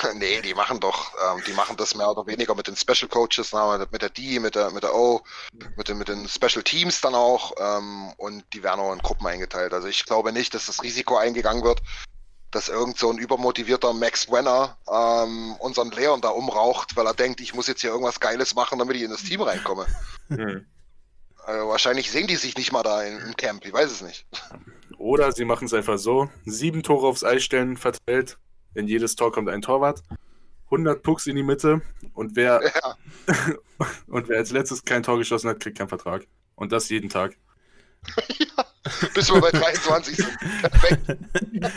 nee, 0.15 0.41
die 0.43 0.55
machen 0.55 0.81
doch, 0.81 1.13
ähm, 1.15 1.43
die 1.47 1.53
machen 1.53 1.77
das 1.77 1.95
mehr 1.95 2.11
oder 2.11 2.27
weniger 2.27 2.55
mit 2.55 2.67
den 2.67 2.77
Special 2.77 3.09
Coaches, 3.09 3.51
na, 3.53 3.79
mit 3.91 4.03
der 4.03 4.11
D, 4.11 4.39
mit 4.39 4.55
der, 4.55 4.71
mit 4.71 4.83
der 4.83 4.95
O, 4.95 5.23
mit 5.77 5.89
den, 5.89 5.99
mit 5.99 6.09
den 6.09 6.29
Special 6.29 6.63
Teams 6.63 7.01
dann 7.01 7.15
auch 7.15 7.53
ähm, 7.59 8.13
und 8.17 8.45
die 8.53 8.63
werden 8.63 8.81
auch 8.81 8.93
in 8.93 9.01
Gruppen 9.01 9.27
eingeteilt. 9.27 9.73
Also 9.73 9.89
ich 9.89 10.05
glaube 10.05 10.33
nicht, 10.33 10.55
dass 10.55 10.67
das 10.67 10.83
Risiko 10.83 11.17
eingegangen 11.17 11.65
wird, 11.65 11.81
dass 12.51 12.69
irgend 12.69 12.99
so 12.99 13.11
ein 13.11 13.19
übermotivierter 13.19 13.93
Max 13.93 14.31
Wenner 14.31 14.77
ähm, 14.91 15.57
unseren 15.59 15.91
Leon 15.91 16.21
da 16.21 16.29
umraucht, 16.29 16.97
weil 16.97 17.07
er 17.07 17.15
denkt, 17.15 17.41
ich 17.41 17.55
muss 17.55 17.67
jetzt 17.67 17.81
hier 17.81 17.91
irgendwas 17.91 18.21
Geiles 18.21 18.55
machen, 18.55 18.79
damit 18.79 18.97
ich 18.97 19.03
in 19.03 19.11
das 19.11 19.23
Team 19.23 19.41
reinkomme. 19.41 19.87
Hm. 20.29 20.67
Also 21.45 21.69
wahrscheinlich 21.69 22.11
sehen 22.11 22.29
die 22.29 22.37
sich 22.37 22.57
nicht 22.57 22.71
mal 22.71 22.83
da 22.83 23.03
im 23.03 23.35
Camp, 23.37 23.65
ich 23.65 23.73
weiß 23.73 23.91
es 23.91 24.03
nicht. 24.03 24.27
Oder 24.97 25.33
sie 25.33 25.45
machen 25.45 25.65
es 25.65 25.75
einfach 25.75 25.99
so: 25.99 26.31
sieben 26.45 26.85
Tore 26.85 27.09
aufs 27.09 27.25
Eis 27.25 27.43
stellen, 27.43 27.77
verteilt, 27.77 28.39
in 28.75 28.89
jedes 28.89 29.17
Tor 29.17 29.33
kommt 29.33 29.49
ein 29.49 29.63
Torwart. 29.63 30.03
100 30.67 31.03
Pucks 31.03 31.27
in 31.27 31.37
die 31.37 31.43
Mitte 31.43 31.83
und 32.15 32.35
wer, 32.35 32.63
ja. 32.63 32.97
und 34.07 34.29
wer 34.29 34.39
als 34.39 34.53
letztes 34.53 34.85
kein 34.85 35.03
Tor 35.03 35.19
geschossen 35.19 35.51
hat, 35.51 35.61
kriegt 35.61 35.77
keinen 35.77 35.89
Vertrag. 35.89 36.27
Und 36.55 36.73
das 36.73 36.89
jeden 36.89 37.11
Tag. 37.11 37.37
ja, 38.39 38.65
bis 39.15 39.31
wir 39.31 39.41
bei 39.41 39.51
23 39.51 40.17
sind. 40.17 40.39
Perfekt. 40.61 41.19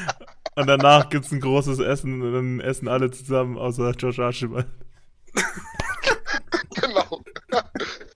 Und 0.55 0.67
danach 0.67 1.09
gibt 1.09 1.25
es 1.25 1.31
ein 1.33 1.41
großes 1.41 1.79
Essen 1.79 2.21
und 2.21 2.33
dann 2.33 2.59
essen 2.61 2.87
alle 2.87 3.11
zusammen, 3.11 3.57
außer 3.57 3.91
Josh 3.91 4.19
Archibald. 4.19 4.67
genau. 6.75 7.21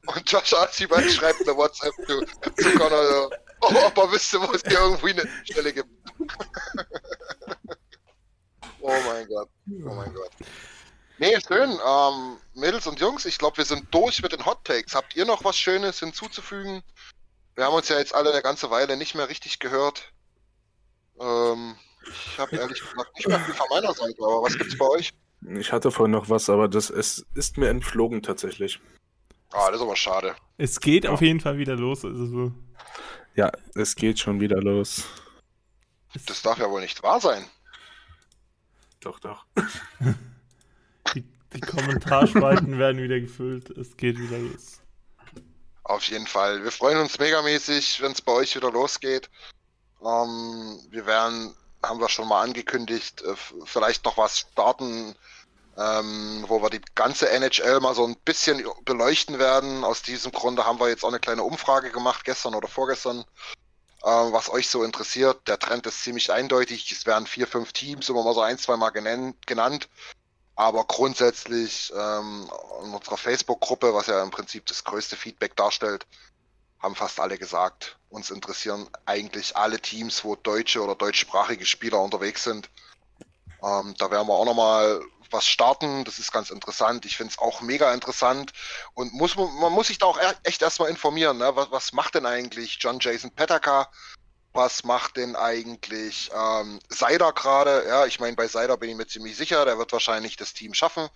Und 0.05 0.31
Josh 0.31 0.53
Archibald 0.53 1.11
schreibt 1.11 1.41
eine 1.45 1.57
WhatsApp 1.57 1.93
zu, 2.07 2.23
zu 2.63 2.77
Connor, 2.77 3.29
oh, 3.59 3.73
ob 3.85 3.97
er 3.97 4.11
wüsste, 4.13 4.39
wo 4.39 4.53
es 4.53 4.61
hier 4.65 4.79
irgendwie 4.79 5.19
eine 5.19 5.29
Stelle 5.43 5.73
gibt. 5.73 5.89
Oh 8.81 8.93
mein 9.07 9.27
Gott. 9.27 9.49
Oh 9.85 9.93
mein 9.93 10.13
Gott. 10.13 10.31
Nee, 11.17 11.37
schön. 11.45 11.77
Ähm, 11.85 12.37
Mädels 12.53 12.87
und 12.87 12.99
Jungs, 12.99 13.25
ich 13.25 13.37
glaube, 13.37 13.57
wir 13.57 13.65
sind 13.65 13.93
durch 13.93 14.21
mit 14.21 14.31
den 14.31 14.45
Hot 14.45 14.63
Takes. 14.63 14.95
Habt 14.95 15.15
ihr 15.15 15.25
noch 15.25 15.43
was 15.43 15.57
Schönes 15.57 15.99
hinzuzufügen? 15.99 16.81
Wir 17.55 17.65
haben 17.65 17.75
uns 17.75 17.89
ja 17.89 17.97
jetzt 17.97 18.15
alle 18.15 18.31
eine 18.31 18.41
ganze 18.41 18.71
Weile 18.71 18.95
nicht 18.95 19.15
mehr 19.15 19.27
richtig 19.27 19.59
gehört. 19.59 20.13
Ähm, 21.19 21.75
ich 22.07 22.39
habe 22.39 22.55
ehrlich 22.55 22.79
gesagt 22.79 23.15
nicht 23.17 23.27
mehr 23.27 23.39
viel 23.41 23.53
von 23.53 23.67
meiner 23.69 23.93
Seite, 23.93 24.15
aber 24.19 24.43
was 24.43 24.57
gibt's 24.57 24.77
bei 24.77 24.87
euch? 24.87 25.13
Ich 25.57 25.71
hatte 25.71 25.91
vorhin 25.91 26.11
noch 26.11 26.29
was, 26.29 26.49
aber 26.49 26.67
das 26.67 26.89
es 26.89 27.25
ist 27.33 27.57
mir 27.57 27.69
entflogen 27.69 28.21
tatsächlich. 28.21 28.79
Ah, 29.51 29.67
das 29.67 29.77
ist 29.77 29.81
aber 29.81 29.95
schade. 29.95 30.35
Es 30.57 30.79
geht 30.79 31.05
ja. 31.05 31.11
auf 31.11 31.21
jeden 31.21 31.39
Fall 31.39 31.57
wieder 31.57 31.75
los. 31.75 32.05
Also 32.05 32.25
so. 32.25 32.51
Ja, 33.35 33.51
es 33.75 33.95
geht 33.95 34.19
schon 34.19 34.39
wieder 34.39 34.61
los. 34.61 35.03
Das 36.27 36.41
darf 36.41 36.59
ja 36.59 36.69
wohl 36.69 36.81
nicht 36.81 37.03
wahr 37.03 37.19
sein. 37.19 37.45
Doch, 39.01 39.19
doch. 39.19 39.45
Die, 41.13 41.23
die 41.53 41.61
Kommentarspalten 41.61 42.77
werden 42.77 43.01
wieder 43.01 43.19
gefüllt. 43.19 43.69
Es 43.71 43.97
geht 43.97 44.19
wieder 44.19 44.37
los. 44.37 44.81
Auf 45.83 46.03
jeden 46.03 46.27
Fall. 46.27 46.63
Wir 46.63 46.71
freuen 46.71 46.99
uns 46.99 47.17
megamäßig, 47.17 48.01
wenn 48.01 48.11
es 48.11 48.21
bei 48.21 48.33
euch 48.33 48.55
wieder 48.55 48.71
losgeht. 48.71 49.29
Ähm, 50.05 50.79
wir 50.91 51.05
werden, 51.05 51.55
haben 51.81 51.99
wir 51.99 52.09
schon 52.09 52.27
mal 52.27 52.43
angekündigt, 52.43 53.23
äh, 53.23 53.33
vielleicht 53.65 54.05
noch 54.05 54.17
was 54.17 54.39
starten, 54.39 55.15
ähm, 55.77 56.45
wo 56.47 56.61
wir 56.61 56.69
die 56.69 56.81
ganze 56.93 57.29
NHL 57.29 57.79
mal 57.79 57.95
so 57.95 58.05
ein 58.05 58.17
bisschen 58.25 58.63
beleuchten 58.85 59.39
werden. 59.39 59.83
Aus 59.83 60.01
diesem 60.03 60.31
Grunde 60.31 60.65
haben 60.65 60.79
wir 60.79 60.89
jetzt 60.89 61.03
auch 61.03 61.09
eine 61.09 61.19
kleine 61.19 61.43
Umfrage 61.43 61.89
gemacht, 61.89 62.23
gestern 62.25 62.53
oder 62.53 62.67
vorgestern, 62.67 63.25
was 64.01 64.49
euch 64.49 64.69
so 64.69 64.83
interessiert. 64.83 65.47
Der 65.47 65.59
Trend 65.59 65.85
ist 65.85 66.03
ziemlich 66.03 66.31
eindeutig. 66.31 66.91
Es 66.91 67.05
werden 67.05 67.27
vier, 67.27 67.47
fünf 67.47 67.73
Teams 67.73 68.09
immer 68.09 68.23
mal 68.23 68.33
so 68.33 68.41
ein, 68.41 68.57
zwei 68.57 68.77
Mal 68.77 68.89
genannt. 68.89 69.89
Aber 70.55 70.83
grundsätzlich 70.85 71.91
ähm, 71.95 72.49
in 72.83 72.93
unserer 72.93 73.17
Facebook-Gruppe, 73.17 73.93
was 73.93 74.07
ja 74.07 74.21
im 74.21 74.31
Prinzip 74.31 74.65
das 74.65 74.83
größte 74.83 75.15
Feedback 75.15 75.55
darstellt, 75.55 76.05
haben 76.79 76.95
fast 76.95 77.19
alle 77.19 77.37
gesagt, 77.37 77.97
uns 78.09 78.31
interessieren 78.31 78.89
eigentlich 79.05 79.55
alle 79.55 79.79
Teams, 79.79 80.23
wo 80.23 80.35
deutsche 80.35 80.81
oder 80.81 80.95
deutschsprachige 80.95 81.65
Spieler 81.65 82.01
unterwegs 82.01 82.43
sind. 82.43 82.69
Ähm, 83.63 83.93
da 83.97 84.11
werden 84.11 84.27
wir 84.27 84.33
auch 84.33 84.45
nochmal 84.45 85.01
was 85.31 85.45
starten. 85.45 86.05
Das 86.05 86.19
ist 86.19 86.31
ganz 86.31 86.49
interessant. 86.49 87.05
Ich 87.05 87.17
finde 87.17 87.31
es 87.31 87.39
auch 87.39 87.61
mega 87.61 87.93
interessant. 87.93 88.53
Und 88.93 89.13
muss, 89.13 89.35
man 89.35 89.71
muss 89.73 89.87
sich 89.87 89.97
da 89.97 90.07
auch 90.07 90.19
e-, 90.19 90.35
echt 90.43 90.61
erstmal 90.61 90.89
informieren. 90.89 91.37
Ne? 91.37 91.55
Was, 91.55 91.71
was 91.71 91.93
macht 91.93 92.15
denn 92.15 92.25
eigentlich 92.25 92.77
John 92.79 92.99
Jason 92.99 93.31
Petaka? 93.31 93.89
Was 94.53 94.83
macht 94.83 95.17
denn 95.17 95.35
eigentlich 95.35 96.31
ähm, 96.35 96.79
Seider 96.89 97.31
gerade? 97.33 97.85
Ja, 97.87 98.05
ich 98.07 98.19
meine, 98.19 98.35
bei 98.35 98.47
Seider 98.47 98.77
bin 98.77 98.89
ich 98.89 98.95
mir 98.95 99.05
ziemlich 99.05 99.37
sicher, 99.37 99.63
der 99.63 99.77
wird 99.77 99.91
wahrscheinlich 99.91 100.37
das 100.37 100.53
Team 100.53 100.73
schaffen. 100.73 101.07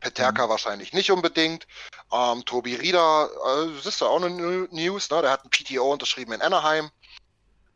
Peterka 0.00 0.44
mhm. 0.44 0.50
wahrscheinlich 0.50 0.92
nicht 0.92 1.10
unbedingt. 1.10 1.66
Ähm, 2.12 2.44
Tobi 2.44 2.74
Rieder, 2.74 3.30
äh, 3.46 3.74
das 3.76 3.86
ist 3.86 4.00
ja 4.02 4.06
auch 4.06 4.22
eine 4.22 4.68
News, 4.70 5.10
ne? 5.10 5.22
der 5.22 5.30
hat 5.30 5.44
ein 5.44 5.50
PTO 5.50 5.92
unterschrieben 5.92 6.32
in 6.32 6.42
Anaheim. 6.42 6.90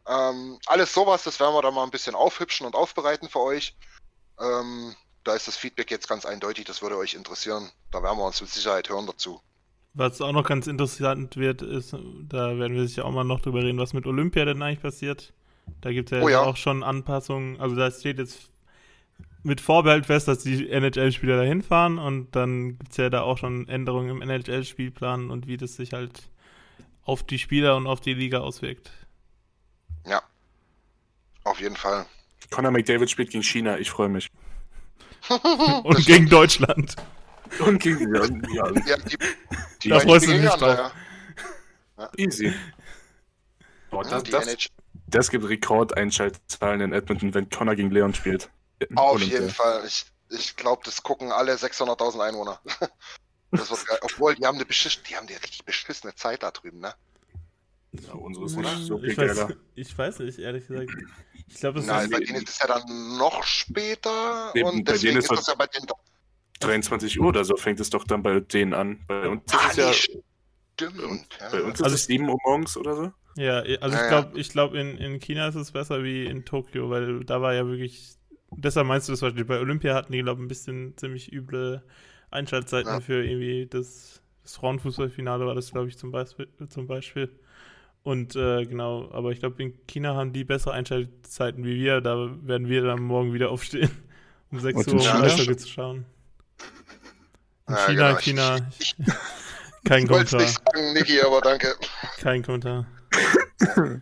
Ähm, 0.06 0.58
alles 0.66 0.92
sowas, 0.92 1.22
das 1.24 1.40
werden 1.40 1.54
wir 1.54 1.62
dann 1.62 1.74
mal 1.74 1.84
ein 1.84 1.90
bisschen 1.90 2.14
aufhübschen 2.14 2.66
und 2.66 2.74
aufbereiten 2.74 3.28
für 3.28 3.40
euch. 3.40 3.76
Ähm, 4.40 4.94
da 5.24 5.34
ist 5.34 5.48
das 5.48 5.56
Feedback 5.56 5.90
jetzt 5.90 6.08
ganz 6.08 6.24
eindeutig, 6.24 6.64
das 6.64 6.82
würde 6.82 6.96
euch 6.96 7.14
interessieren. 7.14 7.70
Da 7.90 8.02
werden 8.02 8.18
wir 8.18 8.26
uns 8.26 8.40
mit 8.40 8.50
Sicherheit 8.50 8.88
hören 8.88 9.06
dazu. 9.06 9.40
Was 9.94 10.20
auch 10.20 10.32
noch 10.32 10.46
ganz 10.46 10.66
interessant 10.66 11.36
wird, 11.36 11.62
ist, 11.62 11.92
da 11.92 12.58
werden 12.58 12.76
wir 12.76 12.86
sicher 12.86 13.04
auch 13.04 13.10
mal 13.10 13.24
noch 13.24 13.40
drüber 13.40 13.62
reden, 13.62 13.78
was 13.78 13.92
mit 13.92 14.06
Olympia 14.06 14.44
denn 14.44 14.62
eigentlich 14.62 14.82
passiert. 14.82 15.32
Da 15.80 15.92
gibt 15.92 16.12
es 16.12 16.18
ja, 16.18 16.24
oh 16.24 16.28
ja, 16.28 16.42
auch 16.42 16.56
schon 16.56 16.82
Anpassungen. 16.82 17.60
Also 17.60 17.74
da 17.74 17.90
steht 17.90 18.18
jetzt 18.18 18.50
mit 19.42 19.60
Vorbehalt 19.60 20.06
fest, 20.06 20.28
dass 20.28 20.38
die 20.40 20.68
NHL-Spieler 20.70 21.38
da 21.38 21.42
hinfahren 21.42 21.98
und 21.98 22.34
dann 22.36 22.78
gibt 22.78 22.92
es 22.92 22.96
ja 22.96 23.10
da 23.10 23.22
auch 23.22 23.38
schon 23.38 23.68
Änderungen 23.68 24.10
im 24.10 24.22
NHL-Spielplan 24.22 25.30
und 25.30 25.46
wie 25.46 25.56
das 25.56 25.76
sich 25.76 25.92
halt 25.92 26.30
auf 27.02 27.22
die 27.22 27.38
Spieler 27.38 27.76
und 27.76 27.86
auf 27.86 28.00
die 28.00 28.14
Liga 28.14 28.40
auswirkt. 28.40 28.90
Ja, 30.06 30.22
auf 31.44 31.60
jeden 31.60 31.76
Fall. 31.76 32.06
Conor 32.50 32.70
McDavid 32.70 33.10
spielt 33.10 33.30
gegen 33.30 33.44
China, 33.44 33.78
ich 33.78 33.90
freue 33.90 34.08
mich. 34.08 34.28
und 35.84 36.06
gegen 36.06 36.28
Deutschland. 36.28 36.96
Und 37.60 37.78
gegen 37.80 38.14
ja, 38.14 38.70
ja, 38.86 38.96
die, 38.98 39.18
die 39.82 39.88
da 39.88 40.00
freust 40.00 40.26
du 40.26 40.32
dich 40.32 40.50
drauf. 40.50 40.92
Ja. 41.96 42.10
Easy. 42.16 42.52
Boah, 43.90 44.04
das, 44.04 44.22
das, 44.24 44.68
das, 45.06 45.30
gibt 45.30 45.48
Rekordeinschaltzahlen 45.48 46.80
in 46.80 46.92
Edmonton, 46.92 47.34
wenn 47.34 47.48
Connor 47.48 47.74
gegen 47.74 47.90
Leon 47.90 48.14
spielt. 48.14 48.50
Auf 48.94 49.14
Olympia. 49.14 49.40
jeden 49.40 49.50
Fall. 49.50 49.84
Ich, 49.86 50.06
ich 50.30 50.56
glaube, 50.56 50.82
das 50.84 51.02
gucken 51.02 51.32
alle 51.32 51.54
600.000 51.54 52.20
Einwohner. 52.20 52.60
Das 53.50 53.70
wird 53.70 53.86
geil. 53.86 53.98
Obwohl, 54.02 54.34
die 54.34 54.44
haben, 54.44 54.56
eine 54.56 54.66
beschiss 54.66 55.02
die 55.04 55.16
haben 55.16 55.26
eine 55.26 55.36
richtig 55.36 55.64
beschissene 55.64 56.14
Zeit 56.14 56.42
da 56.42 56.50
drüben, 56.50 56.80
ne? 56.80 56.94
Ja, 57.92 58.12
unsere 58.14 58.46
ist 58.46 58.56
nicht 58.56 58.78
so 58.78 58.98
viel 58.98 59.10
ich 59.10 59.18
weiß, 59.18 59.46
ich 59.74 59.98
weiß 59.98 60.18
nicht, 60.20 60.38
ehrlich 60.38 60.66
gesagt. 60.66 60.90
Ich 61.46 61.54
glaube, 61.54 61.78
das 61.78 61.86
Nein, 61.86 62.04
ist 62.04 62.10
bei 62.10 62.18
denen 62.18 62.42
ist 62.42 62.48
es 62.50 62.58
ja 62.58 62.66
dann 62.66 63.16
noch 63.16 63.42
später 63.44 64.52
Eben, 64.54 64.68
und 64.68 64.88
deswegen 64.88 65.16
ist, 65.16 65.30
ist 65.30 65.38
das 65.38 65.46
ja 65.46 65.54
bei 65.54 65.66
den 65.66 65.86
23 66.60 67.20
Uhr 67.20 67.28
oder 67.28 67.44
so 67.44 67.56
fängt 67.56 67.80
es 67.80 67.90
doch 67.90 68.04
dann 68.04 68.22
bei 68.22 68.40
denen 68.40 68.74
an. 68.74 69.04
Bei 69.06 69.28
uns 69.28 69.42
ah, 69.52 69.68
ist 69.68 69.78
es 69.78 70.06
ja. 70.06 70.20
Stimmt. 70.74 71.38
Bei 71.50 71.62
uns 71.62 71.74
ist 71.74 71.82
also 71.82 71.94
es 71.94 72.04
7 72.04 72.28
Uhr 72.28 72.38
morgens 72.44 72.76
oder 72.76 72.94
so. 72.94 73.12
Ja, 73.36 73.60
also 73.80 73.96
ich 73.96 74.08
glaube, 74.08 74.38
ich 74.38 74.48
glaub, 74.50 74.74
in, 74.74 74.96
in 74.98 75.20
China 75.20 75.48
ist 75.48 75.54
es 75.54 75.72
besser 75.72 76.02
wie 76.02 76.26
in 76.26 76.44
Tokio, 76.44 76.90
weil 76.90 77.24
da 77.24 77.40
war 77.40 77.54
ja 77.54 77.66
wirklich. 77.66 78.16
Deshalb 78.50 78.86
meinst 78.86 79.08
du 79.08 79.12
das 79.12 79.20
Beispiel. 79.20 79.44
Bei 79.44 79.60
Olympia 79.60 79.94
hatten 79.94 80.12
die, 80.12 80.22
glaube 80.22 80.40
ich, 80.40 80.44
ein 80.44 80.48
bisschen 80.48 80.96
ziemlich 80.96 81.32
üble 81.32 81.82
Einschaltzeiten 82.30 82.94
ja. 82.94 83.00
für 83.00 83.24
irgendwie 83.24 83.66
das, 83.66 84.22
das 84.42 84.56
Frauenfußballfinale 84.56 85.46
war 85.46 85.54
das, 85.54 85.70
glaube 85.70 85.88
ich, 85.88 85.98
zum 85.98 86.10
Beispiel. 86.10 86.48
Zum 86.68 86.86
Beispiel. 86.86 87.30
Und 88.08 88.36
äh, 88.36 88.64
genau, 88.64 89.10
aber 89.12 89.32
ich 89.32 89.40
glaube, 89.40 89.62
in 89.62 89.86
China 89.86 90.14
haben 90.14 90.32
die 90.32 90.42
bessere 90.42 90.72
Einschaltzeiten 90.72 91.62
wie 91.62 91.74
wir. 91.78 92.00
Da 92.00 92.30
werden 92.40 92.66
wir 92.66 92.82
dann 92.82 93.02
morgen 93.02 93.34
wieder 93.34 93.50
aufstehen, 93.50 93.90
um 94.50 94.60
6 94.60 94.86
Uhr 94.86 94.94
um 94.94 95.00
Eishockey 95.00 95.58
zu 95.58 95.68
schauen. 95.68 96.06
In 97.68 97.74
ja, 97.74 97.86
China, 97.86 98.08
genau. 98.12 98.18
China. 98.20 98.70
Ich, 98.78 98.96
ich, 98.98 99.06
kein 99.84 100.04
ich 100.04 100.08
Kommentar. 100.08 100.40
nicht 100.40 100.54
sagen, 100.54 100.92
Niki, 100.94 101.20
aber 101.20 101.42
danke. 101.42 101.76
Kein 102.18 102.42
Kommentar. 102.42 102.86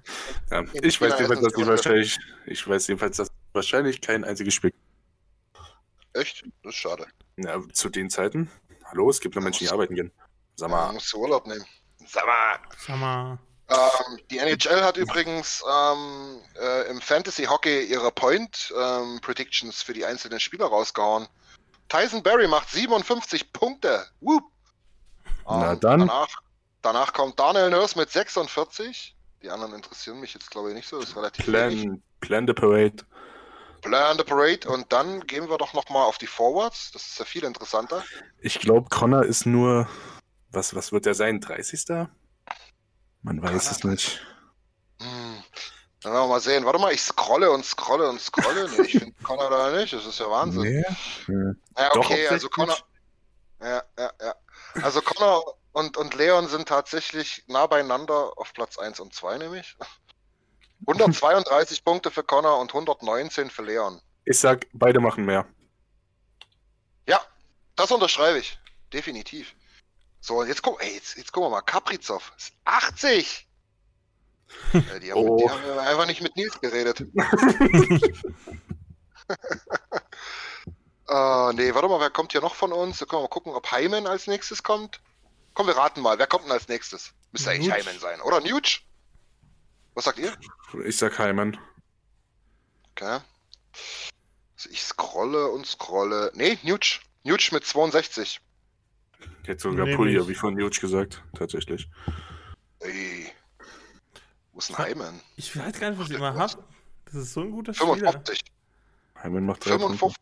ja, 0.52 0.64
ich 0.74 1.00
weiß 1.00 1.14
jedenfalls, 1.14 1.40
dass 1.40 1.54
die 1.54 1.66
wahrscheinlich, 1.66 2.16
ich 2.46 2.68
weiß 2.68 2.86
jedenfalls, 2.86 3.16
dass 3.16 3.28
wahrscheinlich 3.54 4.00
kein 4.00 4.22
einziges 4.22 4.54
Spiel. 4.54 4.72
Echt? 6.12 6.44
Das 6.62 6.74
ist 6.74 6.78
schade. 6.78 7.08
Ja, 7.38 7.60
zu 7.72 7.88
den 7.88 8.08
Zeiten. 8.08 8.52
Hallo, 8.84 9.10
es 9.10 9.18
gibt 9.18 9.34
noch 9.34 9.42
Menschen, 9.42 9.66
die 9.66 9.72
arbeiten 9.72 9.96
gehen. 9.96 10.12
Sag 10.54 10.70
mal. 10.70 10.86
Ja, 10.86 10.92
musst 10.92 11.12
du 11.12 11.18
Urlaub 11.18 11.44
nehmen. 11.48 11.64
Sag 12.06 12.24
mal. 12.24 12.60
Sag 12.78 13.00
mal. 13.00 13.38
Ähm, 13.68 14.18
die 14.30 14.38
NHL 14.38 14.82
hat 14.82 14.96
übrigens 14.96 15.62
ähm, 15.68 16.40
äh, 16.60 16.88
im 16.88 17.00
Fantasy 17.00 17.44
Hockey 17.44 17.84
ihre 17.84 18.12
Point 18.12 18.72
ähm, 18.78 19.18
Predictions 19.20 19.82
für 19.82 19.92
die 19.92 20.04
einzelnen 20.04 20.38
Spieler 20.38 20.66
rausgehauen. 20.66 21.26
Tyson 21.88 22.22
Berry 22.22 22.46
macht 22.46 22.70
57 22.70 23.52
Punkte. 23.52 24.06
Whoop. 24.20 24.44
Na 25.48 25.72
ähm, 25.72 25.80
dann. 25.80 26.00
Danach, 26.00 26.28
danach, 26.82 27.12
kommt 27.12 27.38
Daniel 27.40 27.70
Nurse 27.70 27.98
mit 27.98 28.10
46. 28.10 29.16
Die 29.42 29.50
anderen 29.50 29.74
interessieren 29.74 30.20
mich 30.20 30.34
jetzt, 30.34 30.50
glaube 30.50 30.70
ich, 30.70 30.74
nicht 30.74 30.88
so. 30.88 31.00
Das 31.00 31.10
ist 31.10 31.16
relativ 31.16 31.44
Plan, 31.44 32.02
Plan 32.20 32.46
the 32.46 32.52
Parade. 32.52 33.04
Plan 33.82 34.16
the 34.16 34.24
Parade. 34.24 34.68
Und 34.68 34.92
dann 34.92 35.20
gehen 35.26 35.48
wir 35.48 35.58
doch 35.58 35.74
nochmal 35.74 36.04
auf 36.04 36.18
die 36.18 36.26
Forwards. 36.26 36.92
Das 36.92 37.06
ist 37.06 37.18
ja 37.18 37.24
viel 37.24 37.44
interessanter. 37.44 38.04
Ich 38.40 38.60
glaube, 38.60 38.88
Connor 38.90 39.24
ist 39.24 39.44
nur. 39.44 39.88
Was, 40.50 40.74
was 40.74 40.92
wird 40.92 41.06
er 41.06 41.14
sein? 41.14 41.40
30. 41.40 42.08
Man 43.26 43.42
weiß 43.42 43.72
es 43.72 43.82
nicht. 43.82 44.24
Hm. 45.02 45.42
Dann 46.00 46.12
werden 46.12 46.24
wir 46.26 46.28
mal 46.28 46.40
sehen. 46.40 46.64
Warte 46.64 46.78
mal, 46.78 46.92
ich 46.92 47.02
scrolle 47.02 47.50
und 47.50 47.64
scrolle 47.64 48.08
und 48.08 48.20
scrolle. 48.20 48.70
Nee, 48.70 48.82
ich 48.82 48.92
finde 48.92 49.20
Connor 49.24 49.50
da 49.50 49.72
nicht. 49.72 49.92
Das 49.92 50.06
ist 50.06 50.20
ja 50.20 50.30
Wahnsinn. 50.30 50.62
Nee. 50.62 50.84
Ja, 51.76 51.90
okay, 51.96 52.24
Doch, 52.26 52.30
also 52.30 52.48
Connor. 52.48 52.78
Ja, 53.60 53.82
ja, 53.98 54.12
ja. 54.22 54.34
Also 54.80 55.02
Connor 55.02 55.56
und, 55.72 55.96
und 55.96 56.14
Leon 56.14 56.46
sind 56.46 56.68
tatsächlich 56.68 57.42
nah 57.48 57.66
beieinander 57.66 58.32
auf 58.36 58.52
Platz 58.52 58.78
1 58.78 59.00
und 59.00 59.12
2 59.12 59.38
nämlich. 59.38 59.76
132 60.86 61.84
Punkte 61.84 62.12
für 62.12 62.22
Connor 62.22 62.60
und 62.60 62.70
119 62.70 63.50
für 63.50 63.64
Leon. 63.64 64.00
Ich 64.24 64.38
sag, 64.38 64.68
beide 64.72 65.00
machen 65.00 65.24
mehr. 65.24 65.46
Ja, 67.08 67.20
das 67.74 67.90
unterschreibe 67.90 68.38
ich. 68.38 68.56
Definitiv. 68.92 69.52
So, 70.26 70.42
jetzt, 70.42 70.60
guck, 70.60 70.82
ey, 70.82 70.92
jetzt, 70.92 71.16
jetzt 71.16 71.30
gucken 71.30 71.46
wir 71.46 71.50
mal. 71.50 71.60
Kaprizov 71.60 72.32
ist 72.36 72.52
80. 72.64 73.46
ja, 74.72 74.80
die, 74.98 75.12
haben, 75.12 75.20
oh. 75.20 75.36
die 75.36 75.48
haben 75.48 75.78
einfach 75.78 76.06
nicht 76.06 76.20
mit 76.20 76.34
Nils 76.36 76.60
geredet. 76.60 77.04
Äh, 81.08 81.52
nee, 81.52 81.72
warte 81.72 81.86
mal, 81.86 82.00
wer 82.00 82.10
kommt 82.10 82.32
hier 82.32 82.40
noch 82.40 82.56
von 82.56 82.72
uns? 82.72 82.98
Da 82.98 83.06
können 83.06 83.20
wir 83.20 83.26
mal 83.26 83.28
gucken, 83.28 83.52
ob 83.52 83.70
Hyman 83.70 84.08
als 84.08 84.26
nächstes 84.26 84.64
kommt. 84.64 85.00
Komm, 85.54 85.68
wir 85.68 85.76
raten 85.76 86.00
mal. 86.00 86.18
Wer 86.18 86.26
kommt 86.26 86.46
denn 86.46 86.50
als 86.50 86.66
nächstes? 86.66 87.12
Müsste 87.30 87.50
eigentlich 87.50 87.72
Hyman 87.72 88.00
sein, 88.00 88.20
oder? 88.22 88.40
Nuge? 88.40 88.80
Was 89.94 90.06
sagt 90.06 90.18
ihr? 90.18 90.36
Ich 90.84 90.96
sag 90.96 91.16
Hyman. 91.20 91.56
Okay. 92.90 93.20
Also 94.56 94.70
ich 94.70 94.82
scrolle 94.82 95.46
und 95.46 95.64
scrolle. 95.64 96.32
Nee, 96.34 96.58
Nuge. 96.64 96.98
Nuge 97.22 97.50
mit 97.52 97.64
62. 97.64 98.40
Jetzt 99.46 99.62
sogar 99.62 99.86
nee, 99.86 99.94
Pulja, 99.94 100.26
wie 100.26 100.34
von 100.34 100.54
Nuge 100.54 100.80
gesagt, 100.80 101.22
tatsächlich. 101.34 101.88
Ey. 102.80 103.30
Wo 104.52 104.58
ist 104.58 104.70
ein 104.70 104.86
Hyman? 104.86 105.20
Ich 105.36 105.56
weiß 105.56 105.78
gar 105.78 105.90
nicht, 105.90 106.00
was 106.00 106.10
ich 106.10 106.16
immer 106.16 106.34
habe. 106.34 106.64
Das 107.04 107.14
ist 107.14 107.32
so 107.32 107.42
ein 107.42 107.50
guter 107.50 107.74
55. 107.74 108.38
Spieler. 108.38 109.22
Hyman 109.22 109.46
macht 109.46 109.64
55. 109.64 110.00
Punkte. 110.00 110.20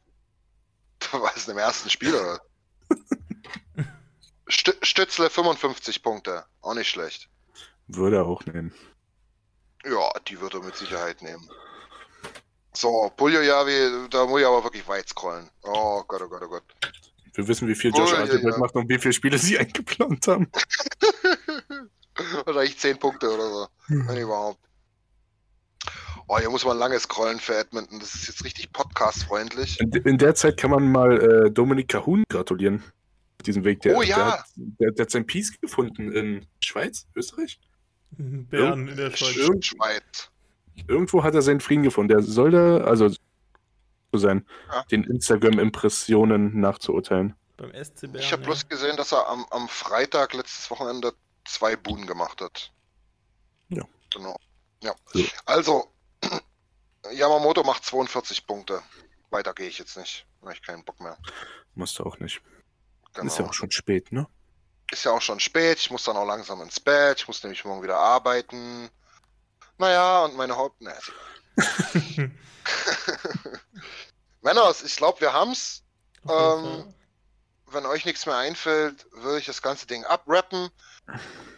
Was 1.22 1.48
im 1.48 1.58
ersten 1.58 1.90
Spiel, 1.90 2.14
oder? 2.14 2.40
St 4.50 4.76
Stützle 4.82 5.30
55 5.30 6.02
Punkte. 6.02 6.44
Auch 6.60 6.74
nicht 6.74 6.88
schlecht. 6.88 7.28
Würde 7.86 8.16
er 8.16 8.26
auch 8.26 8.44
nehmen. 8.46 8.72
Ja, 9.84 10.10
die 10.26 10.40
würde 10.40 10.58
er 10.58 10.64
mit 10.64 10.76
Sicherheit 10.76 11.22
nehmen. 11.22 11.48
So, 12.72 13.12
Puljojavi, 13.16 14.08
da 14.10 14.26
muss 14.26 14.40
ich 14.40 14.46
aber 14.46 14.64
wirklich 14.64 14.86
weit 14.88 15.08
scrollen. 15.08 15.48
Oh 15.62 16.02
Gott, 16.08 16.22
oh 16.22 16.28
Gott, 16.28 16.42
oh 16.42 16.48
Gott. 16.48 16.64
Wir 17.34 17.48
wissen, 17.48 17.66
wie 17.68 17.74
viel 17.74 17.90
Josh 17.94 18.12
Archibald 18.12 18.58
macht 18.58 18.74
und 18.74 18.88
wie 18.88 18.98
viele 18.98 19.12
Spiele 19.12 19.38
sie 19.44 19.58
eingeplant 19.58 20.26
haben. 20.28 20.48
Wahrscheinlich 22.44 22.78
10 22.78 22.98
Punkte 22.98 23.28
oder 23.28 23.50
so. 23.50 23.66
Wenn 23.88 24.16
überhaupt. 24.16 24.60
Oh, 26.26 26.38
hier 26.38 26.48
muss 26.48 26.64
man 26.64 26.78
lange 26.78 26.98
scrollen 26.98 27.38
für 27.38 27.56
Edmonton. 27.56 28.00
Das 28.00 28.14
ist 28.14 28.28
jetzt 28.28 28.44
richtig 28.44 28.72
podcast-freundlich. 28.72 29.80
In, 29.80 29.90
in, 29.90 30.16
der 30.16 30.34
Zeit 30.34 30.56
kann 30.56 30.70
man 30.70 30.90
mal 30.90 31.20
äh, 31.20 31.50
Dominik 31.50 31.88
Cahun 31.88 32.24
gratulieren. 32.30 32.82
Auf 33.38 33.42
diesem 33.44 33.64
Weg. 33.64 33.80
Der, 33.82 33.96
oh 33.96 34.02
ja! 34.02 34.16
Der 34.16 34.26
hat, 34.26 34.44
der, 34.56 34.90
der 34.92 35.02
hat 35.04 35.10
sein 35.10 35.26
Peace 35.26 35.52
gefunden 35.60 36.12
in 36.12 36.46
Schweiz, 36.60 37.06
Österreich? 37.14 37.58
Bern 38.16 38.88
in 38.88 38.96
der 38.96 39.10
Schweiz. 39.10 39.36
Irgend, 39.36 39.66
Schweiz. 39.66 40.30
Irgendwo 40.86 41.24
hat 41.24 41.34
er 41.34 41.42
seinen 41.42 41.60
Frieden 41.60 41.82
gefunden. 41.82 42.08
Der 42.08 42.22
soll 42.22 42.52
da, 42.52 42.78
also 42.78 43.10
so 44.14 44.28
sein, 44.28 44.46
ja. 44.70 44.82
den 44.84 45.04
Instagram-Impressionen 45.04 46.60
nachzuurteilen. 46.60 47.34
Beim 47.56 47.72
SC 47.72 48.02
Bern, 48.02 48.16
ich 48.16 48.32
habe 48.32 48.42
ja. 48.42 48.46
bloß 48.46 48.68
gesehen, 48.68 48.96
dass 48.96 49.12
er 49.12 49.28
am, 49.28 49.46
am 49.50 49.68
Freitag 49.68 50.34
letztes 50.34 50.70
Wochenende 50.70 51.12
zwei 51.44 51.76
Buden 51.76 52.06
gemacht 52.06 52.40
hat. 52.40 52.72
Ja. 53.68 53.84
Genau. 54.12 54.36
Ja. 54.82 54.94
So. 55.12 55.24
Also, 55.46 55.92
Yamamoto 57.12 57.64
macht 57.64 57.84
42 57.84 58.46
Punkte. 58.46 58.82
Weiter 59.30 59.52
gehe 59.52 59.68
ich 59.68 59.78
jetzt 59.78 59.96
nicht. 59.96 60.26
Da 60.40 60.46
habe 60.46 60.54
ich 60.54 60.62
keinen 60.62 60.84
Bock 60.84 61.00
mehr. 61.00 61.18
Musst 61.74 61.98
du 61.98 62.04
auch 62.04 62.18
nicht. 62.18 62.40
Genau. 63.14 63.26
Ist 63.26 63.38
ja 63.38 63.46
auch 63.46 63.54
schon 63.54 63.70
spät, 63.70 64.12
ne? 64.12 64.26
Ist 64.92 65.04
ja 65.04 65.12
auch 65.12 65.22
schon 65.22 65.40
spät. 65.40 65.78
Ich 65.78 65.90
muss 65.90 66.04
dann 66.04 66.16
auch 66.16 66.26
langsam 66.26 66.60
ins 66.60 66.78
Bett. 66.78 67.20
Ich 67.20 67.26
muss 67.26 67.42
nämlich 67.42 67.64
morgen 67.64 67.82
wieder 67.82 67.98
arbeiten. 67.98 68.90
Naja, 69.78 70.24
und 70.24 70.36
meine 70.36 70.56
Haupt... 70.56 70.80
Ne, 70.80 70.94
Männers, 74.44 74.82
ich 74.82 74.96
glaube, 74.96 75.22
wir 75.22 75.32
haben's. 75.32 75.82
Ähm, 76.28 76.94
wenn 77.66 77.86
euch 77.86 78.04
nichts 78.04 78.26
mehr 78.26 78.36
einfällt, 78.36 79.06
würde 79.12 79.38
ich 79.38 79.46
das 79.46 79.62
ganze 79.62 79.86
Ding 79.86 80.04
abrappen. 80.04 80.70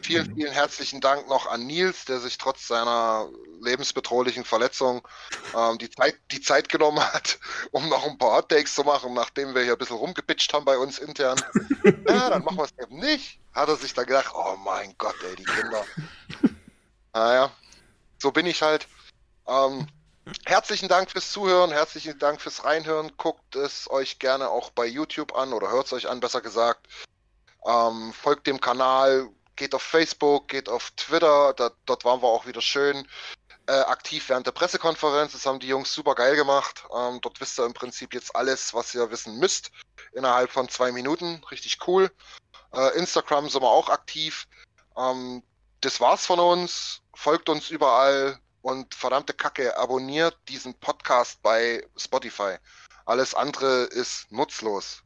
Vielen, 0.03 0.35
vielen 0.35 0.53
herzlichen 0.53 1.01
Dank 1.01 1.29
noch 1.29 1.47
an 1.47 1.67
Nils, 1.67 2.05
der 2.05 2.21
sich 2.21 2.39
trotz 2.39 2.69
seiner 2.69 3.29
lebensbedrohlichen 3.61 4.45
Verletzung 4.45 5.07
ähm, 5.55 5.79
die, 5.79 5.91
Zeit, 5.91 6.17
die 6.31 6.41
Zeit 6.41 6.69
genommen 6.69 7.01
hat, 7.01 7.39
um 7.73 7.89
noch 7.89 8.07
ein 8.07 8.19
paar 8.19 8.37
Hottakes 8.37 8.75
zu 8.75 8.85
machen, 8.85 9.15
nachdem 9.15 9.55
wir 9.55 9.63
hier 9.63 9.73
ein 9.73 9.79
bisschen 9.79 9.97
rumgepitcht 9.97 10.53
haben 10.55 10.65
bei 10.65 10.79
uns 10.79 11.01
intern. 11.01 11.41
ja, 12.09 12.31
dann 12.31 12.45
machen 12.45 12.59
wir 12.59 12.65
es 12.65 12.75
eben 12.81 12.99
nicht. 13.01 13.41
Hat 13.53 13.69
er 13.69 13.77
sich 13.77 13.95
dann 13.95 14.07
gedacht, 14.07 14.33
oh 14.33 14.57
mein 14.65 14.95
Gott, 14.97 15.17
ey, 15.29 15.37
die 15.37 15.45
Kinder. 15.45 15.85
Naja, 17.13 17.51
so 18.19 18.31
bin 18.31 18.45
ich 18.45 18.61
halt. 18.61 18.87
Ähm, 19.47 19.87
herzlichen 20.45 20.89
Dank 20.89 21.11
fürs 21.11 21.31
Zuhören, 21.33 21.71
herzlichen 21.71 22.19
Dank 22.19 22.41
fürs 22.41 22.65
Reinhören. 22.65 23.13
Guckt 23.17 23.57
es 23.57 23.91
euch 23.91 24.19
gerne 24.19 24.51
auch 24.51 24.71
bei 24.71 24.87
YouTube 24.87 25.35
an 25.35 25.53
oder 25.53 25.71
hört 25.71 25.87
es 25.87 25.93
euch 25.93 26.09
an, 26.09 26.21
besser 26.21 26.41
gesagt. 26.41 26.87
Ähm, 27.65 28.13
folgt 28.13 28.47
dem 28.47 28.61
Kanal, 28.61 29.29
geht 29.57 29.75
auf 29.75 29.83
Facebook, 29.83 30.49
geht 30.49 30.69
auf 30.69 30.91
Twitter, 30.93 31.53
da, 31.55 31.71
dort 31.87 32.05
waren 32.05 32.23
wir 32.23 32.29
auch 32.29 32.47
wieder 32.47 32.61
schön 32.61 33.07
äh, 33.69 33.73
aktiv 33.73 34.29
während 34.29 34.47
der 34.47 34.53
Pressekonferenz. 34.53 35.33
Das 35.33 35.47
haben 35.47 35.61
die 35.61 35.69
Jungs 35.69 35.93
super 35.93 36.15
geil 36.15 36.37
gemacht. 36.37 36.85
Ähm, 36.97 37.21
dort 37.21 37.41
wisst 37.41 37.59
ihr 37.59 37.67
im 37.67 37.75
Prinzip 37.75 38.15
jetzt 38.15 38.35
alles, 38.35 38.75
was 38.75 38.95
ihr 38.95 39.11
wissen 39.11 39.39
müsst, 39.39 39.71
innerhalb 40.13 40.51
von 40.51 40.69
zwei 40.69 40.93
Minuten. 40.93 41.43
Richtig 41.51 41.79
cool. 41.87 42.11
Äh, 42.73 42.97
Instagram 42.97 43.49
sind 43.49 43.63
wir 43.63 43.71
auch 43.71 43.89
aktiv. 43.89 44.47
Ähm, 44.97 45.43
das 45.81 46.01
war's 46.01 46.27
von 46.27 46.39
uns. 46.39 47.01
Folgt 47.15 47.49
uns 47.49 47.71
überall 47.71 48.39
und 48.67 48.97
verdammte 48.97 49.33
Kacke, 49.33 49.77
abonniert 49.77 50.37
diesen 50.49 50.75
Podcast 50.75 51.41
bei 51.41 51.87
Spotify. 51.97 52.57
Alles 53.05 53.33
andere 53.33 53.85
ist 53.85 54.33
nutzlos. 54.33 55.05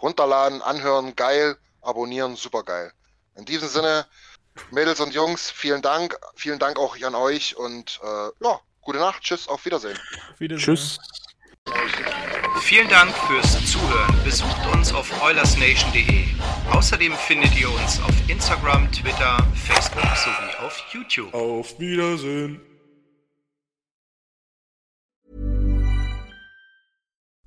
Runterladen, 0.00 0.62
anhören, 0.62 1.16
geil 1.16 1.56
abonnieren, 1.80 2.36
super 2.36 2.62
geil. 2.62 2.92
In 3.34 3.44
diesem 3.44 3.68
Sinne, 3.68 4.06
Mädels 4.70 5.00
und 5.00 5.12
Jungs, 5.12 5.50
vielen 5.50 5.82
Dank. 5.82 6.16
Vielen 6.36 6.60
Dank 6.60 6.78
auch 6.78 6.96
an 7.02 7.16
euch 7.16 7.56
und 7.56 7.98
äh, 8.04 8.44
ja, 8.44 8.60
gute 8.82 8.98
Nacht. 8.98 9.22
Tschüss, 9.24 9.48
auf 9.48 9.64
Wiedersehen. 9.64 9.98
Auf 10.30 10.38
Wiedersehen. 10.38 10.76
Tschüss. 10.76 10.98
Vielen 12.60 12.88
Dank 12.88 13.12
fürs 13.26 13.72
Zuhören. 13.72 14.16
Besucht 14.22 14.66
uns 14.72 14.92
auf 14.92 15.10
oilersnation.de. 15.22 16.26
Außerdem 16.70 17.14
findet 17.16 17.58
ihr 17.58 17.68
uns 17.68 18.00
auf 18.00 18.14
Instagram, 18.28 18.92
Twitter, 18.92 19.44
Facebook 19.54 20.04
sowie 20.16 20.64
auf 20.64 20.78
YouTube. 20.92 21.34
Auf 21.34 21.80
Wiedersehen. 21.80 22.71